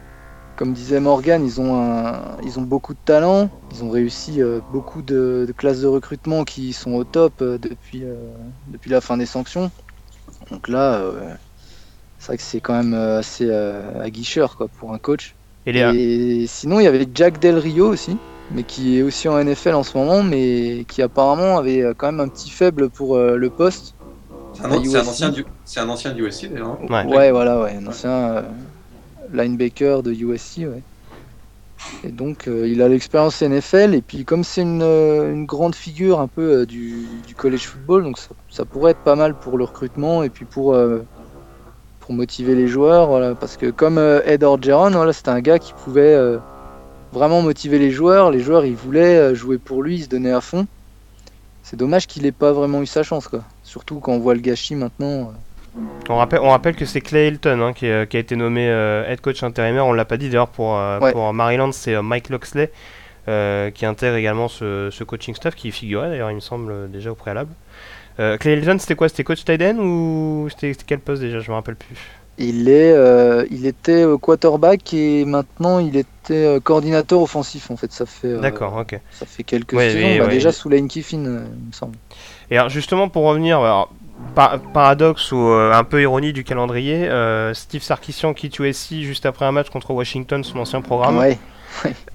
comme 0.57 0.73
disait 0.73 1.01
Morgan, 1.01 1.45
ils 1.45 1.61
ont, 1.61 2.15
ils 2.43 2.59
ont 2.59 2.63
beaucoup 2.63 2.95
de 2.95 2.99
talent. 3.05 3.51
Ils 3.73 3.85
ont 3.85 3.91
réussi 3.91 4.41
euh, 4.43 4.61
beaucoup 4.73 5.03
de, 5.03 5.53
classes 5.57 5.83
de 5.83 5.87
recrutement 5.87 6.45
qui 6.45 6.73
sont 6.73 6.95
au 6.95 7.05
top 7.05 7.35
euh, 7.43 7.59
depuis, 7.59 8.05
euh, 8.05 8.15
depuis 8.69 8.91
la 8.91 9.01
fin 9.01 9.17
des 9.17 9.27
sanctions. 9.27 9.71
Donc 10.51 10.69
là, 10.69 11.03
c'est 12.19 12.27
vrai 12.29 12.37
que 12.37 12.43
c'est 12.43 12.61
quand 12.61 12.75
même 12.75 12.95
assez 12.95 13.51
aguicheur 14.01 14.57
quoi, 14.57 14.69
pour 14.69 14.93
un 14.93 14.99
coach. 14.99 15.35
Et, 15.67 16.47
sinon, 16.47 16.81
il 16.81 16.85
y 16.85 16.87
avait 16.87 17.07
Jack 17.13 17.41
Del 17.41 17.59
Rio 17.59 17.89
aussi, 17.89 18.17
mais 18.53 18.63
qui 18.63 18.99
est 18.99 19.03
aussi 19.03 19.29
en 19.29 19.43
NFL 19.43 19.75
en 19.75 19.83
ce 19.83 19.97
moment, 19.99 20.23
mais 20.23 20.85
qui 20.89 21.03
apparemment 21.03 21.59
avait 21.59 21.85
quand 21.97 22.07
même 22.07 22.21
un 22.21 22.29
petit 22.29 22.51
faible 22.51 22.91
pour 22.91 23.19
le 23.19 23.51
poste. 23.51 23.95
C'est 24.55 24.65
un, 24.65 25.01
ancien 25.01 25.31
du, 25.31 25.45
un 25.77 25.89
ancien 25.89 26.13
du 26.13 26.27
USC 26.27 26.49
d'ailleurs. 26.49 26.79
Ouais. 26.89 27.05
ouais. 27.05 27.31
voilà, 27.31 27.61
ouais, 27.61 27.77
un 27.81 27.87
ancien 27.87 28.45
linebacker 29.33 30.03
de 30.03 30.13
USC. 30.13 30.59
Ouais. 30.59 30.83
Et 32.05 32.11
donc 32.11 32.49
euh, 32.49 32.67
il 32.67 32.83
a 32.83 32.89
l'expérience 32.89 33.43
NFL 33.43 33.95
et 33.95 34.03
puis 34.03 34.25
comme 34.25 34.45
c'est 34.45 34.63
une, 34.63 34.83
euh, 34.83 35.45
grande 35.45 35.75
figure 35.75 36.21
un 36.21 36.27
peu 36.27 36.61
euh, 36.61 36.67
du, 36.67 37.07
college 37.37 37.67
football, 37.67 38.03
donc 38.03 38.19
ça, 38.51 38.65
pourrait 38.65 38.93
être 38.93 39.01
pas 39.01 39.15
mal 39.15 39.35
pour 39.39 39.59
le 39.59 39.65
recrutement 39.65 40.23
et 40.23 40.31
puis 40.31 40.47
pour, 40.47 40.77
pour 42.01 42.15
motiver 42.15 42.55
les 42.55 42.67
joueurs. 42.67 43.37
Parce 43.37 43.59
que 43.59 43.71
comme 43.71 43.99
Ed 44.25 44.43
Orgeron, 44.43 44.91
voilà, 44.91 45.13
c'était 45.13 45.29
un 45.29 45.41
gars 45.41 45.59
qui 45.59 45.75
pouvait 45.75 46.19
vraiment 47.13 47.43
motiver 47.43 47.79
les 47.79 47.91
joueurs. 47.91 48.31
Les 48.31 48.41
joueurs 48.41 48.65
ils 48.65 48.75
voulaient 48.75 49.35
jouer 49.35 49.59
pour 49.59 49.83
lui, 49.83 49.97
ils 49.97 50.05
se 50.05 50.09
donnaient 50.09 50.33
à 50.33 50.41
fond. 50.41 50.67
C'est 51.63 51.77
dommage 51.77 52.07
qu'il 52.07 52.25
ait 52.25 52.33
pas 52.33 52.53
vraiment 52.53 52.81
eu 52.81 52.87
sa 52.87 53.03
chance. 53.03 53.29
Surtout 53.63 54.01
quand 54.01 54.13
on 54.13 54.19
voit 54.19 54.35
le 54.35 54.41
gâchis 54.41 54.77
maintenant. 54.77 55.35
On 56.09 56.17
rappelle, 56.17 56.41
on 56.41 56.51
rappelle 56.51 56.77
que 56.77 56.85
c'est 56.85 57.01
Clay 57.01 57.29
Hilton 57.29 57.61
hein, 57.61 57.73
qui, 57.73 57.87
a 57.87 58.03
été 58.03 58.37
nommé 58.37 58.69
euh, 58.69 59.09
head 59.09 59.21
coach 59.21 59.43
intérimaire. 59.43 59.87
On 59.87 59.93
l'a 59.93 60.05
pas 60.05 60.17
dit 60.17 60.29
d'ailleurs 60.29 60.49
pour, 60.49 60.77
euh, 60.77 60.99
pour 61.13 61.33
Maryland, 61.33 61.73
c'est 61.73 61.95
euh, 61.95 62.03
Mike 62.03 62.29
Loxley 62.29 62.71
qui 63.27 63.85
intègre 63.85 64.15
également 64.15 64.47
ce, 64.47 65.03
coaching 65.03 65.35
staff 65.35 65.57
qui 65.57 65.73
figurait 65.73 66.11
d'ailleurs, 66.11 66.31
il 66.31 66.37
me 66.37 66.41
semble, 66.41 66.91
déjà 66.91 67.11
au 67.11 67.17
préalable. 67.17 67.51
Clay 68.17 68.55
Hilton, 68.55 68.79
c'était 68.79 68.95
quoi? 68.95 69.09
C'était 69.09 69.25
coach 69.25 69.45
Tyden 69.45 69.79
ou 69.81 70.49
c'était 70.49 70.73
quel 70.87 71.01
poste 71.01 71.23
déjà? 71.23 71.41
Je 71.41 71.51
me 71.51 71.57
rappelle 71.57 71.77
plus. 71.77 71.97
Il, 72.39 72.69
est, 72.69 72.95
il 73.51 73.67
était 73.67 74.05
quarterback 74.21 74.95
et 74.95 75.25
maintenant 75.25 75.81
il 75.81 75.97
était 75.97 76.61
coordinateur 76.63 77.21
offensif 77.21 77.71
en 77.71 77.77
fait. 77.77 77.91
Ça 77.91 78.07
fait, 78.07 78.39
D'accord, 78.39 78.77
ok. 78.77 79.01
Ça 79.11 79.27
fait 79.27 79.43
quelques 79.43 79.77
saisons, 79.77 80.19
bah, 80.25 80.29
déjà 80.29 80.53
sous 80.53 80.69
Lane 80.69 80.87
Kiffin, 80.87 81.19
il 81.25 81.29
me 81.31 81.73
semble. 81.73 81.97
Et 82.51 82.57
alors 82.57 82.71
justement 82.71 83.09
pour 83.09 83.25
revenir, 83.25 83.89
paradoxe 84.73 85.33
ou 85.33 85.39
euh, 85.39 85.73
un 85.73 85.85
peu 85.85 86.03
ironie 86.03 86.33
du 86.33 86.45
calendrier, 86.45 87.09
euh, 87.09 87.55
Steve 87.55 87.83
Sarkisian 87.83 88.35
quitte 88.35 88.59
USC 88.59 89.03
juste 89.03 89.27
après 89.27 89.45
un 89.45 89.53
match 89.53 89.71
contre 89.71 89.93
Washington, 89.93 90.45
son 90.45 90.59
ancien 90.59 90.81
programme. 90.81 91.23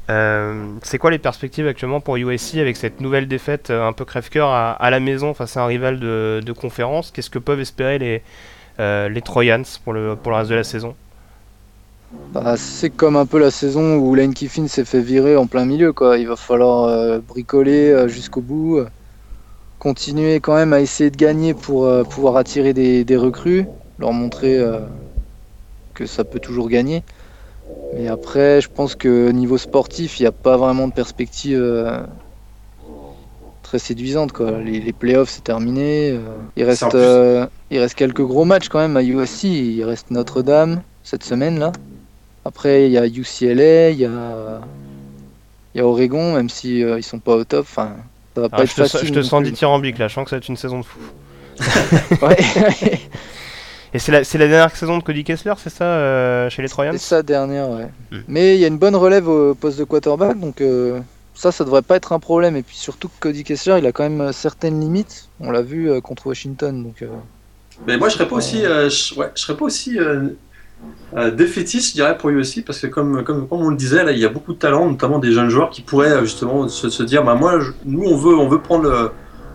Euh, 0.10 0.66
c'est 0.82 0.98
quoi 0.98 1.12
les 1.12 1.20
perspectives 1.20 1.68
actuellement 1.68 2.02
pour 2.02 2.18
USC 2.18 2.56
avec 2.58 2.76
cette 2.76 3.00
nouvelle 3.00 3.28
défaite 3.28 3.70
un 3.70 3.94
peu 3.94 4.06
crève-cœur 4.06 4.50
à, 4.50 4.90
la 4.90 5.00
maison 5.00 5.34
face 5.34 5.56
à 5.56 5.64
un 5.64 5.68
rival 5.68 6.00
de, 6.00 6.54
conférence? 6.60 7.12
Qu'est-ce 7.12 7.30
que 7.30 7.40
peuvent 7.40 7.62
espérer 7.62 8.00
les, 8.00 8.22
les 8.80 9.22
Trojans 9.22 9.64
pour 9.84 9.94
le, 9.94 10.16
pour 10.16 10.32
le 10.32 10.38
reste 10.40 10.50
de 10.50 10.56
la 10.56 10.64
saison? 10.64 10.96
Bah, 12.34 12.56
c'est 12.58 12.90
comme 12.90 13.16
un 13.16 13.26
peu 13.26 13.40
la 13.40 13.52
saison 13.52 13.98
où 13.98 14.16
Lane 14.16 14.34
Kiffin 14.34 14.68
s'est 14.68 14.84
fait 14.84 15.00
virer 15.00 15.38
en 15.38 15.46
plein 15.46 15.66
milieu. 15.66 15.94
Quoi. 15.94 16.18
Il 16.18 16.28
va 16.28 16.36
falloir 16.36 17.22
bricoler 17.22 18.10
jusqu'au 18.10 18.42
bout 18.42 18.84
continuer 19.82 20.40
quand 20.42 20.54
même 20.54 20.74
à 20.74 20.80
essayer 20.80 21.10
de 21.10 21.18
gagner 21.18 21.56
pour 21.56 21.86
euh, 21.86 22.04
pouvoir 22.04 22.38
attirer 22.38 22.72
des, 22.72 23.18
recrues, 23.18 23.66
leur 23.98 24.14
montrer 24.14 24.60
euh, 24.60 24.78
que 25.96 26.06
ça 26.06 26.24
peut 26.24 26.40
toujours 26.40 26.70
gagner. 26.70 27.02
Mais 27.96 28.08
après, 28.08 28.62
je 28.62 28.70
pense 28.70 28.94
que 28.94 29.32
niveau 29.32 29.58
sportif, 29.58 30.20
il 30.20 30.24
n'y 30.24 30.28
a 30.28 30.32
pas 30.32 30.56
vraiment 30.56 30.88
de 30.88 30.94
perspective 30.94 31.60
euh, 31.60 32.00
très 33.64 33.80
séduisante. 33.80 34.34
Quoi. 34.34 34.60
Les, 34.60 34.94
playoffs, 34.94 35.32
c'est 35.32 35.44
terminé. 35.44 36.16
il, 36.56 36.64
reste, 36.64 36.96
il 37.72 37.80
reste 37.80 37.96
quelques 37.96 38.22
gros 38.22 38.46
matchs 38.46 38.70
quand 38.70 38.80
même 38.80 38.98
à 38.98 39.02
USC. 39.02 39.46
Il 39.46 39.84
reste 39.84 40.12
Notre-Dame 40.12 40.84
cette 41.04 41.24
semaine 41.24 41.58
là. 41.58 41.72
Après, 42.46 42.86
il 42.86 42.92
y 42.92 43.00
a 43.00 43.08
UCLA, 43.08 43.90
il 43.90 43.98
y 43.98 44.06
a, 44.06 44.62
il 45.74 45.80
y 45.80 45.82
a 45.82 45.88
Oregon, 45.88 46.36
même 46.36 46.50
si 46.50 46.82
ils 46.82 47.04
sont 47.04 47.20
pas 47.20 47.36
au 47.36 47.44
top. 47.46 47.62
Enfin, 47.62 47.96
ça 48.36 48.42
va 48.42 48.50
pas 48.50 48.62
Ah, 48.62 48.64
être 48.64 48.72
je 48.72 48.76
te, 48.76 48.88
facile. 48.88 49.08
je 49.08 49.12
te 49.14 49.22
sens 49.22 49.44
dithyrambique 49.44 49.98
là, 49.98 50.08
je 50.08 50.14
sens 50.14 50.24
que 50.26 50.30
ça 50.32 50.36
va 50.38 50.40
être 50.40 50.48
une 50.50 50.58
saison 50.58 50.80
de 50.80 50.86
fou. 50.86 51.00
Ouais, 52.22 52.38
Et 53.94 54.00
c'est 54.00 54.12
la, 54.12 54.48
dernière 54.48 54.74
saison 54.76 54.98
de 54.98 55.04
Cody 55.04 55.24
Kessler, 55.26 55.54
c'est 55.58 55.70
ça, 55.70 55.84
euh, 55.84 56.50
chez 56.50 56.62
les 56.62 56.70
Troyans 56.70 56.94
c'est 56.94 57.00
sa 57.00 57.24
dernière, 57.24 57.70
ouais. 57.70 57.90
Hmm. 58.12 58.22
Mais 58.28 58.56
il 58.56 58.62
y 58.62 58.64
a 58.64 58.68
une 58.68 58.78
bonne 58.78 58.96
relève 58.96 59.28
au 59.28 59.54
poste 59.54 59.78
de 59.80 59.84
quarterback, 59.84 60.40
donc 60.40 60.62
euh, 60.62 61.02
ça, 61.34 61.52
ça 61.52 61.66
devrait 61.66 61.82
pas 61.82 61.98
être 61.98 62.14
un 62.14 62.20
problème. 62.20 62.56
Et 62.56 62.64
puis 62.64 62.78
surtout 62.78 63.10
que 63.10 63.16
Cody 63.20 63.44
Kessler, 63.44 63.80
il 63.80 63.86
a 63.86 63.92
quand 63.92 64.04
même 64.04 64.22
euh, 64.22 64.32
certaines 64.32 64.80
limites. 64.80 65.28
On 65.42 65.52
l'a 65.52 65.62
vu 65.62 65.90
euh, 65.92 66.00
contre 66.00 66.28
Washington, 66.28 66.84
donc. 66.84 67.02
euh, 67.02 67.08
Mais 67.86 67.98
moi, 67.98 68.08
je 68.08 68.14
serais 68.14 68.28
pas 68.30 68.36
aussi, 68.38 68.66
euh, 68.66 68.90
je, 68.90 69.14
ouais, 69.16 69.30
je 69.36 69.42
serais 69.42 69.58
pas 69.58 69.66
aussi 69.66 69.98
euh, 71.16 71.32
défaitiste, 71.32 71.90
je 71.90 71.94
dirais, 71.94 72.18
pour 72.18 72.30
lui 72.30 72.40
aussi, 72.40 72.62
parce 72.62 72.80
que 72.80 72.88
comme, 72.88 73.24
comme, 73.24 73.48
comme 73.48 73.62
on 73.62 73.70
le 73.70 73.76
disait, 73.76 74.04
là, 74.04 74.12
il 74.12 74.20
y 74.20 74.26
a 74.26 74.30
beaucoup 74.30 74.54
de 74.54 74.60
talents, 74.60 74.90
notamment 74.90 75.20
des 75.20 75.32
jeunes 75.32 75.50
joueurs 75.50 75.70
qui 75.70 75.82
pourraient 75.82 76.12
euh, 76.12 76.22
justement 76.22 76.68
se, 76.68 77.04
dire, 77.04 77.24
bah 77.24 77.36
moi, 77.36 77.60
nous, 77.86 78.04
on 78.04 78.16
veut, 78.16 78.36
on 78.36 78.48
veut 78.48 78.62
prendre, 78.62 79.12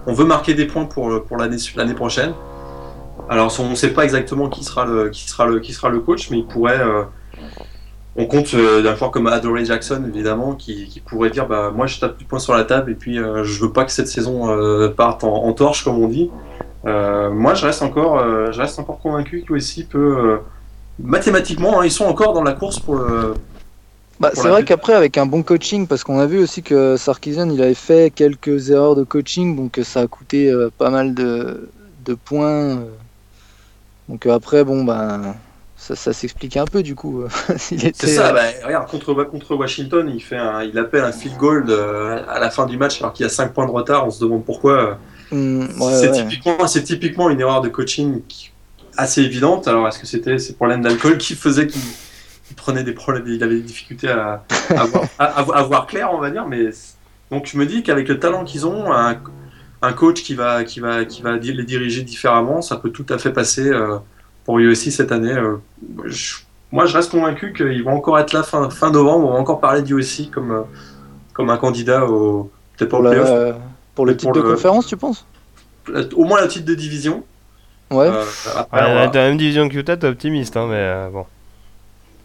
on 0.07 0.12
veut 0.12 0.27
marquer 0.27 0.55
des 0.55 0.66
points 0.66 0.85
pour, 0.85 1.24
pour 1.24 1.37
l'année, 1.37 1.95
prochaine. 1.95 2.33
Alors, 3.29 3.55
on 3.59 3.70
ne 3.70 3.74
sait 3.74 3.93
pas 3.93 4.05
exactement 4.05 4.49
qui 4.49 4.62
sera 4.62 4.85
le, 4.85 5.09
qui 5.09 5.29
sera 5.29 5.47
le, 5.47 5.59
qui 5.59 5.72
sera 5.72 5.89
le 5.89 6.01
coach, 6.01 6.31
mais 6.31 6.39
il 6.39 6.47
pourrait. 6.47 6.81
euh, 6.81 7.03
on 8.18 8.27
compte 8.27 8.55
euh, 8.55 8.83
d'un 8.83 8.95
joueur 8.95 9.11
comme 9.11 9.27
Adoree 9.27 9.66
Jackson, 9.66 10.03
évidemment, 10.09 10.55
qui, 10.55 11.03
pourrait 11.05 11.31
dire, 11.31 11.47
bah 11.47 11.72
moi, 11.74 11.87
je 11.87 11.99
tape 11.99 12.16
du 12.16 12.24
poing 12.24 12.39
sur 12.39 12.55
la 12.55 12.64
table 12.64 12.91
et 12.91 12.95
puis 12.95 13.18
euh, 13.18 13.45
je 13.45 13.61
veux 13.61 13.72
pas 13.72 13.85
que 13.85 13.93
cette 13.93 14.09
saison 14.09 14.49
parte 14.97 15.24
en, 15.24 15.53
torche, 15.53 15.85
comme 15.85 15.99
on 15.99 16.09
dit. 16.09 16.31
Moi, 16.85 17.55
je 17.55 17.66
reste 17.66 17.83
encore, 17.83 18.22
je 18.53 18.59
reste 18.59 18.79
encore 18.79 19.01
convaincu 19.01 19.43
qu'USC 19.43 19.89
peut, 19.89 20.39
mathématiquement, 20.99 21.80
hein, 21.80 21.84
ils 21.84 21.90
sont 21.92 22.05
encore 22.07 22.32
dans 22.32 22.42
la 22.42 22.53
course 22.53 22.78
pour 22.78 22.97
le. 22.97 23.34
Bah, 24.18 24.30
c'est 24.32 24.49
vrai 24.49 24.64
qu'après, 24.64 24.94
avec 24.94 25.18
un 25.18 25.26
bon 25.26 25.42
coaching, 25.42 25.86
parce 25.86 26.03
qu'on 26.03 26.18
a 26.18 26.26
vu 26.26 26.38
aussi 26.38 26.62
que 26.62 26.97
Sarkisian, 26.97 27.51
il 27.51 27.61
avait 27.62 27.74
fait 27.74 28.11
quelques 28.11 28.70
erreurs 28.70 28.94
de 28.97 29.05
coaching, 29.05 29.55
donc 29.57 29.78
euh, 29.78 29.84
ça 29.84 30.01
a 30.01 30.07
coûté 30.07 30.51
euh, 30.51 30.70
pas 30.76 30.88
mal 30.88 31.12
de, 31.14 31.68
de 32.07 32.14
points. 32.14 32.78
euh. 32.78 32.84
Donc 34.09 34.24
après, 34.24 34.64
bon, 34.64 34.84
ben, 34.84 35.34
ça, 35.76 35.97
ça 35.97 36.14
s'explique 36.14 36.57
un 36.57 36.64
peu 36.64 36.82
du 36.82 36.94
coup. 36.94 37.24
C'est 37.59 37.84
était, 37.84 38.07
ça. 38.07 38.32
Bah, 38.32 38.40
regarde, 38.64 38.88
contre, 38.88 39.12
contre 39.24 39.55
Washington, 39.55 40.11
il 40.14 40.22
fait, 40.22 40.38
un, 40.38 40.62
il 40.62 40.78
appelle 40.78 41.05
un 41.05 41.12
field 41.12 41.36
goal 41.36 41.70
à 42.26 42.38
la 42.38 42.49
fin 42.51 42.64
du 42.64 42.78
match 42.78 43.01
alors 43.03 43.12
qu'il 43.12 43.24
y 43.24 43.26
a 43.26 43.30
5 43.30 43.53
points 43.53 43.66
de 43.66 43.72
retard. 43.72 44.07
On 44.07 44.11
se 44.11 44.20
demande 44.24 44.47
pourquoi. 44.47 44.99
ouais, 45.30 45.66
c'est 45.76 46.09
ouais. 46.11 46.12
typiquement, 46.26 46.64
typiquement 46.64 47.28
une 47.28 47.40
erreur 47.40 47.61
de 47.61 47.68
coaching 47.68 48.22
qui- 48.26 48.51
assez 48.97 49.22
évidente. 49.22 49.68
Alors, 49.68 49.86
est-ce 49.88 49.99
que 49.99 50.07
c'était 50.07 50.38
ces 50.38 50.55
problèmes 50.55 50.82
d'alcool 50.82 51.18
qui 51.18 51.34
faisaient 51.34 51.66
qu'il 51.66 51.80
il 52.51 52.55
prenait 52.55 52.84
des 52.84 52.92
problèmes, 52.92 53.24
il 53.26 53.42
avait 53.42 53.57
des 53.57 53.61
difficultés 53.62 54.09
à, 54.09 54.44
à, 54.70 54.84
voir, 54.84 55.05
à- 55.18 55.24
à- 55.24 55.57
à 55.59 55.62
voir 55.64 55.86
clair, 55.86 56.11
on 56.12 56.18
va 56.18 56.30
dire. 56.30 56.47
Mais 56.47 56.68
donc, 57.32 57.47
je 57.47 57.59
me 57.59 57.66
dis 57.66 57.82
qu'avec 57.82 58.09
le 58.09 58.20
talent 58.20 58.44
qu'ils 58.44 58.66
ont, 58.66 58.92
un, 58.92 59.16
un 59.82 59.92
coach 59.92 60.22
qui 60.22 60.34
va, 60.34 60.62
qui 60.62 60.78
va, 60.80 61.05
qui 61.05 61.22
va 61.22 61.36
les 61.36 61.64
diriger 61.64 62.03
différemment, 62.03 62.62
ça 62.62 62.76
peut 62.76 62.90
tout 62.90 63.07
à 63.09 63.18
fait 63.18 63.32
passer 63.32 63.68
euh, 63.68 63.97
pour 64.44 64.59
USC 64.61 64.90
cette 64.92 65.11
année. 65.11 65.32
Euh, 65.32 65.57
je- 66.05 66.36
moi, 66.72 66.86
je 66.86 66.97
reste 66.97 67.11
convaincu 67.11 67.53
qu'ils 67.53 67.82
vont 67.82 67.94
encore 67.97 68.18
être 68.18 68.32
là 68.32 68.42
fin, 68.44 68.70
fin 68.70 68.90
novembre. 68.90 69.28
On 69.28 69.32
va 69.32 69.38
encore 69.38 69.61
parler 69.61 69.82
d'USC 69.82 70.30
comme, 70.30 70.53
euh, 70.53 70.62
comme 71.32 71.51
un 71.51 71.57
candidat 71.57 72.05
au 72.07 72.51
peut-être 72.76 72.90
pour, 72.90 73.03
la- 73.03 73.11
playoff, 73.11 73.28
euh, 73.28 73.53
pour 73.97 74.07
le 74.07 74.16
titre 74.16 74.32
pour 74.32 74.40
de 74.42 74.47
le- 74.47 74.55
conférence, 74.55 74.86
tu 74.86 74.97
penses? 74.97 75.26
au 76.14 76.24
moins 76.24 76.40
le 76.42 76.49
titre 76.49 76.64
de 76.66 76.74
division. 76.74 77.24
Ouais. 77.91 78.07
Euh, 78.09 78.24
après, 78.57 78.80
Ouais, 78.82 79.07
Dans 79.09 79.20
la 79.20 79.28
même 79.28 79.37
division 79.39 79.68
que 79.68 79.74
Utah, 79.76 79.97
t'es 79.97 80.07
optimiste, 80.09 80.57
hein, 80.57 80.66
mais 80.68 80.76
euh, 80.76 81.09
bon. 81.11 81.26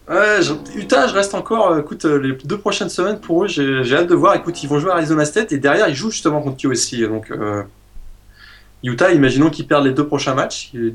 Ouais, 0.08 0.42
je- 0.42 0.78
Utah, 0.78 1.06
je 1.06 1.14
reste 1.14 1.34
encore. 1.34 1.70
euh, 1.72 1.80
Écoute, 1.80 2.04
les 2.04 2.32
deux 2.44 2.58
prochaines 2.58 2.88
semaines 2.88 3.20
pour 3.20 3.44
eux, 3.44 3.48
j'ai 3.48 3.84
j'ai 3.84 3.96
hâte 3.96 4.08
de 4.08 4.14
voir. 4.14 4.34
Écoute, 4.34 4.62
ils 4.62 4.68
vont 4.68 4.78
jouer 4.80 4.90
à 4.90 4.94
Arizona 4.94 5.24
State 5.24 5.52
et 5.52 5.58
derrière, 5.58 5.88
ils 5.88 5.94
jouent 5.94 6.10
justement 6.10 6.42
contre 6.42 6.64
USC. 6.66 7.00
Donc, 7.08 7.30
euh, 7.30 7.62
Utah, 8.82 9.12
imaginons 9.12 9.50
qu'ils 9.50 9.66
perdent 9.66 9.84
les 9.86 9.92
deux 9.92 10.06
prochains 10.06 10.34
matchs. 10.34 10.70
Il 10.74 10.88
est 10.88 10.94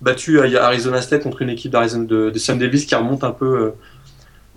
battu 0.00 0.40
à 0.40 0.64
Arizona 0.66 1.02
State 1.02 1.22
contre 1.22 1.42
une 1.42 1.50
équipe 1.50 1.72
d'Arizona 1.72 2.04
de, 2.06 2.30
de 2.30 2.38
Sam 2.38 2.58
Davis 2.58 2.86
qui 2.86 2.94
remonte 2.94 3.24
un 3.24 3.32
peu 3.32 3.46
euh, 3.46 3.70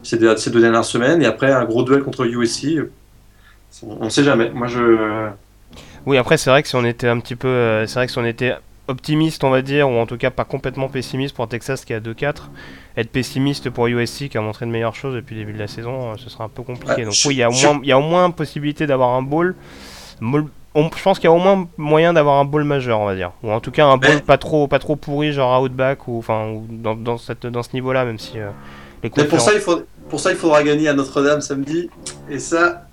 ces, 0.03 0.17
deux, 0.17 0.35
ces 0.37 0.51
deux 0.51 0.61
dernières 0.61 0.85
semaines. 0.85 1.21
Et 1.21 1.25
après, 1.25 1.51
un 1.51 1.65
gros 1.65 1.83
duel 1.83 2.03
contre 2.03 2.25
USC. 2.25 2.79
On 3.83 4.05
ne 4.05 4.09
sait 4.09 4.23
jamais. 4.23 4.49
Moi, 4.51 4.67
je. 4.67 5.29
Oui, 6.05 6.17
après, 6.17 6.37
c'est 6.37 6.49
vrai 6.49 6.63
que 6.63 6.69
si 6.69 6.75
on 6.75 6.85
était 6.85 7.07
un 7.09 7.19
petit 7.19 7.35
peu. 7.35 7.47
euh, 7.47 7.87
c'est 7.87 7.95
vrai 7.95 8.05
que 8.07 8.11
si 8.11 8.17
on 8.19 8.25
était 8.25 8.55
optimiste, 8.87 9.43
on 9.43 9.49
va 9.49 9.61
dire, 9.61 9.89
ou 9.89 9.93
en 9.97 10.05
tout 10.05 10.17
cas 10.17 10.29
pas 10.31 10.45
complètement 10.45 10.87
pessimiste 10.89 11.35
pour 11.35 11.47
Texas 11.47 11.85
qui 11.85 11.93
est 11.93 11.97
à 11.97 11.99
2-4, 11.99 12.49
être 12.95 13.09
pessimiste 13.11 13.69
pour 13.69 13.87
USC 13.87 14.29
qui 14.29 14.37
a 14.37 14.41
montré 14.41 14.65
de 14.65 14.71
meilleures 14.71 14.95
choses 14.95 15.15
depuis 15.15 15.35
le 15.35 15.41
début 15.41 15.53
de 15.53 15.59
la 15.59 15.67
saison, 15.67 16.11
euh, 16.11 16.15
ce 16.17 16.29
sera 16.29 16.45
un 16.45 16.49
peu 16.49 16.63
compliqué. 16.63 16.95
Ouais, 16.95 17.05
Donc, 17.05 17.13
oui, 17.25 17.35
il 17.35 17.37
y, 17.37 17.43
a 17.43 17.49
au 17.49 17.53
moins- 17.53 17.79
il 17.83 17.89
y 17.89 17.91
a 17.91 17.97
au 17.99 18.01
moins 18.01 18.29
possibilité 18.31 18.87
d'avoir 18.87 19.09
un 19.15 19.21
bowl. 19.21 19.55
On- 20.75 20.89
je 20.95 21.01
pense 21.01 21.17
qu'il 21.17 21.25
y 21.27 21.31
a 21.31 21.35
au 21.35 21.39
moins 21.39 21.67
moyen 21.77 22.13
d'avoir 22.13 22.39
un 22.39 22.45
bowl 22.45 22.63
majeur, 22.63 22.99
on 22.99 23.05
va 23.05 23.15
dire. 23.15 23.31
Ou 23.43 23.51
en 23.51 23.59
tout 23.59 23.71
cas 23.71 23.85
un 23.87 23.97
bowl 23.97 24.21
pas 24.21 24.37
trop, 24.37 24.67
pas 24.67 24.79
trop 24.79 24.95
pourri, 24.95 25.31
genre 25.33 25.61
Outback, 25.61 26.07
ou, 26.07 26.19
enfin, 26.19 26.49
ou 26.49 26.65
dans, 26.69 26.95
dans, 26.95 27.17
cette, 27.17 27.47
dans 27.47 27.63
ce 27.63 27.69
niveau-là, 27.73 28.05
même 28.05 28.19
si 28.19 28.37
euh, 28.39 28.49
les 29.03 29.11
Mais 29.17 29.23
pour 29.25 29.41
ça, 29.41 29.53
il 29.55 29.59
faut, 29.59 29.81
pour 30.09 30.19
ça, 30.19 30.31
il 30.31 30.37
faudra 30.37 30.63
gagner 30.63 30.87
à 30.87 30.93
Notre-Dame 30.93 31.41
samedi. 31.41 31.89
Et 32.29 32.39
ça, 32.39 32.86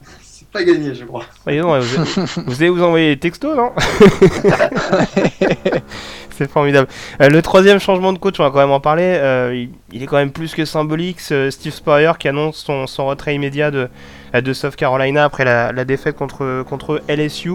pas 0.55 0.65
gagné, 0.65 0.95
je 0.95 1.05
crois. 1.05 1.25
Non, 1.47 1.79
vous, 1.81 1.97
allez, 1.99 2.27
vous 2.47 2.63
allez 2.63 2.71
vous 2.71 2.83
envoyer 2.83 3.09
les 3.09 3.19
textos, 3.19 3.57
non 3.57 3.73
C'est 6.31 6.51
formidable. 6.51 6.89
Euh, 7.21 7.29
le 7.29 7.43
troisième 7.43 7.79
changement 7.79 8.13
de 8.13 8.19
coach, 8.19 8.41
on 8.41 8.45
va 8.45 8.51
quand 8.51 8.59
même 8.59 8.71
en 8.71 8.81
parler. 8.81 9.05
euh, 9.05 9.53
il, 9.55 9.71
il 9.93 10.03
est 10.03 10.07
quand 10.07 10.17
même 10.17 10.33
plus 10.33 10.55
que 10.55 10.65
symbolique. 10.65 11.21
ce 11.21 11.51
Steve 11.51 11.73
Spurrier 11.73 12.13
qui 12.19 12.29
annonce 12.29 12.57
son, 12.57 12.87
son 12.87 13.07
retrait 13.07 13.35
immédiat 13.35 13.71
de, 13.71 13.89
euh, 14.35 14.41
de 14.41 14.53
South 14.53 14.75
Carolina 14.75 15.25
après 15.25 15.45
la, 15.45 15.71
la 15.73 15.85
défaite 15.85 16.17
contre, 16.17 16.65
contre 16.69 17.03
LSU. 17.09 17.51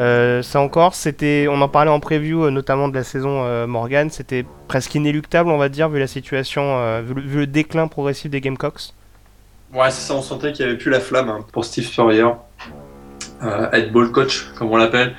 Euh, 0.00 0.42
ça 0.42 0.60
encore, 0.60 0.94
c'était, 0.94 1.46
on 1.48 1.60
en 1.62 1.68
parlait 1.68 1.90
en 1.90 2.00
preview, 2.00 2.50
notamment 2.50 2.88
de 2.88 2.94
la 2.94 3.04
saison 3.04 3.42
euh, 3.44 3.66
Morgan. 3.66 4.10
C'était 4.10 4.44
presque 4.68 4.94
inéluctable, 4.94 5.50
on 5.50 5.58
va 5.58 5.68
dire, 5.68 5.88
vu 5.88 5.98
la 5.98 6.06
situation, 6.06 6.62
euh, 6.62 7.02
vu, 7.04 7.14
le, 7.14 7.22
vu 7.22 7.38
le 7.40 7.46
déclin 7.46 7.88
progressif 7.88 8.30
des 8.30 8.40
Gamecocks. 8.40 8.94
Ouais, 9.72 9.90
c'est 9.90 10.06
ça, 10.08 10.14
on 10.14 10.22
sentait 10.22 10.52
qu'il 10.52 10.64
n'y 10.66 10.70
avait 10.70 10.78
plus 10.78 10.90
la 10.90 11.00
flamme 11.00 11.30
hein, 11.30 11.38
pour 11.52 11.64
Steve 11.64 11.86
Spurrier. 11.86 12.26
Euh, 13.42 13.70
head 13.72 13.92
ball 13.92 14.12
coach, 14.12 14.50
comme 14.58 14.70
on 14.70 14.76
l'appelle. 14.76 15.14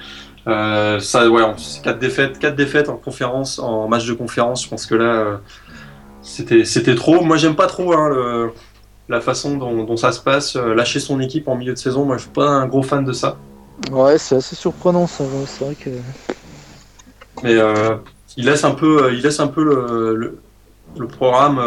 Euh, 0.47 0.99
ça, 0.99 1.27
ouais, 1.29 1.41
quatre 1.83 1.99
défaites, 1.99 2.37
quatre 2.37 2.55
défaites 2.55 2.89
en 2.89 2.97
conférence, 2.97 3.59
en 3.59 3.87
match 3.87 4.05
de 4.05 4.13
conférence. 4.13 4.63
Je 4.63 4.69
pense 4.69 4.85
que 4.85 4.95
là, 4.95 5.05
euh, 5.05 5.37
c'était, 6.21 6.65
c'était 6.65 6.95
trop. 6.95 7.21
Moi, 7.21 7.37
j'aime 7.37 7.55
pas 7.55 7.67
trop 7.67 7.93
hein, 7.93 8.09
le- 8.09 8.51
la 9.09 9.21
façon 9.21 9.57
dont, 9.57 9.83
dont 9.83 9.97
ça 9.97 10.11
se 10.11 10.19
passe. 10.19 10.55
Euh, 10.55 10.75
lâcher 10.75 10.99
son 10.99 11.19
équipe 11.19 11.47
en 11.47 11.55
milieu 11.55 11.73
de 11.73 11.77
saison, 11.79 12.05
moi, 12.05 12.17
je 12.17 12.23
suis 12.23 12.31
pas 12.31 12.47
un 12.47 12.67
gros 12.67 12.83
fan 12.83 13.03
de 13.03 13.13
ça. 13.13 13.37
Ouais, 13.91 14.17
c'est 14.17 14.35
assez 14.35 14.55
surprenant 14.55 15.07
ça. 15.07 15.23
C'est 15.47 15.65
vrai 15.65 15.75
que. 15.75 15.89
Mais 17.41 17.57
euh, 17.57 17.95
il 18.37 18.45
laisse 18.45 18.63
un 18.63 18.71
peu, 18.71 19.11
il 19.13 19.21
laisse 19.21 19.39
un 19.39 19.47
peu 19.47 19.63
le, 19.63 20.15
le, 20.15 20.39
le 20.97 21.07
programme 21.07 21.59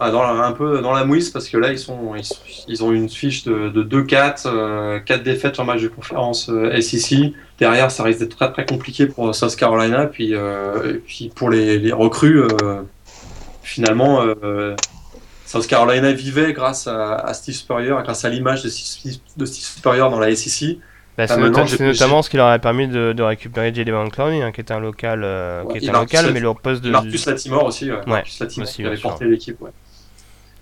ah, 0.00 0.10
dans 0.10 0.22
la, 0.22 0.30
un 0.30 0.52
peu 0.52 0.80
dans 0.80 0.92
la 0.92 1.04
mouise 1.04 1.30
parce 1.30 1.48
que 1.48 1.56
là 1.56 1.70
ils 1.70 1.78
sont, 1.78 2.14
ils, 2.16 2.26
ils 2.68 2.82
ont 2.82 2.90
une 2.92 3.08
fiche 3.08 3.44
de, 3.44 3.68
de 3.68 3.82
2-4, 3.82 4.42
euh, 4.46 4.98
4 5.00 5.22
défaites 5.22 5.60
en 5.60 5.64
match 5.64 5.82
de 5.82 5.88
conférence 5.88 6.48
euh, 6.50 6.80
SEC. 6.80 7.32
Derrière, 7.58 7.90
ça 7.90 8.02
risque 8.02 8.18
d'être 8.20 8.36
très 8.36 8.52
très 8.52 8.66
compliqué 8.66 9.06
pour 9.06 9.32
South 9.34 9.54
Carolina. 9.54 10.06
Puis, 10.06 10.34
euh, 10.34 10.94
et 10.94 10.98
puis 10.98 11.30
pour 11.34 11.50
les, 11.50 11.78
les 11.78 11.92
recrues, 11.92 12.42
euh, 12.42 12.82
finalement, 13.62 14.22
euh, 14.22 14.74
South 15.46 15.66
Carolina 15.68 16.12
vivait 16.12 16.52
grâce 16.52 16.88
à, 16.88 17.14
à 17.14 17.32
Steve 17.34 17.54
Spurrier, 17.54 17.90
grâce 18.02 18.24
à 18.24 18.28
l'image 18.28 18.64
de 18.64 18.68
Steve, 18.68 19.18
de 19.36 19.44
Steve 19.44 19.64
Spurrier 19.64 20.00
dans 20.00 20.18
la 20.18 20.34
SEC. 20.34 20.78
Bah, 21.16 21.28
c'est 21.28 21.34
Ah, 21.34 21.66
c'est 21.68 21.80
notamment 21.80 22.22
ce 22.22 22.30
qui 22.30 22.36
leur 22.36 22.48
a 22.48 22.58
permis 22.58 22.88
de, 22.88 23.12
de 23.12 23.22
récupérer 23.22 23.72
Jalen 23.72 24.10
Clowney, 24.10 24.42
hein, 24.42 24.50
qui 24.50 24.60
était 24.60 24.74
un 24.74 24.80
local, 24.80 25.22
euh, 25.22 25.62
Ouais, 25.62 25.78
qui 25.78 25.86
était 25.86 25.96
un 25.96 26.00
local, 26.00 26.32
mais 26.32 26.40
le 26.40 26.52
poste 26.54 26.82
de. 26.82 26.90
Marcus 26.90 27.26
Latimore 27.26 27.66
aussi, 27.66 27.88
ouais. 27.90 27.98
Ouais, 27.98 28.02
Marcus 28.06 28.40
Latimore 28.40 28.68
aussi, 28.68 28.76
qui 28.82 28.86
avait 28.86 28.96
porté 28.96 29.26
l'équipe. 29.26 29.60
Ouais. 29.60 29.70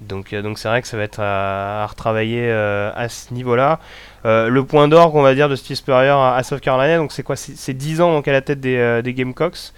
Donc, 0.07 0.33
euh, 0.33 0.43
donc 0.43 0.59
c'est 0.59 0.69
vrai 0.69 0.83
que 0.83 0.89
ça 0.89 0.97
va 0.97 1.03
être 1.03 1.21
à, 1.21 1.83
à 1.83 1.87
retravailler 1.87 2.49
euh, 2.51 2.91
à 2.95 3.09
ce 3.09 3.33
niveau-là. 3.35 3.81
Euh, 4.25 4.49
le 4.49 4.65
point 4.65 4.89
d'orgue, 4.89 5.17
on 5.17 5.23
va 5.23 5.35
dire, 5.35 5.49
de 5.49 5.57
Steve 5.57 5.77
Spurrier 5.77 6.11
à, 6.11 6.35
à 6.35 6.43
South 6.43 6.61
Carolina, 6.61 6.97
donc 6.99 7.13
c'est 7.13 7.23
quoi? 7.23 7.37
C'est 7.37 7.57
c'est 7.57 7.75
10 7.75 8.01
ans 8.01 8.13
donc 8.13 8.29
à 8.29 8.33
la 8.33 8.41
tête 8.41 8.61
des, 8.61 9.01
des 9.03 9.15
Gamecocks. 9.15 9.73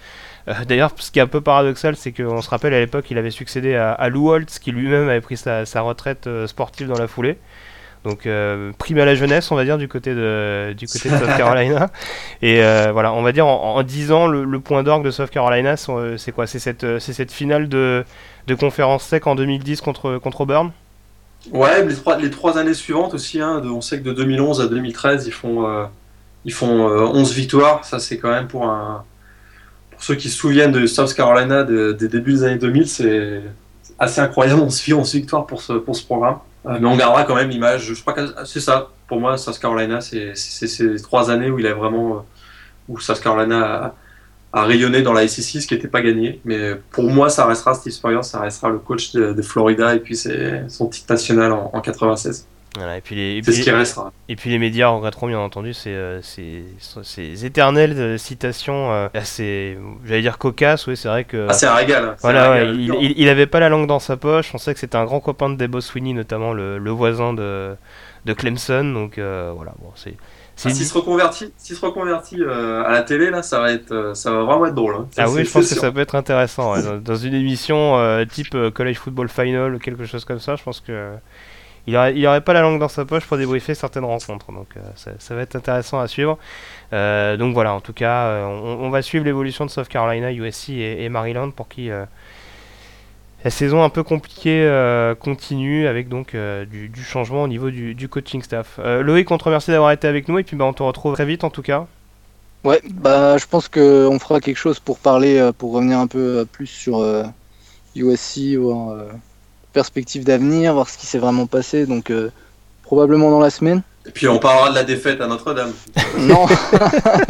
D'ailleurs, 0.67 0.91
ce 0.97 1.09
qui 1.09 1.17
est 1.17 1.23
un 1.23 1.27
peu 1.27 1.41
paradoxal, 1.41 1.95
c'est 1.95 2.11
qu'on 2.11 2.41
se 2.41 2.49
rappelle 2.49 2.73
à 2.75 2.79
l'époque, 2.79 3.09
il 3.09 3.17
avait 3.17 3.31
succédé 3.31 3.75
à, 3.75 3.93
à 3.93 4.09
Lou 4.09 4.29
Holtz, 4.29 4.59
qui 4.59 4.71
lui-même 4.71 5.09
avait 5.09 5.21
pris 5.21 5.37
sa, 5.37 5.65
sa 5.65 5.81
retraite 5.81 6.29
sportive 6.45 6.87
dans 6.87 6.99
la 6.99 7.07
foulée. 7.07 7.39
Donc, 8.05 8.27
euh, 8.27 8.71
prime 8.77 8.99
à 8.99 9.05
la 9.05 9.15
jeunesse, 9.15 9.51
on 9.51 9.55
va 9.55 9.65
dire, 9.65 9.79
du 9.79 9.87
côté 9.87 10.13
de, 10.13 10.73
du 10.77 10.85
côté 10.85 11.09
de 11.09 11.15
South 11.17 11.27
Carolina. 11.37 11.89
Et 12.43 12.63
euh, 12.63 12.91
voilà, 12.93 13.11
on 13.13 13.23
va 13.23 13.31
dire 13.31 13.47
en, 13.47 13.77
en 13.77 13.81
10 13.83 14.11
ans, 14.11 14.27
le, 14.27 14.43
le 14.43 14.59
point 14.59 14.83
d'orgue 14.83 15.03
de 15.03 15.09
South 15.09 15.31
Carolina, 15.31 15.75
c'est 15.75 16.31
quoi? 16.31 16.45
C'est 16.45 16.59
cette, 16.59 16.99
c'est 16.99 17.13
cette 17.13 17.31
finale 17.31 17.67
de, 17.67 18.05
de 18.47 18.55
conférence 18.55 19.03
sec 19.03 19.27
en 19.27 19.35
2010 19.35 19.81
contre, 19.81 20.17
contre 20.17 20.41
Auburn? 20.41 20.71
Ouais, 21.51 21.85
les 21.85 21.95
trois, 21.95 22.17
les 22.17 22.29
trois 22.31 22.57
années 22.57 22.73
suivantes 22.73 23.13
aussi, 23.13 23.39
hein, 23.39 23.61
on 23.65 23.81
sait 23.81 23.99
que 23.99 24.03
de 24.05 24.13
2011 24.13 24.61
à 24.61 24.67
2013, 24.67 25.27
ils 25.27 25.31
font, 25.31 25.67
euh, 25.67 25.85
ils 26.43 26.53
font 26.53 26.89
euh, 26.89 27.05
11 27.05 27.33
victoires. 27.33 27.85
Ça, 27.85 27.99
c'est 27.99 28.17
quand 28.17 28.31
même 28.31 28.47
pour. 28.47 28.65
Pour 29.91 30.03
ceux 30.03 30.15
qui 30.15 30.29
se 30.29 30.37
souviennent 30.37 30.71
de 30.73 30.85
South 30.87 31.13
Carolina 31.13 31.63
de- 31.63 31.93
des 31.93 32.07
débuts 32.09 32.33
des 32.33 32.43
années 32.43 32.57
2000, 32.57 32.87
c'est 32.89 33.41
assez 33.97 34.19
incroyable. 34.19 34.59
On 34.61 34.69
suit 34.69 34.93
11 34.93 35.13
victoires 35.13 35.45
pour 35.45 35.61
ce, 35.61 35.73
pour 35.73 35.95
ce 35.95 36.03
programme. 36.03 36.39
mais 36.65 36.85
on 36.85 36.97
gardera 36.97 37.23
quand 37.23 37.35
même 37.35 37.49
l'image. 37.49 37.93
Je 37.93 38.01
crois 38.01 38.13
que 38.13 38.45
c'est 38.45 38.59
ça. 38.59 38.89
Pour 39.07 39.19
moi, 39.19 39.37
South 39.37 39.57
Carolina, 39.59 40.01
c'est 40.01 40.35
ces 40.35 41.01
trois 41.01 41.29
années 41.31 41.49
où 41.49 41.59
il 41.59 41.67
a 41.67 41.73
vraiment. 41.73 42.25
où 42.89 42.99
South 42.99 43.21
Carolina 43.21 43.61
a, 43.85 43.95
rayonné 44.63 45.01
dans 45.01 45.13
la 45.13 45.27
SEC, 45.27 45.61
ce 45.61 45.67
qui 45.67 45.73
n'était 45.73 45.87
pas 45.87 46.01
gagné. 46.01 46.39
Mais 46.45 46.75
pour 46.91 47.05
moi, 47.05 47.29
ça 47.29 47.45
restera 47.45 47.73
Steve 47.73 47.93
Spurrier, 47.93 48.23
ça 48.23 48.39
restera 48.39 48.69
le 48.69 48.79
coach 48.79 49.11
de, 49.13 49.41
Florida 49.41 49.95
et 49.95 49.99
puis 49.99 50.15
son 50.15 50.87
titre 50.87 51.11
national 51.11 51.51
en, 51.51 51.71
en 51.73 51.81
96 51.81 52.47
et 52.97 53.01
puis 53.01 53.15
les, 53.15 53.41
c'est 53.43 53.51
ce 53.51 53.61
qui 53.61 53.71
restera. 53.71 54.11
Et 54.27 54.35
puis 54.35 54.49
les 54.49 54.59
médias 54.59 54.87
regretteront 54.87 55.27
bien 55.27 55.39
entendu 55.39 55.73
ces, 55.73 55.91
euh, 55.91 56.21
ces, 56.21 57.45
éternelles 57.45 57.97
euh, 57.97 58.17
citations 58.17 58.91
euh, 58.91 59.07
assez, 59.13 59.77
j'allais 60.05 60.21
dire 60.21 60.37
cocasses, 60.37 60.87
oui 60.87 60.97
c'est 60.97 61.07
vrai 61.07 61.23
que... 61.23 61.47
Ah 61.49 61.53
c'est 61.53 61.67
un 61.67 61.75
régal. 61.75 62.03
Hein. 62.03 62.15
Voilà, 62.21 62.63
il, 62.63 63.13
il, 63.17 63.29
avait 63.29 63.47
pas 63.47 63.59
la 63.59 63.69
langue 63.69 63.87
dans 63.87 63.99
sa 63.99 64.17
poche, 64.17 64.51
on 64.53 64.57
sait 64.57 64.73
que 64.73 64.79
c'était 64.79 64.97
un 64.97 65.05
grand 65.05 65.19
copain 65.19 65.49
de 65.49 65.55
Debo 65.55 65.81
Sweeney, 65.81 66.13
notamment 66.13 66.53
le, 66.53 66.77
le 66.77 66.91
voisin 66.91 67.33
de, 67.33 67.75
de 68.25 68.33
Clemson, 68.33 68.93
donc 68.93 69.15
voilà, 69.17 69.73
bon 69.79 69.91
c'est... 69.95 70.15
Ah, 70.63 70.69
s'il 70.69 70.85
se 70.85 70.93
reconvertit, 70.93 71.51
se 71.57 71.85
reconvertit 71.85 72.41
à 72.43 72.91
la 72.91 73.01
télé 73.01 73.29
là, 73.29 73.43
ça 73.43 73.59
va 73.59 73.71
être, 73.71 74.11
ça 74.15 74.31
va 74.31 74.43
vraiment 74.43 74.65
être 74.65 74.75
drôle. 74.75 74.95
Hein. 74.95 75.07
ah 75.17 75.29
oui, 75.29 75.43
je 75.43 75.51
pense 75.51 75.67
que 75.67 75.75
ça 75.75 75.91
peut 75.91 75.99
être 75.99 76.15
intéressant 76.15 76.75
dans, 76.99 77.15
une 77.15 77.33
émission 77.33 77.97
type 78.31 78.55
College 78.73 78.97
Football 78.97 79.29
Final 79.29 79.75
ou 79.75 79.79
quelque 79.79 80.05
chose 80.05 80.23
comme 80.23 80.39
ça. 80.39 80.55
Je 80.55 80.63
pense 80.63 80.79
que 80.79 81.11
il 81.87 81.95
aurait, 82.27 82.41
pas 82.41 82.53
la 82.53 82.61
langue 82.61 82.79
dans 82.79 82.87
sa 82.87 83.05
poche 83.05 83.25
pour 83.25 83.37
débriefer 83.37 83.75
certaines 83.75 84.05
rencontres. 84.05 84.51
Donc 84.51 84.67
euh, 84.75 84.81
ça, 85.19 85.35
va 85.35 85.41
être 85.41 85.55
intéressant 85.55 85.99
à 85.99 86.07
suivre. 86.07 86.37
Euh, 86.93 87.37
donc 87.37 87.53
voilà, 87.53 87.73
en 87.73 87.81
tout 87.81 87.93
cas, 87.93 88.25
euh, 88.25 88.45
on, 88.45 88.89
va 88.89 89.01
suivre 89.01 89.23
l'évolution 89.23 89.65
de 89.65 89.69
South 89.69 89.87
Carolina, 89.87 90.31
USC 90.31 90.69
et, 90.69 91.07
Maryland 91.09 91.51
pour 91.51 91.67
qui 91.67 91.89
la 93.45 93.51
saison 93.51 93.83
un 93.83 93.89
peu 93.89 94.03
compliquée 94.03 94.69
continue 95.21 95.87
avec 95.87 96.09
donc 96.09 96.35
du, 96.35 97.03
changement 97.03 97.43
au 97.43 97.47
niveau 97.47 97.69
du, 97.69 98.09
coaching 98.09 98.41
staff. 98.41 98.79
Loïc, 98.83 99.31
on 99.31 99.37
te 99.37 99.45
remercie 99.45 99.71
d'avoir 99.71 99.91
été 99.91 100.07
avec 100.07 100.27
nous 100.27 100.37
et 100.39 100.43
puis 100.43 100.57
bah, 100.57 100.65
on 100.65 100.73
te 100.73 100.83
retrouve 100.83 101.13
très 101.13 101.25
vite 101.25 101.43
en 101.43 101.49
tout 101.49 101.61
cas. 101.61 101.87
Ouais, 102.63 102.81
bah 102.85 103.37
je 103.37 103.45
pense 103.45 103.67
qu'on 103.69 104.17
fera 104.19 104.41
quelque 104.41 104.57
chose 104.57 104.79
pour 104.79 104.97
parler, 104.97 105.51
pour 105.57 105.71
revenir 105.71 105.99
un 105.99 106.07
peu 106.07 106.45
plus 106.51 106.67
sur 106.67 107.05
USC 107.95 108.57
ou 108.57 108.91
perspective 109.75 110.23
d'avenir, 110.23 110.73
voir 110.73 110.89
ce 110.89 110.97
qui 110.97 111.05
s'est 111.05 111.19
vraiment 111.19 111.45
passé. 111.45 111.85
Donc, 111.85 112.09
euh, 112.09 112.31
probablement 112.81 113.29
dans 113.29 113.41
la 113.41 113.51
semaine. 113.51 113.83
Et 114.07 114.11
puis, 114.11 114.27
on 114.27 114.39
parlera 114.39 114.69
de 114.69 114.75
la 114.75 114.83
défaite 114.83 115.21
à 115.21 115.27
Notre-Dame. 115.27 115.73
non, 116.17 116.47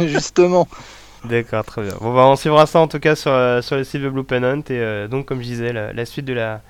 justement. 0.00 0.66
D'accord, 1.24 1.64
très 1.64 1.82
bien. 1.82 1.94
Bon, 2.00 2.14
bah, 2.14 2.26
on 2.26 2.36
suivra 2.36 2.66
ça 2.66 2.80
en 2.80 2.88
tout 2.88 3.00
cas 3.00 3.16
sur, 3.16 3.32
euh, 3.32 3.62
sur 3.62 3.76
le 3.76 3.84
site 3.84 4.02
de 4.02 4.08
Blue 4.08 4.24
Pennant. 4.24 4.60
Et 4.60 4.64
euh, 4.70 5.08
donc, 5.08 5.26
comme 5.26 5.38
je 5.38 5.46
disais, 5.46 5.72
la, 5.72 6.04
suite 6.04 6.24
de 6.24 6.32
la, 6.32 6.60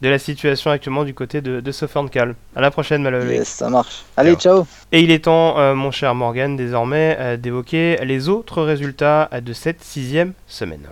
de 0.00 0.08
la 0.08 0.18
situation 0.18 0.70
actuellement 0.70 1.04
du 1.04 1.14
côté 1.14 1.40
de, 1.40 1.60
de 1.60 2.08
Cal. 2.08 2.34
À 2.54 2.60
la 2.60 2.70
prochaine, 2.70 3.02
Malheur. 3.02 3.24
Yes, 3.24 3.48
ça 3.48 3.68
marche. 3.68 4.04
Allez, 4.16 4.34
ciao. 4.34 4.66
Et 4.92 5.00
il 5.00 5.10
est 5.10 5.24
temps, 5.24 5.74
mon 5.74 5.90
cher 5.90 6.14
Morgan, 6.14 6.56
désormais, 6.56 7.38
d'évoquer 7.38 7.96
les 8.04 8.28
autres 8.28 8.62
résultats 8.62 9.30
de 9.40 9.52
cette 9.52 9.82
sixième 9.82 10.32
semaine. 10.46 10.86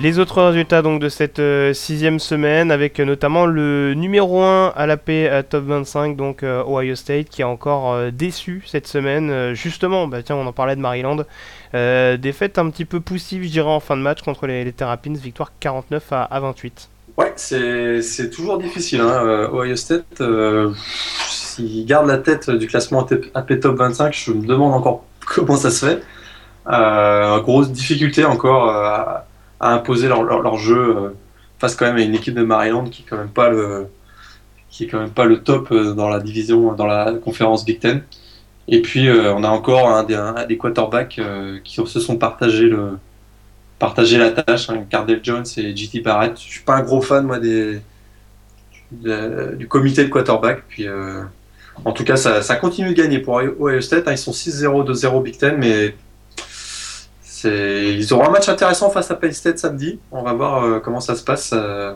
Les 0.00 0.20
autres 0.20 0.40
résultats 0.42 0.80
donc 0.80 1.00
de 1.00 1.08
cette 1.08 1.40
euh, 1.40 1.72
sixième 1.72 2.20
semaine, 2.20 2.70
avec 2.70 3.00
notamment 3.00 3.46
le 3.46 3.94
numéro 3.94 4.42
1 4.42 4.68
à 4.76 4.86
la 4.86 4.96
paix 4.96 5.44
top 5.48 5.64
25, 5.64 6.14
donc 6.14 6.44
euh, 6.44 6.62
Ohio 6.68 6.94
State, 6.94 7.28
qui 7.28 7.42
a 7.42 7.48
encore 7.48 7.94
euh, 7.94 8.10
déçu 8.12 8.62
cette 8.64 8.86
semaine. 8.86 9.54
justement, 9.54 10.06
bah, 10.06 10.22
tiens, 10.22 10.36
on 10.36 10.46
en 10.46 10.52
parlait 10.52 10.76
de 10.76 10.80
Maryland. 10.80 11.24
défaite 11.72 12.58
un 12.58 12.70
petit 12.70 12.84
peu 12.84 13.00
poussive, 13.00 13.42
je 13.42 13.48
dirais, 13.48 13.68
en 13.68 13.80
fin 13.80 13.96
de 13.96 14.02
match 14.02 14.22
contre 14.22 14.46
les, 14.46 14.62
les 14.62 14.72
Terrapins, 14.72 15.14
victoire 15.14 15.50
49 15.58 16.04
à, 16.12 16.40
28. 16.40 16.88
Ouais, 17.16 17.32
c'est 17.34 18.30
toujours 18.30 18.58
difficile. 18.58 19.00
Hein. 19.00 19.48
Ohio 19.52 19.74
State, 19.74 20.22
s'il 21.28 21.86
garde 21.86 22.06
la 22.06 22.18
tête 22.18 22.50
du 22.50 22.68
classement 22.68 23.04
AP 23.34 23.60
Top 23.60 23.76
25, 23.76 24.14
je 24.14 24.30
me 24.30 24.46
demande 24.46 24.74
encore 24.74 25.04
comment 25.26 25.56
ça 25.56 25.72
se 25.72 25.86
fait. 25.86 26.02
grosse 27.42 27.72
difficulté 27.72 28.24
encore 28.24 29.24
à 29.60 29.74
imposer 29.74 30.08
leur, 30.08 30.22
leur, 30.22 30.56
jeu 30.56 30.96
euh, 30.96 31.10
face 31.58 31.74
quand 31.74 31.86
même 31.86 31.96
à 31.96 32.02
une 32.02 32.14
équipe 32.14 32.34
de 32.34 32.44
Maryland 32.44 32.84
qui 32.84 33.02
est 33.02 33.06
quand 33.08 33.16
même 33.16 33.30
pas 33.30 33.48
le 33.48 33.88
qui 34.70 34.84
est 34.84 34.86
quand 34.86 35.00
même 35.00 35.10
pas 35.10 35.24
le 35.24 35.42
top 35.42 35.72
euh, 35.72 35.94
dans 35.94 36.08
la 36.08 36.20
division 36.20 36.72
dans 36.74 36.86
la 36.86 37.12
conférence 37.12 37.64
Big 37.64 37.80
Ten. 37.80 38.02
Et 38.68 38.82
puis 38.82 39.08
euh, 39.08 39.34
on 39.34 39.42
a 39.44 39.48
encore 39.48 39.88
un 39.88 40.04
des, 40.04 40.14
un 40.14 40.44
des 40.46 40.58
quarterbacks 40.58 41.20
qui 41.64 41.80
se 41.86 42.00
sont 42.00 42.16
partagés 42.16 42.68
le 42.68 42.98
partagé 43.78 44.18
la 44.18 44.30
tâche, 44.30 44.70
hein, 44.70 44.84
Cardell 44.90 45.20
Jones 45.22 45.46
et 45.56 45.74
JT 45.74 46.00
Barrett. 46.00 46.36
Je 46.36 46.48
suis 46.48 46.62
pas 46.62 46.76
un 46.76 46.82
gros 46.82 47.00
fan 47.00 47.24
moi 47.26 47.38
des 47.38 47.80
du 48.90 49.68
comité 49.68 50.04
de 50.04 50.08
quarterback. 50.08 50.64
Puis 50.68 50.86
en 51.84 51.92
tout 51.92 52.04
cas 52.04 52.16
ça, 52.16 52.42
ça, 52.42 52.56
continue 52.56 52.90
de 52.90 52.94
gagner 52.94 53.18
pour 53.20 53.36
Ohio 53.36 53.80
State. 53.80 54.06
Hein. 54.06 54.12
ils 54.12 54.18
sont 54.18 54.32
6-0 54.32 54.84
de 54.84 54.92
0 54.92 55.20
Big 55.20 55.38
Ten, 55.38 55.56
mais 55.58 55.94
ils 57.44 58.12
auront 58.12 58.26
un 58.26 58.30
match 58.30 58.48
intéressant 58.48 58.90
face 58.90 59.10
à 59.10 59.14
Penn 59.14 59.32
State 59.32 59.58
samedi. 59.58 59.98
On 60.10 60.22
va 60.22 60.32
voir 60.32 60.64
euh, 60.64 60.80
comment 60.80 61.00
ça 61.00 61.14
se 61.14 61.22
passe 61.22 61.50
euh, 61.52 61.94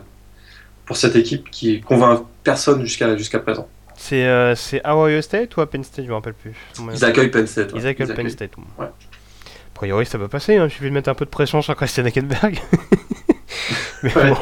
pour 0.85 0.97
cette 0.97 1.15
équipe 1.15 1.49
qui 1.49 1.81
convainc 1.81 2.23
personne 2.43 2.81
jusqu'à 2.81 3.15
jusqu'à 3.17 3.39
présent. 3.39 3.67
C'est 3.95 4.25
euh, 4.25 4.55
Ohio 4.85 5.21
State 5.21 5.55
ou 5.55 5.61
à 5.61 5.69
Penn 5.69 5.83
State? 5.83 6.05
Je 6.05 6.09
me 6.09 6.15
rappelle 6.15 6.33
plus. 6.33 6.53
Ils 6.93 7.05
accueillent 7.05 7.31
Penn 7.31 7.47
State. 7.47 7.71
Ils 7.75 7.87
accueillent 7.87 8.13
Penn 8.13 8.29
State. 8.29 8.51
Ouais. 8.77 8.85
A 8.85 9.75
priori, 9.75 10.05
ça 10.05 10.17
peut 10.17 10.27
passer. 10.27 10.57
Hein. 10.57 10.65
Il 10.65 10.71
suffit 10.71 10.85
de 10.85 10.89
mettre 10.89 11.09
un 11.09 11.15
peu 11.15 11.25
de 11.25 11.29
pression 11.29 11.61
sur 11.61 11.75
Christian 11.75 12.05
Hackenberg. 12.05 12.59
Mais 14.03 14.11
bon, 14.11 14.35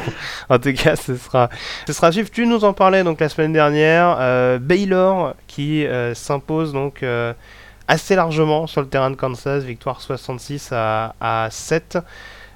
en 0.48 0.58
tout 0.58 0.72
cas, 0.72 0.96
ce 0.96 1.16
sera, 1.16 1.48
ce 1.86 1.92
sera 1.92 2.10
suivre. 2.10 2.28
Tu 2.30 2.46
nous 2.46 2.64
en 2.64 2.72
parlais 2.72 3.04
donc 3.04 3.20
la 3.20 3.28
semaine 3.28 3.52
dernière. 3.52 4.58
Baylor 4.60 5.36
qui 5.46 5.86
s'impose 6.14 6.72
donc 6.72 7.04
assez 7.92 8.16
largement 8.16 8.66
sur 8.66 8.80
le 8.80 8.86
terrain 8.88 9.10
de 9.10 9.16
Kansas, 9.16 9.64
victoire 9.64 10.00
66 10.00 10.70
à, 10.72 11.14
à 11.20 11.48
7 11.50 11.98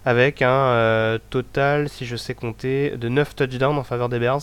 avec 0.07 0.41
un 0.41 0.49
euh, 0.49 1.19
total, 1.29 1.91
si 1.91 2.07
je 2.07 2.17
sais 2.17 2.33
compter, 2.33 2.97
de 2.97 3.11
9 3.11 3.37
touchdowns 3.37 3.77
en 3.77 3.85
faveur 3.85 4.09
des 4.09 4.19
Bears. 4.19 4.41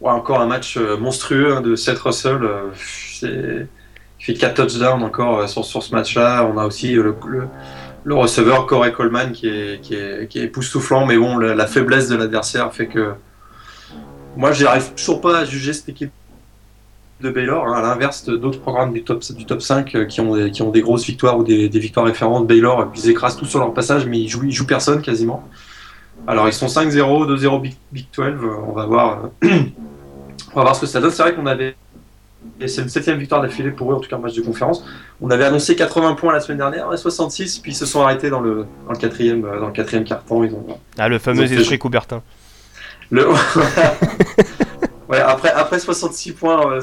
Ouais, 0.00 0.12
encore 0.12 0.40
un 0.40 0.46
match 0.46 0.76
euh, 0.76 0.96
monstrueux 0.96 1.56
hein, 1.56 1.60
de 1.60 1.74
Seth 1.74 1.98
Russell. 1.98 2.44
Euh, 2.44 3.66
il 4.20 4.24
fait 4.24 4.34
4 4.34 4.54
touchdowns 4.54 5.02
encore 5.02 5.48
sur, 5.48 5.64
sur 5.64 5.82
ce 5.82 5.92
match-là. 5.92 6.44
On 6.44 6.56
a 6.56 6.66
aussi 6.66 6.92
le, 6.92 7.16
le, 8.04 8.14
receveur 8.14 8.66
Corey 8.66 8.92
Coleman 8.92 9.32
qui 9.32 9.48
est, 9.48 9.80
qui 9.80 9.96
est, 9.96 10.28
qui 10.28 10.38
est 10.38 10.44
époustouflant, 10.44 11.04
mais 11.04 11.16
bon, 11.16 11.36
la, 11.36 11.56
la 11.56 11.66
faiblesse 11.66 12.08
de 12.08 12.14
l'adversaire 12.14 12.72
fait 12.72 12.86
que 12.86 13.14
moi, 14.36 14.52
j'arrive 14.52 14.92
toujours 14.94 15.20
pas 15.20 15.38
à 15.38 15.44
juger 15.44 15.72
cette 15.72 15.88
équipe 15.88 16.12
de 17.20 17.30
Baylor, 17.30 17.66
hein, 17.66 17.74
à 17.74 17.82
l'inverse 17.82 18.24
d'autres 18.24 18.60
programmes 18.60 18.92
du 18.92 19.02
top, 19.02 19.22
du 19.32 19.46
top 19.46 19.62
5 19.62 19.94
euh, 19.94 20.04
qui, 20.04 20.20
ont 20.20 20.34
des, 20.34 20.50
qui 20.50 20.62
ont 20.62 20.70
des 20.70 20.82
grosses 20.82 21.06
victoires 21.06 21.38
ou 21.38 21.44
des, 21.44 21.68
victoires 21.68 22.06
référentes. 22.06 22.46
Baylor, 22.46 22.90
ils 22.94 23.10
écrasent 23.10 23.36
tout 23.36 23.46
sur 23.46 23.60
leur 23.60 23.72
passage, 23.72 24.06
mais 24.06 24.18
ils 24.18 24.28
jouent, 24.28 24.44
ils 24.44 24.52
jouent 24.52 24.66
personne 24.66 25.00
quasiment. 25.00 25.48
Alors 26.26 26.48
ils 26.48 26.52
sont 26.52 26.66
5-0, 26.66 26.92
2-0 26.92 27.62
Big, 27.92 28.06
12. 28.16 28.26
Euh, 28.26 28.32
on 28.66 28.72
va 28.72 28.86
voir, 28.86 29.30
euh, 29.44 29.48
on 30.52 30.56
va 30.56 30.62
voir 30.62 30.76
ce 30.76 30.82
que 30.82 30.86
ça 30.86 31.00
donne. 31.00 31.10
C'est 31.10 31.22
vrai 31.22 31.34
qu'on 31.34 31.46
avait 31.46 31.76
c'est 32.66 32.82
une 32.82 32.88
septième 32.88 33.18
victoire 33.18 33.40
d'affilée 33.40 33.70
pour 33.70 33.90
eux, 33.90 33.94
en 33.94 34.00
tout 34.00 34.08
cas 34.08 34.16
en 34.16 34.20
match 34.20 34.34
de 34.34 34.42
conférence. 34.42 34.84
On 35.20 35.30
avait 35.30 35.44
annoncé 35.44 35.76
80 35.76 36.14
points 36.14 36.32
la 36.32 36.40
semaine 36.40 36.58
dernière, 36.58 36.86
66, 36.96 37.58
puis 37.58 37.72
ils 37.72 37.74
se 37.74 37.86
sont 37.86 38.02
arrêtés 38.02 38.28
dans 38.28 38.40
le, 38.40 38.66
dans 38.86 38.92
le 38.92 38.98
quatrième, 38.98 39.40
dans 39.40 39.66
le 39.66 39.72
quatrième. 39.72 40.04
Ils 40.06 40.54
ont, 40.54 40.78
ah, 40.98 41.08
le 41.08 41.18
fameux 41.18 41.50
esprit 41.50 41.78
Coubertin. 41.78 42.22
Le... 43.10 43.26
Ouais, 45.14 45.20
après, 45.20 45.50
après 45.50 45.78
66 45.78 46.32
points, 46.32 46.78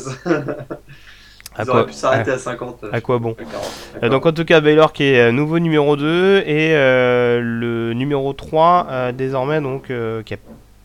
Ils 1.59 1.69
auraient 1.69 1.85
pu 1.85 1.93
s'arrêter 1.93 2.31
à, 2.31 2.37
50. 2.37 2.85
À 2.91 3.01
quoi 3.01 3.19
bon 3.19 3.35
euh, 4.01 4.09
Donc 4.09 4.25
en 4.25 4.31
tout 4.31 4.45
cas 4.45 4.61
Baylor 4.61 4.93
qui 4.93 5.03
est 5.03 5.19
euh, 5.19 5.31
nouveau 5.31 5.59
numéro 5.59 5.97
2 5.97 6.43
et 6.45 6.73
euh, 6.73 7.41
le 7.41 7.93
numéro 7.93 8.31
3 8.31 9.11
désormais 9.11 9.59
donc 9.59 9.91
qui 10.25 10.33
a 10.33 10.37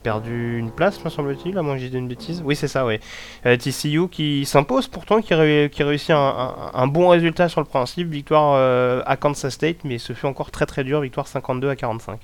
perdu 0.03 0.59
une 0.59 0.71
place 0.71 1.05
me 1.05 1.11
semble-t-il, 1.11 1.57
à 1.59 1.63
moins 1.63 1.75
que 1.75 1.81
j'ai 1.81 1.89
dit 1.89 1.99
une 1.99 2.09
bêtise. 2.09 2.43
Oui 2.45 2.57
c'est 2.57 2.69
ça 2.69 2.85
oui. 2.85 2.99
TCU 3.45 4.09
qui 4.09 4.45
s'impose 4.45 4.89
pourtant, 4.89 5.21
qui, 5.21 5.35
qui 5.71 5.83
réussit 5.83 6.11
un, 6.11 6.55
un, 6.75 6.87
bon 6.89 7.09
résultat 7.09 7.49
sur 7.49 7.61
le 7.61 7.67
principe, 7.67 8.09
victoire 8.09 9.03
à 9.07 9.17
Kansas 9.17 9.55
State 9.55 9.79
mais 9.85 9.99
ce 9.99 10.13
fut 10.13 10.27
encore 10.27 10.51
très 10.51 10.67
très 10.67 10.83
dur, 10.83 11.01
victoire 11.01 11.29
52 11.29 11.69
à 11.69 11.77
45. 11.77 12.19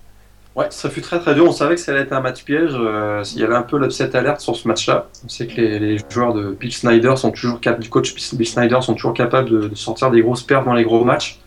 Ouais, 0.55 0.67
ça 0.71 0.91
fut 0.91 1.01
très 1.01 1.19
très 1.19 1.35
dur. 1.35 1.47
On 1.47 1.53
savait 1.53 1.77
que 1.77 1.81
ça 1.81 1.93
allait 1.93 2.03
être 2.03 2.13
un 2.13 2.21
match 2.21 2.45
piège. 2.45 2.73
Euh, 2.75 3.25
il 3.35 3.41
y 3.41 3.45
avait 3.45 3.55
un 3.55 3.63
peu 3.63 3.79
l'upset 3.79 4.15
alerte 4.15 4.41
sur 4.41 4.55
ce 4.55 4.69
match-là. 4.69 5.09
On 5.25 5.29
sait 5.29 5.47
que 5.47 5.59
les, 5.59 5.99
joueurs 6.11 6.35
de 6.35 6.51
Bill 6.51 6.73
Snyder 6.73 7.15
sont 7.17 7.31
toujours 7.31 7.59
du 7.59 7.89
coach 7.89 8.15
Bill 8.35 8.47
Snyder 8.47 8.79
sont 8.83 8.93
toujours 8.93 9.15
capables 9.15 9.49
de, 9.71 9.75
sortir 9.75 10.11
des 10.11 10.21
grosses 10.21 10.43
pertes 10.43 10.67
dans 10.67 10.75
les 10.75 10.85
gros 10.85 11.05
matchs. 11.05 11.41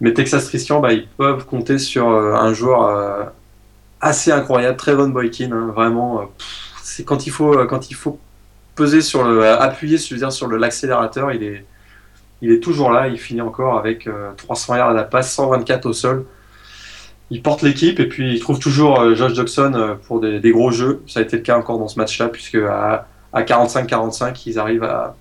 Mais 0.00 0.12
Texas 0.12 0.48
Christian, 0.48 0.80
bah, 0.80 0.92
ils 0.92 1.06
peuvent 1.06 1.46
compter 1.46 1.78
sur 1.78 2.08
euh, 2.08 2.34
un 2.34 2.52
joueur 2.52 2.82
euh, 2.84 3.24
assez 4.00 4.32
incroyable, 4.32 4.76
Trevon 4.76 5.10
Boykin. 5.10 5.52
Hein, 5.52 5.72
vraiment, 5.74 6.28
c'est 6.82 7.04
quand 7.04 7.26
il 7.26 7.30
faut 7.30 7.64
quand 7.66 7.90
il 7.90 7.94
faut 7.94 8.18
peser 8.74 9.02
sur 9.02 9.22
le, 9.22 9.46
appuyer, 9.46 9.98
je 9.98 10.12
veux 10.14 10.18
dire, 10.18 10.32
sur 10.32 10.48
l'accélérateur. 10.48 11.30
Il 11.32 11.44
est, 11.44 11.64
il 12.42 12.50
est 12.50 12.60
toujours 12.60 12.90
là. 12.90 13.06
Il 13.06 13.18
finit 13.18 13.40
encore 13.40 13.78
avec 13.78 14.08
300 14.38 14.76
yards 14.76 14.90
à 14.90 14.94
la 14.94 15.04
passe, 15.04 15.32
124 15.32 15.86
au 15.86 15.92
sol. 15.92 16.26
Il 17.30 17.42
porte 17.42 17.62
l'équipe 17.62 18.00
et 18.00 18.08
puis 18.08 18.34
il 18.34 18.40
trouve 18.40 18.58
toujours 18.58 19.14
Josh 19.14 19.34
Jackson 19.34 19.96
pour 20.06 20.20
des, 20.20 20.50
gros 20.50 20.72
jeux. 20.72 21.02
Ça 21.06 21.20
a 21.20 21.22
été 21.22 21.36
le 21.36 21.42
cas 21.42 21.56
encore 21.56 21.78
dans 21.78 21.88
ce 21.88 21.98
match-là, 21.98 22.28
puisque 22.28 22.56
à, 22.56 23.06
à 23.32 23.42
45-45, 23.42 24.42
ils 24.46 24.58
arrivent 24.58 24.82
à, 24.82 25.14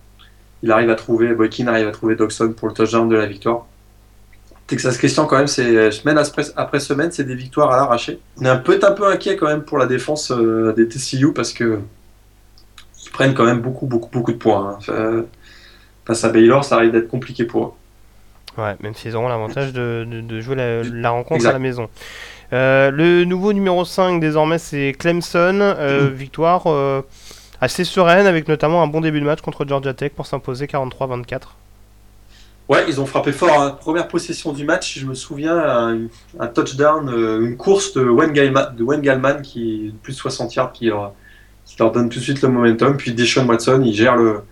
il 0.63 0.71
arrive 0.71 0.89
à 0.89 0.95
trouver, 0.95 1.33
Boykin 1.33 1.67
arrive 1.67 1.87
à 1.87 1.91
trouver 1.91 2.15
Dawson 2.15 2.53
pour 2.53 2.67
le 2.67 2.73
touchdown 2.73 3.07
de 3.07 3.15
la 3.15 3.25
victoire. 3.25 3.65
Texas 4.67 4.97
Christian, 4.97 5.25
quand 5.25 5.37
même, 5.37 5.47
c'est 5.47 5.89
semaine 5.91 6.21
après, 6.55 6.79
semaine, 6.79 7.11
c'est 7.11 7.23
des 7.23 7.35
victoires 7.35 7.71
à 7.71 7.77
l'arraché. 7.77 8.19
On 8.39 8.45
est 8.45 8.49
un 8.49 8.57
peu, 8.57 8.79
un 8.81 8.91
peu 8.91 9.07
inquiet 9.07 9.35
quand 9.35 9.47
même 9.47 9.63
pour 9.63 9.77
la 9.77 9.87
défense 9.87 10.31
euh, 10.31 10.73
des 10.73 10.87
TCU 10.87 11.33
parce 11.33 11.53
que 11.53 11.79
ils 13.03 13.09
prennent 13.09 13.33
quand 13.33 13.45
même 13.45 13.61
beaucoup, 13.61 13.87
beaucoup, 13.87 14.09
beaucoup 14.11 14.31
de 14.31 14.37
points. 14.37 14.77
Hein. 14.87 15.23
Face 16.05 16.23
à 16.23 16.29
Baylor, 16.29 16.63
ça 16.63 16.75
arrive 16.75 16.91
d'être 16.91 17.07
compliqué 17.07 17.45
pour 17.45 17.65
eux. 17.65 17.71
Ouais, 18.57 18.75
même 18.81 18.93
s'ils 18.95 19.15
auront 19.15 19.29
l'avantage 19.29 19.73
de, 19.73 20.41
jouer 20.41 20.55
la, 20.55 21.09
rencontre 21.09 21.45
à 21.45 21.53
la 21.53 21.59
maison. 21.59 21.89
Euh, 22.51 22.89
le 22.89 23.25
nouveau 23.25 23.53
numéro 23.53 23.85
5 23.85 24.19
désormais 24.19 24.57
c'est 24.57 24.95
Clemson. 24.97 25.59
Euh, 25.61 26.09
victoire 26.13 26.67
assez 27.61 27.83
sereine, 27.83 28.25
avec 28.25 28.47
notamment 28.47 28.81
un 28.81 28.87
bon 28.87 29.01
début 29.01 29.19
de 29.19 29.25
match 29.25 29.41
contre 29.41 29.65
Georgia 29.67 29.93
Tech 29.93 30.11
pour 30.11 30.25
s'imposer 30.25 30.65
43-24. 30.65 31.41
Ouais, 32.69 32.85
ils 32.87 33.01
ont 33.01 33.07
frappé 33.07 33.31
fort. 33.31 33.59
Hein. 33.59 33.77
Première 33.79 34.07
possession 34.07 34.53
du 34.53 34.63
match, 34.63 34.99
je 34.99 35.05
me 35.07 35.15
souviens, 35.15 36.07
un, 36.39 36.47
touchdown, 36.47 37.09
euh, 37.09 37.41
une 37.41 37.57
course 37.57 37.93
de 37.93 38.03
Wayne 38.03 38.31
Gallman, 38.31 38.71
de 38.75 39.41
qui 39.41 39.93
plus 40.03 40.13
de 40.13 40.17
60 40.17 40.53
yards, 40.53 40.71
qui 40.71 40.85
leur, 40.85 41.13
donne 41.91 42.09
tout 42.09 42.19
de 42.19 42.23
suite 42.23 42.43
le 42.43 42.49
momentum. 42.49 42.95
Puis 42.95 43.13
Deshaun 43.13 43.47
Watson, 43.47 43.81
il 43.83 43.93
gère 43.93 44.15
le, 44.15 44.43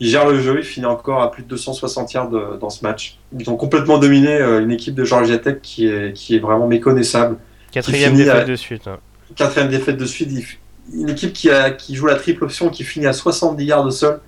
il 0.00 0.08
gère 0.08 0.28
le 0.28 0.40
jeu, 0.40 0.58
il 0.58 0.64
finit 0.64 0.86
encore 0.86 1.22
à 1.22 1.30
plus 1.30 1.42
de 1.42 1.48
260 1.48 2.12
yards 2.12 2.30
dans 2.58 2.70
ce 2.70 2.82
match. 2.84 3.18
Ils 3.38 3.48
ont 3.48 3.56
complètement 3.56 3.98
dominé 3.98 4.34
euh, 4.34 4.62
une 4.62 4.72
équipe 4.72 4.94
de 4.94 5.04
Georgia 5.04 5.38
Tech 5.38 5.58
qui 5.62 5.86
est, 5.86 6.12
qui 6.12 6.36
est 6.36 6.40
vraiment 6.40 6.66
méconnaissable. 6.66 7.36
Quatrième 7.70 8.16
défaite 8.16 8.48
de 8.48 8.56
suite. 8.56 8.86
Hein. 8.86 8.98
Quatrième 9.36 9.68
défaite 9.68 9.96
de 9.96 10.06
suite 10.06 10.30
une 10.92 11.08
équipe 11.08 11.32
qui, 11.32 11.50
a, 11.50 11.70
qui 11.70 11.94
joue 11.94 12.06
la 12.06 12.16
triple 12.16 12.44
option, 12.44 12.68
qui 12.68 12.84
finit 12.84 13.06
à 13.06 13.12
70 13.12 13.64
yards 13.64 13.84
de 13.84 13.90
sol, 13.90 14.20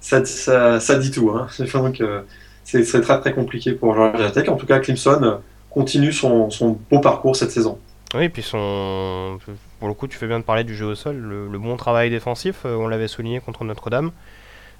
ça, 0.00 0.24
ça, 0.24 0.98
dit 0.98 1.10
tout. 1.10 1.30
Hein. 1.30 1.48
Donc, 1.74 2.00
euh, 2.00 2.22
c'est 2.64 2.82
très 3.00 3.20
très 3.20 3.32
compliqué 3.32 3.72
pour 3.72 3.94
Georgia 3.94 4.30
Tech. 4.30 4.48
En 4.48 4.56
tout 4.56 4.66
cas, 4.66 4.78
Clemson 4.78 5.40
continue 5.70 6.12
son, 6.12 6.50
son 6.50 6.78
beau 6.90 7.00
parcours 7.00 7.36
cette 7.36 7.50
saison. 7.50 7.78
Oui, 8.14 8.24
et 8.24 8.28
puis 8.28 8.42
son... 8.42 9.38
pour 9.78 9.88
le 9.88 9.94
coup, 9.94 10.06
tu 10.06 10.16
fais 10.16 10.26
bien 10.26 10.38
de 10.38 10.44
parler 10.44 10.64
du 10.64 10.74
jeu 10.74 10.86
au 10.86 10.94
sol, 10.94 11.16
le, 11.16 11.58
bon 11.58 11.76
travail 11.76 12.08
défensif, 12.08 12.62
euh, 12.64 12.74
on 12.74 12.88
l'avait 12.88 13.08
souligné 13.08 13.40
contre 13.40 13.64
Notre-Dame. 13.64 14.12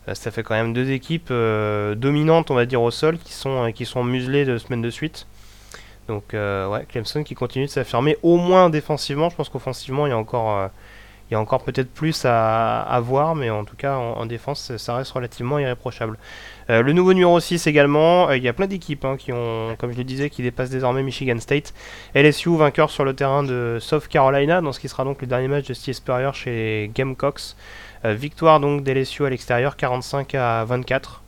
Euh, 0.09 0.15
ça 0.15 0.31
fait 0.31 0.43
quand 0.43 0.55
même 0.55 0.73
deux 0.73 0.91
équipes 0.91 1.33
dominantes, 1.97 2.51
on 2.51 2.55
va 2.55 2.67
dire, 2.67 2.83
au 2.83 2.91
sol, 2.91 3.19
qui 3.19 3.33
sont, 3.33 3.71
qui 3.73 3.85
sont 3.85 4.03
muselées 4.03 4.45
de 4.45 4.59
semaines 4.59 4.83
de 4.83 4.91
suite. 4.91 5.27
Donc, 6.09 6.33
ouais, 6.33 6.87
Clemson 6.89 7.23
qui 7.23 7.35
continue 7.35 7.67
de 7.67 7.71
s'affirmer, 7.71 8.17
au 8.23 8.39
moins 8.39 8.71
défensivement. 8.71 9.29
Je 9.29 9.37
pense 9.37 9.51
qu'offensivement, 9.51 10.07
il 10.07 10.11
y 10.11 10.13
a 10.13 10.19
encore 10.19 10.71
encore 11.37 11.63
peut-être 11.63 11.93
plus 11.93 12.25
à, 12.25 13.01
voir, 13.03 13.35
mais 13.35 13.51
en 13.51 13.65
tout 13.65 13.77
cas 13.77 13.97
en, 13.97 14.25
défense, 14.27 14.77
ça 14.77 14.97
reste 14.97 15.13
relativement 15.13 15.59
irréprochable. 15.59 16.17
Euh, 16.71 16.83
le 16.83 16.93
nouveau 16.93 17.13
numéro 17.13 17.39
6 17.41 17.67
également, 17.67 18.29
euh, 18.29 18.37
il 18.37 18.43
y 18.43 18.49
a 18.49 18.53
plein 18.53 18.67
d'équipes 18.67 19.05
hein, 19.05 19.17
qui 19.19 19.33
ont, 19.33 19.75
comme 19.79 19.93
je 19.93 19.97
le 19.97 20.05
disais, 20.05 20.29
qui 20.29 20.43
dépassent 20.43 20.71
désormais 20.71 21.03
Michigan 21.03 21.39
State. 21.39 21.73
LSU 22.15 22.57
vainqueur 22.57 22.91
sur 22.91 23.05
le 23.05 23.15
terrain 23.15 23.43
de 23.43 23.79
South 23.81 24.07
Carolina, 24.09 24.61
dans 24.61 24.73
ce 24.73 24.81
qui 24.81 24.89
sera 24.89 25.05
donc 25.05 25.21
le 25.21 25.27
dernier 25.27 25.49
match 25.49 25.67
de 25.67 25.75
Steve 25.75 25.95
Spurrier 25.95 26.31
chez 26.35 26.91
Gamecocks. 26.95 27.55
Euh, 28.05 28.15
victoire 28.15 28.61
donc 28.61 28.85
d'LSU 28.85 29.25
à 29.25 29.31
l'extérieur, 29.31 29.77
45 29.77 30.35
à 30.35 30.65
24. 30.65 31.23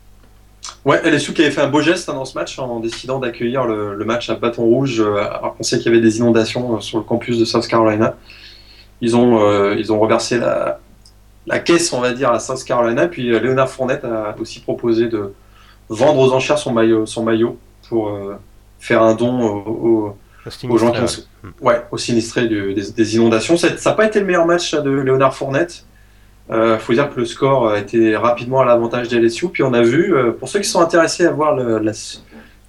Ouais, 0.85 1.01
LSU 1.03 1.33
qui 1.33 1.43
avait 1.43 1.51
fait 1.51 1.63
un 1.63 1.69
beau 1.69 1.81
geste 1.81 2.09
hein, 2.09 2.15
dans 2.15 2.25
ce 2.25 2.39
match 2.39 2.59
en 2.59 2.81
décidant 2.81 3.19
d'accueillir 3.19 3.65
le, 3.65 3.95
le, 3.95 4.05
match 4.05 4.31
à 4.31 4.35
bâton 4.35 4.63
rouge, 4.63 5.01
alors 5.01 5.57
qu'on 5.57 5.63
sait 5.63 5.79
qu'il 5.79 5.87
y 5.87 5.89
avait 5.89 6.03
des 6.03 6.19
inondations 6.19 6.81
sur 6.81 6.99
le 6.99 7.05
campus 7.05 7.39
de 7.39 7.45
South 7.45 7.67
Carolina. 7.67 8.15
Ils 9.01 9.17
ont, 9.17 9.41
euh, 9.41 9.77
ils 9.79 9.93
ont 9.93 9.99
reversé 9.99 10.39
la, 10.39 10.81
la, 11.47 11.59
caisse, 11.59 11.93
on 11.93 12.01
va 12.01 12.13
dire, 12.13 12.31
à 12.31 12.39
South 12.39 12.63
Carolina. 12.65 13.09
Puis 13.09 13.33
euh, 13.33 13.41
Léonard 13.41 13.69
Fournette 13.69 14.05
a 14.05 14.35
aussi 14.39 14.61
proposé 14.61 15.09
de 15.09 15.33
vendre 15.89 16.21
aux 16.21 16.33
enchères 16.33 16.59
son 16.59 16.73
maillot, 16.73 17.07
son 17.07 17.25
maillot 17.25 17.59
pour 17.89 18.11
euh, 18.11 18.37
faire 18.79 19.03
un 19.03 19.15
don 19.15 19.43
aux, 19.43 20.17
gens 20.79 20.93
qui 20.93 21.03
ont, 21.03 21.07
ouais, 21.63 21.83
aux 21.91 21.99
sinistrés 21.99 22.47
des, 22.47 23.17
inondations. 23.17 23.57
Ça 23.57 23.69
n'a 23.69 23.93
pas 23.93 24.07
été 24.07 24.21
le 24.21 24.27
meilleur 24.27 24.47
match 24.47 24.75
de 24.75 24.91
Léonard 24.91 25.35
Fournette. 25.35 25.85
Il 26.53 26.79
faut 26.81 26.93
dire 26.93 27.09
que 27.15 27.21
le 27.21 27.27
score 27.27 27.69
a 27.69 27.79
été 27.79 28.17
rapidement 28.17 28.61
à 28.61 28.65
l'avantage 28.65 29.09
des 29.09 29.21
LSU. 29.21 29.49
Puis 29.51 29.63
on 29.63 29.73
a 29.73 29.83
vu, 29.83 30.13
pour 30.39 30.49
ceux 30.49 30.59
qui 30.59 30.69
sont 30.69 30.81
intéressés 30.81 31.25
à 31.25 31.31
voir 31.31 31.55
le, 31.55 31.79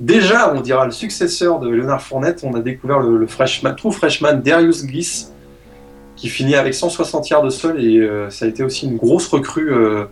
déjà, 0.02 0.54
on 0.54 0.62
dira 0.62 0.86
le 0.86 0.92
successeur 0.92 1.60
de 1.60 1.70
Léonard 1.70 2.02
Fournette, 2.02 2.44
on 2.44 2.54
a 2.56 2.60
découvert 2.60 3.00
le, 3.00 3.26
freshman, 3.28 3.76
true 3.76 3.92
freshman 3.92 4.42
Darius 4.42 4.86
Gliss, 4.86 5.32
qui 6.16 6.28
finit 6.28 6.56
avec 6.56 6.74
160 6.74 7.30
yards 7.30 7.44
de 7.44 7.50
sol 7.50 7.84
et 7.84 7.98
euh, 7.98 8.30
ça 8.30 8.46
a 8.46 8.48
été 8.48 8.64
aussi 8.64 8.86
une 8.86 8.98
grosse 8.98 9.28
recrue 9.28 9.74
euh, 9.74 10.06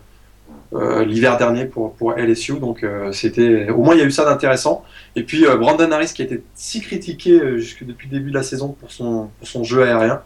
euh, 0.74 1.04
l'hiver 1.04 1.38
dernier 1.38 1.66
pour, 1.66 1.94
pour 1.94 2.14
LSU. 2.14 2.60
Donc 2.60 2.86
c'était 3.12 3.70
au 3.70 3.84
moins 3.84 3.96
il 3.96 4.00
y 4.00 4.04
a 4.04 4.06
eu 4.06 4.12
ça 4.12 4.26
d'intéressant. 4.26 4.84
Et 5.16 5.24
puis 5.24 5.46
Brandon 5.60 5.92
Harris 5.92 6.12
qui 6.14 6.22
a 6.22 6.26
été 6.26 6.44
si 6.56 6.82
critiqué 6.82 7.58
jusque 7.58 7.84
depuis 7.84 8.08
le 8.10 8.18
début 8.18 8.30
de 8.30 8.36
la 8.36 8.44
saison 8.44 8.70
pour 8.70 8.92
son, 8.92 9.30
pour 9.40 9.48
son 9.48 9.64
jeu 9.64 9.84
aérien, 9.84 10.22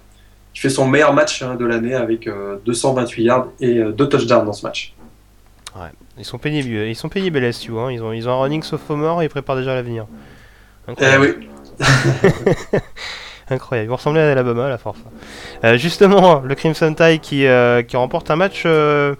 qui 0.53 0.61
fait 0.61 0.69
son 0.69 0.87
meilleur 0.87 1.13
match 1.13 1.41
hein, 1.41 1.55
de 1.55 1.65
l'année 1.65 1.95
avec 1.95 2.29
228 2.65 3.23
yards 3.23 3.47
et 3.59 3.81
deux 3.83 4.07
touchdowns 4.07 4.45
dans 4.45 4.53
ce 4.53 4.65
match. 4.65 4.93
Ouais, 5.75 5.89
ils 6.17 6.25
sont 6.25 6.37
pénibles, 6.37 6.69
ils 6.69 6.95
sont 6.95 7.09
LSU. 7.13 7.71
Hein. 7.77 7.91
Ils 7.91 8.03
ont 8.03 8.13
ils 8.13 8.29
ont 8.29 8.33
un 8.33 8.41
running 8.41 8.61
sophomore 8.61 9.21
et 9.21 9.25
ils 9.25 9.29
préparent 9.29 9.55
déjà 9.55 9.73
l'avenir. 9.73 10.05
Eh 10.87 11.17
oui. 11.17 11.49
Incroyable. 13.49 13.89
Vous 13.89 13.95
ressemblez 13.95 14.21
à 14.21 14.31
Alabama 14.31 14.65
à 14.65 14.69
la 14.69 14.77
force. 14.77 14.99
Euh, 15.63 15.77
justement, 15.77 16.39
le 16.39 16.55
Crimson 16.55 16.93
Tide 16.93 17.21
qui, 17.21 17.45
euh, 17.45 17.81
qui 17.81 17.97
remporte 17.97 18.31
un 18.31 18.35
match 18.35 18.63
euh, 18.65 19.15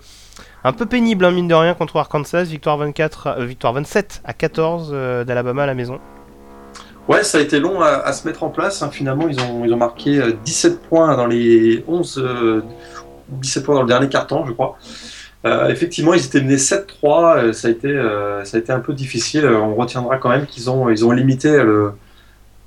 un 0.64 0.74
peu 0.74 0.86
pénible, 0.86 1.26
hein, 1.26 1.32
mine 1.32 1.48
de 1.48 1.54
rien, 1.54 1.74
contre 1.74 1.98
Arkansas. 1.98 2.44
Victoire, 2.44 2.78
24, 2.78 3.42
victoire 3.42 3.74
27 3.74 4.22
à 4.24 4.34
14 4.34 4.92
d'Alabama 5.26 5.64
à 5.64 5.68
la 5.68 5.74
maison. 5.74 6.00
Ouais, 7.08 7.24
ça 7.24 7.38
a 7.38 7.42
été 7.42 7.60
long 7.60 7.82
à, 7.82 8.12
se 8.14 8.26
mettre 8.28 8.44
en 8.44 8.50
place. 8.50 8.82
Hein. 8.82 8.90
Finalement, 8.92 9.28
ils 9.28 9.40
ont, 9.42 9.66
ils 9.66 9.74
ont 9.74 9.78
marqué 9.78 10.22
17 10.46 10.82
points 10.84 11.16
dans 11.18 11.28
les 11.28 11.84
11, 11.88 12.64
17 13.28 13.64
points 13.64 13.76
dans 13.76 13.82
le 13.82 13.88
dernier 13.88 14.08
carton, 14.08 14.46
je 14.46 14.54
crois. 14.54 14.78
effectivement, 15.68 16.14
ils 16.14 16.26
étaient 16.26 16.42
menés 16.42 16.56
7-3. 16.56 17.52
ça, 17.52 17.68
a 17.68 17.72
été, 17.72 17.94
ça 18.46 18.58
a 18.58 18.60
été 18.60 18.72
un 18.72 18.80
peu 18.80 18.94
difficile. 18.94 19.46
On 19.46 19.76
retiendra 19.76 20.18
quand 20.18 20.30
même 20.30 20.46
qu'ils 20.46 20.70
ont, 20.70 20.90
ils 20.90 21.06
ont 21.06 21.12
limité 21.12 21.52
le, 21.52 21.92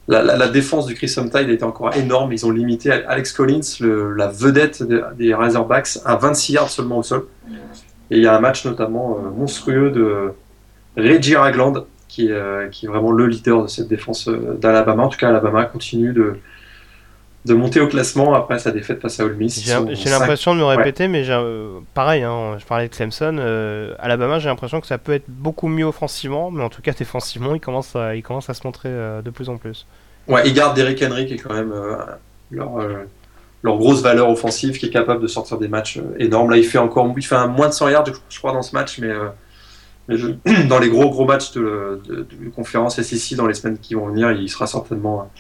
la, 0.09 0.49
défense 0.49 0.87
du 0.87 0.95
Crimson 0.95 1.28
Tide 1.28 1.51
était 1.51 1.64
encore 1.64 1.95
énorme. 1.97 2.32
Ils 2.32 2.47
ont 2.47 2.51
limité 2.51 2.93
Alex 2.93 3.32
Collins, 3.32 3.61
la 3.80 4.28
vedette 4.28 4.82
des 5.16 5.34
Razorbacks, 5.34 5.99
à 6.05 6.16
26 6.16 6.53
yards 6.53 6.70
seulement 6.70 6.99
au 6.99 7.03
sol. 7.03 7.26
Et 8.11 8.18
il 8.18 8.22
y 8.22 8.26
a 8.26 8.37
un 8.37 8.41
match 8.41 8.64
notamment 8.64 9.18
euh, 9.18 9.30
monstrueux 9.30 9.91
de 9.91 10.32
Reggie 10.97 11.34
Ragland, 11.34 11.87
qui, 12.09 12.30
euh, 12.30 12.68
qui, 12.68 12.86
est 12.86 12.88
vraiment 12.88 13.12
le 13.12 13.26
leader 13.26 13.62
de 13.62 13.68
cette 13.68 13.88
défense 13.88 14.28
euh, 14.28 14.57
d'Alabama. 14.61 15.04
En 15.04 15.09
tout 15.09 15.18
cas, 15.18 15.28
Alabama 15.28 15.64
continue 15.64 16.12
de, 16.12 16.38
de 17.44 17.54
monter 17.54 17.80
au 17.80 17.88
classement 17.88 18.34
après 18.34 18.59
sa 18.59 18.70
défaite 18.70 19.00
face 19.00 19.20
à 19.20 19.24
Ole 19.24 19.36
Miss. 19.36 19.64
J'ai 19.64 20.11
l'impression 20.11 20.54
de 20.54 20.61
me 20.61 20.64
répéter, 20.64 21.09
mais 21.09 21.24
pareil, 21.94 22.22
hein, 22.22 22.57
je 22.59 22.64
parlais 22.64 22.88
de 22.88 22.94
Clemson. 22.94 23.38
Alabama, 23.98 24.38
j'ai 24.38 24.48
l'impression 24.48 24.80
que 24.80 24.86
ça 24.86 24.98
peut 24.98 25.12
être 25.12 25.28
beaucoup 25.28 25.68
mieux 25.68 25.84
offensivement, 25.84 26.50
mais 26.50 26.62
en 26.62 26.70
tout 26.70 26.82
cas 26.82 26.92
défensivement, 26.92 27.54
il 27.54 27.61
commence 27.61 27.96
à, 27.96 28.14
il 28.14 28.22
commence 28.22 28.50
à 28.50 28.54
se 28.54 28.66
montrer 28.66 28.90
de 28.90 29.30
plus 29.30 29.48
en 29.48 29.57
plus. 29.57 29.86
Ouais, 30.28 30.42
ils 30.46 30.54
gardent 30.54 30.74
Derrick 30.74 31.02
Henry 31.02 31.26
qui 31.26 31.34
est 31.34 31.38
quand 31.38 31.54
même 31.54 31.72
euh, 31.72 31.96
leur, 32.50 32.78
euh, 32.78 33.04
leur, 33.62 33.78
grosse 33.78 34.02
valeur 34.02 34.28
offensive, 34.28 34.78
qui 34.78 34.86
est 34.86 34.90
capable 34.90 35.22
de 35.22 35.28
sortir 35.28 35.59
des 35.59 35.68
matchs 35.68 35.98
euh, 35.98 36.16
énormes. 36.18 36.50
Là, 36.50 36.57
il 36.57 36.64
fait 36.64 36.78
encore 36.78 37.12
il 37.16 37.22
fait 37.22 37.36
un 37.36 37.46
moins 37.46 37.68
de 37.68 37.72
100 37.72 37.88
yards, 37.90 38.04
je 38.28 38.38
crois, 38.38 38.52
dans 38.52 38.62
ce 38.62 38.74
match, 38.74 38.98
mais, 38.98 39.12
dans 40.68 40.78
les 40.78 40.88
gros 40.88 41.11
gros 41.11 41.24
matchs 41.24 41.52
de, 41.52 42.00
de, 42.07 42.26
conférence 42.54 43.00
SEC 43.00 43.36
dans 43.36 43.46
les 43.46 43.54
semaines 43.54 43.78
qui 43.78 43.94
vont 43.94 44.07
venir, 44.07 44.30
il 44.32 44.48
sera 44.48 44.66
certainement 44.66 45.30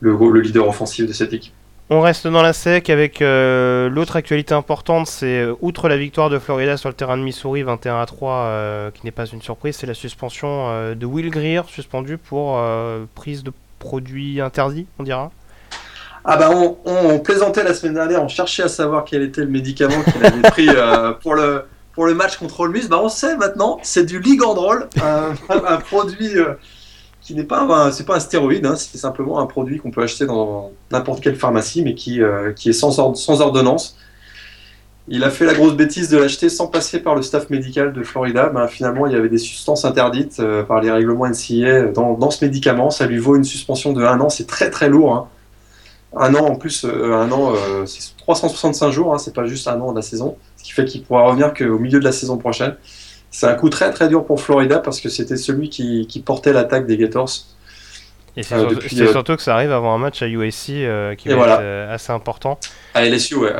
le, 0.00 0.12
le 0.12 0.40
leader 0.40 0.68
offensif 0.68 1.06
de 1.06 1.12
cette 1.12 1.32
équipe. 1.32 1.52
On 1.90 2.00
reste 2.00 2.26
dans 2.26 2.42
la 2.42 2.52
SEC 2.52 2.88
avec 2.88 3.20
l'autre 3.20 4.16
actualité 4.16 4.54
importante, 4.54 5.06
c'est 5.06 5.46
outre 5.60 5.88
la 5.88 5.98
victoire 5.98 6.30
de 6.30 6.38
Florida 6.38 6.76
sur 6.76 6.88
le 6.88 6.94
terrain 6.94 7.18
de 7.18 7.22
Missouri 7.22 7.62
21 7.62 8.00
à 8.00 8.06
3, 8.06 8.90
qui 8.94 9.04
n'est 9.04 9.10
pas 9.10 9.26
une 9.26 9.42
surprise, 9.42 9.76
c'est 9.76 9.86
la 9.86 9.94
suspension 9.94 10.94
de 10.94 11.06
Will 11.06 11.30
Greer, 11.30 11.62
suspendu 11.68 12.16
pour 12.16 12.58
prise 13.14 13.44
de 13.44 13.52
produit 13.78 14.40
interdit, 14.40 14.86
on 14.98 15.02
dira 15.02 15.30
ah 16.26 16.38
bah 16.38 16.50
on, 16.86 17.18
plaisantait 17.18 17.62
la 17.62 17.74
semaine 17.74 17.94
dernière, 17.94 18.22
on 18.22 18.28
cherchait 18.28 18.62
à 18.62 18.68
savoir 18.68 19.04
quel 19.04 19.22
était 19.22 19.42
le 19.42 19.48
médicament 19.48 20.02
qu'il 20.02 20.24
avait 20.24 20.40
pris 20.50 20.68
euh, 20.70 21.12
pour, 21.12 21.34
le, 21.34 21.66
pour 21.94 22.06
le 22.06 22.14
match 22.14 22.36
contre 22.36 22.60
Ole 22.60 22.72
Bah 22.88 23.00
on 23.02 23.08
sait 23.08 23.36
maintenant, 23.36 23.78
c'est 23.82 24.04
du 24.04 24.20
Ligandrol, 24.20 24.88
un, 25.02 25.34
un 25.48 25.76
produit 25.78 26.36
euh, 26.36 26.54
qui 27.20 27.34
n'est 27.34 27.44
pas 27.44 27.90
c'est 27.92 28.04
pas 28.04 28.16
un 28.16 28.20
stéroïde, 28.20 28.66
hein, 28.66 28.76
c'est 28.76 28.98
simplement 28.98 29.40
un 29.40 29.46
produit 29.46 29.78
qu'on 29.78 29.90
peut 29.90 30.02
acheter 30.02 30.26
dans 30.26 30.72
n'importe 30.90 31.22
quelle 31.22 31.36
pharmacie, 31.36 31.82
mais 31.82 31.94
qui, 31.94 32.20
euh, 32.20 32.52
qui 32.52 32.68
est 32.68 32.74
sans, 32.74 33.14
sans 33.14 33.40
ordonnance. 33.40 33.96
il 35.08 35.22
a 35.24 35.30
fait 35.30 35.46
la 35.46 35.54
grosse 35.54 35.74
bêtise 35.74 36.10
de 36.10 36.18
l'acheter 36.18 36.48
sans 36.48 36.66
passer 36.66 36.98
par 37.00 37.14
le 37.14 37.22
staff 37.22 37.48
médical 37.48 37.92
de 37.92 38.02
Florida. 38.02 38.48
Ben, 38.48 38.66
finalement, 38.66 39.06
il 39.06 39.12
y 39.12 39.16
avait 39.16 39.28
des 39.28 39.38
substances 39.38 39.84
interdites 39.84 40.40
euh, 40.40 40.64
par 40.64 40.80
les 40.80 40.90
règlements 40.90 41.26
NCA 41.26 41.92
dans, 41.94 42.14
dans, 42.14 42.30
ce 42.30 42.44
médicament. 42.44 42.90
Ça 42.90 43.06
lui 43.06 43.18
vaut 43.18 43.36
une 43.36 43.44
suspension 43.44 43.92
de 43.92 44.02
un 44.04 44.20
an. 44.20 44.28
C'est 44.28 44.46
très 44.46 44.68
très 44.68 44.88
lourd. 44.88 45.14
Hein. 45.14 45.28
Un 46.16 46.34
an 46.34 46.46
en 46.46 46.56
plus, 46.56 46.84
un 46.84 47.32
an, 47.32 47.54
c'est 47.86 48.16
365 48.18 48.90
jours. 48.90 49.14
Hein, 49.14 49.18
c'est 49.18 49.34
pas 49.34 49.46
juste 49.46 49.66
un 49.66 49.80
an 49.80 49.90
de 49.90 49.96
la 49.96 50.02
saison. 50.02 50.36
Ce 50.64 50.68
qui 50.68 50.72
fait 50.72 50.86
qu'il 50.86 51.02
pourra 51.02 51.24
revenir 51.24 51.52
qu'au 51.52 51.78
milieu 51.78 51.98
de 51.98 52.04
la 52.04 52.12
saison 52.12 52.38
prochaine. 52.38 52.74
C'est 53.30 53.46
un 53.46 53.54
coup 53.54 53.68
très 53.68 53.90
très 53.90 54.08
dur 54.08 54.24
pour 54.24 54.40
Florida 54.40 54.78
parce 54.78 55.00
que 55.00 55.10
c'était 55.10 55.36
celui 55.36 55.68
qui, 55.68 56.06
qui 56.06 56.20
portait 56.20 56.54
l'attaque 56.54 56.86
des 56.86 56.96
Gators. 56.96 57.28
Et 58.36 58.42
c'est 58.42 59.06
surtout, 59.06 59.36
que 59.36 59.42
ça 59.42 59.54
arrive 59.54 59.72
avant 59.72 59.94
un 59.94 59.98
match 59.98 60.22
à 60.22 60.26
USC 60.26 60.66
qui 61.18 61.28
va 61.28 61.34
être 61.34 61.92
assez 61.92 62.12
important. 62.12 62.58
À 62.94 63.04
LSU, 63.04 63.36
ouais. 63.36 63.52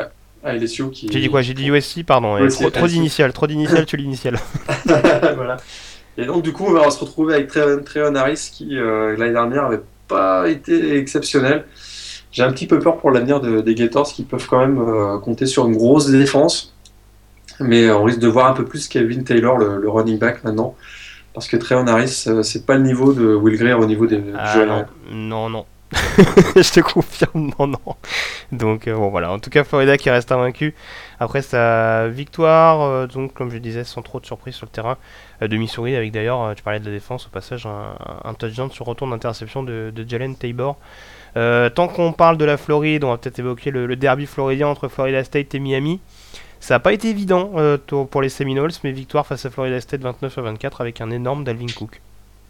LSU 0.44 0.90
qui. 0.90 1.10
J'ai 1.12 1.20
dit 1.20 1.28
quoi? 1.28 1.42
J'ai 1.42 1.54
dit 1.54 1.68
USC, 1.68 2.04
pardon. 2.04 2.36
trop, 2.48 2.86
d'initiales, 2.86 3.32
trop 3.32 3.46
d'initiales, 3.46 3.86
tu 3.86 3.96
l'initiales. 3.98 4.38
voilà. 5.36 5.56
Et 6.16 6.26
donc, 6.26 6.42
du 6.42 6.52
coup, 6.52 6.66
on 6.66 6.72
va 6.72 6.90
se 6.90 7.00
retrouver 7.00 7.34
avec 7.34 7.48
Treon 7.48 8.14
Harris 8.14 8.50
qui, 8.52 8.76
euh, 8.78 9.16
l'année 9.16 9.32
dernière, 9.32 9.64
n'avait 9.64 9.82
pas 10.06 10.48
été 10.48 10.96
exceptionnel. 10.96 11.64
J'ai 12.30 12.42
un 12.42 12.52
petit 12.52 12.66
peu 12.66 12.78
peur 12.78 12.98
pour 12.98 13.10
l'avenir 13.10 13.40
des 13.40 13.74
Gators 13.74 14.08
qui 14.08 14.24
peuvent 14.24 14.46
quand 14.48 14.58
même 14.58 14.78
euh, 14.78 15.18
compter 15.18 15.46
sur 15.46 15.66
une 15.66 15.76
grosse 15.76 16.10
défense. 16.10 16.73
Mais 17.60 17.90
on 17.90 18.04
risque 18.04 18.20
de 18.20 18.28
voir 18.28 18.46
un 18.50 18.54
peu 18.54 18.64
plus 18.64 18.88
Kevin 18.88 19.24
Taylor, 19.24 19.58
le, 19.58 19.88
running 19.88 20.18
back, 20.18 20.44
maintenant. 20.44 20.74
Parce 21.32 21.48
que 21.48 21.56
Treon 21.56 21.86
Harris, 21.86 22.24
euh, 22.28 22.42
c'est 22.42 22.64
pas 22.64 22.76
le 22.76 22.82
niveau 22.82 23.12
de 23.12 23.34
Will 23.34 23.58
Greer 23.58 23.74
au 23.74 23.86
niveau 23.86 24.06
des 24.06 24.22
ah, 24.36 24.86
Non, 25.10 25.48
non, 25.48 25.66
je 26.56 26.72
te 26.72 26.80
confirme, 26.80 27.50
non, 27.58 27.66
non. 27.66 27.96
Donc 28.52 28.86
euh, 28.86 28.94
bon 28.94 29.10
voilà, 29.10 29.30
en 29.30 29.38
tout 29.38 29.50
cas 29.50 29.64
Florida 29.64 29.96
qui 29.96 30.10
reste 30.10 30.32
invaincu 30.32 30.74
après 31.20 31.42
sa 31.42 32.08
victoire, 32.08 32.82
euh, 32.82 33.06
donc 33.06 33.32
comme 33.34 33.50
je 33.50 33.58
disais, 33.58 33.84
sans 33.84 34.02
trop 34.02 34.20
de 34.20 34.26
surprise 34.26 34.54
sur 34.54 34.66
le 34.66 34.70
terrain 34.70 34.96
euh, 35.42 35.48
de 35.48 35.56
Missouri, 35.56 35.96
avec 35.96 36.12
d'ailleurs, 36.12 36.54
tu 36.54 36.62
parlais 36.62 36.80
de 36.80 36.86
la 36.86 36.90
défense 36.90 37.26
au 37.26 37.30
passage, 37.30 37.66
un, 37.66 38.34
touchdown 38.34 38.70
sur 38.70 38.86
retour 38.86 39.08
d'interception 39.08 39.62
de, 39.62 39.92
Jalen 40.06 40.36
Tabor. 40.36 40.78
tant 41.34 41.88
qu'on 41.88 42.12
parle 42.12 42.38
de 42.38 42.44
la 42.44 42.56
Floride, 42.56 43.04
on 43.04 43.10
va 43.10 43.18
peut-être 43.18 43.38
évoquer 43.38 43.70
le, 43.70 43.96
derby 43.96 44.26
floridien 44.26 44.68
entre 44.68 44.88
Florida 44.88 45.22
State 45.24 45.54
et 45.54 45.60
Miami. 45.60 46.00
Ça 46.64 46.76
n'a 46.76 46.80
pas 46.80 46.94
été 46.94 47.10
évident 47.10 47.52
pour 48.10 48.22
les 48.22 48.30
Seminoles, 48.30 48.70
mais 48.84 48.92
victoire 48.92 49.26
face 49.26 49.44
à 49.44 49.50
Florida 49.50 49.78
State 49.82 50.00
29 50.00 50.38
à 50.38 50.40
24 50.40 50.80
avec 50.80 51.02
un 51.02 51.10
énorme 51.10 51.44
Dalvin 51.44 51.66
Cook. 51.66 52.00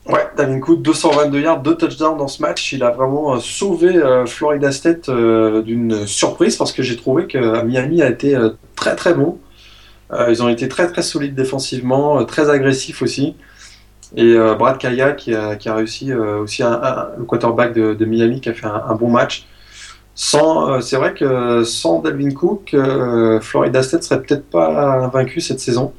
Ouais, 0.07 0.25
Dalvin 0.37 0.61
Cook, 0.61 0.83
222 0.83 1.41
yards, 1.41 1.62
2 1.62 1.75
touchdowns 1.75 2.17
dans 2.17 2.29
ce 2.29 2.41
match. 2.41 2.73
Il 2.73 2.85
a 2.85 2.91
vraiment 2.91 3.35
euh, 3.35 3.41
sauvé 3.41 3.97
euh, 3.97 4.25
Florida 4.25 4.71
State 4.71 5.09
euh, 5.09 5.62
d'une 5.62 6.07
surprise 6.07 6.55
parce 6.55 6.71
que 6.71 6.85
j'ai 6.85 6.95
trouvé 6.97 7.27
que 7.27 7.65
Miami 7.65 8.03
a 8.03 8.09
été 8.09 8.39
très 8.77 8.95
très 8.95 9.15
bon. 9.15 9.41
ils 10.29 10.45
ont 10.45 10.49
été 10.49 10.69
très 10.69 10.87
très 10.87 11.03
solides 11.03 11.35
défensivement, 11.35 12.25
très 12.25 12.51
agressifs 12.51 13.03
aussi. 13.03 13.35
Et 14.17 14.37
Brad 14.57 14.79
Kaya 14.79 15.11
qui 15.11 15.35
a, 15.35 15.59
réussi 15.75 16.15
aussi 16.15 16.62
le 16.62 17.25
quarterback 17.25 17.73
de, 17.75 18.05
Miami 18.05 18.41
qui 18.41 18.49
a 18.49 18.55
fait 18.55 18.67
un, 18.67 18.95
bon 18.95 19.11
match. 19.11 19.45
Sans, 20.15 20.81
c'est 20.81 20.97
vrai 20.97 21.12
que 21.15 21.65
sans 21.65 22.01
Dalvin 22.01 22.31
Cook, 22.31 22.77
Florida 23.41 23.83
State 23.83 24.05
serait 24.05 24.23
peut-être 24.23 24.49
pas 24.49 25.09
vaincu 25.09 25.41
cette 25.41 25.61
saison. 25.61 25.93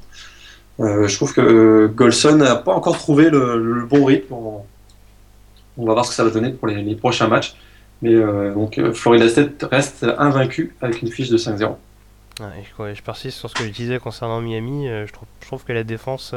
Euh, 0.79 1.07
je 1.07 1.15
trouve 1.15 1.33
que 1.33 1.87
Golson 1.87 2.35
n'a 2.35 2.55
pas 2.55 2.73
encore 2.73 2.97
trouvé 2.97 3.29
le, 3.29 3.85
bon 3.85 4.03
rythme. 4.05 4.33
On, 4.33 5.85
va 5.85 5.93
voir 5.93 6.05
ce 6.05 6.09
que 6.11 6.15
ça 6.15 6.23
va 6.23 6.29
donner 6.29 6.51
pour 6.51 6.67
les, 6.67 6.95
prochains 6.95 7.27
matchs. 7.27 7.55
Mais 8.01 8.13
euh, 8.13 8.53
donc 8.53 8.77
euh, 8.77 8.93
Florida 8.93 9.29
State 9.29 9.65
reste 9.71 10.05
invaincu 10.17 10.75
avec 10.81 11.01
une 11.01 11.09
fiche 11.09 11.29
de 11.29 11.37
5-0. 11.37 11.75
je, 12.39 13.01
persiste 13.01 13.37
sur 13.37 13.49
ce 13.49 13.55
que 13.55 13.63
je 13.63 13.69
disais 13.69 13.99
concernant 13.99 14.41
Miami. 14.41 14.87
je, 14.87 15.11
trouve, 15.41 15.63
que 15.63 15.73
la 15.73 15.83
défense 15.83 16.33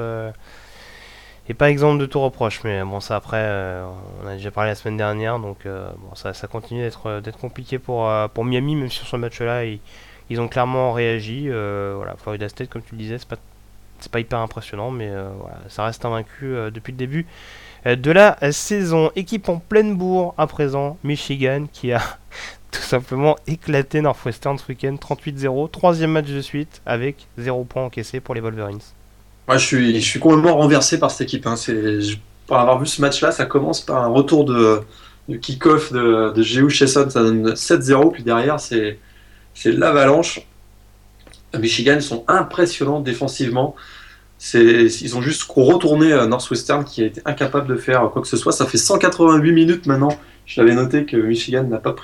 n'est 1.49 1.55
pas 1.55 1.71
exemple 1.71 2.01
de 2.01 2.07
tout 2.07 2.21
reproche. 2.21 2.63
Mais 2.65 2.83
bon, 2.83 3.01
ça 3.01 3.17
après, 3.17 3.43
on 4.23 4.27
a 4.27 4.35
déjà 4.35 4.51
parlé 4.51 4.71
la 4.71 4.75
semaine 4.75 4.97
dernière. 4.97 5.39
Donc 5.39 5.59
bon, 5.65 6.15
ça, 6.15 6.33
continue 6.47 6.83
d'être 6.83 7.39
compliqué 7.39 7.79
pour, 7.79 8.11
Miami, 8.45 8.77
même 8.77 8.91
sur 8.91 9.07
ce 9.07 9.17
match-là, 9.17 9.65
ils, 9.65 10.41
ont 10.41 10.49
clairement 10.49 10.93
réagi. 10.93 11.49
voilà, 11.49 12.17
Florida 12.17 12.49
State, 12.49 12.69
comme 12.69 12.83
tu 12.83 12.95
le 12.95 12.99
disais, 12.99 13.19
c'est 13.19 13.29
pas 13.29 13.37
pas 14.07 14.21
hyper 14.21 14.39
impressionnant, 14.39 14.93
mais 14.93 15.09
euh, 15.09 15.31
voilà, 15.41 15.59
ça 15.69 15.85
reste 15.85 16.05
invaincu 16.05 16.55
euh, 16.55 16.71
depuis 16.71 16.93
le 16.93 16.99
début 16.99 17.27
euh, 17.87 17.97
de 17.97 18.13
la 18.13 18.37
saison. 18.53 19.11
Équipe 19.17 19.49
en 19.49 19.59
pleine 19.59 19.97
bourre 19.97 20.35
à 20.39 20.47
présent, 20.47 20.97
Michigan 21.03 21.67
qui 21.73 21.93
a 21.93 22.01
tout 22.71 22.83
simplement 22.83 23.35
éclaté 23.49 24.01
Northwestern 24.01 24.57
ce 24.57 24.69
week-end 24.69 24.95
38-0, 24.95 25.71
troisième 25.71 26.13
match 26.13 26.29
de 26.29 26.41
suite 26.41 26.81
avec 26.87 27.27
0 27.39 27.65
points 27.65 27.85
encaissés 27.85 28.21
pour 28.21 28.37
les 28.37 28.41
Wolverines. 28.41 28.79
Moi 29.49 29.57
je 29.57 29.65
suis, 30.01 30.21
complètement 30.21 30.57
renversé 30.57 30.99
par 30.99 31.11
cette 31.11 31.23
équipe. 31.23 31.47
Hein. 31.47 31.55
pour 32.47 32.59
avoir 32.59 32.79
vu 32.79 32.87
ce 32.87 33.01
match-là, 33.01 33.33
ça 33.33 33.47
commence 33.47 33.81
par 33.81 34.05
un 34.05 34.09
retour 34.09 34.45
de, 34.45 34.81
kick-off 35.41 35.91
de, 35.91 36.33
de 36.35 36.69
Chesson, 36.69 37.09
ça 37.09 37.23
donne 37.23 37.55
7-0, 37.55 38.13
puis 38.13 38.23
derrière 38.23 38.61
c'est 38.61 38.99
l'avalanche. 39.65 40.47
Michigan 41.59 41.99
sont 42.03 42.25
impressionnants 42.29 43.01
défensivement. 43.01 43.75
Ils 44.53 45.17
ont 45.17 45.23
juste 45.23 45.51
retourné 45.51 46.13
euh, 46.13 46.27
Northwestern 46.27 46.85
qui 46.85 47.03
a 47.03 47.07
été 47.07 47.23
incapable 47.25 47.67
de 47.69 47.77
faire 47.77 48.11
quoi 48.13 48.21
que 48.21 48.29
ce 48.29 48.37
soit. 48.37 48.53
Ça 48.53 48.67
fait 48.67 48.77
188 48.77 49.53
minutes 49.53 49.87
maintenant. 49.87 50.17
Je 50.45 50.61
l'avais 50.61 50.75
noté 50.75 51.07
que 51.07 51.17
Michigan 51.17 51.65
n'a 51.65 51.79
pas, 51.79 51.95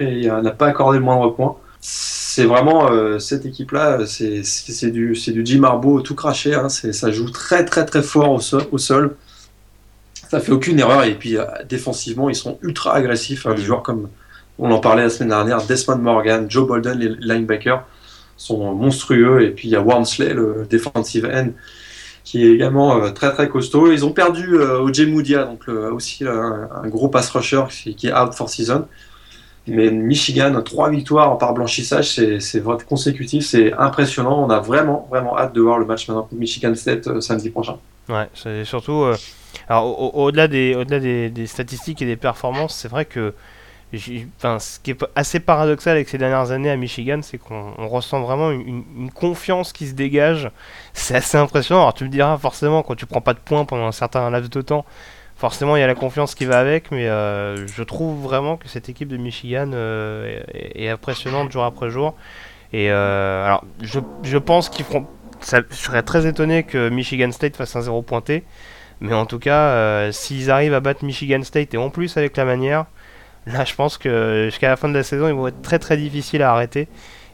pas 0.59 0.67
accordé 0.67 0.99
le 0.99 1.05
moindre 1.05 1.29
point. 1.31 1.57
C'est 1.87 2.47
vraiment 2.47 2.91
euh, 2.91 3.19
cette 3.19 3.45
équipe-là, 3.45 4.07
c'est 4.07 4.91
du, 4.91 5.13
du 5.13 5.43
Jim 5.45 5.65
Harbaugh 5.65 6.01
tout 6.01 6.15
craché. 6.15 6.55
Hein. 6.55 6.71
Ça 6.71 7.11
joue 7.13 7.29
très 7.29 7.67
très 7.67 7.85
très 7.85 8.03
fort 8.03 8.31
au 8.33 8.41
sol, 8.41 8.63
au 8.73 8.79
sol. 8.79 9.17
Ça 10.31 10.41
fait 10.41 10.51
aucune 10.51 10.79
erreur. 10.79 11.05
Et 11.05 11.15
puis 11.15 11.37
euh, 11.37 11.45
défensivement, 11.69 12.31
ils 12.31 12.37
sont 12.37 12.59
ultra 12.63 12.95
agressifs. 12.95 13.45
Hein. 13.45 13.53
Des 13.53 13.63
joueurs 13.63 13.83
comme 13.83 14.09
on 14.59 14.71
en 14.71 14.81
parlait 14.81 15.03
la 15.03 15.11
semaine 15.11 15.29
dernière, 15.29 15.63
Desmond 15.67 15.99
Morgan, 15.99 16.47
Joe 16.51 16.67
Bolden, 16.67 16.99
les 16.99 17.11
linebackers 17.21 17.85
sont 18.39 18.73
monstrueux. 18.73 19.43
Et 19.43 19.51
puis 19.51 19.69
il 19.69 19.73
y 19.73 19.77
a 19.77 19.83
Wormsley, 19.83 20.33
le 20.33 20.67
defensive 20.71 21.31
end, 21.31 21.51
qui 22.25 22.47
est 22.47 22.51
également 22.51 22.97
euh, 22.97 23.11
très 23.11 23.31
très 23.31 23.51
costaud. 23.51 23.93
Ils 23.93 24.07
ont 24.07 24.13
perdu 24.13 24.55
euh, 24.55 24.81
au 24.81 24.91
Moudia, 25.07 25.45
donc 25.45 25.69
aussi 25.69 26.25
un 26.27 26.89
gros 26.89 27.09
pass 27.09 27.29
rusher 27.29 27.65
qui, 27.69 28.07
est 28.07 28.15
out 28.15 28.33
for 28.33 28.49
season. 28.49 28.87
Mais 29.67 29.91
Michigan, 29.91 30.61
trois 30.63 30.91
victoires 30.91 31.39
par 31.39 31.55
blanchissage, 31.55 32.11
c'est 32.11 32.63
consécutif, 32.87 33.47
c'est 33.47 33.73
impressionnant. 33.73 34.45
On 34.45 34.51
a 34.51 34.61
vraiment 34.61 35.07
vraiment 35.11 35.39
hâte 35.39 35.55
de 35.55 35.61
voir 35.61 35.79
le 35.79 35.87
match 35.87 36.09
maintenant 36.09 36.29
Michigan 36.33 36.75
State 36.75 37.07
euh, 37.07 37.21
samedi 37.21 37.51
prochain. 37.51 37.79
Ouais, 38.09 38.29
c'est 38.35 38.65
surtout. 38.65 39.07
alors 39.69 40.17
au-delà 40.17 40.49
des, 40.49 40.75
au-delà 40.75 41.01
des, 41.01 41.31
des, 41.31 41.47
statistiques 41.47 42.03
et 42.03 42.07
des 42.07 42.17
performances, 42.17 42.75
c'est 42.77 42.89
vrai 42.89 43.07
que 43.07 43.33
ce 43.99 44.81
qui 44.81 44.91
est 44.91 45.05
assez 45.15 45.41
paradoxal 45.41 45.97
avec 45.97 46.09
ces 46.09 46.19
dernières 46.19 46.51
années 46.51 46.71
à 46.71 46.77
Michigan, 46.77 47.21
c'est 47.23 47.39
qu'on 47.39 47.89
ressent 47.89 48.21
vraiment 48.23 48.51
une, 48.51 49.11
confiance 49.15 49.73
qui 49.73 49.87
se 49.87 49.95
dégage. 49.95 50.51
C'est 50.93 51.15
assez 51.15 51.37
impressionnant. 51.37 51.83
Alors 51.83 51.95
tu 51.95 52.05
me 52.05 52.09
diras 52.09 52.37
forcément 52.39 52.83
quand 52.83 52.95
tu 52.95 53.07
prends 53.07 53.21
pas 53.21 53.35
de 53.35 53.39
points 53.39 53.65
pendant 53.65 53.87
un 53.87 53.93
certain 53.93 54.31
laps 54.31 54.51
de 54.51 54.63
temps, 54.63 54.85
forcément 55.37 55.77
il 55.77 55.81
y 55.81 55.83
a 55.83 55.87
la 55.87 55.95
confiance 55.95 56.35
qui 56.35 56.45
va 56.45 56.59
avec, 56.59 56.91
mais 56.91 57.09
euh, 57.09 57.67
je 57.67 57.83
trouve 57.83 58.23
vraiment 58.23 58.57
que 58.57 58.69
cette 58.69 58.89
équipe 58.89 59.09
de 59.09 59.17
Michigan 59.17 59.71
euh, 59.75 60.43
est, 60.53 60.89
impressionnante 60.89 61.51
jour 61.51 61.65
après 61.65 61.91
jour. 61.91 62.15
Et 62.73 62.91
euh, 62.91 63.55
je, 63.83 64.39
pense 64.39 64.69
qu'ils 64.69 64.85
feront. 64.85 65.07
Je 65.41 65.63
serais 65.71 66.03
très 66.03 66.27
étonné 66.27 66.65
que 66.65 66.89
Michigan 66.89 67.31
State 67.31 67.57
fasse 67.57 67.77
un 67.77 67.83
zéro 67.83 68.03
pointé. 68.03 68.45
Mais 69.01 69.13
en 69.13 69.27
tout 69.27 69.39
cas, 69.39 70.11
s'ils 70.13 70.51
arrivent 70.51 70.75
à 70.75 70.81
battre 70.81 71.05
Michigan 71.05 71.43
State 71.43 71.75
et 71.75 71.77
en 71.77 71.91
plus 71.91 72.17
avec 72.17 72.37
la 72.37 72.45
manière, 72.45 72.87
Là, 73.47 73.67
je 73.67 73.75
pense 73.75 73.99
que 73.99 74.47
jusqu'à 74.47 74.71
la 74.71 74.77
fin 74.77 74.89
de 74.89 74.95
la 74.95 75.03
saison, 75.03 75.29
ils 75.29 75.35
vont 75.35 75.49
être 75.49 75.61
très 75.61 75.79
très 75.79 75.99
difficiles 75.99 76.41
à 76.41 76.53
arrêter. 76.53 76.89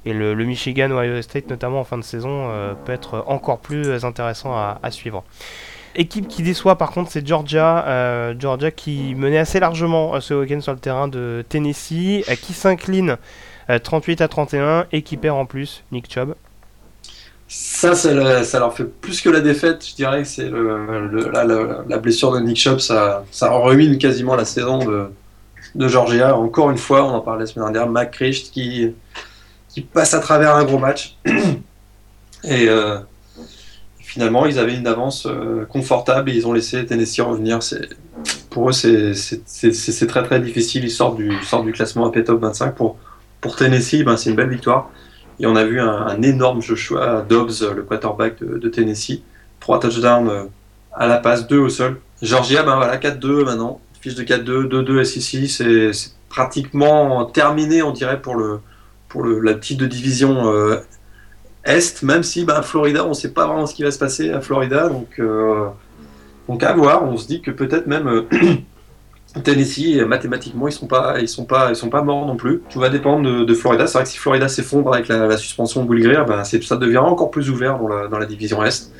Et 0.04 0.12
le, 0.12 0.34
Michigan 0.34 0.90
ou 0.90 1.00
Iowa 1.00 1.22
State, 1.22 1.48
notamment 1.48 1.78
en 1.78 1.84
fin 1.84 1.98
de 1.98 2.02
saison, 2.02 2.50
peut 2.84 2.90
être 2.90 3.22
encore 3.28 3.60
plus 3.60 4.04
intéressant 4.04 4.52
à, 4.56 4.90
suivre. 4.90 5.22
Équipe 5.94 6.28
qui 6.28 6.42
déçoit 6.42 6.76
par 6.76 6.90
contre, 6.90 7.10
c'est 7.10 7.26
Georgia. 7.26 7.84
Euh, 7.86 8.34
Georgia 8.38 8.70
qui 8.70 9.14
menait 9.14 9.38
assez 9.38 9.60
largement 9.60 10.14
euh, 10.14 10.20
ce 10.20 10.34
week-end 10.34 10.60
sur 10.60 10.72
le 10.72 10.78
terrain 10.78 11.08
de 11.08 11.44
Tennessee, 11.48 12.24
qui 12.42 12.52
s'incline 12.52 13.16
38 13.82 14.20
à 14.20 14.28
31 14.28 14.86
et 14.90 15.02
qui 15.02 15.16
perd 15.16 15.36
en 15.36 15.46
plus 15.46 15.84
Nick 15.92 16.12
Chubb. 16.12 16.34
Ça, 17.46 17.94
ça, 17.94 18.12
leur 18.12 18.76
fait 18.76 18.84
plus 18.84 19.20
que 19.20 19.28
la 19.28 19.40
défaite, 19.40 19.84
je 19.86 19.94
dirais. 19.94 20.24
C'est 20.24 20.50
la, 20.50 21.98
blessure 21.98 22.32
de 22.32 22.40
Nick 22.40 22.56
Chubb, 22.56 22.78
ça, 22.78 23.24
ça 23.30 23.50
ruine 23.50 23.98
quasiment 23.98 24.36
la 24.36 24.44
saison 24.44 24.78
de, 24.78 25.88
Georgia. 25.88 26.36
Encore 26.36 26.70
une 26.70 26.78
fois, 26.78 27.04
on 27.04 27.10
en 27.10 27.20
parlait 27.20 27.40
la 27.40 27.46
semaine 27.46 27.72
dernière, 27.72 27.90
Mac 27.90 28.16
qui, 28.16 28.92
qui 29.68 29.80
passe 29.80 30.14
à 30.14 30.20
travers 30.20 30.54
un 30.54 30.64
gros 30.64 30.78
match. 30.78 31.16
Et 32.44 32.68
euh, 32.68 32.98
finalement, 34.10 34.44
ils 34.44 34.58
avaient 34.58 34.74
une 34.74 34.88
avance 34.88 35.26
euh, 35.26 35.64
confortable 35.66 36.30
et 36.30 36.34
ils 36.34 36.44
ont 36.44 36.52
laissé 36.52 36.84
Tennessee 36.84 37.20
revenir. 37.20 37.60
Pour 38.50 38.70
eux, 38.70 38.72
c'est 38.72 40.06
très 40.08 40.24
très 40.24 40.40
difficile. 40.40 40.82
Ils 40.82 40.90
sortent 40.90 41.16
du, 41.16 41.32
sortent 41.44 41.64
du 41.64 41.70
classement 41.70 42.08
AP 42.08 42.24
Top 42.24 42.40
25. 42.40 42.74
Pour, 42.74 42.96
pour 43.40 43.54
Tennessee, 43.54 44.02
ben, 44.04 44.16
c'est 44.16 44.30
une 44.30 44.36
belle 44.36 44.48
victoire. 44.48 44.90
Et 45.38 45.46
on 45.46 45.54
a 45.54 45.64
vu 45.64 45.80
un, 45.80 46.20
énorme 46.22 46.60
Joshua 46.60 47.24
Dobbs, 47.28 47.72
le 47.74 47.82
quarterback 47.82 48.42
de, 48.42 48.68
Tennessee. 48.68 49.22
Trois 49.60 49.78
touchdowns 49.78 50.48
à 50.92 51.06
la 51.06 51.18
passe, 51.18 51.46
deux 51.46 51.60
au 51.60 51.68
sol. 51.68 52.00
Georgia, 52.20 52.64
ben 52.64 52.74
voilà, 52.74 52.96
4-2 52.96 53.44
maintenant. 53.44 53.80
Fiche 54.00 54.16
de 54.16 54.24
4-2, 54.24 54.66
2-2 54.66 55.04
SEC, 55.04 55.48
c'est 55.92 56.10
pratiquement 56.28 57.24
terminé, 57.26 57.82
on 57.82 57.92
dirait, 57.92 58.20
pour 58.20 58.34
le, 58.34 58.58
pour 59.08 59.22
le, 59.22 59.38
la 59.38 59.54
petite 59.54 59.82
division 59.82 60.50
Est, 61.64 62.02
même 62.02 62.22
si 62.22 62.44
ben, 62.44 62.62
Florida, 62.62 63.04
on 63.04 63.10
ne 63.10 63.14
sait 63.14 63.32
pas 63.32 63.46
vraiment 63.46 63.66
ce 63.66 63.74
qui 63.74 63.82
va 63.82 63.90
se 63.90 63.98
passer 63.98 64.30
à 64.30 64.40
Florida. 64.40 64.88
Donc, 64.88 65.20
donc 66.48 66.62
à 66.62 66.72
voir, 66.72 67.04
on 67.04 67.16
se 67.16 67.26
dit 67.26 67.42
que 67.42 67.50
peut-être 67.50 67.86
même 67.86 68.24
Tennessee, 69.44 70.02
mathématiquement, 70.06 70.66
ils 70.66 70.72
sont 70.72 70.88
pas, 70.88 71.20
ils 71.20 71.28
sont 71.28 71.44
pas, 71.44 71.70
ils 71.70 71.76
sont 71.76 71.88
pas 71.88 72.02
morts 72.02 72.26
non 72.26 72.36
plus. 72.36 72.62
Tout 72.70 72.80
va 72.80 72.88
dépendre 72.88 73.44
de, 73.46 73.54
Florida. 73.54 73.86
C'est 73.86 73.98
vrai 73.98 74.04
que 74.04 74.10
si 74.10 74.18
Florida 74.18 74.48
s'effondre 74.48 74.92
avec 74.92 75.06
la, 75.08 75.36
suspension 75.36 75.84
de 75.84 75.88
Will 75.88 76.02
Greer, 76.02 76.24
ben 76.26 76.42
ça 76.42 76.76
devient 76.76 76.98
encore 76.98 77.30
plus 77.30 77.50
ouvert 77.50 77.78
dans 77.78 78.18
la, 78.18 78.26
division 78.26 78.64
Est. 78.64 78.92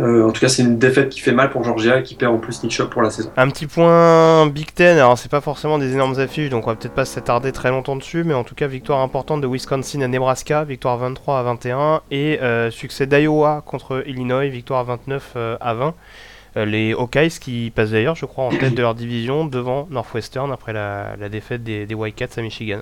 Euh, 0.00 0.26
en 0.26 0.32
tout 0.32 0.40
cas, 0.40 0.48
c'est 0.48 0.62
une 0.62 0.78
défaite 0.78 1.10
qui 1.10 1.20
fait 1.20 1.32
mal 1.32 1.50
pour 1.50 1.62
Georgia 1.62 2.00
et 2.00 2.02
qui 2.02 2.14
perd 2.14 2.34
en 2.34 2.38
plus 2.38 2.62
Nick 2.62 2.82
pour 2.90 3.02
la 3.02 3.10
saison. 3.10 3.30
Un 3.36 3.48
petit 3.48 3.66
point 3.66 4.46
Big 4.46 4.72
Ten. 4.74 4.98
Alors, 4.98 5.16
c'est 5.16 5.30
pas 5.30 5.40
forcément 5.40 5.78
des 5.78 5.92
énormes 5.92 6.18
affiches, 6.18 6.50
donc 6.50 6.66
on 6.66 6.70
va 6.70 6.76
peut-être 6.76 6.94
pas 6.94 7.04
s'attarder 7.04 7.52
très 7.52 7.70
longtemps 7.70 7.96
dessus, 7.96 8.24
mais 8.24 8.34
en 8.34 8.44
tout 8.44 8.54
cas, 8.54 8.66
victoire 8.66 9.00
importante 9.00 9.40
de 9.40 9.46
Wisconsin 9.46 10.00
à 10.00 10.08
Nebraska, 10.08 10.64
victoire 10.64 10.98
23 10.98 11.38
à 11.38 11.42
21, 11.42 12.00
et 12.10 12.40
euh, 12.42 12.70
succès 12.70 13.06
d'Iowa 13.06 13.62
contre 13.64 14.02
Illinois, 14.06 14.48
victoire 14.48 14.84
29 14.84 15.32
euh, 15.36 15.56
à 15.60 15.74
20. 15.74 15.94
Euh, 16.56 16.64
les 16.64 16.92
Hawkeyes 16.92 17.38
qui 17.40 17.72
passent 17.74 17.90
d'ailleurs, 17.90 18.14
je 18.14 18.26
crois, 18.26 18.44
en 18.44 18.50
tête 18.50 18.74
de 18.74 18.82
leur 18.82 18.94
division 18.94 19.44
devant 19.44 19.86
Northwestern 19.90 20.52
après 20.52 20.72
la, 20.72 21.16
défaite 21.28 21.62
des, 21.62 21.86
des 21.86 21.94
White 21.94 22.16
Cats 22.16 22.28
à 22.36 22.42
Michigan. 22.42 22.80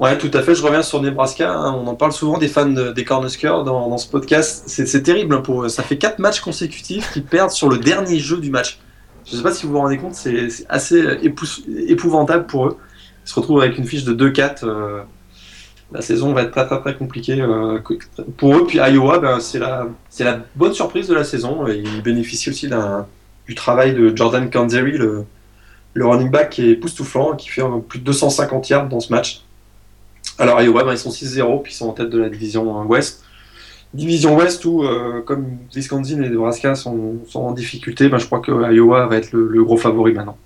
Ouais, 0.00 0.18
tout 0.18 0.30
à 0.32 0.42
fait. 0.42 0.54
Je 0.54 0.62
reviens 0.62 0.82
sur 0.82 1.00
Nebraska. 1.02 1.52
Hein. 1.52 1.74
On 1.74 1.86
en 1.86 1.94
parle 1.94 2.12
souvent 2.12 2.38
des 2.38 2.48
fans 2.48 2.66
des 2.66 3.04
Cornhuskers 3.04 3.64
dans, 3.64 3.88
dans 3.88 3.98
ce 3.98 4.08
podcast. 4.08 4.64
C'est 4.66 5.02
terrible 5.02 5.34
hein, 5.34 5.42
pour 5.42 5.62
eux. 5.64 5.68
Ça 5.68 5.82
fait 5.82 5.98
quatre 5.98 6.18
matchs 6.18 6.40
consécutifs 6.40 7.12
qu'ils 7.12 7.24
perdent 7.24 7.50
sur 7.50 7.68
le 7.68 7.78
dernier 7.78 8.18
jeu 8.18 8.38
du 8.38 8.50
match. 8.50 8.80
Je 9.26 9.32
ne 9.32 9.36
sais 9.36 9.42
pas 9.42 9.52
si 9.52 9.66
vous 9.66 9.72
vous 9.72 9.78
rendez 9.78 9.98
compte, 9.98 10.14
c'est 10.14 10.48
assez 10.68 11.04
épouvantable 11.86 12.46
pour 12.46 12.66
eux. 12.66 12.78
Ils 13.24 13.28
se 13.28 13.34
retrouvent 13.38 13.60
avec 13.60 13.76
une 13.76 13.84
fiche 13.84 14.04
de 14.04 14.14
2-4 14.14 15.04
la 15.92 16.02
saison 16.02 16.32
va 16.32 16.42
être 16.42 16.52
très 16.52 16.66
très 16.66 16.80
très 16.80 16.94
compliquée 16.94 17.40
euh, 17.40 17.78
pour 18.36 18.56
eux. 18.56 18.66
Puis 18.66 18.78
Iowa, 18.78 19.18
ben, 19.18 19.40
c'est 19.40 19.58
la, 19.58 19.86
la 20.20 20.40
bonne 20.54 20.72
surprise 20.72 21.08
de 21.08 21.14
la 21.14 21.24
saison. 21.24 21.66
Ils 21.66 22.02
bénéficient 22.02 22.50
aussi 22.50 22.68
du 23.46 23.54
travail 23.54 23.94
de 23.94 24.14
Jordan 24.16 24.48
Kanzeri, 24.50 24.92
le, 24.92 25.24
le 25.94 26.06
running 26.06 26.30
back 26.30 26.50
qui 26.50 26.68
est 26.68 26.70
époustouflant, 26.70 27.34
qui 27.34 27.48
fait 27.48 27.62
plus 27.88 27.98
de 27.98 28.04
250 28.04 28.68
yards 28.68 28.88
dans 28.88 29.00
ce 29.00 29.12
match. 29.12 29.42
Alors 30.40 30.60
Iowa, 30.60 30.82
ben, 30.84 30.92
ils 30.92 30.98
sont 30.98 31.10
6-0, 31.10 31.62
puis 31.62 31.72
ils 31.72 31.76
sont 31.76 31.88
en 31.88 31.92
tête 31.92 32.10
de 32.10 32.18
la 32.18 32.28
division 32.28 32.82
Ouest. 32.82 33.24
Division 33.94 34.36
Ouest 34.36 34.64
où, 34.64 34.82
euh, 34.82 35.20
comme 35.22 35.58
Wisconsin 35.74 36.22
et 36.22 36.28
Nebraska 36.28 36.74
sont, 36.74 37.18
sont 37.28 37.40
en 37.40 37.52
difficulté, 37.52 38.08
ben, 38.08 38.18
je 38.18 38.26
crois 38.26 38.40
que 38.40 38.50
Iowa 38.72 39.06
va 39.06 39.16
être 39.16 39.32
le 39.32 39.62
gros 39.62 39.76
favori 39.76 40.12
maintenant. 40.12 40.36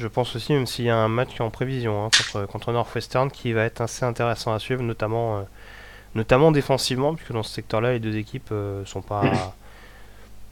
Je 0.00 0.06
pense 0.06 0.34
aussi, 0.34 0.54
même 0.54 0.64
s'il 0.64 0.86
y 0.86 0.90
a 0.90 0.96
un 0.96 1.08
match 1.08 1.38
en 1.42 1.50
prévision 1.50 2.06
hein, 2.06 2.08
contre, 2.32 2.46
contre, 2.50 2.72
Northwestern 2.72 3.30
qui 3.30 3.52
va 3.52 3.64
être 3.64 3.82
assez 3.82 4.06
intéressant 4.06 4.54
à 4.54 4.58
suivre, 4.58 4.82
notamment, 4.82 5.36
euh, 5.36 5.42
notamment 6.14 6.52
défensivement, 6.52 7.14
puisque 7.14 7.32
dans 7.32 7.42
ce 7.42 7.52
secteur-là, 7.52 7.92
les 7.92 7.98
deux 7.98 8.16
équipes 8.16 8.48
euh, 8.50 8.82
sont 8.86 9.02
pas. 9.02 9.22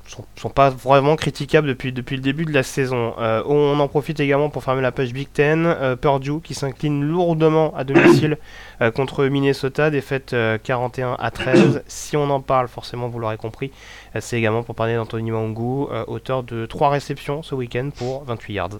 Sont, 0.08 0.48
pas 0.48 0.70
vraiment 0.70 1.16
critiquables 1.16 1.68
depuis, 1.68 1.92
depuis 1.92 2.16
le 2.16 2.22
début 2.22 2.44
de 2.44 2.52
la 2.52 2.62
saison. 2.62 3.14
Euh, 3.18 3.42
on 3.46 3.78
en 3.78 3.88
profite 3.88 4.20
également 4.20 4.48
pour 4.48 4.64
fermer 4.64 4.82
la 4.82 4.90
page 4.90 5.12
Big 5.12 5.28
Ten. 5.32 5.96
Purdue 6.00 6.40
qui 6.42 6.54
s'incline 6.54 7.04
lourdement 7.04 7.76
à 7.76 7.84
domicile 7.84 8.38
contre 8.94 9.26
Minnesota, 9.26 9.90
défaite 9.90 10.34
41 10.62 11.16
à 11.18 11.30
13. 11.30 11.82
Si 11.88 12.16
on 12.16 12.30
en 12.30 12.40
parle, 12.40 12.68
forcément 12.68 13.08
vous 13.08 13.18
l'aurez 13.18 13.36
compris, 13.36 13.70
c'est 14.18 14.38
également 14.38 14.62
pour 14.62 14.74
parler 14.74 14.94
d'Anthony 14.94 15.30
Mangu, 15.30 15.86
auteur 16.06 16.42
de 16.42 16.64
3 16.64 16.88
réceptions 16.90 17.42
ce 17.42 17.54
week-end 17.54 17.90
pour 17.94 18.24
28 18.24 18.54
yards. 18.54 18.78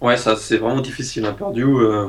Ouais, 0.00 0.16
ça 0.16 0.36
c'est 0.36 0.58
vraiment 0.58 0.80
difficile. 0.80 1.24
Hein. 1.24 1.32
Perdu, 1.32 1.64
euh, 1.64 2.08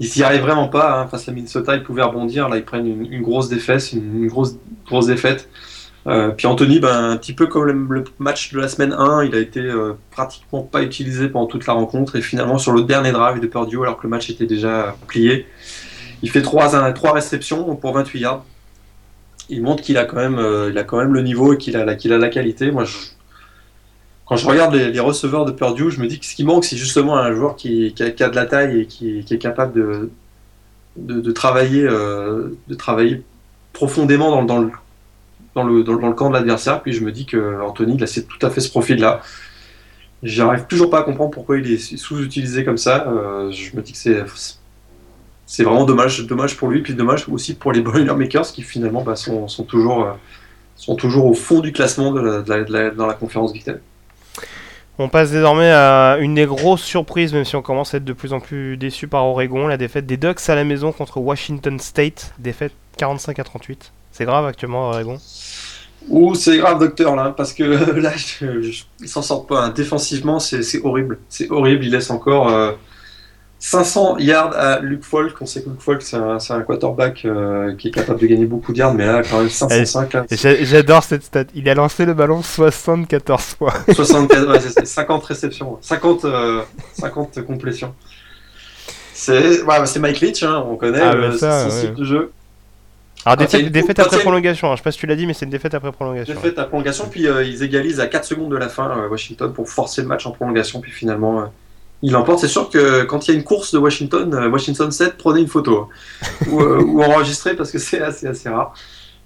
ils 0.00 0.08
s'y 0.08 0.22
arrivent 0.22 0.42
vraiment 0.42 0.68
pas. 0.68 1.00
Hein. 1.00 1.06
Face 1.06 1.28
à 1.28 1.32
Minnesota, 1.32 1.76
ils 1.76 1.82
pouvaient 1.82 2.02
rebondir. 2.02 2.48
Là, 2.48 2.56
ils 2.56 2.64
prennent 2.64 2.86
une, 2.86 3.22
grosse 3.22 3.48
défaite, 3.48 3.92
une, 3.92 4.26
grosse, 4.26 4.56
grosse 4.86 5.06
défaite. 5.06 5.48
Euh, 6.06 6.30
puis 6.30 6.46
Anthony, 6.46 6.80
ben, 6.80 7.10
un 7.10 7.16
petit 7.16 7.34
peu 7.34 7.46
comme 7.46 7.92
le, 7.92 8.04
match 8.18 8.52
de 8.52 8.58
la 8.58 8.68
semaine 8.68 8.92
1, 8.92 9.24
il 9.24 9.34
a 9.34 9.38
été 9.38 9.60
euh, 9.60 9.92
pratiquement 10.10 10.62
pas 10.62 10.82
utilisé 10.82 11.28
pendant 11.28 11.46
toute 11.46 11.66
la 11.66 11.74
rencontre. 11.74 12.16
Et 12.16 12.22
finalement, 12.22 12.58
sur 12.58 12.72
le 12.72 12.82
dernier 12.82 13.12
drive 13.12 13.40
de 13.40 13.46
Purdue, 13.46 13.82
alors 13.82 13.98
que 13.98 14.04
le 14.04 14.08
match 14.08 14.30
était 14.30 14.46
déjà 14.46 14.96
plié, 15.06 15.46
il 16.22 16.30
fait 16.30 16.42
3, 16.42 16.92
3 16.92 17.12
réceptions 17.12 17.76
pour 17.76 17.92
28 17.92 18.20
yards. 18.20 18.44
Il 19.48 19.62
montre 19.62 19.82
qu'il 19.82 19.98
a, 19.98 20.04
quand 20.04 20.16
même, 20.16 20.38
a 20.38 20.84
quand 20.84 20.98
même 20.98 21.12
le 21.12 21.22
niveau 21.22 21.54
et 21.54 21.58
qu'il 21.58 21.76
a, 21.76 21.84
la 21.84 22.28
qualité. 22.28 22.70
Moi, 22.70 22.84
quand 24.30 24.36
je 24.36 24.46
regarde 24.46 24.72
les, 24.76 25.00
receveurs 25.00 25.44
de 25.44 25.50
Purdue, 25.50 25.90
je 25.90 26.00
me 26.00 26.06
dis 26.06 26.20
que 26.20 26.24
ce 26.24 26.36
qui 26.36 26.44
manque, 26.44 26.64
c'est 26.64 26.76
justement 26.76 27.18
un 27.18 27.34
joueur 27.34 27.56
qui, 27.56 27.92
a, 27.98 28.28
de 28.28 28.36
la 28.36 28.46
taille 28.46 28.82
et 28.82 28.86
qui, 28.86 29.24
est 29.28 29.38
capable 29.38 30.08
de, 30.96 31.32
travailler, 31.32 31.82
euh, 31.82 32.56
de 32.68 32.76
travailler 32.76 33.24
profondément 33.72 34.44
dans, 34.44 34.60
le, 34.60 34.70
dans, 35.54 35.64
le, 35.64 35.82
dans, 35.82 35.94
le 35.94 36.14
camp 36.14 36.28
de 36.28 36.34
l'adversaire. 36.34 36.82
Puis 36.82 36.92
je 36.92 37.04
me 37.04 37.12
dis 37.12 37.26
que 37.26 37.60
Anthony, 37.60 37.96
il 37.96 38.04
a 38.04 38.06
tout 38.06 38.46
à 38.46 38.50
fait 38.50 38.60
ce 38.60 38.70
profil-là. 38.70 39.20
J'arrive 40.22 40.66
toujours 40.66 40.90
pas 40.90 41.00
à 41.00 41.02
comprendre 41.02 41.30
pourquoi 41.30 41.58
il 41.58 41.72
est 41.72 41.96
sous-utilisé 41.96 42.64
comme 42.64 42.76
ça. 42.76 43.06
Euh, 43.08 43.50
je 43.50 43.74
me 43.76 43.82
dis 43.82 43.92
que 43.92 43.98
c'est 43.98 44.24
c'est 45.46 45.64
vraiment 45.64 45.84
dommage, 45.84 46.24
dommage 46.26 46.56
pour 46.56 46.68
lui, 46.68 46.80
puis 46.80 46.94
dommage 46.94 47.28
aussi 47.28 47.54
pour 47.54 47.72
les 47.72 47.80
Boilermakers 47.82 48.52
qui 48.52 48.62
finalement 48.62 49.02
bah, 49.02 49.16
sont, 49.16 49.48
sont, 49.48 49.64
toujours, 49.64 50.04
euh, 50.04 50.12
sont 50.76 50.94
toujours 50.94 51.26
au 51.26 51.34
fond 51.34 51.58
du 51.58 51.72
classement 51.72 52.12
dans 52.12 53.06
la 53.06 53.14
conférence 53.14 53.52
Big 53.52 53.64
on 55.02 55.08
passe 55.08 55.30
désormais 55.30 55.70
à 55.70 56.18
une 56.20 56.34
des 56.34 56.44
grosses 56.44 56.82
surprises, 56.82 57.32
même 57.32 57.46
si 57.46 57.56
on 57.56 57.62
commence 57.62 57.94
à 57.94 57.96
être 57.96 58.04
de 58.04 58.12
plus 58.12 58.34
en 58.34 58.40
plus 58.40 58.76
déçu 58.76 59.08
par 59.08 59.24
Oregon, 59.24 59.66
la 59.66 59.78
défaite 59.78 60.04
des 60.04 60.18
Ducks 60.18 60.46
à 60.48 60.54
la 60.54 60.62
maison 60.62 60.92
contre 60.92 61.18
Washington 61.18 61.78
State, 61.78 62.34
défaite 62.38 62.72
45 62.98 63.38
à 63.38 63.44
38. 63.44 63.92
C'est 64.20 64.26
grave 64.26 64.44
actuellement 64.44 64.90
Oregon 64.90 65.16
Ouh, 66.10 66.34
c'est 66.34 66.58
grave, 66.58 66.78
docteur, 66.78 67.16
là, 67.16 67.32
parce 67.34 67.54
que 67.54 67.62
là, 68.02 68.12
ils 69.00 69.08
s'en 69.08 69.22
sortent 69.22 69.48
pas. 69.48 69.64
Hein. 69.64 69.68
Défensivement, 69.70 70.38
c'est 70.38 70.60
horrible. 70.84 71.20
C'est 71.30 71.50
horrible. 71.50 71.86
Il 71.86 71.92
laisse 71.92 72.10
encore 72.10 72.50
euh, 72.50 72.72
500 73.60 74.18
yards 74.18 74.54
à 74.54 74.80
Luke 74.80 75.04
Falk. 75.04 75.40
On 75.40 75.46
sait 75.46 75.62
que 75.62 75.70
Luke 75.70 75.80
Falk, 75.80 76.02
c'est 76.02 76.18
un, 76.18 76.60
quarterback 76.60 77.24
euh, 77.24 77.74
qui 77.76 77.88
est 77.88 77.90
capable 77.92 78.20
de 78.20 78.26
gagner 78.26 78.44
beaucoup 78.44 78.74
de 78.74 78.78
yards, 78.78 78.92
mais 78.92 79.06
là, 79.06 79.22
quand 79.22 79.38
même 79.38 79.48
505. 79.48 80.26
J'adore 80.64 81.02
cette 81.02 81.22
stat. 81.22 81.44
Il 81.54 81.66
a 81.70 81.74
lancé 81.74 82.04
le 82.04 82.12
ballon 82.12 82.42
74 82.42 83.42
fois. 83.42 83.72
74, 83.90 84.84
50 84.84 85.24
réceptions, 85.24 85.78
50, 85.80 86.26
50 86.92 87.38
euh, 87.38 87.42
complétions. 87.42 87.94
C'est 89.14 89.98
Mike 89.98 90.20
Leach, 90.20 90.42
hein, 90.42 90.62
on 90.66 90.76
connaît 90.76 91.00
ah, 91.00 91.14
euh, 91.14 91.38
son 91.38 91.70
style 91.70 91.94
de 91.94 92.04
jeu. 92.04 92.32
Alors, 93.26 93.36
défaite, 93.36 93.98
après 93.98 94.18
prolongation, 94.20 94.68
hein. 94.68 94.72
je 94.72 94.76
sais 94.78 94.82
pas 94.82 94.92
si 94.92 94.98
tu 94.98 95.06
l'as 95.06 95.16
dit, 95.16 95.26
mais 95.26 95.34
c'est 95.34 95.44
une 95.44 95.50
défaite 95.50 95.74
après 95.74 95.92
prolongation. 95.92 96.34
Défaite 96.34 96.58
après 96.58 96.68
prolongation, 96.68 97.08
puis 97.10 97.24
ils 97.24 97.62
égalisent 97.62 98.00
à 98.00 98.06
4 98.06 98.24
secondes 98.24 98.50
de 98.50 98.56
la 98.56 98.68
fin, 98.68 99.06
Washington, 99.08 99.52
pour 99.52 99.68
forcer 99.68 100.02
le 100.02 100.08
match 100.08 100.26
en 100.26 100.30
prolongation, 100.30 100.80
puis 100.80 100.92
finalement 100.92 101.50
il 102.02 102.16
emporte. 102.16 102.38
C'est 102.40 102.48
sûr 102.48 102.70
que 102.70 103.04
quand 103.04 103.26
il 103.26 103.32
y 103.32 103.34
a 103.34 103.36
une 103.36 103.44
course 103.44 103.72
de 103.72 103.78
Washington, 103.78 104.32
euh, 104.34 104.48
Washington 104.48 104.90
7, 104.90 105.16
prenez 105.16 105.40
une 105.40 105.48
photo 105.48 105.88
ou, 106.48 106.60
euh, 106.60 106.80
ou, 106.86 107.02
enregistrez 107.02 107.54
parce 107.54 107.70
que 107.70 107.78
c'est 107.78 108.00
assez, 108.00 108.26
assez 108.26 108.48
rare. 108.48 108.74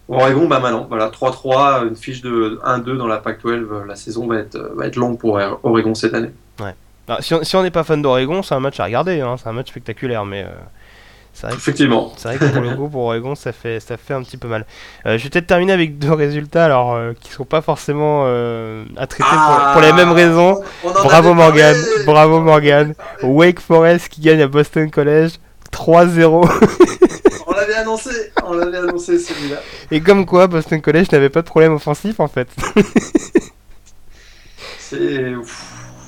Oregon, 0.09 0.47
bah 0.47 0.61
maintenant, 0.61 0.87
voilà, 0.87 1.09
3-3, 1.09 1.89
une 1.89 1.97
fiche 1.97 2.21
de 2.21 2.61
1-2 2.63 2.97
dans 2.99 3.07
la 3.07 3.19
PAC-12. 3.19 3.49
Euh, 3.49 3.87
la 3.87 3.97
saison 3.97 4.27
va 4.27 4.39
être, 4.39 4.59
va 4.75 4.87
être 4.87 4.97
longue 4.97 5.19
pour 5.19 5.41
Oregon 5.63 5.95
cette 5.95 6.15
année. 6.15 6.31
Ouais. 6.61 6.75
Alors, 7.09 7.23
si 7.23 7.57
on 7.57 7.63
n'est 7.63 7.71
pas 7.71 7.85
fan 7.85 8.03
d'Oregon, 8.03 8.43
c'est 8.43 8.55
un 8.55 8.61
match 8.61 8.81
à 8.81 8.85
regarder, 8.85 9.21
hein, 9.21 9.37
c'est 9.39 9.49
un 9.49 9.53
match 9.53 9.69
spectaculaire, 9.69 10.25
mais 10.25 10.47
Effectivement. 11.43 12.13
C'est 12.17 12.29
vrai 12.29 12.39
que 12.39 12.53
pour 12.53 12.63
le 12.63 12.75
coup, 12.77 12.89
pour 12.89 13.03
Oregon, 13.03 13.35
ça 13.35 13.53
fait, 13.53 13.81
ça 13.81 13.97
fait 13.97 14.15
un 14.15 14.23
petit 14.23 14.37
peu 14.37 14.49
mal. 14.49 14.65
Euh, 15.07 15.19
je 15.19 15.25
vais 15.25 15.31
peut-être 15.31 15.47
terminer 15.47 15.73
avec 15.73 15.99
deux 15.99 16.13
résultats 16.13 16.65
alors 16.65 16.95
euh, 16.95 17.13
qui 17.21 17.31
sont 17.33 17.45
pas 17.45 17.61
forcément 17.61 18.25
euh, 18.27 18.85
à 18.97 19.07
traiter 19.07 19.29
pour, 19.73 19.83
les 19.83 19.93
mêmes 19.93 20.13
raisons. 20.13 20.63
Bravo 20.83 21.35
Morgan, 21.35 21.77
bravo 22.07 22.41
Morgan. 22.41 22.95
Wake 23.23 23.61
Forest 23.61 24.09
qui 24.09 24.21
gagne 24.21 24.43
à 24.43 24.49
Boston 24.49 24.91
College 24.91 25.33
3-0. 25.73 26.49
on 27.47 27.53
l'avait 27.53 27.75
annoncé, 27.75 28.11
on 28.45 28.55
l'avait 28.55 28.79
annoncé 28.79 29.19
celui-là. 29.19 29.57
Et 29.91 30.01
comme 30.01 30.27
quoi, 30.27 30.47
Boston 30.47 30.81
College 30.81 31.07
n'avait 31.13 31.31
pas 31.31 31.43
de 31.43 31.47
problème 31.47 31.75
offensif 31.75 32.21
en 32.21 32.29
fait. 32.29 32.49
c'est 34.79 35.35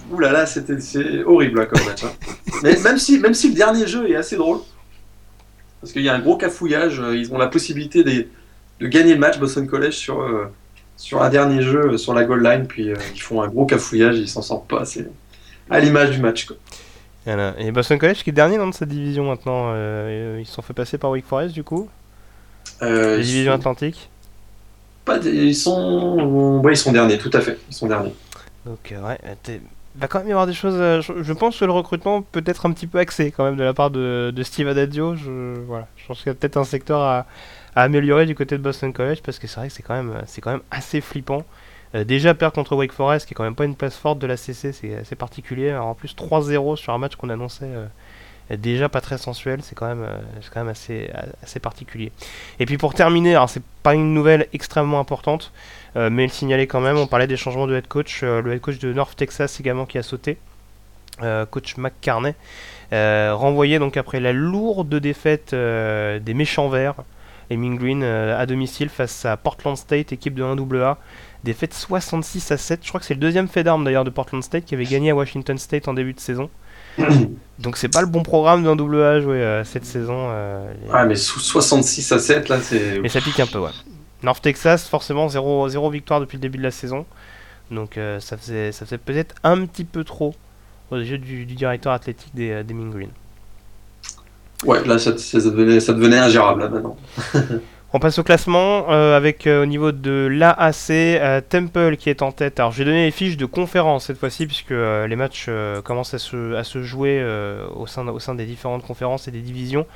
Ouh 0.09 0.21
là 0.21 0.31
là, 0.31 0.47
c'était 0.47 0.77
horrible 1.25 1.61
hein, 1.61 1.67
comme 1.67 1.85
match. 1.85 2.05
Hein. 2.05 2.13
Mais 2.63 2.79
même 2.85 2.97
si, 2.97 3.19
même 3.19 3.35
si 3.35 3.49
le 3.49 3.55
dernier 3.55 3.89
jeu 3.89 4.09
est 4.09 4.15
assez 4.15 4.37
drôle, 4.37 4.61
parce 5.87 5.93
qu'il 5.93 6.03
y 6.03 6.09
a 6.09 6.15
un 6.15 6.19
gros 6.19 6.37
cafouillage. 6.37 6.99
Euh, 6.99 7.17
ils 7.17 7.33
ont 7.33 7.39
la 7.39 7.47
possibilité 7.47 8.03
de, 8.03 8.27
gagner 8.89 9.15
le 9.15 9.21
match 9.21 9.39
Boston 9.39 9.69
College 9.69 9.93
sur, 9.93 10.21
euh, 10.21 10.53
sur 10.97 11.23
un 11.23 11.31
dernier 11.31 11.63
jeu 11.63 11.93
euh, 11.93 11.97
sur 11.97 12.13
la 12.13 12.25
goal 12.25 12.43
line, 12.43 12.67
puis 12.67 12.89
ils 13.15 13.21
font 13.23 13.41
un 13.41 13.47
gros 13.47 13.67
cafouillage, 13.67 14.19
ils 14.19 14.29
s'en 14.29 14.43
sortent 14.43 14.67
pas. 14.67 14.85
C'est 14.85 15.09
à 15.71 15.79
l'image 15.79 16.11
du 16.11 16.19
match. 16.19 16.49
Et 17.59 17.71
Boston 17.71 17.99
College 18.01 18.25
qui 18.25 18.31
est 18.31 18.33
dernier 18.33 18.59
dans 18.59 18.73
cette 18.73 18.89
division 18.89 19.29
maintenant. 19.29 19.73
ils 20.39 20.47
se 20.47 20.53
sont 20.53 20.63
fait 20.63 20.75
passer 20.75 20.99
par 20.99 21.11
Wake 21.11 21.25
Forest 21.25 21.55
du 21.55 21.63
coup? 21.63 21.89
Euh, 22.83 23.19
Les 23.19 23.23
divisions 23.23 23.53
atlantiques? 23.53 24.11
Pas 25.05 25.19
ils 25.19 25.55
sont, 25.55 26.61
ouais, 26.65 26.73
ils 26.73 26.77
sont 26.77 26.91
derniers, 26.91 27.19
tout 27.19 27.31
à 27.33 27.41
fait. 27.41 27.59
Ils 27.71 27.75
sont 27.75 27.87
derniers. 27.87 28.15
Donc 28.65 28.93
ouais, 28.93 29.19
va 29.99 30.09
quand 30.09 30.19
même 30.19 30.29
y 30.29 30.33
avoir 30.33 30.47
des 30.47 30.53
choses. 30.53 30.77
Je, 30.77 31.33
pense 31.33 31.59
que 31.59 31.65
le 31.65 31.73
recrutement 31.73 32.23
peut 32.23 32.43
être 32.47 32.67
un 32.67 32.73
petit 32.73 32.87
peu 32.87 32.99
axé 32.99 33.31
quand 33.31 33.45
même 33.45 33.57
de 33.57 33.65
la 33.65 33.75
part 33.75 33.91
de, 33.91 34.33
Steve 34.43 34.69
Adadio. 34.69 35.15
Je, 35.17 35.55
voilà, 35.67 35.89
je 35.97 36.07
pense 36.07 36.19
qu'il 36.19 36.29
y 36.29 36.31
a 36.31 36.35
peut-être 36.35 36.57
un 36.57 36.65
secteur 36.65 37.01
à, 37.01 37.27
améliorer 37.75 38.27
du 38.27 38.35
côté 38.35 38.57
de 38.57 38.63
Boston 38.63 38.93
College 38.93 39.21
parce 39.23 39.39
que 39.39 39.47
c'est 39.47 39.61
vrai 39.61 39.69
que 39.69 39.75
c'est 39.75 39.83
quand 39.83 39.95
même, 39.95 40.61
assez 40.71 41.01
flippant. 41.01 41.45
Euh, 41.95 42.05
déjà 42.05 42.35
perdre 42.35 42.55
contre 42.55 42.75
Wake 42.75 42.93
Forest, 42.93 43.27
qui 43.27 43.35
est 43.35 43.37
quand 43.37 43.45
même 43.45 43.55
pas 43.55 43.65
une 43.65 43.77
place 43.77 43.97
forte 43.97 44.19
de 44.19 44.27
la 44.27 44.37
CC, 44.37 44.73
c'est 44.73 44.95
assez 44.97 45.15
particulier. 45.15 45.75
en 45.75 45.95
plus 45.95 46.17
3-0 46.17 46.77
sur 46.77 46.93
un 46.93 46.99
match 46.99 47.17
qu'on 47.17 47.29
annonçait 47.29 47.67
euh, 47.67 47.87
déjà 48.57 48.89
pas 48.89 49.01
très 49.01 49.19
sensuel, 49.19 49.61
c'est 49.63 49.75
quand 49.75 49.87
même, 49.87 50.03
euh, 50.03 50.19
quand 50.53 50.61
même 50.61 50.69
assez, 50.69 51.11
assez 51.43 51.61
particulier. 51.61 52.13
Et 52.59 52.67
puis 52.67 52.79
pour 52.79 52.95
terminer, 52.95 53.35
alors 53.35 53.51
c'est 53.51 53.63
pas 53.83 53.95
une 53.95 54.15
nouvelle 54.15 54.49
extrêmement 54.53 55.01
importante, 55.01 55.53
mais 55.97 56.25
le 56.25 56.29
signaler 56.29 56.67
quand 56.67 56.81
même, 56.81 56.97
on 56.97 57.07
parlait 57.07 57.27
des 57.27 57.37
changements 57.37 57.67
de 57.67 57.75
head 57.75 57.89
coach, 57.89 58.23
le 58.23 58.53
head 58.53 58.61
coach 58.61 58.79
de 58.79 58.93
North 58.93 59.17
Texas 59.17 59.59
également 59.61 59.87
qui 59.87 59.99
a 59.99 60.03
sauté, 60.03 60.37
coach 61.51 61.77
McCarney, 61.79 62.35
renvoyé 62.93 63.79
donc 63.79 63.97
après 63.97 64.21
la 64.21 64.33
lourde 64.33 64.95
défaite 64.97 65.53
des 65.55 66.35
méchants 66.35 66.69
verts, 66.69 66.97
les 67.49 67.57
Mean 67.57 67.77
Green 67.77 68.03
à 68.03 68.45
domicile 68.45 68.91
face 68.91 69.25
à 69.25 69.37
Portland 69.37 69.77
State, 69.77 70.13
équipe 70.13 70.35
de 70.35 70.43
1AA. 70.43 70.97
Défaite 71.47 71.75
66 71.75 72.51
à 72.51 72.57
7. 72.57 72.81
Je 72.83 72.89
crois 72.89 72.99
que 72.99 73.07
c'est 73.07 73.15
le 73.15 73.21
deuxième 73.21 73.47
fait 73.47 73.63
d'armes 73.63 73.85
d'ailleurs 73.85 74.03
de 74.03 74.11
Portland 74.11 74.43
State 74.43 74.65
qui 74.65 74.75
avait 74.75 74.85
gagné 74.85 75.11
à 75.11 75.15
Washington 75.15 75.57
State 75.57 75.87
en 75.87 75.95
début 75.95 76.13
de 76.13 76.19
saison. 76.19 76.51
Donc 77.61 77.77
c'est 77.77 77.89
pas 77.89 78.01
le 78.01 78.09
bon 78.09 78.25
programme 78.25 78.65
d'un 78.65 78.75
double 78.75 79.01
A 79.01 79.21
joué 79.21 79.37
euh, 79.37 79.63
cette 79.63 79.85
saison. 79.85 80.27
Euh, 80.31 80.73
ah 80.93 81.05
mais 81.05 81.15
sous 81.15 81.39
66 81.39 82.11
à 82.11 82.19
7 82.19 82.49
là 82.49 82.61
c'est... 82.61 82.99
Mais 83.01 83.09
ça 83.09 83.21
pique 83.21 83.39
un 83.39 83.47
peu 83.47 83.61
ouais. 83.61 83.71
North 84.23 84.43
Texas 84.43 84.89
forcément 84.89 85.29
0, 85.29 85.69
0 85.69 85.91
victoire 85.91 86.21
depuis 86.21 86.37
le 86.37 86.43
début 86.43 86.59
de 86.59 86.63
la 86.63 86.71
saison. 86.71 87.07
Donc 87.71 87.99
euh, 87.99 88.21
ça 88.21 88.37
faisait, 88.37 88.73
ça 88.73 88.85
faisait 88.85 88.99
peut-être 88.99 89.35
un 89.43 89.67
petit 89.67 89.85
peu 89.85 90.05
trop 90.05 90.35
au 90.91 91.03
jeu 91.03 91.19
du, 91.19 91.45
directeur 91.47 91.93
athlétique 91.93 92.35
des, 92.35 92.63
des 92.63 92.75
Mean 92.75 92.91
Green. 92.91 93.11
Ouais 94.65 94.85
là 94.87 94.99
ça, 94.99 95.13
devenait, 95.13 95.81
ça 95.81 95.93
devenait 95.93 96.19
ingérable 96.19 96.63
là 96.63 96.69
maintenant. 96.69 96.97
On 97.97 97.99
passe 97.99 98.19
au 98.19 98.25
classement 98.25 98.91
euh, 98.91 99.17
avec 99.17 99.47
euh, 99.47 99.63
au 99.63 99.65
niveau 99.65 99.91
de 99.91 100.29
l'AAC 100.31 100.91
euh, 100.91 101.41
Temple 101.41 101.97
qui 101.97 102.11
est 102.11 102.21
en 102.21 102.31
tête. 102.31 102.61
Alors 102.61 102.71
j'ai 102.71 102.85
donné 102.85 103.07
les 103.07 103.11
fiches 103.11 103.39
de 103.39 103.47
conférence 103.47 104.05
cette 104.05 104.19
fois-ci 104.19 104.47
puisque 104.47 104.69
les 104.73 105.17
matchs 105.17 105.49
commencent 105.83 106.13
à 106.13 106.19
se, 106.19 106.83
jouer 106.83 107.25
au, 107.75 107.87
sein, 107.87 108.35
des 108.35 108.45
différentes 108.45 108.85
conférences 108.85 109.29
et 109.29 109.31
des 109.31 109.41
divisions. 109.41 109.87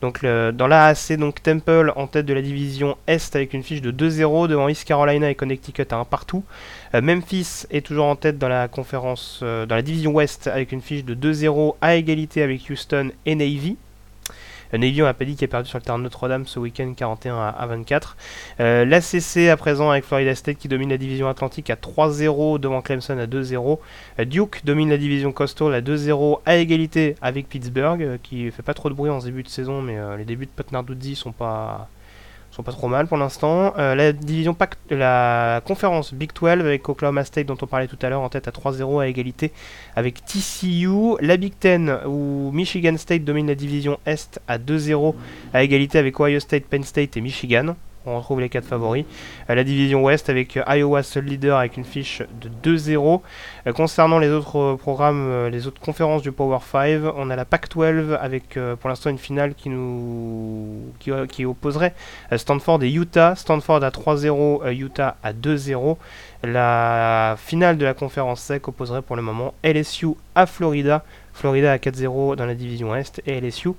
Donc 0.00 0.24
dans 0.24 0.66
l'AAC, 0.66 1.18
donc 1.18 1.42
Temple 1.42 1.92
en 1.96 2.06
tête 2.06 2.24
de 2.24 2.32
la 2.32 2.40
division 2.40 2.96
Est 3.06 3.36
avec 3.36 3.52
une 3.52 3.62
fiche 3.62 3.82
de 3.82 3.92
2-0 3.92 4.48
devant 4.48 4.70
East 4.70 4.86
Carolina 4.86 5.28
et 5.28 5.34
Connecticut 5.34 5.84
à 5.90 5.96
un 5.96 6.06
partout. 6.06 6.44
Memphis 6.94 7.66
est 7.70 7.84
toujours 7.84 8.06
en 8.06 8.16
tête 8.16 8.38
dans 8.38 8.48
la 8.48 8.68
conférence 8.68 9.40
dans 9.42 9.76
la 9.76 9.82
division 9.82 10.12
Ouest 10.12 10.46
avec 10.46 10.72
une 10.72 10.80
fiche 10.80 11.04
de 11.04 11.14
2-0 11.14 11.74
à 11.82 11.96
égalité 11.96 12.42
avec 12.42 12.70
Houston 12.70 13.10
et 13.26 13.34
Navy. 13.34 13.76
Navy, 14.72 15.02
on 15.02 15.04
n'a 15.04 15.14
pas 15.14 15.24
dit 15.24 15.34
qu'il 15.34 15.44
a 15.44 15.48
perdu 15.48 15.68
sur 15.68 15.78
le 15.78 15.84
terrain 15.84 15.98
de 15.98 16.04
Notre-Dame 16.04 16.46
ce 16.46 16.58
week-end 16.58 16.92
41 16.96 17.38
à, 17.38 17.66
24. 17.66 18.16
Euh, 18.60 18.84
L'ACC 18.84 19.48
à 19.48 19.56
présent 19.56 19.90
avec 19.90 20.04
Florida 20.04 20.34
State 20.34 20.58
qui 20.58 20.68
domine 20.68 20.90
la 20.90 20.96
division 20.96 21.28
Atlantique 21.28 21.70
à 21.70 21.74
3-0 21.74 22.58
devant 22.58 22.80
Clemson 22.80 23.18
à 23.18 23.26
2-0. 23.26 23.78
Euh, 24.18 24.24
Duke 24.24 24.62
domine 24.64 24.90
la 24.90 24.98
division 24.98 25.32
Coastal 25.32 25.74
à 25.74 25.80
2-0 25.80 26.40
à 26.46 26.56
égalité 26.56 27.16
avec 27.20 27.48
Pittsburgh 27.48 28.02
euh, 28.02 28.18
qui 28.22 28.50
fait 28.50 28.62
pas 28.62 28.74
trop 28.74 28.88
de 28.88 28.94
bruit 28.94 29.10
en 29.10 29.18
début 29.18 29.42
de 29.42 29.48
saison 29.48 29.82
mais 29.82 29.98
les 30.16 30.24
débuts 30.24 30.46
de 30.46 30.50
Pat 30.50 30.70
Narduzzi 30.72 31.14
sont 31.14 31.32
pas 31.32 31.88
pas 32.62 32.72
trop 32.72 32.88
mal 32.88 33.06
pour 33.06 33.16
l'instant. 33.16 33.74
Euh, 33.78 33.94
la 33.94 34.12
la 34.90 35.60
conférence 35.64 36.14
Big 36.14 36.30
12 36.32 36.50
avec 36.60 36.88
Oklahoma 36.88 37.24
State 37.24 37.46
dont 37.46 37.56
on 37.60 37.66
parlait 37.66 37.86
tout 37.86 37.98
à 38.02 38.08
l'heure 38.08 38.20
en 38.20 38.28
tête 38.28 38.48
à 38.48 38.50
3-0 38.50 39.00
à 39.00 39.08
égalité 39.08 39.52
avec 39.96 40.24
TCU. 40.24 41.16
La 41.20 41.36
Big 41.36 41.52
10 41.60 42.06
où 42.06 42.50
Michigan 42.52 42.96
State 42.96 43.24
domine 43.24 43.46
la 43.46 43.54
division 43.54 43.98
Est 44.06 44.40
à 44.48 44.58
2-0 44.58 45.14
à 45.52 45.62
égalité 45.62 45.98
avec 45.98 46.18
Ohio 46.20 46.40
State, 46.40 46.64
Penn 46.64 46.84
State 46.84 47.16
et 47.16 47.20
Michigan 47.20 47.74
on 48.06 48.18
retrouve 48.18 48.40
les 48.40 48.48
quatre 48.48 48.64
favoris. 48.64 49.04
Euh, 49.48 49.54
la 49.54 49.64
division 49.64 50.02
Ouest 50.02 50.30
avec 50.30 50.56
euh, 50.56 50.62
Iowa 50.66 51.02
seul 51.02 51.24
leader 51.24 51.58
avec 51.58 51.76
une 51.76 51.84
fiche 51.84 52.22
de 52.40 52.76
2-0. 52.76 53.20
Euh, 53.66 53.72
concernant 53.72 54.18
les 54.18 54.30
autres 54.30 54.76
programmes, 54.76 55.48
les 55.48 55.66
autres 55.66 55.80
conférences 55.80 56.22
du 56.22 56.32
Power 56.32 56.58
5, 56.60 57.02
on 57.16 57.30
a 57.30 57.36
la 57.36 57.44
Pac-12 57.44 58.16
avec 58.18 58.58
pour 58.80 58.88
l'instant 58.88 59.10
une 59.10 59.18
finale 59.18 59.54
qui 59.54 59.68
nous 59.68 60.92
qui, 60.98 61.44
opposerait 61.44 61.94
Stanford 62.36 62.82
et 62.82 62.90
Utah. 62.90 63.34
Stanford 63.36 63.84
à 63.84 63.90
3-0, 63.90 64.72
Utah 64.72 65.16
à 65.22 65.32
2-0. 65.32 65.96
La 66.42 67.36
finale 67.38 67.76
de 67.76 67.84
la 67.84 67.94
conférence 67.94 68.40
SEC 68.40 68.66
opposerait 68.68 69.02
pour 69.02 69.16
le 69.16 69.22
moment 69.22 69.54
LSU 69.62 70.08
à 70.34 70.46
Florida. 70.46 71.04
Florida 71.32 71.72
à 71.72 71.76
4-0 71.76 72.36
dans 72.36 72.46
la 72.46 72.54
division 72.54 72.94
Est 72.94 73.22
et 73.26 73.40
LSU 73.40 73.70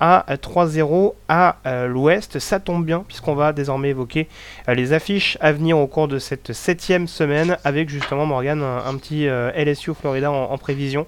à 0.00 0.24
3-0 0.30 1.14
à 1.28 1.56
euh, 1.66 1.86
l'ouest. 1.86 2.38
Ça 2.38 2.60
tombe 2.60 2.84
bien 2.84 3.04
puisqu'on 3.06 3.34
va 3.34 3.52
désormais 3.52 3.90
évoquer 3.90 4.28
euh, 4.68 4.74
les 4.74 4.92
affiches 4.92 5.38
à 5.40 5.52
venir 5.52 5.78
au 5.78 5.86
cours 5.86 6.08
de 6.08 6.18
cette 6.18 6.52
septième 6.52 7.06
semaine 7.06 7.56
avec 7.64 7.88
justement 7.88 8.26
Morgan 8.26 8.62
un, 8.62 8.96
petit 8.96 9.28
euh, 9.28 9.50
LSU 9.54 9.94
Florida 9.94 10.30
en, 10.30 10.58
prévision. 10.58 11.06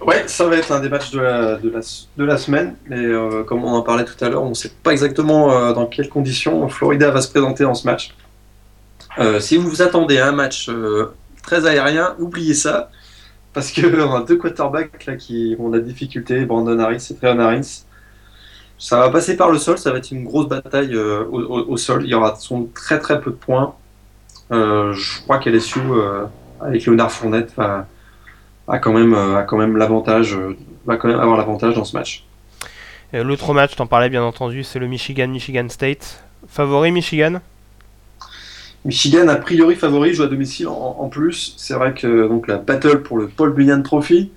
Ouais, 0.00 0.24
ça 0.26 0.46
va 0.46 0.56
être 0.56 0.70
un 0.70 0.80
des 0.80 0.88
matchs 0.88 1.10
de 1.10 1.20
la, 1.20 1.56
de 1.56 2.24
la, 2.24 2.36
semaine, 2.38 2.76
mais 2.86 3.04
comme 3.46 3.64
on 3.64 3.72
en 3.72 3.82
parlait 3.82 4.04
tout 4.04 4.24
à 4.24 4.28
l'heure, 4.28 4.44
on 4.44 4.50
ne 4.50 4.54
sait 4.54 4.70
pas 4.82 4.92
exactement 4.92 5.72
dans 5.72 5.86
quelles 5.86 6.08
conditions 6.08 6.68
Florida 6.68 7.10
va 7.10 7.20
se 7.20 7.28
présenter 7.28 7.64
en 7.64 7.74
ce 7.74 7.84
match. 7.84 8.14
si 9.40 9.56
vous 9.56 9.68
vous 9.68 9.82
attendez 9.82 10.18
à 10.18 10.28
un 10.28 10.32
match 10.32 10.70
très 11.42 11.66
aérien, 11.66 12.14
oubliez 12.20 12.54
ça 12.54 12.90
parce 13.58 13.72
qu'on 13.72 14.14
a 14.14 14.22
deux 14.22 14.36
quarterbacks 14.36 15.04
là 15.04 15.16
qui 15.16 15.56
ont 15.58 15.68
la 15.68 15.80
difficulté, 15.80 16.44
Brandon 16.44 16.78
Harris 16.78 17.08
et 17.10 17.14
Treon 17.16 17.40
Harris. 17.40 17.82
Ça 18.78 19.00
va 19.00 19.10
passer 19.10 19.36
par 19.36 19.50
le 19.50 19.58
sol, 19.58 19.78
ça 19.78 19.90
va 19.90 19.98
être 19.98 20.12
une 20.12 20.22
grosse 20.22 20.46
bataille 20.46 20.94
euh, 20.94 21.24
au, 21.24 21.76
sol. 21.76 22.04
Il 22.04 22.08
y 22.08 22.14
aura 22.14 22.36
sont 22.36 22.68
très 22.72 23.00
très 23.00 23.20
peu 23.20 23.32
de 23.32 23.36
points. 23.36 23.74
Euh, 24.52 24.92
je 24.92 25.20
crois 25.22 25.38
qu'LSU 25.38 25.80
euh, 25.80 26.26
avec 26.60 26.86
Leonard 26.86 27.10
Fournette 27.10 27.52
va, 27.56 27.88
quand 28.78 28.92
même 28.92 29.12
a 29.14 29.42
quand 29.42 29.56
même 29.56 29.76
l'avantage 29.76 30.38
va 30.86 30.96
quand 30.96 31.08
même 31.08 31.18
avoir 31.18 31.36
l'avantage 31.36 31.74
dans 31.74 31.84
ce 31.84 31.96
match. 31.96 32.24
L'autre 33.12 33.52
match, 33.54 33.74
t'en 33.74 33.88
parlais 33.88 34.08
bien 34.08 34.22
entendu, 34.22 34.62
c'est 34.62 34.78
le 34.78 34.86
Michigan 34.86 35.26
Michigan 35.26 35.68
State. 35.68 36.22
Favori 36.46 36.92
Michigan? 36.92 37.40
Michigan, 38.84 39.28
a 39.28 39.36
priori 39.36 39.74
favori, 39.74 40.14
joue 40.14 40.22
à 40.22 40.28
domicile 40.28 40.68
en, 40.68 41.08
plus. 41.08 41.54
C'est 41.56 41.74
vrai 41.74 41.94
que 41.94 42.28
donc, 42.28 42.46
la 42.46 42.58
battle 42.58 43.02
pour 43.02 43.18
le 43.18 43.28
Paul 43.28 43.52
Bunyan 43.52 43.82
Trophy, 43.82 44.30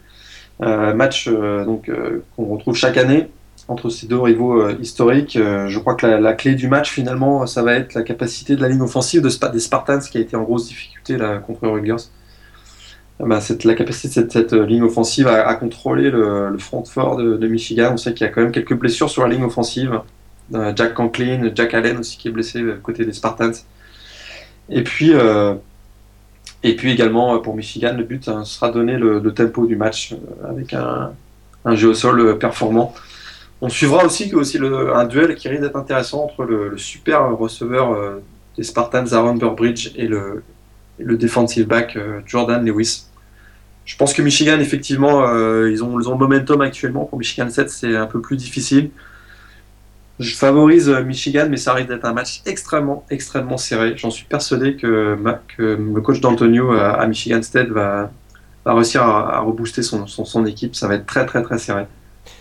euh, 0.61 0.93
match 0.93 1.27
euh, 1.27 1.65
euh, 1.89 2.19
qu'on 2.35 2.45
retrouve 2.45 2.75
chaque 2.75 2.97
année 2.97 3.29
entre 3.67 3.89
ces 3.89 4.05
deux 4.05 4.19
rivaux 4.19 4.69
historiques. 4.79 5.37
je 5.37 5.79
crois 5.79 5.95
que 5.95 6.05
la, 6.05 6.33
clé 6.33 6.55
du 6.55 6.67
match, 6.67 6.91
finalement, 6.91 7.45
ça 7.47 7.63
va 7.63 7.75
être 7.75 7.93
la 7.93 8.01
capacité 8.01 8.55
de 8.55 8.61
la 8.61 8.67
ligne 8.67 8.81
offensive 8.81 9.21
de 9.21 9.29
des 9.51 9.59
Spartans, 9.59 9.99
qui 9.99 10.17
a 10.17 10.21
été 10.21 10.35
en 10.35 10.43
grosse 10.43 10.67
difficulté 10.67 11.17
contre 11.47 11.67
Rutgers. 11.67 12.07
Bah, 13.19 13.39
c'est 13.39 13.63
la 13.63 13.75
capacité 13.75 14.23
de 14.23 14.29
cette, 14.29 14.51
ligne 14.51 14.81
offensive 14.81 15.27
à, 15.27 15.53
contrôler 15.55 16.09
le, 16.09 16.57
front 16.57 16.83
fort 16.83 17.15
de, 17.15 17.37
de 17.37 17.47
Michigan. 17.47 17.91
On 17.93 17.97
sait 17.97 18.13
qu'il 18.13 18.27
y 18.27 18.29
a 18.29 18.33
quand 18.33 18.41
même 18.41 18.51
quelques 18.51 18.73
blessures 18.73 19.09
sur 19.09 19.23
la 19.23 19.29
ligne 19.29 19.43
offensive. 19.43 20.01
Jack 20.75 20.93
Conklin, 20.95 21.49
Jack 21.55 21.73
Allen 21.73 21.99
aussi 21.99 22.17
qui 22.17 22.27
est 22.27 22.31
blessé 22.31 22.61
côté 22.83 23.05
des 23.05 23.13
Spartans. 23.13 23.53
Et 24.69 24.83
puis, 24.83 25.13
euh, 25.13 25.55
et 26.63 26.75
puis 26.75 26.91
également 26.91 27.35
euh, 27.35 27.39
pour 27.39 27.55
Michigan, 27.55 27.93
le 27.97 28.03
but 28.03 28.27
hein, 28.27 28.45
sera 28.45 28.71
donner 28.71 28.97
le, 28.97 29.21
tempo 29.33 29.65
du 29.65 29.75
match 29.75 30.13
euh, 30.13 30.49
avec 30.49 30.73
un, 30.73 31.13
jeu 31.75 31.89
au 31.89 31.93
sol 31.93 32.37
performant. 32.39 32.93
On 33.61 33.69
suivra 33.69 34.05
aussi, 34.05 34.33
aussi 34.33 34.57
un 34.57 35.05
duel 35.05 35.35
qui 35.35 35.47
risque 35.47 35.61
d'être 35.61 35.75
intéressant 35.75 36.23
entre 36.23 36.43
le, 36.43 36.77
super 36.77 37.37
receveur 37.37 37.95
des 38.57 38.63
Spartans 38.63 39.05
Aaron 39.11 39.35
Burbridge 39.35 39.91
et 39.95 40.07
le, 40.07 40.43
le 40.97 41.15
defensive 41.15 41.67
back 41.67 41.95
Jordan 42.25 42.65
Lewis. 42.65 43.05
Je 43.85 43.95
pense 43.97 44.15
que 44.15 44.23
Michigan, 44.23 44.59
effectivement, 44.59 45.21
ils, 45.67 45.83
ont, 45.83 45.99
ils 45.99 46.09
ont 46.09 46.13
le 46.13 46.17
momentum 46.17 46.61
actuellement. 46.61 47.05
Pour 47.05 47.19
Michigan 47.19 47.51
7, 47.51 47.69
c'est 47.69 47.95
un 47.95 48.07
peu 48.07 48.19
plus 48.19 48.35
difficile. 48.35 48.89
Je 50.19 50.35
favorise 50.35 50.89
euh, 50.89 51.03
Michigan, 51.03 51.47
mais 51.49 51.57
ça 51.57 51.73
risque 51.73 51.89
d'être 51.89 52.05
un 52.05 52.13
match 52.13 52.41
extrêmement, 52.45 53.03
extrêmement 53.09 53.57
serré. 53.57 53.93
J'en 53.97 54.11
suis 54.11 54.25
persuadé 54.25 54.75
que, 54.75 55.17
le 55.57 56.01
coach 56.01 56.19
d'Antonio 56.19 56.73
euh, 56.73 56.93
à 56.93 57.07
Michigan 57.07 57.41
State 57.41 57.69
va, 57.69 58.11
réussir 58.65 59.01
à, 59.01 59.39
rebooster 59.39 59.81
son, 59.81 60.45
équipe. 60.45 60.75
Ça 60.75 60.87
va 60.87 60.95
être 60.95 61.07
très, 61.07 61.25
très, 61.25 61.41
très 61.41 61.57
serré, 61.57 61.87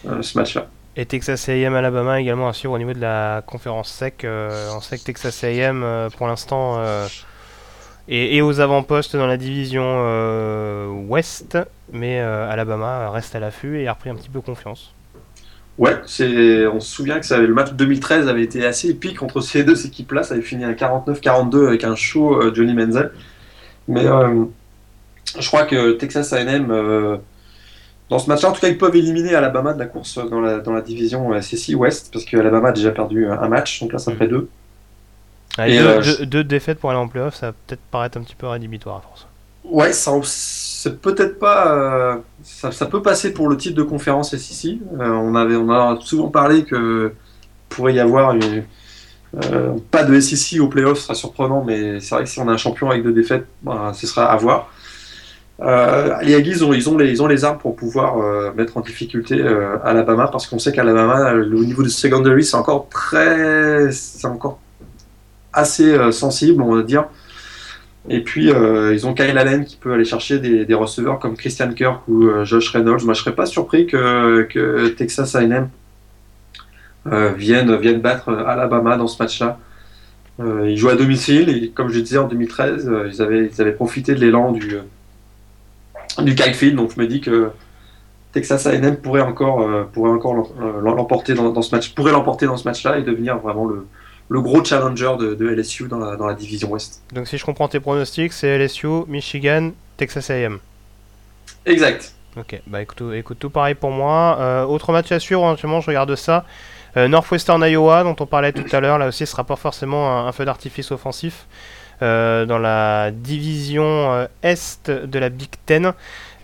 euh, 0.07 0.21
ce 0.21 0.37
match-là. 0.37 0.67
Et 0.97 1.07
Texas 1.07 1.49
A&M 1.49 1.73
Alabama 1.75 2.21
également 2.21 2.51
à 2.51 2.53
au 2.67 2.79
niveau 2.79 2.93
de 2.93 3.01
la 3.01 3.43
conférence 3.47 3.91
SEC. 3.91 4.27
en 4.27 4.81
SEC, 4.81 5.05
Texas 5.05 5.45
A&M 5.45 6.09
pour 6.19 6.27
l'instant 6.27 6.83
et, 8.09 8.43
aux 8.43 8.61
avant-postes 8.61 9.17
dans 9.17 9.29
la 9.29 9.37
division 9.37 10.03
Ouest 11.09 11.57
mais 11.93 12.19
Alabama 12.19 13.09
reste 13.11 13.37
à 13.37 13.41
l'affût 13.41 13.81
et 13.81 13.87
a 13.87 13.93
repris 13.93 14.11
un 14.11 14.17
petit 14.17 14.29
peu 14.29 14.41
confiance. 14.41 14.93
Ouais, 15.79 15.97
c'est, 16.07 16.67
on 16.67 16.81
se 16.81 16.91
souvient 16.91 17.21
que 17.21 17.27
ça, 17.27 17.39
le 17.39 17.55
match 17.55 17.73
2013 17.73 18.29
avait 18.29 18.43
été 18.43 18.67
assez 18.67 18.91
épique 18.91 19.23
entre 19.23 19.41
ces 19.43 19.65
deux 19.65 19.87
équipes-là. 19.87 20.23
Ça 20.23 20.35
avait 20.35 20.43
fini 20.43 20.65
à 20.65 20.73
49-42 20.73 21.69
avec 21.69 21.85
un 21.85 21.97
show 21.97 22.55
Johnny 22.55 22.75
Menzel. 22.75 23.13
Mais 23.89 24.05
je 24.05 25.47
crois 25.47 25.65
que 25.65 25.93
Texas 25.93 26.33
A&M 26.33 27.21
dans 28.11 28.19
ce 28.19 28.29
match-là, 28.29 28.51
en 28.51 28.53
tout 28.53 28.61
cas, 28.61 28.69
ils 28.69 28.77
peuvent 28.77 28.97
éliminer 28.97 29.37
Alabama 29.37 29.73
de 29.73 29.79
la 29.79 29.87
course 29.87 30.19
dans 30.29 30.41
la, 30.41 30.59
dans 30.59 30.73
la 30.73 30.83
division 30.83 31.33
euh, 31.33 31.41
SEC 31.41 31.79
West, 31.79 32.11
parce 32.13 32.25
que 32.25 32.37
Alabama 32.37 32.71
a 32.71 32.73
déjà 32.73 32.91
perdu 32.91 33.27
un 33.27 33.49
match, 33.49 33.81
donc 33.81 33.93
là, 33.93 34.01
ça 34.01 34.13
ferait 34.13 34.27
deux. 34.27 34.49
et 35.59 35.79
euh, 35.79 36.03
deux, 36.27 36.43
défaites 36.43 36.81
pour 36.81 36.91
aller 36.91 36.99
en 36.99 37.07
playoff, 37.07 37.37
ça 37.37 37.47
va 37.47 37.53
peut-être 37.53 37.81
paraître 37.93 38.19
un 38.19 38.23
petit 38.23 38.35
peu 38.35 38.49
rédhibitoire 38.49 38.97
à 38.97 39.01
force. 39.01 39.29
Ouais, 39.65 39.93
ça, 39.93 40.13
c'est 40.25 41.01
peut-être 41.01 41.39
pas. 41.39 41.73
Euh, 41.73 42.17
ça, 42.43 42.87
peut 42.87 43.03
passer 43.03 43.33
pour 43.33 43.49
le 43.49 43.57
titre 43.57 43.77
de 43.77 43.83
conférence 43.83 44.37
SEC. 44.37 44.79
on, 44.99 45.35
avait, 45.35 45.57
on 45.57 45.71
a 45.71 45.99
souvent 46.01 46.29
parlé 46.29 46.65
que 46.65 47.13
pourrait 47.69 47.95
y 47.95 48.01
avoir 48.01 48.35
une, 48.35 48.65
pas 49.91 50.03
de 50.03 50.19
SEC 50.19 50.61
au 50.61 50.69
playoff, 50.69 50.99
ce 50.99 51.05
sera 51.05 51.15
surprenant, 51.15 51.63
mais 51.65 52.01
c'est 52.01 52.15
vrai 52.15 52.25
que 52.25 52.31
si 52.31 52.41
on 52.41 52.49
a 52.49 52.53
un 52.53 52.57
champion 52.57 52.91
avec 52.91 53.05
deux 53.05 53.13
défaites, 53.13 53.47
bah, 53.63 53.93
ce 53.95 54.07
sera 54.07 54.33
à 54.33 54.37
voir. 54.37 54.71
Euh, 55.63 56.17
les 56.23 56.35
Aggies, 56.35 56.63
ont, 56.63 56.73
ils, 56.73 56.89
ont 56.89 57.27
les, 57.27 57.45
armes 57.45 57.59
pour 57.59 57.77
pouvoir 57.77 58.19
euh, 58.19 58.51
mettre 58.55 58.79
en 58.79 58.81
difficulté 58.81 59.39
euh, 59.39 59.77
Alabama 59.85 60.29
parce 60.29 60.47
qu'on 60.47 60.59
sait 60.59 60.73
qu'Alabama, 60.73 61.35
le 61.35 61.59
niveau 61.65 61.83
de 61.83 61.89
secondary, 61.89 62.45
c'est 62.45 62.57
encore 62.57 62.89
très. 62.89 63.93
C'est 63.93 64.27
encore 64.27 64.59
assez 65.53 65.93
euh, 65.93 66.13
sensible, 66.13 66.63
on 66.63 66.75
va 66.75 66.83
dire. 66.83 67.09
Et 68.09 68.21
puis, 68.21 68.47
ils 68.47 69.07
ont 69.07 69.15
Kyle 69.15 69.37
Allen 69.37 69.65
qui 69.65 69.77
peut 69.77 69.93
aller 69.93 70.05
chercher 70.05 70.39
des, 70.39 70.75
receveurs 70.75 71.19
comme 71.19 71.37
Christian 71.37 71.73
Kirk 71.73 72.09
ou 72.09 72.45
Josh 72.45 72.71
Reynolds. 72.71 73.05
Moi, 73.05 73.15
je 73.15 73.21
serais 73.21 73.35
pas 73.35 73.47
surpris 73.47 73.87
que, 73.87 74.89
Texas 74.97 75.35
A&M 75.35 75.69
vienne, 77.37 77.77
vienne 77.77 78.01
battre 78.01 78.31
Alabama 78.33 78.97
dans 78.97 79.07
ce 79.07 79.23
match-là. 79.23 79.59
ils 80.39 80.77
jouent 80.77 80.89
à 80.89 80.97
domicile 80.97 81.51
et, 81.51 81.69
comme 81.69 81.91
je 81.91 82.01
disais, 82.01 82.19
en 82.19 82.27
2013, 82.27 82.91
ils, 83.13 83.21
avaient, 83.21 83.51
ils 83.53 83.61
avaient 83.61 83.73
profité 83.73 84.15
de 84.15 84.21
l'élan 84.21 84.53
du 84.53 84.79
du 86.19 86.35
Kyle 86.35 86.77
Donc 86.77 86.93
je 86.95 87.01
me 87.01 87.07
dis 87.07 87.21
que 87.21 87.51
Texas 88.33 88.67
A&M 88.67 88.97
pourrait 88.97 89.21
encore, 89.21 89.63
euh, 89.63 89.85
pourrait 89.93 90.11
encore 90.11 90.53
euh, 90.61 90.81
l'emporter 90.81 91.35
dans, 91.35 91.63
ce 91.63 91.75
match, 91.75 91.95
pourrait 91.95 92.13
l'emporter 92.13 92.47
dans 92.47 92.57
ce 92.57 92.65
match-là 92.65 92.99
et 92.99 93.03
devenir 93.03 93.39
vraiment 93.39 93.67
le, 93.67 93.87
le 94.31 94.41
gros 94.41 94.65
challenger 94.65 95.17
de, 95.19 95.47
LSU 95.47 95.89
dans 95.89 95.99
la, 95.99 96.17
dans 96.17 96.27
la, 96.27 96.35
division 96.35 96.71
Ouest. 96.71 97.03
Donc 97.13 97.29
si 97.29 97.37
je 97.37 97.45
comprends 97.45 97.69
tes 97.69 97.81
pronostics, 97.81 98.33
c'est 98.33 98.59
LSU, 98.59 99.05
Michigan, 99.07 99.73
Texas 99.99 100.31
A&M. 100.31 100.59
Exact. 101.67 102.15
Ok, 102.37 102.61
bah 102.67 102.81
écoute, 102.81 103.03
écoute 103.15 103.39
tout 103.39 103.51
pareil 103.51 103.75
pour 103.75 103.91
moi. 103.91 104.39
Euh, 104.41 104.65
autre 104.65 104.93
match 104.93 105.13
à 105.13 105.21
suivre, 105.21 105.43
éventuellement 105.43 105.81
je 105.81 105.89
regarde 105.89 106.15
ça. 106.17 106.45
Northwestern 106.97 107.63
Iowa, 107.63 108.03
dont 108.03 108.17
on 108.19 108.27
parlait 108.27 108.53
tout 108.53 108.65
à 108.73 108.81
l'heure, 108.81 108.99
là 108.99 109.07
aussi 109.07 109.25
ce 109.25 109.31
sera 109.31 109.45
pas 109.45 109.55
forcément 109.55 110.27
un, 110.27 110.33
feu 110.33 110.45
d'artifice 110.45 110.91
offensif. 110.91 111.47
dans 112.01 112.59
la 112.61 113.13
division 113.13 114.27
Est 114.43 114.91
de 114.91 115.19
la 115.19 115.29
Big 115.29 115.51
Ten. 115.67 115.93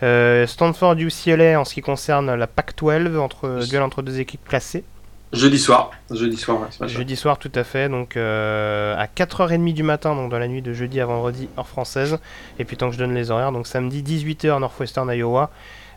Euh, 0.03 0.45
Stanford 0.45 0.95
UCLA 0.99 1.59
en 1.59 1.65
ce 1.65 1.73
qui 1.73 1.81
concerne 1.81 2.33
la 2.35 2.47
Pac-12 2.47 3.17
entre 3.17 3.65
duel 3.67 3.81
entre 3.81 4.01
deux 4.01 4.19
équipes 4.19 4.47
classées. 4.47 4.83
Jeudi 5.33 5.59
soir, 5.59 5.91
jeudi 6.09 6.37
soir, 6.37 6.69
jeudi 6.83 7.17
soir 7.17 7.37
tout 7.37 7.51
à 7.53 7.65
fait, 7.65 7.89
donc 7.89 8.15
euh, 8.15 8.95
à 8.97 9.07
4h30 9.07 9.73
du 9.73 9.83
matin, 9.83 10.15
donc 10.15 10.31
dans 10.31 10.39
la 10.39 10.47
nuit 10.47 10.61
de 10.61 10.71
jeudi 10.71 11.01
à 11.01 11.05
vendredi 11.05 11.49
heure 11.57 11.67
française, 11.67 12.17
et 12.59 12.63
puis 12.63 12.77
tant 12.77 12.87
que 12.87 12.93
je 12.93 12.97
donne 12.97 13.13
les 13.13 13.29
horaires, 13.29 13.51
donc 13.51 13.67
samedi 13.67 14.03
18h 14.03 14.59
Northwestern 14.59 15.11
Iowa, 15.11 15.51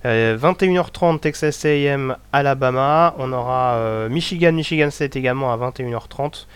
21h30 0.04 1.14
euh, 1.14 1.18
Texas 1.18 1.64
A&M 1.64 2.16
Alabama, 2.32 3.14
on 3.18 3.32
aura 3.32 4.08
Michigan 4.08 4.52
Michigan 4.52 4.90
State 4.90 5.14
également 5.14 5.52
à 5.52 5.56
21h30, 5.56 6.46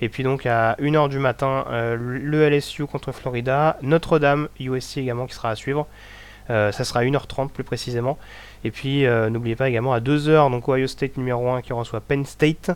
et 0.00 0.08
puis 0.08 0.24
donc 0.24 0.44
à 0.44 0.74
1h 0.80 1.08
du 1.08 1.20
matin 1.20 1.66
le 1.70 2.48
LSU 2.48 2.86
contre 2.86 3.12
Florida, 3.12 3.78
Notre-Dame 3.80 4.48
USC 4.58 4.98
également 4.98 5.26
qui 5.26 5.34
sera 5.34 5.50
à 5.50 5.54
suivre. 5.54 5.86
Euh, 6.50 6.72
ça 6.72 6.84
sera 6.84 7.00
à 7.00 7.04
1h30 7.04 7.48
plus 7.48 7.64
précisément. 7.64 8.18
Et 8.64 8.70
puis 8.70 9.06
euh, 9.06 9.30
n'oubliez 9.30 9.56
pas 9.56 9.68
également 9.68 9.92
à 9.92 10.00
2h, 10.00 10.50
donc 10.50 10.68
Ohio 10.68 10.86
State 10.86 11.16
numéro 11.16 11.50
1 11.50 11.62
qui 11.62 11.72
reçoit 11.72 12.00
Penn 12.00 12.24
State. 12.24 12.70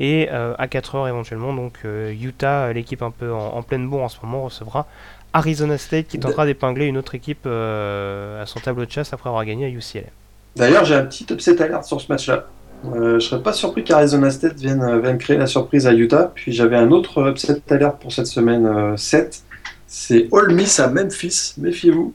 Et 0.00 0.28
euh, 0.30 0.54
à 0.58 0.66
4h 0.66 1.08
éventuellement, 1.08 1.52
donc 1.52 1.80
Utah, 1.84 2.72
l'équipe 2.72 3.02
un 3.02 3.10
peu 3.10 3.32
en, 3.32 3.62
pleine 3.62 3.88
bourre 3.88 4.02
en 4.02 4.08
ce 4.08 4.18
moment, 4.22 4.44
recevra 4.44 4.86
Arizona 5.32 5.78
State 5.78 6.08
qui 6.08 6.18
tentera 6.18 6.44
d'épingler 6.44 6.86
une 6.86 6.98
autre 6.98 7.14
équipe 7.14 7.46
à 7.46 8.44
son 8.46 8.60
tableau 8.60 8.84
de 8.84 8.90
chasse 8.90 9.12
après 9.12 9.28
avoir 9.28 9.44
gagné 9.44 9.66
à 9.66 9.68
UCLA. 9.68 10.10
D'ailleurs, 10.56 10.84
j'ai 10.84 10.94
un 10.94 11.04
petit 11.04 11.26
upset 11.30 11.60
alert 11.62 11.84
sur 11.84 12.00
ce 12.00 12.10
match-là. 12.10 12.46
je 12.84 13.18
serais 13.20 13.42
pas 13.42 13.52
surpris 13.52 13.84
qu'Arizona 13.84 14.30
State 14.30 14.58
vienne, 14.58 15.00
vienne, 15.00 15.18
créer 15.18 15.38
la 15.38 15.46
surprise 15.46 15.86
à 15.86 15.92
Utah. 15.92 16.32
Puis 16.34 16.52
j'avais 16.52 16.76
un 16.76 16.90
autre 16.90 17.28
upset 17.28 17.60
alert 17.70 17.98
pour 17.98 18.12
cette 18.12 18.26
semaine 18.26 18.96
7. 18.96 19.42
C'est 19.86 20.26
Ole 20.32 20.54
Miss 20.54 20.80
à 20.80 20.88
Memphis. 20.88 21.54
Méfiez-vous. 21.58 22.12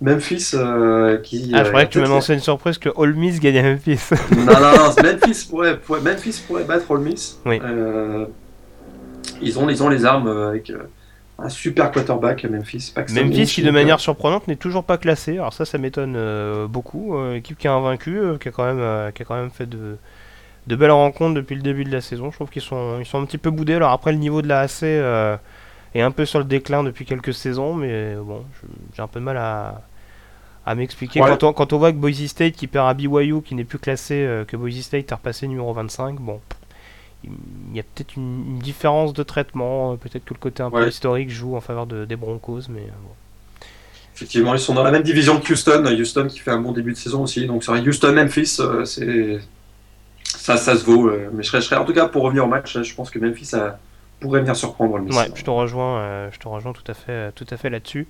Memphis 0.00 0.50
euh, 0.54 1.18
qui. 1.18 1.50
Ah, 1.54 1.64
je 1.64 1.68
croyais 1.68 1.86
euh, 1.86 1.88
que 1.88 1.92
tu 1.92 2.00
m'annonçais 2.00 2.34
une 2.34 2.40
surprise 2.40 2.76
que 2.78 2.90
Ole 2.96 3.14
Miss 3.14 3.40
gagne 3.40 3.58
à 3.58 3.62
Memphis. 3.62 4.10
non, 4.36 4.44
non, 4.44 4.76
non, 4.76 4.94
Memphis 5.02 5.46
pourrait, 5.48 5.78
Memphis 6.02 6.42
pourrait 6.46 6.64
battre 6.64 6.90
Ole 6.90 7.00
Miss. 7.00 7.40
Oui. 7.46 7.58
Euh, 7.62 8.26
ils, 9.40 9.58
ont, 9.58 9.68
ils 9.70 9.82
ont 9.82 9.88
les 9.88 10.04
armes 10.04 10.28
avec 10.28 10.70
un 11.38 11.48
super 11.48 11.90
quarterback 11.90 12.44
Memphis. 12.44 12.92
Memphis 12.96 13.46
qui, 13.46 13.62
de 13.62 13.70
manière 13.70 14.00
surprenante, 14.00 14.48
n'est 14.48 14.56
toujours 14.56 14.84
pas 14.84 14.98
classé. 14.98 15.32
Alors, 15.32 15.54
ça, 15.54 15.64
ça 15.64 15.78
m'étonne 15.78 16.18
beaucoup. 16.66 17.16
équipe 17.32 17.56
qui 17.56 17.68
a 17.68 17.72
invaincu, 17.72 18.20
qui, 18.40 18.48
a 18.48 18.50
quand 18.50 18.74
même, 18.74 19.12
qui 19.12 19.22
a 19.22 19.24
quand 19.24 19.36
même 19.36 19.50
fait 19.50 19.66
de, 19.66 19.96
de 20.66 20.76
belles 20.76 20.90
rencontres 20.90 21.34
depuis 21.34 21.56
le 21.56 21.62
début 21.62 21.84
de 21.84 21.92
la 21.92 22.02
saison. 22.02 22.30
Je 22.30 22.36
trouve 22.36 22.50
qu'ils 22.50 22.62
sont, 22.62 22.98
ils 23.00 23.06
sont 23.06 23.20
un 23.20 23.24
petit 23.24 23.38
peu 23.38 23.50
boudés. 23.50 23.74
Alors, 23.74 23.92
après, 23.92 24.12
le 24.12 24.18
niveau 24.18 24.42
de 24.42 24.48
la 24.48 24.60
AC 24.60 24.82
est 25.98 26.02
un 26.02 26.10
peu 26.10 26.24
sur 26.24 26.38
le 26.38 26.44
déclin 26.44 26.82
depuis 26.82 27.04
quelques 27.04 27.34
saisons, 27.34 27.74
mais 27.74 28.14
bon, 28.16 28.44
j'ai 28.94 29.02
un 29.02 29.06
peu 29.06 29.20
de 29.20 29.24
mal 29.24 29.36
à, 29.36 29.82
à 30.66 30.74
m'expliquer. 30.74 31.20
Quand, 31.20 31.44
on, 31.44 31.52
quand 31.52 31.72
on 31.72 31.78
voit 31.78 31.92
que 31.92 31.96
Boise 31.96 32.26
State 32.26 32.54
qui 32.54 32.66
perd 32.66 32.88
à 32.88 32.94
BYU, 32.94 33.40
qui 33.42 33.54
n'est 33.54 33.64
plus 33.64 33.78
classé, 33.78 34.14
euh, 34.14 34.44
que 34.44 34.56
Boise 34.56 34.80
State 34.80 35.10
est 35.10 35.14
repassé 35.14 35.46
numéro 35.46 35.72
25, 35.72 36.20
bon, 36.20 36.40
il 37.24 37.76
y 37.76 37.80
a 37.80 37.84
peut-être 37.84 38.16
une, 38.16 38.58
différence 38.58 39.14
de 39.14 39.22
traitement, 39.22 39.92
euh, 39.92 39.96
peut-être 39.96 40.24
que 40.24 40.34
le 40.34 40.40
côté 40.40 40.64
un 40.64 40.70
peu 40.70 40.86
historique 40.88 41.30
joue 41.30 41.56
en 41.56 41.60
faveur 41.60 41.86
de, 41.86 42.04
des 42.04 42.16
Broncos, 42.16 42.62
mais 42.68 42.80
euh, 42.80 43.02
bon. 43.02 43.66
Effectivement, 44.16 44.54
ils 44.54 44.60
sont 44.60 44.74
dans 44.74 44.82
la 44.82 44.90
même 44.90 45.02
division 45.02 45.38
que 45.40 45.52
Houston. 45.52 45.84
Houston 45.86 46.26
qui 46.26 46.38
fait 46.40 46.50
un 46.50 46.60
bon 46.60 46.72
début 46.72 46.92
de 46.92 46.96
saison 46.96 47.24
aussi. 47.24 47.46
Donc, 47.46 47.62
c'est 47.62 47.72
Houston-Memphis, 47.72 48.60
c'est 48.86 49.40
ça, 50.24 50.56
ça 50.56 50.74
se 50.74 50.84
vaut. 50.84 51.10
mais 51.34 51.42
je 51.42 51.60
serais, 51.60 51.76
en 51.76 51.84
tout 51.84 51.92
cas, 51.92 52.08
pour 52.08 52.22
revenir 52.22 52.44
au 52.44 52.48
match, 52.48 52.80
je 52.80 52.94
pense 52.94 53.10
que 53.10 53.18
Memphis 53.18 53.54
a, 53.54 53.78
pourrait 54.20 54.40
venir 54.40 54.56
surprendre 54.56 54.98
le 54.98 55.14
Ouais, 55.14 55.28
je 55.34 55.44
te 55.44 55.50
rejoins, 55.50 55.98
euh, 55.98 56.28
je 56.32 56.38
te 56.38 56.48
rejoins 56.48 56.72
tout 56.72 56.84
à 56.86 56.94
fait, 56.94 57.32
tout 57.32 57.46
à 57.50 57.56
fait 57.56 57.70
là-dessus. 57.70 58.06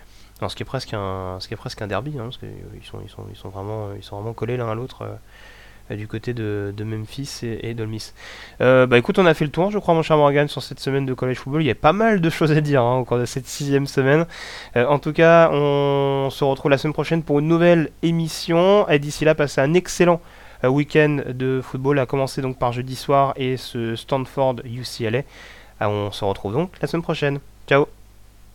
ce 0.47 0.55
qui 0.55 0.63
est 0.63 0.67
presque 0.67 0.95
un, 0.95 1.39
ce 1.41 1.49
qui 1.49 1.55
est 1.55 1.57
presque 1.57 1.83
un 1.83 1.87
derby, 1.87 2.13
hein, 2.19 2.25
parce 2.25 2.39
qu'ils 2.39 2.49
sont, 2.85 2.99
ils 3.03 3.11
sont, 3.11 3.25
ils 3.31 3.37
sont 3.37 3.49
vraiment, 3.49 3.89
ils 3.97 4.03
sont 4.03 4.17
vraiment 4.17 4.33
collés 4.33 4.57
l'un 4.57 4.71
à 4.71 4.75
l'autre. 4.75 5.03
Euh, 5.03 5.15
du 5.89 6.09
côté 6.09 6.35
de, 6.35 6.75
de 6.77 6.83
Memphis 6.83 7.41
et, 7.45 7.71
et 7.71 7.75
d'Olmis. 7.75 8.13
Euh, 8.61 8.89
bah 8.89 8.99
écoute, 8.99 9.21
on 9.21 9.27
a 9.27 9.35
fait 9.35 9.45
le 9.45 9.53
tour, 9.53 9.71
je 9.71 9.79
crois, 9.79 9.95
mon 9.95 10.03
cher 10.03 10.17
Morgan, 10.17 10.49
sur 10.49 10.61
cette 10.61 10.81
semaine 10.81 11.07
de 11.07 11.15
college 11.15 11.37
football. 11.37 11.63
Il 11.63 11.67
y 11.67 11.71
a 11.71 11.77
pas 11.77 11.93
mal 11.93 12.21
de 12.21 12.29
choses 12.29 12.51
à 12.51 12.61
dire 12.61 12.83
hein, 12.83 12.97
au 12.97 13.05
cours 13.05 13.19
de 13.19 13.25
cette 13.25 13.47
sixième 13.47 13.87
semaine. 13.87 14.27
en 14.75 14.99
tout 14.99 15.13
cas, 15.13 15.49
on 15.53 16.29
se 16.33 16.43
retrouve 16.43 16.73
la 16.73 16.79
semaine 16.79 16.93
prochaine 16.93 17.23
pour 17.23 17.39
une 17.39 17.47
nouvelle 17.47 17.91
émission. 18.03 18.89
Et 18.89 18.99
d'ici 18.99 19.25
là, 19.25 19.37
passez 19.37 19.61
un 19.61 19.75
excellent 19.75 20.21
week-end 20.65 21.21
de 21.29 21.61
football, 21.63 22.01
à 22.01 22.07
commencer 22.07 22.43
donc 22.43 22.59
par 22.59 22.73
jeudi 22.73 22.97
soir 22.97 23.33
et 23.37 23.57
ce 23.57 23.95
Stanford 23.95 24.57
UCLA. 24.65 25.23
Ah, 25.81 25.89
on 25.91 26.11
se 26.13 26.25
retrouve 26.25 26.53
donc 26.53 26.73
la 26.81 26.89
semaine 26.89 27.03
prochaine. 27.03 27.41
Ciao 27.67 27.87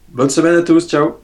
Bonne 0.09 0.29
semaine 0.29 0.55
à 0.55 0.61
tous, 0.61 0.87
ciao 0.87 1.19